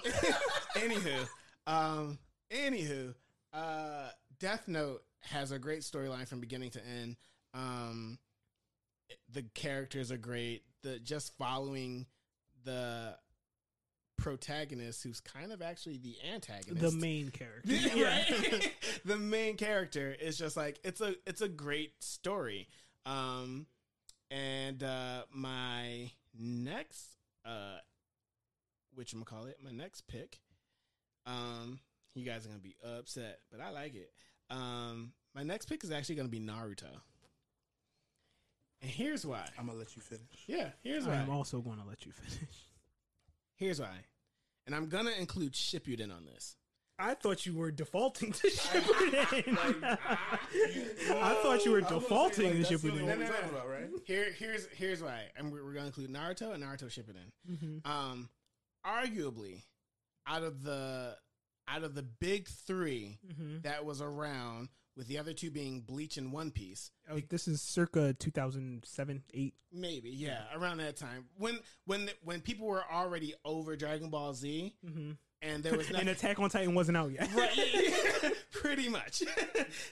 anywho, 0.76 1.28
um, 1.68 2.18
anywho, 2.52 3.14
uh, 3.54 4.10
Death 4.40 4.68
Note 4.68 5.04
has 5.22 5.52
a 5.52 5.60
great 5.60 5.82
storyline 5.82 6.28
from 6.28 6.40
beginning 6.40 6.72
to 6.72 6.86
end. 6.86 7.16
Um, 7.54 8.18
the 9.32 9.44
characters 9.54 10.12
are 10.12 10.18
great. 10.18 10.64
The 10.84 11.00
just 11.00 11.38
following 11.38 12.08
the 12.64 13.16
protagonist, 14.18 15.04
who's 15.04 15.20
kind 15.20 15.52
of 15.52 15.62
actually 15.62 15.98
the 15.98 16.16
antagonist, 16.34 16.82
The 16.82 16.92
main 16.92 17.30
character. 17.30 17.72
right? 17.96 18.72
the 19.06 19.18
main 19.18 19.58
character 19.58 20.16
is 20.20 20.38
just 20.38 20.56
like 20.56 20.80
it's 20.84 21.02
a 21.02 21.16
it's 21.26 21.42
a 21.42 21.50
great 21.50 22.04
story. 22.04 22.68
Um 23.06 23.66
and 24.30 24.82
uh 24.84 25.24
my 25.34 26.12
next 26.38 27.04
uh 27.46 27.78
which 28.94 29.14
I'm 29.14 29.20
gonna 29.24 29.26
call 29.26 29.46
it, 29.48 29.58
my 29.64 29.72
next 29.72 30.08
pick. 30.08 30.40
Um 31.26 31.80
you 32.16 32.26
guys 32.26 32.46
are 32.46 32.50
gonna 32.50 32.60
be 32.62 32.76
upset, 32.84 33.40
but 33.52 33.62
I 33.62 33.70
like 33.72 33.96
it. 33.96 34.12
Um 34.50 35.14
my 35.34 35.44
next 35.44 35.68
pick 35.68 35.84
is 35.84 35.92
actually 35.92 36.16
going 36.16 36.28
to 36.28 36.32
be 36.32 36.42
Naruto. 36.42 36.92
And 38.82 38.92
here's 38.92 39.26
why. 39.26 39.48
I'm 39.58 39.68
gonna 39.68 39.78
let 39.80 39.96
you 39.96 40.02
finish. 40.02 40.26
Yeah, 40.48 40.72
here's 40.84 41.06
why. 41.06 41.14
I'm 41.14 41.30
also 41.30 41.62
going 41.62 41.78
to 41.80 41.86
let 41.88 42.06
you 42.06 42.12
finish. 42.12 42.38
Here's 43.56 43.80
why. 43.80 43.96
And 44.66 44.74
I'm 44.76 44.88
going 44.88 45.06
to 45.06 45.16
include 45.20 45.54
Shippuden 45.54 46.12
on 46.12 46.26
this. 46.26 46.56
I 46.98 47.14
thought 47.14 47.46
you 47.46 47.54
were 47.56 47.70
defaulting 47.70 48.32
to 48.32 48.48
Shippuden. 48.48 49.98
I 50.02 51.40
thought 51.44 51.64
you 51.64 51.72
were 51.72 51.82
defaulting 51.82 52.52
to 52.64 52.64
Shippuden. 52.64 53.02
No, 53.02 53.06
no, 53.06 53.16
no. 53.18 53.28
talking 53.28 53.50
about, 53.50 53.70
right? 53.70 53.88
Here, 54.06 54.32
here's 54.38 54.66
here's 54.76 55.04
why. 55.04 55.26
And 55.38 55.52
we're, 55.52 55.64
we're 55.64 55.74
going 55.74 55.92
to 55.92 56.02
include 56.02 56.10
Naruto 56.10 56.56
and 56.56 56.64
Naruto 56.64 56.86
Shippuden. 56.86 57.32
Mhm. 57.52 57.86
Um, 57.88 58.30
arguably, 58.84 59.62
out 60.26 60.42
of 60.42 60.64
the 60.64 61.16
out 61.68 61.84
of 61.84 61.96
the 61.96 62.04
big 62.04 62.48
3 62.48 63.18
Mhm. 63.26 63.64
that 63.64 63.86
was 63.86 64.02
around, 64.02 64.70
with 64.96 65.08
the 65.08 65.18
other 65.18 65.34
two 65.34 65.50
being 65.52 65.82
Bleach 65.82 66.18
and 66.18 66.34
One 66.34 66.52
Piece, 66.52 66.92
Oh, 67.10 67.20
this 67.30 67.48
is 67.48 67.62
circa 67.62 68.14
2007, 68.14 69.24
8. 69.34 69.54
maybe 69.72 70.10
yeah, 70.10 70.46
around 70.54 70.78
that 70.78 70.98
time 70.98 71.30
when 71.38 71.60
when 71.86 72.10
when 72.24 72.42
people 72.42 72.68
were 72.68 72.84
already 72.92 73.34
over 73.46 73.76
Dragon 73.76 74.10
Ball 74.10 74.34
Z, 74.34 74.76
Mm-hmm. 74.86 75.12
and 75.42 75.64
there 75.64 75.78
was 75.78 75.90
And. 75.92 76.10
Attack 76.10 76.40
on 76.40 76.50
Titan 76.50 76.76
wasn't 76.76 76.98
out 76.98 77.12
yet. 77.12 77.32
right, 77.34 78.34
pretty 78.52 78.90
much. 78.90 79.24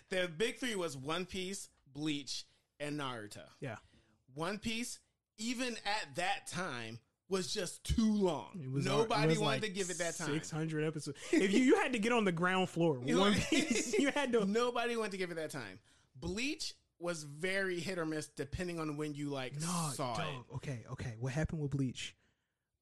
the 0.09 0.29
big 0.37 0.57
three 0.59 0.75
was 0.75 0.97
One 0.97 1.25
Piece, 1.25 1.69
Bleach, 1.93 2.45
and 2.79 2.99
Naruto. 2.99 3.47
Yeah. 3.61 3.77
One 4.33 4.59
Piece, 4.59 4.99
even 5.37 5.77
at 5.85 6.15
that 6.15 6.47
time, 6.47 6.99
was 7.29 7.53
just 7.53 7.83
too 7.83 8.13
long. 8.13 8.59
It 8.61 8.71
was 8.71 8.85
Nobody 8.85 9.37
wanted 9.37 9.39
like 9.39 9.61
to 9.61 9.69
give 9.69 9.89
it 9.89 9.99
that 9.99 10.17
time. 10.17 10.33
600 10.33 10.83
episodes. 10.85 11.17
If 11.31 11.53
you, 11.53 11.59
you 11.59 11.75
had 11.75 11.93
to 11.93 11.99
get 11.99 12.11
on 12.11 12.25
the 12.25 12.31
ground 12.31 12.69
floor, 12.69 12.93
one 12.99 13.17
what 13.17 13.27
I 13.27 13.29
mean? 13.31 13.41
piece, 13.65 13.97
you 13.97 14.11
had 14.11 14.33
to. 14.33 14.45
Nobody 14.47 14.95
wanted 14.97 15.11
to 15.11 15.17
give 15.17 15.31
it 15.31 15.35
that 15.35 15.51
time. 15.51 15.79
Bleach 16.15 16.73
was 16.99 17.23
very 17.23 17.79
hit 17.79 17.97
or 17.97 18.05
miss 18.05 18.27
depending 18.27 18.79
on 18.79 18.97
when 18.97 19.13
you 19.13 19.29
like 19.29 19.53
No, 19.61 19.89
saw 19.93 20.17
dog. 20.17 20.25
it. 20.27 20.55
Okay, 20.55 20.83
okay. 20.91 21.15
What 21.19 21.31
happened 21.33 21.61
with 21.61 21.71
Bleach? 21.71 22.15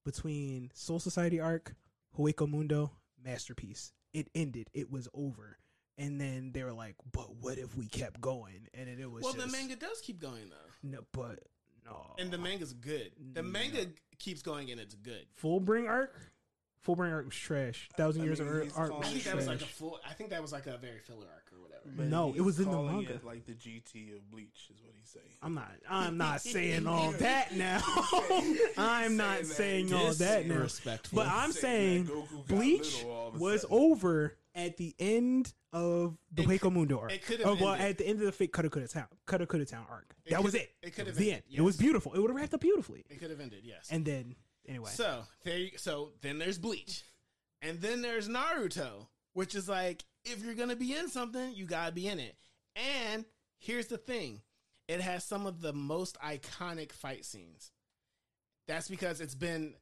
Between 0.04 0.70
Soul 0.74 0.98
Society 1.00 1.38
arc, 1.40 1.74
Hueco 2.18 2.48
Mundo, 2.48 2.92
Masterpiece. 3.22 3.92
It 4.14 4.28
ended. 4.34 4.70
It 4.72 4.90
was 4.90 5.06
over. 5.12 5.58
And 5.98 6.20
then 6.20 6.52
they 6.52 6.62
were 6.64 6.72
like, 6.72 6.94
but 7.12 7.34
what 7.36 7.58
if 7.58 7.76
we 7.76 7.86
kept 7.88 8.20
going? 8.20 8.68
And 8.72 8.88
it 8.88 9.10
was 9.10 9.24
Well, 9.24 9.34
just, 9.34 9.46
the 9.46 9.52
manga 9.52 9.76
does 9.76 10.00
keep 10.00 10.20
going 10.20 10.48
though, 10.48 10.88
No, 10.88 11.00
but 11.12 11.40
no. 11.84 12.14
and 12.18 12.30
the 12.30 12.38
manga's 12.38 12.72
good. 12.72 13.10
The 13.34 13.42
No. 13.42 13.48
manga 13.50 13.86
keeps 14.18 14.42
going 14.42 14.70
and 14.70 14.80
it's 14.80 14.94
good. 14.94 15.26
Fullbring 15.42 15.88
arc? 15.88 16.14
Fullbring 16.86 17.12
arc 17.12 17.26
was 17.26 17.34
trash. 17.34 17.88
Thousand 17.96 18.22
I 18.22 18.24
Years 18.26 18.40
mean, 18.40 18.48
of 18.48 18.62
he's 18.62 18.72
arc 18.76 18.92
I 18.92 19.02
think 19.02 19.24
that 19.24 19.36
was 19.36 19.46
like 19.46 19.60
a 19.60 19.64
full. 19.66 19.98
I 20.08 20.12
think 20.14 20.30
that 20.30 20.40
was 20.42 20.52
like 20.52 20.66
a 20.66 20.76
very 20.78 21.00
filler 21.00 21.26
arc 21.32 21.50
or 21.52 21.60
whatever. 21.60 21.82
But 21.96 22.06
No, 22.06 22.32
it 22.36 22.40
was 22.40 22.58
in 22.60 22.70
the 22.70 22.80
manga. 22.82 23.14
it 23.14 23.24
like 23.24 23.44
the 23.46 23.52
GT 23.52 24.16
of 24.16 24.30
Bleach 24.30 24.70
is 24.70 24.80
what 24.82 24.94
he's 24.96 25.08
saying. 25.08 25.24
I'm 25.42 25.54
not. 25.54 25.72
I'm 25.88 26.16
not 26.16 26.40
saying 26.40 26.86
all 26.86 27.10
that 27.18 27.54
now. 27.56 27.80
I'm 28.78 29.16
not 29.16 29.44
saying 29.44 29.88
saying 29.88 29.92
all 29.94 30.12
that 30.14 30.46
now. 30.46 30.54
Disrespectful. 30.54 31.16
But 31.16 31.26
I'm 31.28 31.52
saying 31.52 32.04
that 32.04 32.46
Bleach 32.48 32.96
little 32.98 33.10
all 33.10 33.28
of 33.28 33.34
a 33.34 33.38
was 33.38 33.66
over 33.70 34.36
at 34.58 34.76
the 34.76 34.94
end 34.98 35.52
of 35.72 36.16
the 36.32 36.42
It 36.42 36.48
Hueco 36.48 36.72
Mundo 36.72 36.98
arc. 36.98 37.12
it 37.12 37.24
could've 37.24 37.46
Oh, 37.46 37.54
well, 37.54 37.74
ended. 37.74 37.90
at 37.90 37.98
the 37.98 38.06
end 38.06 38.18
of 38.20 38.26
the 38.26 38.32
fake 38.32 38.52
Kutta 38.52 38.90
Town, 38.92 39.06
Kutta 39.26 39.66
Town 39.68 39.86
arc. 39.90 40.14
It 40.24 40.30
that 40.30 40.42
was 40.42 40.54
it. 40.54 40.74
it 40.82 40.90
could've 40.94 41.08
was 41.08 41.16
the 41.16 41.30
ended, 41.32 41.44
end. 41.50 41.58
It 41.58 41.62
was 41.62 41.76
beautiful. 41.76 42.12
It 42.14 42.20
would 42.20 42.30
have 42.30 42.36
wrapped 42.36 42.54
up 42.54 42.60
beautifully. 42.60 43.04
it 43.08 43.18
could 43.20 43.30
have 43.30 43.40
ended. 43.40 43.60
Yes. 43.64 43.88
And 43.90 44.04
then, 44.04 44.34
anyway, 44.66 44.90
So 44.92 45.22
there, 45.44 45.58
you, 45.58 45.70
so 45.76 46.12
then 46.22 46.38
there's 46.38 46.58
Bleach, 46.58 47.04
and 47.62 47.80
then 47.80 48.02
there's 48.02 48.28
Naruto, 48.28 49.06
which 49.34 49.54
is 49.54 49.68
like 49.68 50.04
if 50.24 50.42
you're 50.44 50.54
gonna 50.54 50.76
be 50.76 50.94
in 50.94 51.08
something, 51.08 51.54
you 51.54 51.64
gotta 51.66 51.92
be 51.92 52.08
in 52.08 52.18
it. 52.18 52.36
And 52.76 53.24
here's 53.60 53.86
the 53.86 53.98
thing, 53.98 54.42
it 54.88 55.00
has 55.00 55.22
some 55.24 55.46
of 55.46 55.60
the 55.60 55.72
most 55.72 56.18
iconic 56.20 56.92
fight 56.92 57.24
scenes. 57.24 57.70
That's 58.66 58.88
because 58.88 59.20
it's 59.20 59.34
been 59.34 59.74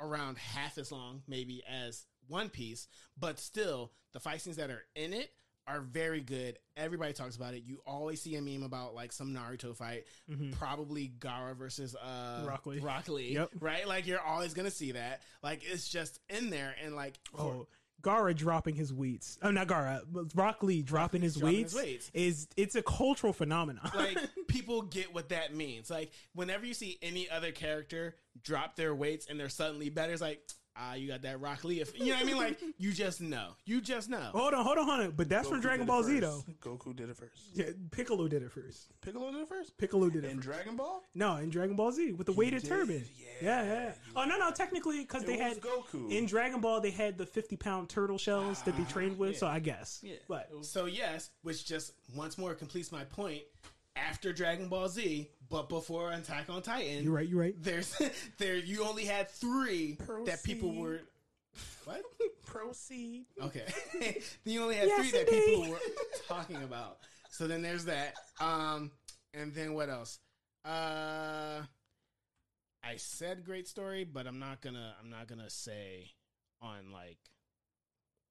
around 0.00 0.36
half 0.38 0.76
as 0.78 0.90
long, 0.92 1.22
maybe 1.28 1.62
as 1.68 2.06
One 2.28 2.48
Piece, 2.48 2.88
but 3.18 3.38
still 3.38 3.92
the 4.12 4.20
fight 4.20 4.40
scenes 4.40 4.56
that 4.56 4.70
are 4.70 4.84
in 4.94 5.12
it 5.12 5.30
are 5.66 5.80
very 5.80 6.20
good. 6.20 6.58
Everybody 6.76 7.12
talks 7.12 7.36
about 7.36 7.54
it. 7.54 7.62
You 7.64 7.80
always 7.86 8.20
see 8.20 8.34
a 8.34 8.42
meme 8.42 8.64
about 8.64 8.94
like 8.94 9.12
some 9.12 9.32
Naruto 9.32 9.76
fight, 9.76 10.06
Mhm. 10.30 10.52
probably 10.52 11.12
Gaara 11.20 11.54
versus 11.56 11.94
uh 11.94 12.44
Rock 12.48 12.66
Lee. 12.66 12.80
Rock 12.80 13.08
Lee, 13.08 13.34
Yep. 13.34 13.50
right? 13.60 13.86
Like 13.86 14.06
you're 14.06 14.20
always 14.20 14.54
gonna 14.54 14.70
see 14.72 14.92
that. 14.92 15.22
Like 15.42 15.62
it's 15.64 15.88
just 15.88 16.18
in 16.28 16.50
there, 16.50 16.74
and 16.82 16.96
like 16.96 17.14
oh, 17.38 17.68
Gaara 18.02 18.34
dropping 18.36 18.74
his 18.74 18.92
weights. 18.92 19.38
Oh, 19.40 19.52
not 19.52 19.68
Gaara. 19.68 20.00
Lee 20.64 20.82
dropping, 20.82 21.22
his, 21.22 21.36
dropping 21.36 21.56
weights 21.56 21.72
his 21.72 21.80
weights. 21.80 22.10
is 22.12 22.48
it's 22.56 22.74
a 22.74 22.82
cultural 22.82 23.32
phenomenon. 23.32 23.88
like 23.94 24.18
people 24.48 24.82
get 24.82 25.14
what 25.14 25.28
that 25.28 25.54
means. 25.54 25.88
Like 25.90 26.10
whenever 26.34 26.66
you 26.66 26.74
see 26.74 26.98
any 27.02 27.30
other 27.30 27.52
character 27.52 28.16
drop 28.42 28.74
their 28.74 28.92
weights 28.96 29.26
and 29.30 29.38
they're 29.38 29.48
suddenly 29.48 29.90
better, 29.90 30.12
it's 30.12 30.20
like 30.20 30.42
ah, 30.76 30.94
you 30.94 31.08
got 31.08 31.22
that 31.22 31.40
Rock 31.40 31.64
Lee. 31.64 31.80
If, 31.80 31.98
you 31.98 32.06
know 32.06 32.14
what 32.14 32.22
I 32.22 32.24
mean? 32.26 32.36
Like 32.36 32.60
you 32.78 32.92
just 32.92 33.20
know. 33.20 33.50
You 33.64 33.80
just 33.80 34.08
know. 34.08 34.30
hold 34.32 34.54
on, 34.54 34.64
hold 34.64 34.78
on, 34.78 34.84
hold 34.86 35.00
on. 35.00 35.10
But 35.12 35.28
that's 35.28 35.48
from 35.48 35.60
Dragon 35.60 35.86
Ball 35.86 36.02
Z 36.02 36.20
though. 36.20 36.42
Goku 36.60 36.94
did 36.94 37.10
it 37.10 37.16
first. 37.16 37.42
Yeah, 37.54 37.66
Piccolo 37.90 38.28
did 38.28 38.42
it 38.42 38.50
first. 38.52 38.88
Piccolo 39.00 39.30
did 39.32 39.40
it 39.42 39.48
first. 39.48 39.76
Piccolo 39.78 40.08
did 40.10 40.24
it 40.24 40.30
In 40.30 40.36
first. 40.36 40.48
Dragon 40.48 40.76
Ball, 40.76 41.02
No, 41.14 41.36
in 41.36 41.50
Dragon 41.50 41.76
Ball 41.76 41.92
Z 41.92 42.12
with 42.12 42.26
the 42.26 42.32
weighted 42.32 42.62
did? 42.62 42.68
turban. 42.68 43.04
Yeah, 43.40 43.62
yeah, 43.62 43.64
yeah. 43.64 43.92
Oh 44.16 44.24
no, 44.24 44.38
no, 44.38 44.50
technically 44.50 45.00
because 45.00 45.24
they 45.24 45.32
was 45.32 45.40
had 45.40 45.60
Goku. 45.60 46.10
in 46.10 46.26
Dragon 46.26 46.60
Ball 46.60 46.80
they 46.80 46.90
had 46.90 47.18
the 47.18 47.26
fifty 47.26 47.56
pound 47.56 47.88
turtle 47.88 48.18
shells 48.18 48.62
that 48.62 48.76
they 48.76 48.84
trained 48.84 49.18
with. 49.18 49.36
So 49.36 49.46
I 49.46 49.58
guess. 49.58 50.00
Yeah. 50.02 50.14
But 50.28 50.48
So 50.62 50.86
yes, 50.86 51.30
which 51.42 51.66
just 51.66 51.92
once 52.14 52.38
more 52.38 52.54
completes 52.54 52.92
my 52.92 53.04
point. 53.04 53.42
After 53.94 54.32
Dragon 54.32 54.68
Ball 54.68 54.88
Z, 54.88 55.28
but 55.52 55.68
before 55.68 56.10
Attack 56.10 56.48
on 56.50 56.62
Titan, 56.62 57.04
you're 57.04 57.12
right. 57.12 57.28
You're 57.28 57.38
right. 57.40 57.54
there's 57.62 57.94
there 58.38 58.56
you 58.56 58.84
only 58.84 59.04
had 59.04 59.30
three 59.30 59.98
that 60.24 60.42
people 60.42 60.70
Proceed. 60.70 60.80
were 60.82 61.00
what 61.84 62.02
proceed. 62.46 63.26
okay 63.42 63.66
you 64.44 64.62
only 64.62 64.74
had 64.74 64.88
Yes, 64.88 65.00
three 65.00 65.10
that 65.20 65.28
indeed. 65.28 65.44
people 65.56 65.70
were 65.70 65.78
talking 66.26 66.56
about 66.56 66.98
so 67.30 67.46
then 67.46 67.60
there's 67.62 67.84
that 67.84 68.14
um 68.40 68.90
and 69.34 69.54
then 69.54 69.74
what 69.74 69.88
else 69.90 70.18
uh 70.64 71.60
i 72.82 72.96
said 72.96 73.44
great 73.44 73.68
story 73.68 74.04
but 74.04 74.26
i'm 74.26 74.38
not 74.38 74.60
gonna 74.62 74.94
i'm 75.02 75.10
not 75.10 75.26
gonna 75.28 75.50
say 75.50 76.10
on 76.62 76.90
like 76.92 77.18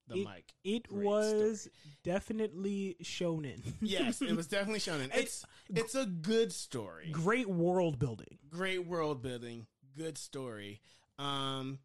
the 0.08 0.16
It- 0.20 0.24
mic 0.26 0.52
It 0.64 0.88
Great 0.88 1.04
was 1.06 1.60
story. 1.62 1.74
definitely 2.02 2.96
shonen. 3.02 3.62
yes 3.80 4.20
it 4.22 4.34
was 4.36 4.46
definitely 4.46 4.80
shonen 4.80 5.10
it's 5.14 5.44
it's 5.68 5.94
a 5.94 6.06
good 6.06 6.52
story 6.52 7.10
great 7.10 7.48
world 7.48 7.98
building. 7.98 8.38
great 8.50 8.86
world 8.86 9.22
building, 9.22 9.66
good 9.96 10.18
story. 10.18 10.80
Um, 11.18 11.78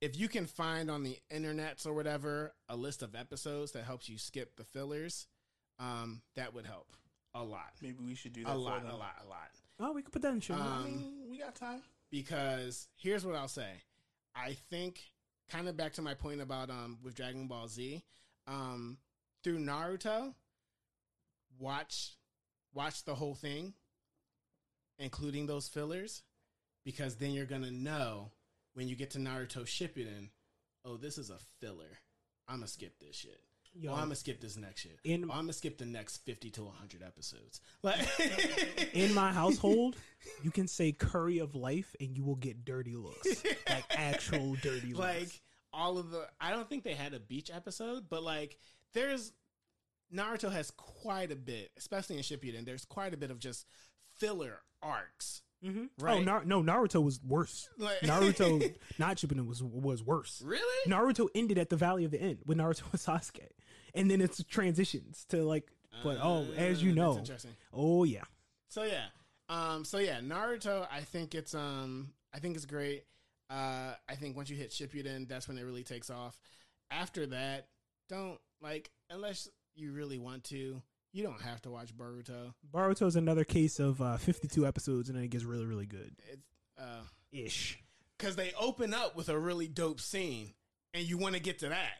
if 0.00 0.18
you 0.18 0.28
can 0.28 0.46
find 0.46 0.90
on 0.90 1.02
the 1.02 1.18
internets 1.32 1.86
or 1.86 1.94
whatever 1.94 2.54
a 2.68 2.76
list 2.76 3.02
of 3.02 3.14
episodes 3.14 3.72
that 3.72 3.84
helps 3.84 4.08
you 4.08 4.18
skip 4.18 4.56
the 4.56 4.64
fillers, 4.64 5.26
um, 5.78 6.20
that 6.36 6.52
would 6.52 6.66
help 6.66 6.92
a 7.34 7.42
lot, 7.42 7.72
Maybe 7.80 7.96
we 8.04 8.14
should 8.14 8.32
do 8.34 8.44
that. 8.44 8.50
a 8.50 8.52
for 8.52 8.58
lot, 8.58 8.82
them. 8.82 8.92
a 8.92 8.96
lot, 8.96 9.14
a 9.24 9.28
lot. 9.28 9.50
Oh, 9.80 9.92
we 9.92 10.02
could 10.02 10.12
put 10.12 10.22
that 10.22 10.32
in 10.34 10.40
show. 10.40 10.54
I 10.54 10.58
Um, 10.58 10.84
mean, 10.84 11.26
we 11.30 11.38
got 11.38 11.54
time. 11.54 11.82
Because 12.10 12.88
here's 12.96 13.24
what 13.24 13.34
I'll 13.34 13.48
say: 13.48 13.82
I 14.34 14.52
think, 14.70 15.00
kind 15.50 15.68
of 15.68 15.76
back 15.76 15.92
to 15.94 16.02
my 16.02 16.14
point 16.14 16.40
about 16.40 16.70
um 16.70 16.98
with 17.02 17.14
Dragon 17.14 17.46
Ball 17.46 17.68
Z, 17.68 18.02
um, 18.46 18.98
through 19.42 19.58
Naruto, 19.58 20.34
watch 21.58 22.16
watch 22.72 23.04
the 23.04 23.14
whole 23.14 23.34
thing, 23.34 23.74
including 24.98 25.46
those 25.46 25.68
fillers, 25.68 26.22
because 26.84 27.16
then 27.16 27.32
you're 27.32 27.46
gonna 27.46 27.70
know 27.70 28.32
when 28.74 28.88
you 28.88 28.96
get 28.96 29.10
to 29.12 29.18
Naruto 29.18 29.64
Shippuden, 29.64 30.30
oh, 30.84 30.96
this 30.96 31.18
is 31.18 31.30
a 31.30 31.38
filler. 31.60 31.98
I'm 32.48 32.56
gonna 32.56 32.68
skip 32.68 32.98
this 32.98 33.16
shit. 33.16 33.40
Yo, 33.76 33.90
oh, 33.90 33.94
I'm 33.94 34.02
gonna 34.02 34.14
skip 34.14 34.40
this 34.40 34.56
next 34.56 34.82
shit. 34.82 34.98
in 35.04 35.24
oh, 35.24 35.32
I'm 35.32 35.40
gonna 35.42 35.52
skip 35.52 35.78
the 35.78 35.84
next 35.86 36.18
50 36.18 36.50
to 36.50 36.62
100 36.64 37.02
episodes. 37.02 37.60
Like 37.82 37.98
in 38.94 39.12
my 39.14 39.32
household, 39.32 39.96
you 40.42 40.50
can 40.50 40.68
say 40.68 40.92
curry 40.92 41.38
of 41.38 41.54
life 41.54 41.94
and 42.00 42.16
you 42.16 42.22
will 42.24 42.36
get 42.36 42.64
dirty 42.64 42.94
looks. 42.94 43.42
like 43.68 43.84
actual 43.90 44.54
dirty 44.62 44.88
looks. 44.94 44.98
like 44.98 45.40
all 45.72 45.98
of 45.98 46.10
the 46.10 46.26
I 46.40 46.50
don't 46.52 46.68
think 46.68 46.84
they 46.84 46.94
had 46.94 47.14
a 47.14 47.20
beach 47.20 47.50
episode, 47.52 48.04
but 48.08 48.22
like 48.22 48.58
there's 48.92 49.32
Naruto 50.14 50.52
has 50.52 50.70
quite 50.70 51.32
a 51.32 51.36
bit, 51.36 51.72
especially 51.76 52.16
in 52.16 52.22
Shippuden. 52.22 52.64
There's 52.64 52.84
quite 52.84 53.12
a 53.12 53.16
bit 53.16 53.30
of 53.32 53.40
just 53.40 53.66
filler 54.16 54.60
arcs. 54.82 55.42
Mhm. 55.64 55.88
right. 55.98 56.18
Oh 56.18 56.20
Nar- 56.20 56.44
no, 56.44 56.62
Naruto 56.62 57.02
was 57.02 57.20
worse. 57.26 57.68
Like 57.78 57.98
Naruto, 58.02 58.72
not 58.98 59.16
Shippuden, 59.16 59.46
was 59.48 59.62
was 59.62 60.02
worse. 60.02 60.42
really? 60.44 60.90
Naruto 60.90 61.28
ended 61.34 61.56
at 61.58 61.70
the 61.70 61.76
Valley 61.76 62.04
of 62.04 62.10
the 62.10 62.20
End 62.20 62.38
with 62.44 62.58
Naruto 62.58 62.82
and 62.92 63.00
Sasuke, 63.00 63.48
and 63.94 64.10
then 64.10 64.20
it's 64.20 64.42
transitions 64.44 65.24
to 65.30 65.42
like. 65.44 65.70
But 66.02 66.18
oh, 66.22 66.46
as 66.56 66.82
you 66.82 66.90
Uh, 66.92 66.94
know, 66.94 67.18
interesting. 67.18 67.52
oh 67.72 68.04
yeah, 68.04 68.24
So 68.68 68.82
yeah, 68.82 69.06
um, 69.48 69.84
so 69.84 69.98
yeah, 69.98 70.20
Naruto. 70.20 70.86
I 70.90 71.00
think 71.02 71.34
it's 71.34 71.54
um, 71.54 72.12
I 72.34 72.38
think 72.40 72.56
it's 72.56 72.66
great. 72.66 73.04
Uh, 73.48 73.94
I 74.08 74.14
think 74.16 74.36
once 74.36 74.50
you 74.50 74.56
hit 74.56 74.70
Shippuden, 74.70 75.28
that's 75.28 75.46
when 75.46 75.56
it 75.58 75.62
really 75.62 75.84
takes 75.84 76.10
off. 76.10 76.40
After 76.90 77.26
that, 77.26 77.68
don't 78.08 78.38
like 78.60 78.90
unless 79.10 79.48
you 79.76 79.92
really 79.92 80.18
want 80.18 80.44
to. 80.44 80.82
you 81.12 81.22
don't 81.22 81.40
have 81.42 81.62
to 81.62 81.70
watch 81.70 81.94
Boruto. 81.96 82.54
Boruto 82.72 83.06
is 83.06 83.14
another 83.16 83.44
case 83.44 83.78
of 83.78 84.00
uh, 84.02 84.16
52 84.16 84.66
episodes, 84.66 85.08
and 85.08 85.16
then 85.16 85.24
it 85.24 85.28
gets 85.30 85.44
really, 85.44 85.64
really 85.66 85.86
good. 85.86 86.16
It's 86.32 86.42
uh, 86.76 87.02
Ish. 87.30 87.78
because 88.18 88.34
they 88.34 88.52
open 88.58 88.92
up 88.92 89.14
with 89.14 89.28
a 89.28 89.38
really 89.38 89.68
dope 89.68 90.00
scene, 90.00 90.54
and 90.92 91.04
you 91.04 91.18
want 91.18 91.34
to 91.34 91.40
get 91.40 91.60
to 91.60 91.68
that, 91.68 91.92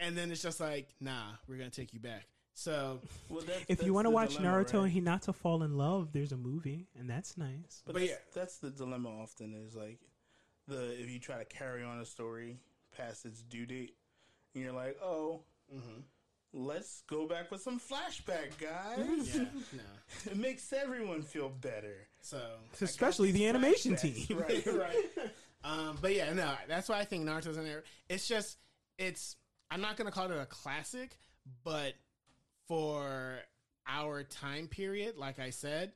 and 0.00 0.16
then 0.16 0.30
it's 0.30 0.42
just 0.42 0.60
like, 0.60 0.88
nah, 1.00 1.32
we're 1.48 1.56
gonna 1.56 1.70
take 1.70 1.92
you 1.92 2.00
back. 2.00 2.26
So, 2.54 3.00
Well, 3.28 3.42
that's, 3.46 3.60
If 3.68 3.78
that's 3.78 3.84
you 3.84 3.94
want 3.94 4.06
to 4.06 4.10
watch 4.10 4.36
dilemma, 4.36 4.64
Naruto 4.64 4.82
right? 4.82 4.94
and 4.94 5.06
Hinata 5.06 5.34
fall 5.34 5.62
in 5.62 5.76
love, 5.78 6.12
there's 6.12 6.32
a 6.32 6.36
movie, 6.36 6.88
and 6.98 7.08
that's 7.08 7.38
nice. 7.38 7.82
But, 7.86 7.94
But 7.94 8.00
that's, 8.00 8.10
yeah. 8.10 8.16
that's 8.34 8.58
the 8.58 8.70
dilemma. 8.70 9.08
Often 9.08 9.54
is 9.54 9.74
like 9.74 9.98
the 10.68 10.92
if 11.00 11.10
you 11.10 11.18
try 11.18 11.38
to 11.38 11.44
carry 11.44 11.82
on 11.82 12.00
a 12.00 12.04
story 12.04 12.58
past 12.96 13.24
its 13.24 13.42
due 13.42 13.66
date, 13.66 13.94
and 14.54 14.64
you're 14.64 14.72
like, 14.72 14.98
oh, 15.02 15.40
mm-hmm. 15.74 16.00
let's 16.52 17.02
go 17.08 17.26
back 17.26 17.50
with 17.50 17.62
some 17.62 17.80
flashback, 17.80 18.58
guys. 18.60 19.34
yeah, 19.34 19.44
no. 19.72 20.30
it 20.32 20.36
makes 20.36 20.72
everyone 20.72 21.22
feel 21.22 21.48
better. 21.48 22.08
So 22.20 22.40
Especially 22.80 23.32
the 23.32 23.46
animation 23.46 23.96
team. 23.96 24.26
right? 24.38 24.66
right. 24.66 25.04
Um, 25.62 25.98
but 26.00 26.14
yeah, 26.14 26.32
no, 26.32 26.50
that's 26.68 26.88
why 26.88 27.00
I 27.00 27.04
think 27.04 27.28
Naruto's 27.28 27.58
in 27.58 27.64
there. 27.64 27.84
It's 28.08 28.26
just, 28.26 28.56
it's. 28.96 29.36
I'm 29.70 29.80
not 29.80 29.96
gonna 29.96 30.10
call 30.10 30.30
it 30.30 30.36
a 30.36 30.46
classic, 30.46 31.16
but 31.64 31.94
for 32.66 33.38
our 33.86 34.22
time 34.24 34.68
period, 34.68 35.16
like 35.16 35.38
I 35.38 35.50
said, 35.50 35.92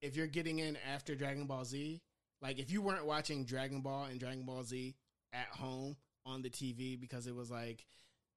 if 0.00 0.16
you're 0.16 0.26
getting 0.26 0.58
in 0.58 0.76
after 0.92 1.14
Dragon 1.14 1.46
Ball 1.46 1.64
Z, 1.64 2.00
like 2.40 2.58
if 2.58 2.70
you 2.70 2.82
weren't 2.82 3.06
watching 3.06 3.44
Dragon 3.44 3.80
Ball 3.82 4.04
and 4.04 4.18
Dragon 4.18 4.44
Ball 4.44 4.64
Z 4.64 4.94
at 5.32 5.46
home 5.48 5.96
on 6.26 6.42
the 6.42 6.50
TV 6.50 7.00
because 7.00 7.26
it 7.26 7.34
was 7.34 7.50
like 7.50 7.84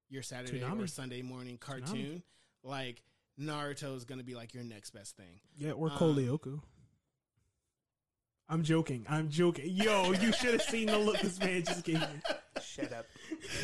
your 0.09 0.21
Saturday 0.21 0.59
or 0.63 0.87
Sunday 0.87 1.21
morning 1.21 1.57
cartoon, 1.57 2.23
like 2.63 3.01
Naruto 3.39 3.95
is 3.95 4.05
gonna 4.05 4.23
be 4.23 4.35
like 4.35 4.53
your 4.53 4.63
next 4.63 4.91
best 4.91 5.15
thing. 5.17 5.39
Yeah, 5.57 5.71
or 5.71 5.89
Um, 5.91 5.97
Kolioku. 5.97 6.61
I'm 8.47 8.63
joking. 8.63 9.05
I'm 9.09 9.29
joking. 9.29 9.71
Yo, 9.71 10.11
you 10.13 10.31
should 10.31 10.53
have 10.53 10.61
seen 10.61 10.87
the 10.87 10.97
look 10.97 11.19
this 11.19 11.39
man 11.39 11.63
just 11.63 11.83
gave 11.83 11.99
me. 11.99 12.07
Shut 12.61 12.93
up. 12.93 13.05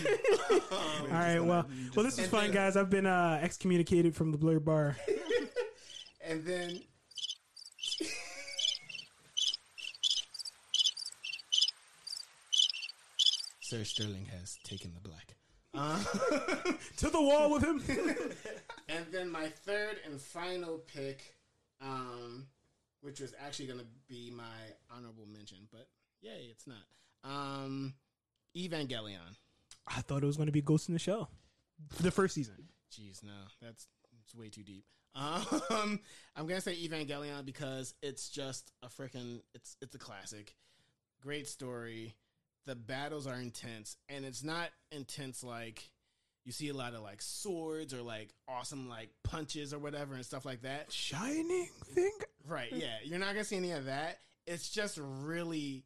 All 0.71 1.07
right, 1.09 1.39
well, 1.39 1.67
well, 1.95 2.03
this 2.05 2.13
is 2.13 2.19
And 2.21 2.27
fun, 2.29 2.43
then- 2.45 2.53
guys. 2.53 2.75
I've 2.75 2.89
been 2.89 3.05
uh, 3.05 3.39
excommunicated 3.41 4.15
from 4.15 4.31
the 4.31 4.37
Blerd 4.39 4.65
Bar. 4.65 4.97
and 6.27 6.43
then 6.43 6.79
Sir 13.61 13.83
Sterling 13.83 14.25
has 14.25 14.57
taken 14.63 14.93
the 14.93 15.01
black. 15.01 15.35
Uh, 15.73 16.03
to 16.97 17.09
the 17.09 17.21
wall 17.21 17.49
with 17.51 17.63
him. 17.63 17.81
and 18.89 19.05
then 19.11 19.29
my 19.31 19.47
third 19.47 19.97
and 20.05 20.19
final 20.19 20.79
pick, 20.79 21.35
um, 21.79 22.47
which 23.01 23.19
was 23.19 23.33
actually 23.43 23.67
going 23.67 23.79
to 23.79 23.85
be 24.07 24.31
my 24.35 24.43
honorable 24.95 25.25
mention, 25.25 25.57
but 25.71 25.87
yay, 26.21 26.47
it's 26.49 26.65
not. 26.67 26.83
Um, 27.23 27.93
Evangelion. 28.55 29.37
I 29.87 30.01
thought 30.01 30.23
it 30.23 30.27
was 30.27 30.37
going 30.37 30.47
to 30.47 30.53
be 30.53 30.61
Ghost 30.61 30.87
in 30.87 30.93
the 30.93 30.99
Shell, 30.99 31.29
the 31.99 32.11
first 32.11 32.35
season. 32.35 32.69
Jeez, 32.91 33.23
no, 33.23 33.31
that's 33.61 33.87
it's 34.23 34.35
way 34.35 34.49
too 34.49 34.63
deep. 34.63 34.85
Um, 35.13 35.99
I'm 36.37 36.47
gonna 36.47 36.61
say 36.61 36.73
Evangelion 36.73 37.45
because 37.45 37.93
it's 38.01 38.29
just 38.29 38.71
a 38.81 38.87
freaking 38.87 39.41
it's 39.53 39.75
it's 39.81 39.93
a 39.93 39.99
classic, 39.99 40.55
great 41.21 41.49
story. 41.49 42.15
The 42.65 42.75
battles 42.75 43.27
are 43.27 43.35
intense, 43.35 43.97
and 44.07 44.23
it's 44.23 44.41
not 44.41 44.69
intense 44.89 45.43
like 45.43 45.89
you 46.45 46.51
see 46.51 46.69
a 46.69 46.73
lot 46.73 46.93
of 46.93 47.01
like 47.01 47.21
swords 47.21 47.93
or 47.93 48.01
like 48.01 48.33
awesome 48.47 48.89
like 48.89 49.09
punches 49.23 49.73
or 49.73 49.79
whatever 49.79 50.15
and 50.15 50.25
stuff 50.25 50.45
like 50.45 50.61
that. 50.63 50.91
Shining 50.91 51.69
thing. 51.85 52.11
Right? 52.47 52.71
Yeah, 52.73 52.95
you're 53.03 53.19
not 53.19 53.29
gonna 53.29 53.43
see 53.43 53.57
any 53.57 53.71
of 53.71 53.85
that. 53.85 54.19
It's 54.47 54.69
just 54.69 54.99
really 55.01 55.85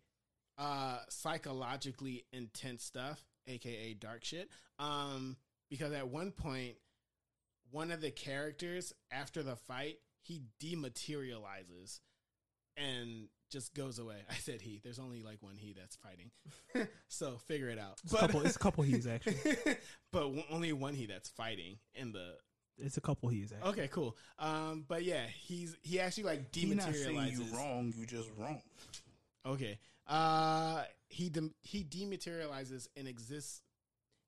uh 0.57 0.99
psychologically 1.09 2.25
intense 2.31 2.83
stuff, 2.83 3.21
aka 3.47 3.93
dark 3.93 4.23
shit. 4.23 4.49
Um, 4.79 5.35
because 5.69 5.91
at 5.93 6.07
one 6.07 6.31
point, 6.31 6.75
one 7.71 7.91
of 7.91 8.01
the 8.01 8.11
characters 8.11 8.93
after 9.11 9.43
the 9.43 9.55
fight, 9.55 9.97
he 10.21 10.41
dematerializes 10.61 11.99
and 12.77 13.27
just 13.49 13.73
goes 13.73 13.99
away. 13.99 14.17
I 14.29 14.35
said 14.35 14.61
he. 14.61 14.79
There's 14.83 14.99
only 14.99 15.21
like 15.21 15.41
one 15.41 15.55
he 15.57 15.73
that's 15.73 15.95
fighting, 15.97 16.31
so 17.07 17.37
figure 17.47 17.69
it 17.69 17.79
out. 17.79 17.99
It's 18.03 18.13
a 18.13 18.17
couple. 18.17 18.41
It's 18.41 18.55
a 18.55 18.59
couple 18.59 18.83
he's 18.83 19.07
actually. 19.07 19.35
but 20.11 20.21
w- 20.21 20.43
only 20.49 20.73
one 20.73 20.93
he 20.93 21.05
that's 21.05 21.29
fighting 21.29 21.77
in 21.93 22.11
the. 22.11 22.35
It's 22.77 22.97
a 22.97 23.01
couple 23.01 23.29
he's 23.29 23.53
actually. 23.53 23.69
Okay, 23.69 23.87
cool. 23.87 24.17
Um, 24.37 24.83
but 24.87 25.03
yeah, 25.03 25.25
he's 25.27 25.77
he 25.81 25.99
actually 25.99 26.25
like 26.25 26.51
You're 27.37 27.47
you 27.47 27.55
wrong. 27.55 27.93
You 27.97 28.05
just 28.05 28.29
wrong. 28.37 28.61
Okay. 29.45 29.79
Uh 30.07 30.83
he 31.09 31.29
dem- 31.29 31.55
he 31.61 31.83
dematerializes 31.83 32.87
and 32.97 33.07
exists 33.07 33.61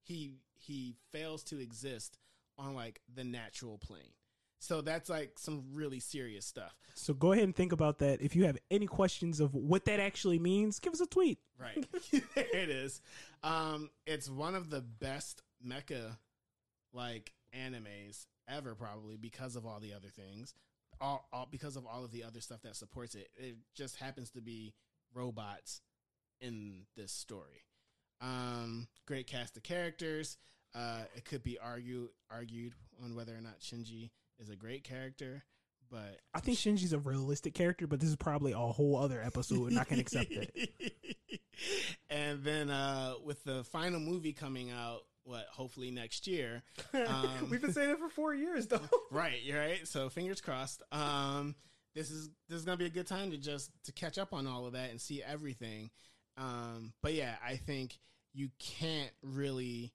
he 0.04 0.36
he 0.54 0.96
fails 1.12 1.44
to 1.44 1.60
exist 1.60 2.18
on 2.58 2.74
like 2.74 3.02
the 3.14 3.24
natural 3.24 3.78
plane. 3.78 4.14
So 4.60 4.82
that's 4.82 5.10
like 5.10 5.38
some 5.38 5.64
really 5.74 6.00
serious 6.00 6.46
stuff. 6.46 6.76
So 6.96 7.14
go 7.14 7.32
ahead 7.32 7.44
and 7.44 7.56
think 7.56 7.72
about 7.72 8.00
that. 8.00 8.22
If 8.22 8.36
you 8.36 8.46
have 8.46 8.58
any 8.72 8.88
questions 8.88 9.40
of 9.40 9.54
what 9.54 9.86
that 9.86 10.00
actually 10.00 10.40
means, 10.40 10.80
give 10.80 10.94
us 10.94 11.02
a 11.02 11.06
tweet. 11.06 11.40
Right. 11.60 11.86
there 12.12 12.46
it 12.54 12.70
is. 12.70 13.02
Um 13.44 13.90
it's 14.06 14.30
one 14.30 14.56
of 14.56 14.70
the 14.70 14.82
best 14.82 15.44
mecha 15.66 16.18
like 16.94 17.34
animes 17.56 18.26
ever 18.48 18.76
probably 18.76 19.18
because 19.18 19.56
of 19.56 19.66
all 19.66 19.80
the 19.80 19.94
other 19.94 20.10
things. 20.10 20.54
All, 21.00 21.28
all 21.32 21.48
because 21.50 21.76
of 21.76 21.86
all 21.86 22.04
of 22.04 22.12
the 22.12 22.24
other 22.24 22.42
stuff 22.42 22.64
that 22.64 22.76
supports 22.76 23.14
it. 23.14 23.30
It 23.36 23.58
just 23.76 23.98
happens 23.98 24.32
to 24.32 24.42
be 24.42 24.74
robots 25.14 25.82
in 26.42 26.86
this 26.96 27.12
story. 27.12 27.64
Um, 28.20 28.88
great 29.06 29.28
cast 29.28 29.58
of 29.58 29.64
characters. 29.64 30.38
Uh, 30.74 31.02
it 31.16 31.26
could 31.26 31.44
be 31.44 31.58
argue 31.60 32.10
argued 32.32 32.74
on 33.04 33.16
whether 33.16 33.36
or 33.36 33.42
not 33.42 33.60
Shinji 33.60 34.10
is 34.40 34.50
a 34.50 34.56
great 34.56 34.84
character, 34.84 35.44
but 35.90 36.20
I 36.34 36.40
think 36.40 36.58
Shinji's 36.58 36.94
a 36.94 37.00
realistic 37.00 37.54
character, 37.54 37.88
but 37.88 38.00
this 38.00 38.10
is 38.10 38.16
probably 38.16 38.52
a 38.52 38.58
whole 38.58 38.98
other 38.98 39.22
episode, 39.22 39.70
and 39.70 39.80
I 39.80 39.84
can 39.84 40.00
accept 40.00 40.32
it. 40.32 40.72
and 42.10 42.44
then 42.44 42.70
uh, 42.70 43.14
with 43.24 43.44
the 43.44 43.64
final 43.64 44.00
movie 44.00 44.34
coming 44.34 44.72
out, 44.72 45.02
what 45.28 45.46
hopefully 45.52 45.92
next 45.92 46.28
year. 46.28 46.64
Um, 46.94 47.50
We've 47.52 47.62
been 47.62 47.74
saying 47.74 47.92
it 47.92 48.00
for 48.00 48.10
four 48.10 48.34
years, 48.34 48.68
though. 48.68 48.82
right, 49.12 49.42
you're 49.44 49.60
right. 49.60 49.88
So 49.88 50.10
fingers 50.10 50.42
crossed. 50.42 50.82
Um, 50.92 51.54
this 51.94 52.10
is 52.10 52.30
this 52.50 52.60
is 52.60 52.66
gonna 52.66 52.78
be 52.78 52.86
a 52.86 52.90
good 52.90 53.06
time 53.06 53.32
to 53.32 53.38
just 53.38 53.70
to 53.86 53.92
catch 53.92 54.18
up 54.18 54.34
on 54.34 54.48
all 54.48 54.66
of 54.66 54.74
that 54.74 54.90
and 54.90 55.00
see 55.00 55.22
everything. 55.22 55.92
Um, 56.38 56.94
but 57.04 57.14
yeah, 57.14 57.36
I 57.46 57.56
think 57.58 58.00
you 58.34 58.50
can't 58.60 59.12
really 59.22 59.94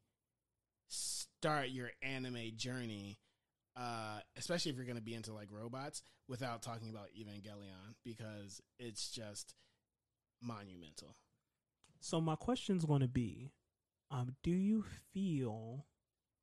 start 0.88 1.70
your 1.70 1.90
anime 2.02 2.52
journey, 2.56 3.18
uh, 3.76 4.20
especially 4.36 4.70
if 4.70 4.76
you're 4.76 4.86
gonna 4.86 5.00
be 5.00 5.14
into 5.14 5.32
like 5.32 5.48
robots, 5.50 6.02
without 6.28 6.62
talking 6.62 6.88
about 6.88 7.08
Evangelion 7.18 7.94
because 8.04 8.60
it's 8.78 9.10
just 9.10 9.54
monumental. 10.40 11.16
So 12.00 12.20
my 12.20 12.36
question's 12.36 12.84
going 12.84 13.02
to 13.02 13.08
be, 13.08 13.52
um, 14.10 14.34
do 14.42 14.50
you 14.50 14.84
feel 15.12 15.86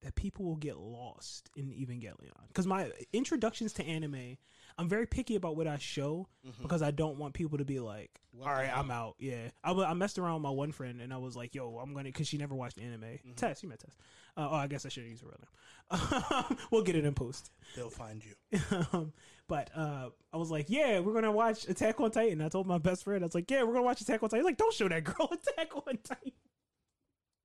that 0.01 0.15
people 0.15 0.45
will 0.45 0.55
get 0.55 0.77
lost 0.77 1.49
in 1.55 1.71
Evangelion? 1.71 2.47
Because 2.47 2.67
my 2.67 2.91
introductions 3.13 3.73
to 3.73 3.85
anime, 3.85 4.38
I'm 4.77 4.88
very 4.88 5.05
picky 5.05 5.35
about 5.35 5.57
what 5.57 5.67
I 5.67 5.77
show 5.77 6.30
because 6.61 6.81
I 6.81 6.91
don't 6.91 7.17
want 7.17 7.34
people 7.34 7.57
to 7.57 7.65
be 7.65 7.80
like, 7.80 8.11
"All 8.39 8.47
I'm 8.73 8.91
out." 8.91 9.15
Yeah, 9.19 9.49
I, 9.63 9.71
I 9.73 9.93
messed 9.93 10.17
around 10.17 10.35
with 10.35 10.43
my 10.43 10.49
one 10.51 10.71
friend 10.71 11.01
and 11.01 11.13
I 11.13 11.17
was 11.17 11.35
like, 11.35 11.53
"Yo, 11.53 11.77
I'm 11.77 11.93
gonna," 11.93 12.05
because 12.05 12.27
she 12.27 12.38
never 12.38 12.55
watched 12.55 12.80
anime. 12.80 13.19
Tess, 13.35 13.61
you 13.61 13.69
met 13.69 13.80
Tess. 13.80 13.95
Uh, 14.38 14.47
oh, 14.49 14.55
I 14.55 14.67
guess 14.67 14.85
I 14.85 14.89
should 14.89 15.03
use 15.03 15.21
her 15.21 15.27
real 15.27 15.38
name. 15.41 16.57
we'll 16.71 16.84
get 16.84 16.95
it 16.95 17.03
in 17.03 17.13
post. 17.13 17.51
They'll 17.76 17.89
find 17.89 18.23
you. 18.23 18.59
um, 18.93 19.11
but 19.47 19.69
uh, 19.76 20.09
I 20.31 20.38
was 20.38 20.49
like, 20.49 20.67
"Yeah, 20.69 20.99
we're 20.99 21.13
gonna 21.13 21.31
watch 21.31 21.67
Attack 21.67 21.99
on 21.99 22.11
Titan." 22.11 22.41
I 22.41 22.47
told 22.47 22.67
my 22.67 22.77
best 22.77 23.03
friend, 23.03 23.23
I 23.23 23.26
was 23.26 23.35
like, 23.35 23.51
"Yeah, 23.51 23.63
we're 23.63 23.73
gonna 23.73 23.84
watch 23.84 23.99
Attack 23.99 24.23
on 24.23 24.30
Titan." 24.30 24.45
He's 24.45 24.49
like, 24.49 24.57
"Don't 24.57 24.73
show 24.73 24.88
that 24.88 25.03
girl 25.03 25.30
Attack 25.31 25.76
on 25.76 25.97
Titan." 26.03 26.31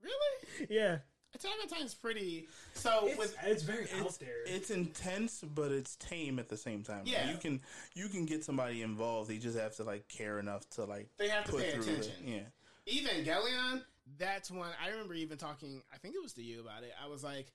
Really? 0.03 0.67
Yeah, 0.69 0.99
Attack 1.35 1.51
on 1.63 1.69
Titan's 1.69 1.95
pretty. 1.95 2.47
So 2.75 3.11
with 3.19 3.37
it's 3.45 3.63
very 3.65 3.87
out 4.01 4.17
there. 4.21 4.45
It's 4.47 4.71
intense, 4.71 5.43
but 5.55 5.73
it's 5.73 5.97
tame 5.97 6.39
at 6.39 6.49
the 6.49 6.57
same 6.57 6.83
time. 6.83 7.03
Yeah. 7.05 7.31
you 7.31 7.37
can 7.39 7.61
you 7.95 8.09
can 8.09 8.25
get 8.25 8.45
somebody 8.45 8.83
involved. 8.83 9.29
They 9.29 9.39
just 9.39 9.59
have 9.59 9.75
to 9.77 9.85
like 9.85 10.07
care 10.09 10.39
enough 10.39 10.69
to 10.71 10.85
like 10.85 11.09
They 11.19 11.29
have 11.29 11.45
to 11.47 11.53
put 11.53 11.63
pay 11.63 11.73
through 11.73 11.83
attention. 11.83 12.13
It. 12.25 12.45
Yeah, 12.87 13.03
Evangelion, 13.03 13.83
that's 14.19 14.51
when 14.51 14.69
I 14.85 14.91
remember 14.91 15.15
even 15.15 15.37
talking. 15.37 15.83
I 15.93 15.99
think 15.99 16.15
it 16.15 16.23
was 16.23 16.33
to 16.35 16.43
you 16.43 16.61
about 16.61 16.85
it. 16.85 16.93
I 17.05 17.09
was 17.09 17.25
like, 17.25 17.47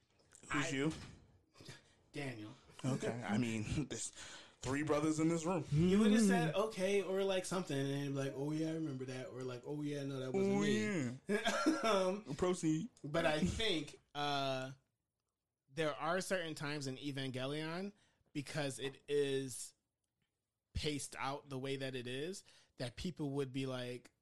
who's 0.49 0.65
I- 0.65 0.76
you? 0.76 0.91
Daniel. 2.14 2.49
Okay, 2.85 3.14
I 3.30 3.38
mean, 3.38 3.65
there's 3.89 4.11
three 4.61 4.84
brothers 4.84 5.19
in 5.19 5.30
this 5.30 5.45
room. 5.45 5.64
You 5.72 5.99
would 5.99 6.11
have 6.11 6.22
said 6.22 6.53
okay 6.56 7.02
or 7.02 7.23
like 7.23 7.45
something, 7.45 7.77
and 7.77 8.14
be 8.14 8.19
like, 8.19 8.34
oh 8.38 8.52
yeah, 8.52 8.68
I 8.68 8.73
remember 8.73 9.06
that, 9.06 9.27
or 9.36 9.44
like, 9.44 9.61
oh 9.68 9.81
yeah, 9.81 10.03
no, 10.03 10.19
that 10.19 10.34
wasn't 10.34 10.56
Oh 10.56 10.60
me. 10.60 11.10
yeah, 11.27 11.38
um, 11.90 12.23
proceed. 12.38 12.88
but 13.03 13.26
I 13.26 13.40
think 13.40 13.95
uh, 14.15 14.69
there 15.76 15.94
are 16.02 16.19
certain 16.22 16.56
times 16.56 16.88
in 16.88 16.95
Evangelion 16.98 17.91
because 18.34 18.80
it 18.80 18.98
is 19.07 19.73
paced 20.76 21.15
out 21.19 21.49
the 21.49 21.57
way 21.57 21.77
that 21.77 21.95
it 21.95 22.07
is 22.07 22.44
that 22.80 22.95
people 22.95 23.31
would 23.31 23.52
be 23.52 23.65
like, 23.65 23.80
"What- 23.88 24.07
"What 24.07 24.19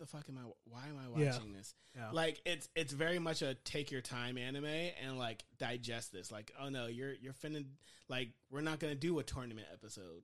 the 0.00 0.06
fuck 0.06 0.24
am 0.28 0.36
I? 0.38 0.50
Why 0.64 0.88
am 0.88 0.98
I 0.98 1.08
watching 1.08 1.50
Yeah. 1.52 1.56
this?" 1.56 1.74
Yeah. 1.94 2.10
Like 2.10 2.40
it's 2.44 2.68
it's 2.74 2.92
very 2.92 3.18
much 3.20 3.42
a 3.42 3.54
take 3.54 3.90
your 3.92 4.00
time 4.00 4.36
anime 4.36 4.64
and 4.64 5.16
like 5.18 5.44
digest 5.58 6.12
this. 6.12 6.32
Like, 6.32 6.52
oh 6.60 6.68
no, 6.68 6.86
you're 6.88 7.12
you're 7.14 7.32
finna 7.34 7.64
like 8.08 8.30
we're 8.50 8.60
not 8.62 8.80
gonna 8.80 8.94
do 8.96 9.18
a 9.20 9.22
tournament 9.22 9.68
episode. 9.72 10.22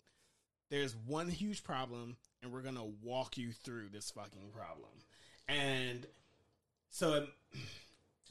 There's 0.70 0.96
one 0.96 1.28
huge 1.28 1.62
problem, 1.62 2.16
and 2.42 2.52
we're 2.52 2.62
gonna 2.62 2.84
walk 2.84 3.38
you 3.38 3.52
through 3.52 3.90
this 3.90 4.10
fucking 4.10 4.50
problem. 4.52 4.90
And 5.48 6.04
so 6.90 7.14
it, 7.14 7.28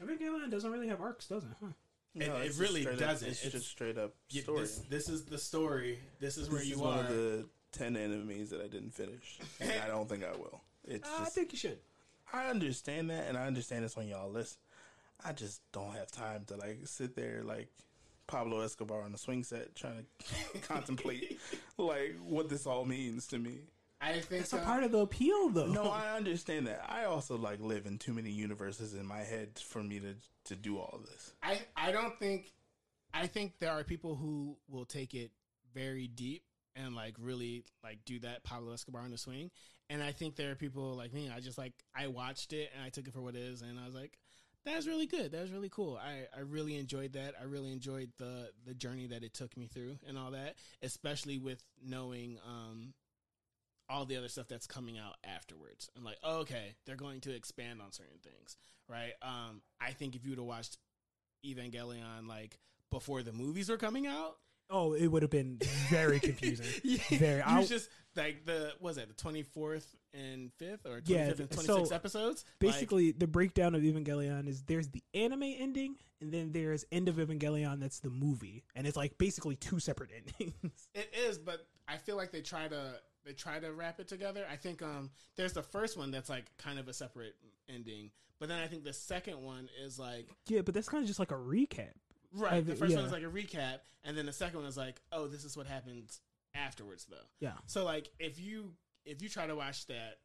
Evangelion 0.03 0.51
doesn't 0.51 0.69
really 0.72 0.88
have 0.89 0.99
arcs, 0.99 1.27
does 1.27 1.43
it? 1.43 1.49
Huh? 1.61 1.67
It- 2.15 2.23
it 2.30 2.57
really 2.57 2.84
doesn't. 2.85 3.27
it's, 3.30 3.39
It's- 3.45 3.51
just 3.51 3.67
straight 3.67 3.97
up 3.97 4.15
you- 4.30 4.41
story. 4.41 4.61
this 4.61 4.77
this 4.89 5.09
is 5.09 5.26
the 5.26 5.38
story. 5.38 5.99
This 6.19 6.38
is 6.38 6.49
where 6.49 6.59
This 6.59 6.69
you 6.69 6.76
is 6.76 6.81
are. 6.81 6.85
one 6.85 6.99
of 6.99 7.07
the 7.09 7.49
ten 7.72 7.95
animes 7.95 8.49
that 8.49 8.61
I 8.61 8.67
didn't 8.67 8.91
finish. 8.91 9.39
And 9.59 9.72
I 9.81 9.88
don't 9.88 10.07
think 10.07 10.23
I 10.23 10.31
will. 10.31 10.61
It's 10.87 11.09
I 11.09 11.19
just, 11.19 11.35
think 11.35 11.51
you 11.51 11.57
should. 11.57 11.79
I 12.33 12.49
understand 12.49 13.09
that, 13.09 13.27
and 13.27 13.37
I 13.37 13.47
understand 13.47 13.85
it's 13.85 13.97
on 13.97 14.07
y'all 14.07 14.29
list. 14.29 14.59
I 15.23 15.31
just 15.31 15.61
don't 15.71 15.95
have 15.95 16.11
time 16.11 16.43
to 16.47 16.57
like 16.57 16.79
sit 16.85 17.15
there 17.15 17.41
like 17.43 17.69
Pablo 18.27 18.61
Escobar 18.61 19.03
on 19.03 19.11
the 19.11 19.17
swing 19.17 19.43
set 19.43 19.75
trying 19.75 20.05
to 20.19 20.59
contemplate 20.67 21.39
like 21.77 22.15
what 22.27 22.49
this 22.49 22.65
all 22.65 22.85
means 22.85 23.27
to 23.27 23.37
me. 23.37 23.59
I 24.01 24.19
think 24.19 24.43
It's 24.43 24.53
a 24.53 24.57
uh, 24.57 24.65
part 24.65 24.83
of 24.83 24.91
the 24.91 24.99
appeal, 24.99 25.49
though. 25.49 25.67
No, 25.67 25.85
I 25.85 26.15
understand 26.15 26.67
that. 26.67 26.85
I 26.87 27.05
also 27.05 27.37
like 27.37 27.59
live 27.61 27.85
in 27.85 27.97
too 27.97 28.13
many 28.13 28.29
universes 28.29 28.93
in 28.93 29.05
my 29.05 29.19
head 29.19 29.57
for 29.57 29.81
me 29.83 29.99
to 29.99 30.15
to 30.45 30.55
do 30.55 30.77
all 30.77 30.99
of 31.01 31.05
this. 31.07 31.33
I 31.41 31.61
I 31.75 31.91
don't 31.91 32.17
think 32.19 32.51
I 33.13 33.27
think 33.27 33.53
there 33.59 33.71
are 33.71 33.83
people 33.83 34.15
who 34.15 34.57
will 34.67 34.85
take 34.85 35.13
it 35.13 35.31
very 35.73 36.07
deep 36.07 36.43
and 36.75 36.95
like 36.95 37.15
really 37.19 37.63
like 37.83 37.99
do 38.05 38.19
that 38.19 38.43
Pablo 38.43 38.73
Escobar 38.73 39.01
on 39.01 39.11
the 39.11 39.17
swing. 39.17 39.49
And 39.89 40.01
I 40.01 40.11
think 40.11 40.35
there 40.35 40.51
are 40.51 40.55
people 40.55 40.95
like 40.95 41.13
me. 41.13 41.29
I 41.35 41.39
just 41.39 41.57
like 41.57 41.73
I 41.95 42.07
watched 42.07 42.53
it 42.53 42.69
and 42.75 42.83
I 42.83 42.89
took 42.89 43.07
it 43.07 43.13
for 43.13 43.21
what 43.21 43.35
it 43.35 43.41
is, 43.41 43.61
and 43.61 43.79
I 43.79 43.85
was 43.85 43.93
like, 43.93 44.17
"That 44.65 44.75
was 44.75 44.87
really 44.87 45.05
good. 45.05 45.31
That 45.31 45.41
was 45.41 45.51
really 45.51 45.69
cool. 45.69 45.97
I 45.97 46.23
I 46.35 46.41
really 46.41 46.75
enjoyed 46.77 47.13
that. 47.13 47.35
I 47.39 47.43
really 47.43 47.71
enjoyed 47.71 48.11
the 48.17 48.49
the 48.65 48.73
journey 48.73 49.07
that 49.07 49.23
it 49.23 49.33
took 49.33 49.55
me 49.55 49.67
through 49.67 49.97
and 50.07 50.17
all 50.17 50.31
that, 50.31 50.55
especially 50.81 51.37
with 51.37 51.63
knowing 51.83 52.39
um 52.47 52.93
all 53.87 54.05
the 54.05 54.17
other 54.17 54.29
stuff 54.29 54.47
that's 54.47 54.65
coming 54.65 54.97
out 54.97 55.13
afterwards. 55.23 55.89
I'm 55.95 56.03
like, 56.03 56.17
oh, 56.23 56.39
okay, 56.39 56.73
they're 56.87 56.95
going 56.95 57.21
to 57.21 57.35
expand 57.35 57.81
on 57.81 57.91
certain 57.91 58.17
things, 58.23 58.57
right? 58.89 59.13
Um, 59.21 59.61
I 59.79 59.91
think 59.91 60.15
if 60.15 60.23
you 60.23 60.31
would 60.31 60.39
have 60.39 60.47
watched 60.47 60.79
Evangelion 61.45 62.27
like 62.27 62.57
before 62.91 63.21
the 63.21 63.31
movies 63.33 63.69
were 63.69 63.77
coming 63.77 64.07
out, 64.07 64.37
Oh, 64.69 64.93
it 64.93 65.05
would 65.07 65.21
have 65.21 65.29
been 65.29 65.59
very 65.89 66.19
confusing. 66.19 66.65
yeah, 66.83 66.97
Very. 67.11 67.41
I'll- 67.41 67.59
was 67.59 67.69
just 67.69 67.87
like 68.15 68.45
the 68.45 68.73
was 68.79 68.97
it 68.97 69.07
the 69.07 69.13
twenty 69.13 69.43
fourth 69.43 69.95
and 70.13 70.51
fifth 70.53 70.85
or 70.85 71.01
twenty 71.01 71.13
Yeah, 71.13 71.27
fifth 71.29 71.39
and 71.39 71.51
twenty 71.51 71.67
so 71.67 71.77
six 71.79 71.91
episodes? 71.91 72.45
Like, 72.61 72.71
Basically, 72.71 73.11
the 73.11 73.27
breakdown 73.27 73.75
of 73.75 73.81
Evangelion 73.81 74.47
is 74.47 74.63
there's 74.63 74.87
the 74.89 75.03
anime 75.13 75.43
ending, 75.43 75.95
and 76.21 76.31
then 76.31 76.51
there's 76.51 76.85
End 76.91 77.09
of 77.09 77.15
Evangelion. 77.15 77.79
That's 77.79 77.99
the 77.99 78.09
movie, 78.09 78.63
and 78.75 78.87
it's 78.87 78.97
like 78.97 79.17
basically 79.17 79.55
two 79.55 79.79
separate 79.79 80.11
endings. 80.39 80.87
It 80.93 81.13
is, 81.27 81.37
but 81.37 81.67
I 81.87 81.97
feel 81.97 82.15
like 82.15 82.31
they 82.31 82.41
try 82.41 82.67
to 82.67 82.95
they 83.25 83.33
try 83.33 83.59
to 83.59 83.73
wrap 83.73 83.99
it 83.99 84.07
together. 84.07 84.45
I 84.51 84.55
think 84.55 84.81
um 84.81 85.11
there's 85.35 85.53
the 85.53 85.63
first 85.63 85.97
one 85.97 86.11
that's 86.11 86.29
like 86.29 86.45
kind 86.57 86.79
of 86.79 86.87
a 86.87 86.93
separate 86.93 87.35
ending, 87.67 88.11
but 88.39 88.49
then 88.49 88.61
I 88.61 88.67
think 88.67 88.83
the 88.83 88.93
second 88.93 89.41
one 89.41 89.69
is 89.83 89.99
like 89.99 90.27
yeah, 90.47 90.61
but 90.61 90.73
that's 90.73 90.89
kind 90.89 91.01
of 91.01 91.07
just 91.07 91.19
like 91.19 91.31
a 91.31 91.35
recap. 91.35 91.93
right. 92.33 92.65
The 92.65 92.75
first 92.75 92.91
yeah. 92.91 92.97
one 92.97 93.05
is 93.05 93.11
like 93.11 93.23
a 93.23 93.25
recap, 93.25 93.79
and 94.03 94.17
then 94.17 94.25
the 94.25 94.33
second 94.33 94.59
one 94.59 94.67
is 94.67 94.77
like, 94.77 95.01
oh, 95.11 95.27
this 95.27 95.43
is 95.43 95.57
what 95.57 95.67
happens 95.67 96.21
afterwards, 96.56 97.06
though. 97.10 97.27
Yeah, 97.40 97.53
So 97.65 97.84
like 97.84 98.10
if 98.19 98.40
you 98.40 98.73
if 99.06 99.22
you 99.22 99.30
try 99.30 99.48
to 99.48 99.56
watch 99.56 99.88
that 99.88 100.18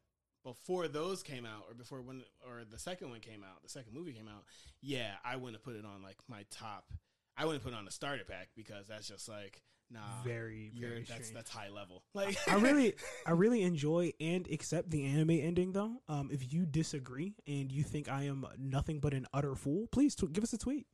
before 0.45 0.89
those 0.89 1.23
came 1.23 1.45
out 1.45 1.65
or 1.69 1.75
before 1.75 2.01
when 2.01 2.23
or 2.47 2.63
the 2.71 2.79
second 2.79 3.11
one 3.11 3.21
came 3.21 3.43
out, 3.43 3.63
the 3.63 3.69
second 3.69 3.93
movie 3.95 4.13
came 4.13 4.29
out, 4.29 4.45
yeah, 4.81 5.13
I 5.25 5.37
wouldn't 5.37 5.57
have 5.57 5.65
put 5.65 5.77
it 5.77 5.85
on 5.85 6.03
like 6.03 6.17
my 6.29 6.45
top. 6.51 6.93
I 7.37 7.45
wouldn't 7.45 7.63
put 7.63 7.73
it 7.73 7.77
on 7.77 7.85
the 7.85 7.91
starter 7.91 8.25
pack 8.25 8.49
because 8.55 8.89
that's 8.89 9.09
just 9.09 9.29
like 9.29 9.63
nah. 9.91 10.01
very, 10.25 10.73
very 10.79 11.05
that's 11.05 11.11
strange. 11.11 11.35
that's 11.35 11.51
high 11.51 11.69
level. 11.69 12.03
Like 12.15 12.37
I 12.49 12.57
really, 12.57 12.95
I 13.27 13.33
really 13.33 13.63
enjoy 13.63 14.13
and 14.21 14.47
accept 14.51 14.91
the 14.91 15.05
anime 15.07 15.31
ending 15.31 15.73
though. 15.73 16.03
Um, 16.09 16.31
if 16.33 16.53
you 16.53 16.67
disagree 16.67 17.35
and 17.47 17.71
you 17.71 17.83
think 17.83 18.11
I 18.11 18.25
am 18.25 18.47
nothing 18.59 19.01
but 19.01 19.15
an 19.15 19.27
utter 19.33 19.55
fool, 19.55 19.87
please 19.93 20.15
give 20.15 20.45
us 20.45 20.53
a 20.53 20.59
tweet. 20.59 20.87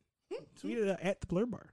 Tweet 0.60 0.78
it 0.78 0.98
at 1.00 1.20
the 1.20 1.26
Blerd 1.26 1.50
Bar. 1.50 1.70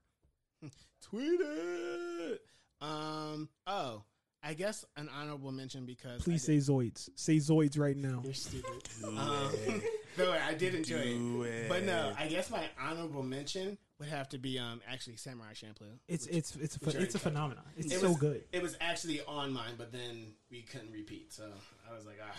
tweet 1.02 1.40
it. 1.42 2.42
Um. 2.84 3.50
Oh, 3.68 4.04
I 4.44 4.54
guess 4.54 4.84
an 4.98 5.10
honorable 5.18 5.52
mention 5.52 5.86
because 5.86 6.22
Please 6.24 6.44
say 6.44 6.58
Zoids. 6.58 7.10
Say 7.16 7.38
Zoids 7.38 7.80
right 7.80 7.96
now. 7.96 8.18
did, 8.18 8.26
you're 8.26 8.34
stupid. 8.34 8.90
Do 9.02 9.08
Um, 9.18 9.52
it. 9.68 9.84
no, 10.18 10.32
I 10.32 10.54
did 10.54 10.76
enjoy 10.76 10.96
it. 10.98 11.18
Do 11.18 11.44
it. 11.44 11.70
But 11.70 11.84
no, 11.84 12.12
I 12.18 12.28
guess 12.28 12.50
my 12.52 12.66
honorable 12.82 13.24
mention 13.24 13.78
would 14.00 14.10
have 14.10 14.28
to 14.30 14.38
be 14.38 14.60
um 14.60 14.82
actually 14.88 15.16
Samurai 15.16 15.54
Champloo. 15.54 15.98
It's 16.10 16.26
which- 16.28 16.36
it's 16.36 16.56
it's 16.58 16.76
a, 16.76 16.80
ph- 16.80 16.96
it's 16.96 16.98
a 16.98 17.00
enjoyed. 17.18 17.22
phenomenon. 17.22 17.64
It's 17.78 17.94
It 17.94 18.02
so 18.02 18.10
was- 18.10 18.18
good. 18.18 18.44
It 18.52 18.62
was 18.62 18.76
actually 18.82 19.22
on 19.26 19.54
mine, 19.54 19.76
but 19.78 19.92
then 19.94 20.34
we 20.52 20.62
couldn't 20.64 20.92
repeat, 20.92 21.32
so 21.32 21.50
I 21.90 21.96
was 21.96 22.06
like, 22.06 22.20
ah. 22.22 22.36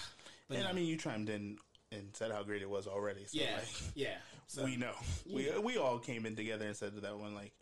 But 0.48 0.56
and 0.56 0.64
no. 0.64 0.70
I 0.70 0.72
mean, 0.74 0.86
you 0.86 0.98
chimed 0.98 1.30
in 1.30 1.56
and 1.90 2.08
said 2.14 2.30
how 2.32 2.42
great 2.42 2.60
it 2.60 2.68
was 2.68 2.86
already. 2.86 3.24
So 3.24 3.40
yeah, 3.40 3.56
like, 3.56 3.66
yeah. 3.94 4.16
So 4.46 4.64
we 4.64 4.76
know. 4.76 4.92
We 5.26 5.50
we 5.58 5.78
all 5.78 5.98
came 6.00 6.26
in 6.26 6.36
together 6.36 6.66
and 6.66 6.76
said 6.76 6.94
that, 6.96 7.02
that 7.02 7.16
one 7.18 7.34
like 7.34 7.52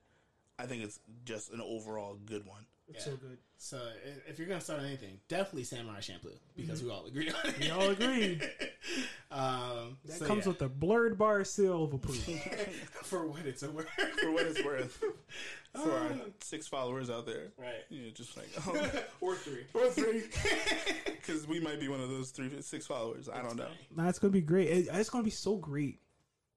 I 0.58 0.66
think 0.66 0.82
it's 0.82 0.98
just 1.24 1.52
an 1.52 1.60
overall 1.60 2.16
good 2.26 2.44
one. 2.44 2.66
It's 2.88 3.06
Yeah. 3.06 3.12
so 3.12 3.16
good. 3.18 3.38
so 3.56 3.80
if 4.28 4.38
you're 4.38 4.48
gonna 4.48 4.60
start 4.60 4.80
on 4.80 4.86
anything, 4.86 5.20
definitely 5.28 5.64
Samurai 5.64 6.00
Champloo 6.00 6.36
because 6.56 6.82
we 6.82 6.90
all 6.90 7.06
agree 7.06 7.28
on 7.30 7.36
it. 7.50 7.58
We 7.60 7.70
all 7.70 7.88
agree. 7.90 8.40
um, 9.30 9.96
That 10.04 10.18
so 10.18 10.26
comes 10.26 10.44
yeah. 10.44 10.48
with 10.52 10.62
a 10.62 10.68
Blerd 10.68 11.16
Bar 11.16 11.44
seal 11.44 11.84
of 11.84 11.92
approval. 11.94 12.34
for 13.04 13.26
what 13.26 13.46
it's 13.46 13.62
worth. 13.62 13.88
For 14.20 14.30
what 14.32 14.46
it's 14.46 14.62
worth, 14.64 15.02
for 15.74 15.90
our 15.92 16.10
six 16.40 16.66
followers 16.68 17.08
out 17.08 17.24
there, 17.24 17.52
right. 17.56 17.84
you 17.88 18.02
know, 18.02 18.10
just 18.10 18.36
like 18.36 18.48
oh, 18.66 18.90
or 19.20 19.36
three. 19.36 19.64
or 19.74 19.88
three, 19.88 20.24
because 21.06 21.46
we 21.46 21.60
might 21.60 21.80
be 21.80 21.88
one 21.88 22.00
of 22.00 22.10
those 22.10 22.30
three 22.30 22.50
six 22.60 22.86
followers. 22.86 23.28
I 23.28 23.40
don't 23.42 23.56
know. 23.56 23.68
nah, 23.96 24.08
it's 24.08 24.18
gonna 24.18 24.32
be 24.32 24.40
great. 24.42 24.68
It- 24.68 24.88
it's 24.92 25.08
gonna 25.08 25.24
be 25.24 25.30
so 25.30 25.56
great 25.56 26.00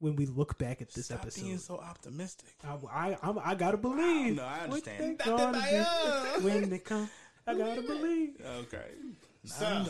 when 0.05 0.15
we 0.15 0.27
look 0.27 0.57
back 0.59 0.81
at 0.83 0.91
this 0.93 1.05
Stop 1.07 1.21
episode. 1.23 1.43
being 1.43 1.57
so 1.57 1.77
optimistic. 1.77 2.49
I, 2.63 2.75
I, 2.91 3.17
I'm, 3.23 3.39
I 3.43 3.55
gotta 3.55 3.77
believe. 3.77 4.35
No, 4.35 4.43
I 4.43 4.59
understand. 4.59 5.17
they 5.19 5.31
when 6.41 6.69
they 6.69 6.77
come. 6.77 7.09
I 7.47 7.55
gotta 7.55 7.81
believe. 7.93 8.35
Okay. 8.59 8.85
So- 9.45 9.85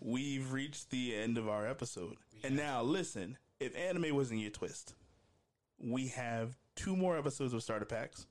We've 0.00 0.52
reached 0.52 0.90
the 0.90 1.16
end 1.16 1.38
of 1.38 1.48
our 1.48 1.66
episode. 1.66 2.16
And 2.44 2.54
now, 2.56 2.82
listen 2.82 3.38
if 3.58 3.74
anime 3.74 4.14
wasn't 4.14 4.40
your 4.40 4.50
twist, 4.50 4.92
we 5.78 6.08
have 6.08 6.54
two 6.74 6.94
more 6.94 7.16
episodes 7.16 7.54
of 7.54 7.62
starter 7.62 7.86
packs, 7.86 8.26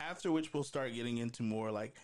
after 0.00 0.32
which 0.32 0.52
we'll 0.52 0.64
start 0.64 0.92
getting 0.92 1.18
into 1.18 1.44
more 1.44 1.70
like 1.70 1.94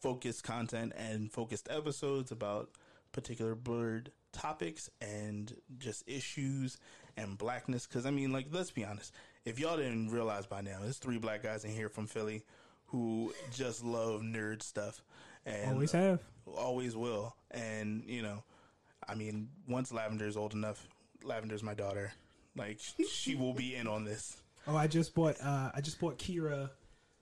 focused 0.00 0.42
content 0.42 0.92
and 0.96 1.30
focused 1.30 1.68
episodes 1.70 2.32
about 2.32 2.70
particular 3.12 3.54
blerd 3.54 4.08
topics 4.32 4.90
and 5.00 5.54
just 5.78 6.02
issues 6.08 6.76
and 7.20 7.38
blackness. 7.38 7.86
Because, 7.86 8.06
I 8.06 8.10
mean, 8.10 8.32
like, 8.32 8.46
let's 8.50 8.70
be 8.70 8.84
honest. 8.84 9.12
If 9.44 9.58
y'all 9.58 9.76
didn't 9.76 10.10
realize 10.10 10.46
by 10.46 10.60
now, 10.60 10.78
there's 10.82 10.98
three 10.98 11.18
black 11.18 11.42
guys 11.42 11.64
in 11.64 11.70
here 11.70 11.88
from 11.88 12.06
Philly 12.06 12.42
who 12.86 13.32
just 13.52 13.84
love 13.84 14.20
nerd 14.22 14.62
stuff. 14.62 15.02
And 15.46 15.72
Always 15.72 15.92
have. 15.92 16.20
always 16.46 16.94
will. 16.96 17.34
And 17.50 18.02
you 18.06 18.20
know, 18.22 18.42
I 19.08 19.14
mean, 19.14 19.48
once 19.68 19.90
Lavender's 19.92 20.36
old 20.36 20.52
enough, 20.54 20.86
Lavender's 21.24 21.62
my 21.62 21.74
daughter. 21.74 22.12
Like 22.56 22.78
she 23.08 23.34
will 23.36 23.54
be 23.54 23.74
in 23.76 23.86
on 23.86 24.04
this. 24.04 24.36
Oh, 24.66 24.76
I 24.76 24.88
just 24.88 25.14
bought. 25.14 25.36
Uh, 25.42 25.70
I 25.74 25.80
just 25.80 25.98
bought 25.98 26.18
Kira. 26.18 26.68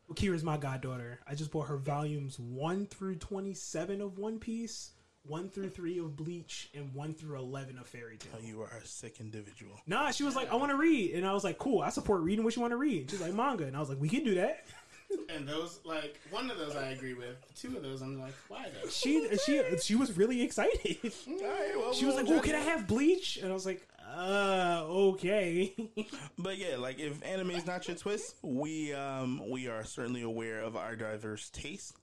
Well, 0.08 0.14
Kira's 0.16 0.42
my 0.42 0.56
goddaughter. 0.56 1.20
I 1.26 1.36
just 1.36 1.52
bought 1.52 1.68
her 1.68 1.76
volumes 1.76 2.36
one 2.38 2.84
through 2.86 3.14
twenty-seven 3.14 4.00
of 4.00 4.18
One 4.18 4.40
Piece, 4.40 4.90
one 5.28 5.48
through 5.48 5.70
three 5.70 5.98
of 5.98 6.16
Bleach, 6.16 6.70
and 6.74 6.92
one 6.94 7.14
through 7.14 7.36
eleven 7.36 7.78
of 7.78 7.86
Fairy 7.86 8.18
Oh, 8.34 8.38
Tail. 8.38 8.46
you 8.46 8.62
are 8.62 8.72
a 8.82 8.86
sick 8.86 9.20
individual. 9.20 9.72
Nah, 9.86 10.10
she 10.10 10.24
was 10.24 10.34
like, 10.34 10.50
I 10.52 10.56
want 10.56 10.70
to 10.72 10.76
read, 10.76 11.14
and 11.14 11.26
I 11.26 11.32
was 11.32 11.44
like, 11.44 11.58
cool. 11.58 11.82
I 11.82 11.90
support 11.90 12.22
reading 12.22 12.44
what 12.44 12.56
you 12.56 12.62
want 12.62 12.72
to 12.72 12.76
read. 12.76 13.10
She's 13.10 13.20
like 13.20 13.34
manga, 13.34 13.64
and 13.64 13.76
I 13.76 13.80
was 13.80 13.88
like, 13.88 14.00
we 14.00 14.08
can 14.08 14.24
do 14.24 14.34
that. 14.36 14.64
And 15.34 15.48
those, 15.48 15.80
like, 15.86 16.20
one 16.30 16.50
of 16.50 16.58
those 16.58 16.76
I 16.76 16.90
agree 16.90 17.14
with. 17.14 17.36
Two 17.56 17.74
of 17.78 17.82
those, 17.82 18.02
I'm 18.02 18.20
like, 18.20 18.34
why 18.48 18.66
though? 18.68 18.88
She 18.90 19.26
she 19.38 19.62
she 19.82 19.94
was 19.94 20.14
really 20.18 20.42
excited. 20.42 20.98
All 21.26 21.34
right, 21.34 21.72
well, 21.76 21.94
She 21.94 22.04
was 22.04 22.14
like, 22.14 22.26
"Oh, 22.28 22.40
can 22.40 22.54
I 22.54 22.58
have 22.60 22.86
bleach?" 22.86 23.38
And 23.38 23.50
I 23.50 23.54
was 23.54 23.64
like, 23.64 23.88
"Uh, 24.06 24.82
okay." 24.86 25.74
But 26.38 26.58
yeah, 26.58 26.76
like 26.76 26.98
if 26.98 27.24
anime 27.24 27.52
is 27.52 27.64
not 27.66 27.88
your 27.88 27.96
twist, 27.96 28.34
we 28.42 28.92
um 28.92 29.48
we 29.48 29.66
are 29.68 29.82
certainly 29.82 30.20
aware 30.20 30.60
of 30.60 30.76
our 30.76 30.94
diverse 30.94 31.48
tastes. 31.48 31.94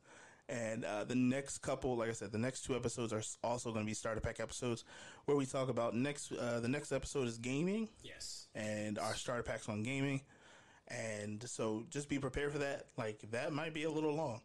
And 0.47 0.85
uh, 0.85 1.03
the 1.05 1.15
next 1.15 1.59
couple, 1.59 1.95
like 1.97 2.09
I 2.09 2.13
said, 2.13 2.31
the 2.31 2.37
next 2.37 2.65
two 2.65 2.75
episodes 2.75 3.11
are 3.13 3.23
also 3.43 3.71
going 3.71 3.83
to 3.83 3.89
be 3.89 3.95
starter 3.95 4.21
pack 4.21 4.39
episodes, 4.39 4.83
where 5.25 5.35
we 5.35 5.45
talk 5.45 5.69
about 5.69 5.95
next. 5.95 6.31
Uh, 6.31 6.59
the 6.59 6.67
next 6.67 6.91
episode 6.91 7.27
is 7.27 7.37
gaming, 7.39 7.89
Yes. 8.03 8.47
and 8.53 8.99
our 8.99 9.15
starter 9.15 9.41
packs 9.43 9.67
on 9.69 9.81
gaming. 9.81 10.21
and 10.87 11.41
so 11.49 11.83
just 11.89 12.07
be 12.09 12.19
prepared 12.19 12.51
for 12.51 12.59
that. 12.59 12.87
Like 12.95 13.21
that 13.31 13.53
might 13.53 13.73
be 13.73 13.83
a 13.85 13.89
little 13.91 14.13
long. 14.13 14.41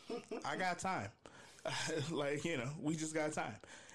I 0.44 0.56
got 0.56 0.80
time. 0.80 1.10
like 2.10 2.44
you 2.44 2.56
know, 2.56 2.70
we 2.82 2.96
just 2.96 3.14
got 3.14 3.32
time. 3.32 3.54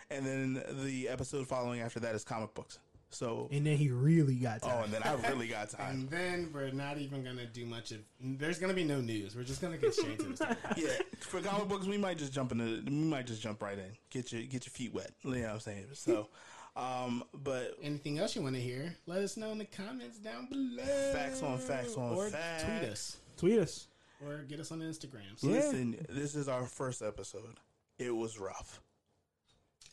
And 0.10 0.26
then 0.26 0.64
the 0.86 1.10
episode 1.10 1.46
following 1.48 1.82
after 1.82 2.00
that 2.00 2.16
is 2.16 2.24
comic 2.24 2.54
books. 2.56 2.80
So 3.12 3.48
And 3.52 3.66
then 3.66 3.78
he 3.78 3.90
really 3.90 4.36
got 4.36 4.62
tired. 4.62 4.80
oh, 4.80 4.84
and 4.84 4.94
then 4.94 5.02
I 5.04 5.14
really 5.30 5.48
got 5.48 5.70
time. 5.72 6.02
And 6.02 6.10
then 6.10 6.52
we're 6.54 6.70
not 6.72 6.98
even 7.00 7.24
gonna 7.24 7.46
do 7.48 7.66
much 7.66 7.92
of. 7.92 8.00
There's 8.22 8.60
gonna 8.60 8.74
be 8.74 8.84
no 8.84 9.02
news. 9.02 9.36
We're 9.36 9.44
just 9.44 9.62
gonna 9.62 9.78
get 9.78 9.94
straight 9.96 10.20
to 10.20 10.26
the 10.26 10.36
story. 10.36 10.56
yeah, 10.78 10.90
for 11.22 11.42
comic 11.42 11.68
books, 11.68 11.88
we 11.88 11.98
might 11.98 12.18
just 12.20 12.32
jump 12.34 12.52
into. 12.52 12.84
We 12.86 12.92
might 12.92 13.26
just 13.26 13.42
jump 13.42 13.62
right 13.64 13.78
in. 13.80 13.92
Get 14.12 14.32
your 14.32 14.42
get 14.44 14.66
your 14.66 14.72
feet 14.72 14.94
wet. 14.94 15.12
You 15.24 15.32
know 15.36 15.42
what 15.42 15.50
I'm 15.54 15.60
saying? 15.60 15.86
So, 15.94 16.28
um, 16.76 17.24
but 17.34 17.78
Anything 17.82 18.20
else 18.20 18.36
you 18.36 18.44
want 18.44 18.56
to 18.56 18.62
hear? 18.62 18.96
Let 19.08 19.24
us 19.24 19.38
know 19.38 19.52
in 19.52 19.58
the 19.58 19.66
comments 19.66 20.20
down 20.20 20.48
below. 20.50 20.84
Facts 21.14 21.42
on 21.42 21.58
facts 21.58 21.96
on 21.96 22.14
or 22.14 22.28
facts. 22.30 22.64
tweet 22.64 22.90
us 22.92 23.18
Tweet 23.38 23.60
us. 23.60 23.88
or 24.24 24.44
get 24.44 24.60
us 24.60 24.72
on 24.72 24.80
Instagram. 24.82 25.22
Yeah. 25.42 25.52
listen, 25.54 26.06
this 26.10 26.36
is 26.36 26.48
our 26.48 26.66
first 26.68 27.02
episode. 27.02 27.56
It 27.98 28.16
was 28.16 28.38
rough, 28.40 28.82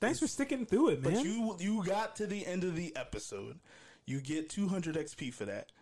Thanks 0.00 0.18
for 0.18 0.26
sticking 0.26 0.66
through 0.66 0.90
it, 0.90 1.02
man. 1.02 1.14
but 1.14 1.24
you 1.24 1.56
you 1.58 1.84
got 1.84 2.16
to 2.16 2.26
the 2.26 2.46
end 2.46 2.64
of 2.64 2.76
the 2.76 2.94
episode. 2.96 3.58
You 4.04 4.20
get 4.20 4.48
200 4.50 4.94
XP 4.94 5.32
for 5.34 5.46
that, 5.46 5.72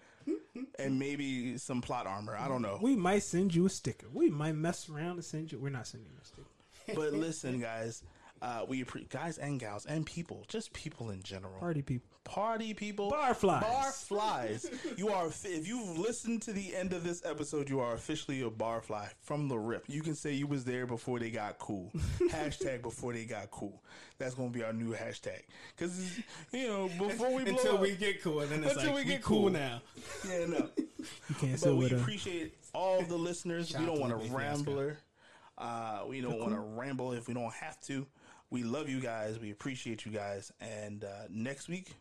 and 0.79 0.99
maybe 0.99 1.59
some 1.59 1.83
plot 1.83 2.07
armor. 2.07 2.37
I 2.37 2.49
don't 2.49 2.63
know. 2.63 2.79
we 2.81 2.97
might 2.97 3.23
send 3.23 3.55
you 3.55 3.67
a 3.67 3.71
sticker. 3.71 4.07
We 4.13 4.31
might 4.31 4.55
mess 4.55 4.89
around 4.89 5.17
and 5.17 5.25
send 5.25 5.53
you. 5.53 5.59
We're 5.59 5.71
not 5.71 5.87
sending 5.87 6.11
you 6.11 6.19
a 6.23 6.25
sticker. 6.25 6.49
But 6.95 7.13
listen, 7.13 7.61
guys, 7.61 8.03
uh, 8.43 8.65
we 8.69 8.85
guys 9.09 9.39
and 9.39 9.59
gals 9.59 9.87
and 9.87 10.07
people, 10.07 10.45
just 10.49 10.73
people 10.73 11.11
in 11.11 11.23
general. 11.23 11.59
Party 11.59 11.83
people. 11.83 12.14
Party 12.25 12.73
people, 12.75 13.11
Barflies. 13.11 13.63
barflies. 13.63 14.99
you 14.99 15.09
are 15.11 15.27
if 15.29 15.67
you've 15.69 15.99
listened 15.99 16.43
to 16.43 16.53
the 16.53 16.75
end 16.75 16.93
of 16.93 17.05
this 17.05 17.23
episode, 17.25 17.69
you 17.69 17.81
are 17.81 17.95
officially 17.95 18.43
a 18.43 18.51
barfly 18.51 19.09
from 19.21 19.49
the 19.49 19.59
rip. 19.59 19.85
You 19.89 20.03
can 20.03 20.15
say 20.15 20.33
you 20.33 20.47
was 20.47 20.65
there 20.65 20.87
before 20.87 21.19
they 21.19 21.31
got 21.31 21.59
cool. 21.59 21.93
hashtag 22.31 22.83
before 22.83 23.13
they 23.13 23.25
got 23.25 23.51
cool. 23.51 23.83
That's 24.19 24.35
gonna 24.35 24.51
be 24.51 24.63
our 24.65 24.73
new 24.73 24.93
hashtag 24.95 25.43
because 25.77 26.19
you 26.53 26.67
know 26.67 26.89
before 26.99 27.33
we 27.35 27.45
blow 27.45 27.53
Until 27.57 27.75
up, 27.75 27.81
we 27.81 27.95
get 27.95 28.23
cool, 28.23 28.41
and 28.41 28.51
then 28.51 28.65
it's 28.65 28.75
Until 28.77 28.95
like 28.95 29.05
we 29.05 29.11
get 29.11 29.23
cool, 29.23 29.41
cool. 29.43 29.51
now. 29.51 29.81
yeah 30.29 30.47
no. 30.47 30.69
You 31.29 31.35
can't 31.39 31.61
But 31.63 31.77
we 31.77 31.91
a. 31.91 31.97
appreciate 31.97 32.55
all 32.75 33.03
the 33.03 33.17
listeners. 33.17 33.69
Shout 33.69 33.81
we 33.83 33.87
don't 33.87 34.01
want 34.01 34.19
to 34.19 34.35
rambler. 34.35 34.97
Uh, 35.59 36.01
we 36.09 36.21
don't 36.23 36.39
want 36.41 36.53
to 36.55 36.61
ramble 36.61 37.13
if 37.13 37.29
we 37.29 37.35
don't 37.35 37.53
have 37.53 37.79
to. 37.83 38.07
We 38.51 38.63
love 38.63 38.89
you 38.89 39.01
guys. 39.01 39.39
We 39.39 39.51
appreciate 39.51 40.07
you 40.07 40.13
guys. 40.13 40.51
And 40.61 41.05
uh, 41.05 41.09
next 41.29 41.69
week, 41.69 41.93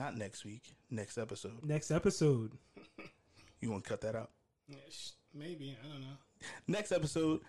not 0.00 0.16
next 0.16 0.46
week, 0.46 0.62
next 0.90 1.18
episode. 1.18 1.62
Next 1.62 1.90
episode. 1.90 2.52
You 3.60 3.70
want 3.70 3.84
to 3.84 3.88
cut 3.90 4.00
that 4.00 4.14
out? 4.16 4.30
Yeah, 4.66 4.76
sh- 4.90 5.10
Maybe 5.34 5.76
I 5.84 5.88
don't 5.92 6.00
know. 6.00 6.16
Next 6.66 6.90
episode, 6.90 7.40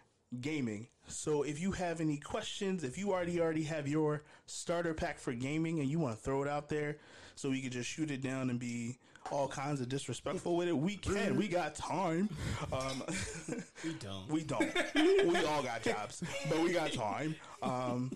gaming. 0.42 0.88
So 1.08 1.44
if 1.44 1.62
you 1.62 1.72
have 1.72 2.02
any 2.02 2.18
questions, 2.18 2.84
if 2.84 2.98
you 2.98 3.14
already 3.14 3.40
already 3.40 3.64
have 3.64 3.88
your 3.88 4.24
starter 4.48 4.94
pack 4.94 5.18
for 5.18 5.32
gaming 5.34 5.80
and 5.80 5.88
you 5.90 5.98
want 5.98 6.18
to 6.18 6.22
throw 6.22 6.44
it 6.44 6.50
out 6.50 6.68
there, 6.68 6.98
so 7.36 7.50
we 7.50 7.62
can 7.62 7.72
just 7.72 7.90
shoot 7.90 8.12
it 8.12 8.22
down 8.22 8.50
and 8.50 8.60
be 8.60 8.98
all 9.32 9.48
kinds 9.48 9.80
of 9.80 9.88
disrespectful 9.88 10.58
with 10.58 10.68
it, 10.68 10.78
we 10.78 10.98
can. 10.98 11.38
We 11.38 11.48
got 11.48 11.74
time. 11.76 12.28
Um, 12.74 13.04
We 13.86 13.94
don't. 13.94 14.30
We 14.30 14.44
don't. 14.44 14.74
we 14.96 15.38
all 15.46 15.64
got 15.64 15.82
jobs, 15.84 16.22
but 16.50 16.60
we 16.60 16.74
got 16.74 16.92
time. 16.92 17.34
Um, 17.64 18.12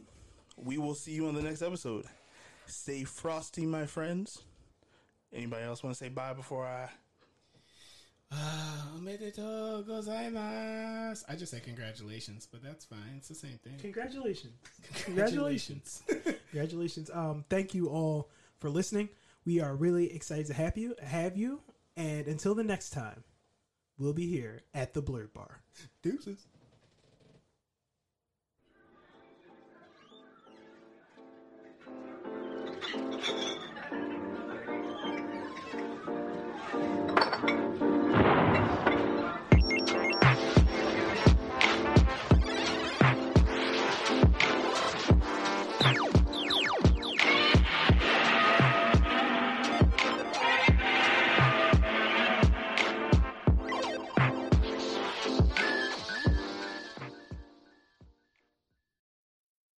we 0.57 0.77
will 0.77 0.93
see 0.93 1.13
you 1.13 1.27
on 1.27 1.33
the 1.35 1.41
next 1.41 1.61
episode. 1.61 2.05
Stay 2.67 3.03
frosty, 3.03 3.65
my 3.65 3.85
friends. 3.85 4.41
Anybody 5.33 5.63
else 5.65 5.83
want 5.83 5.95
to 5.95 6.03
say 6.03 6.09
bye 6.09 6.33
before 6.33 6.65
I? 6.65 6.89
Gozaimasu. 9.87 11.23
I 11.27 11.35
just 11.35 11.51
said 11.51 11.63
congratulations, 11.63 12.47
but 12.51 12.63
that's 12.63 12.85
fine. 12.85 13.15
It's 13.17 13.27
the 13.27 13.35
same 13.35 13.59
thing. 13.63 13.77
Congratulations. 13.79 14.53
Congratulations. 15.03 16.03
Congratulations. 16.51 17.09
Um, 17.13 17.45
thank 17.49 17.73
you 17.73 17.89
all 17.89 18.29
for 18.59 18.69
listening. 18.69 19.09
We 19.45 19.59
are 19.61 19.75
really 19.75 20.13
excited 20.13 20.47
to 20.47 20.53
have 20.53 20.77
you 20.77 20.95
have 21.01 21.37
you. 21.37 21.61
And 21.97 22.27
until 22.27 22.55
the 22.55 22.63
next 22.63 22.89
time, 22.89 23.23
we'll 23.97 24.13
be 24.13 24.27
here 24.27 24.61
at 24.73 24.93
the 24.93 25.01
Blerd 25.01 25.33
Bar. 25.33 25.61
Deuces. 26.01 26.47
Thank 33.25 33.64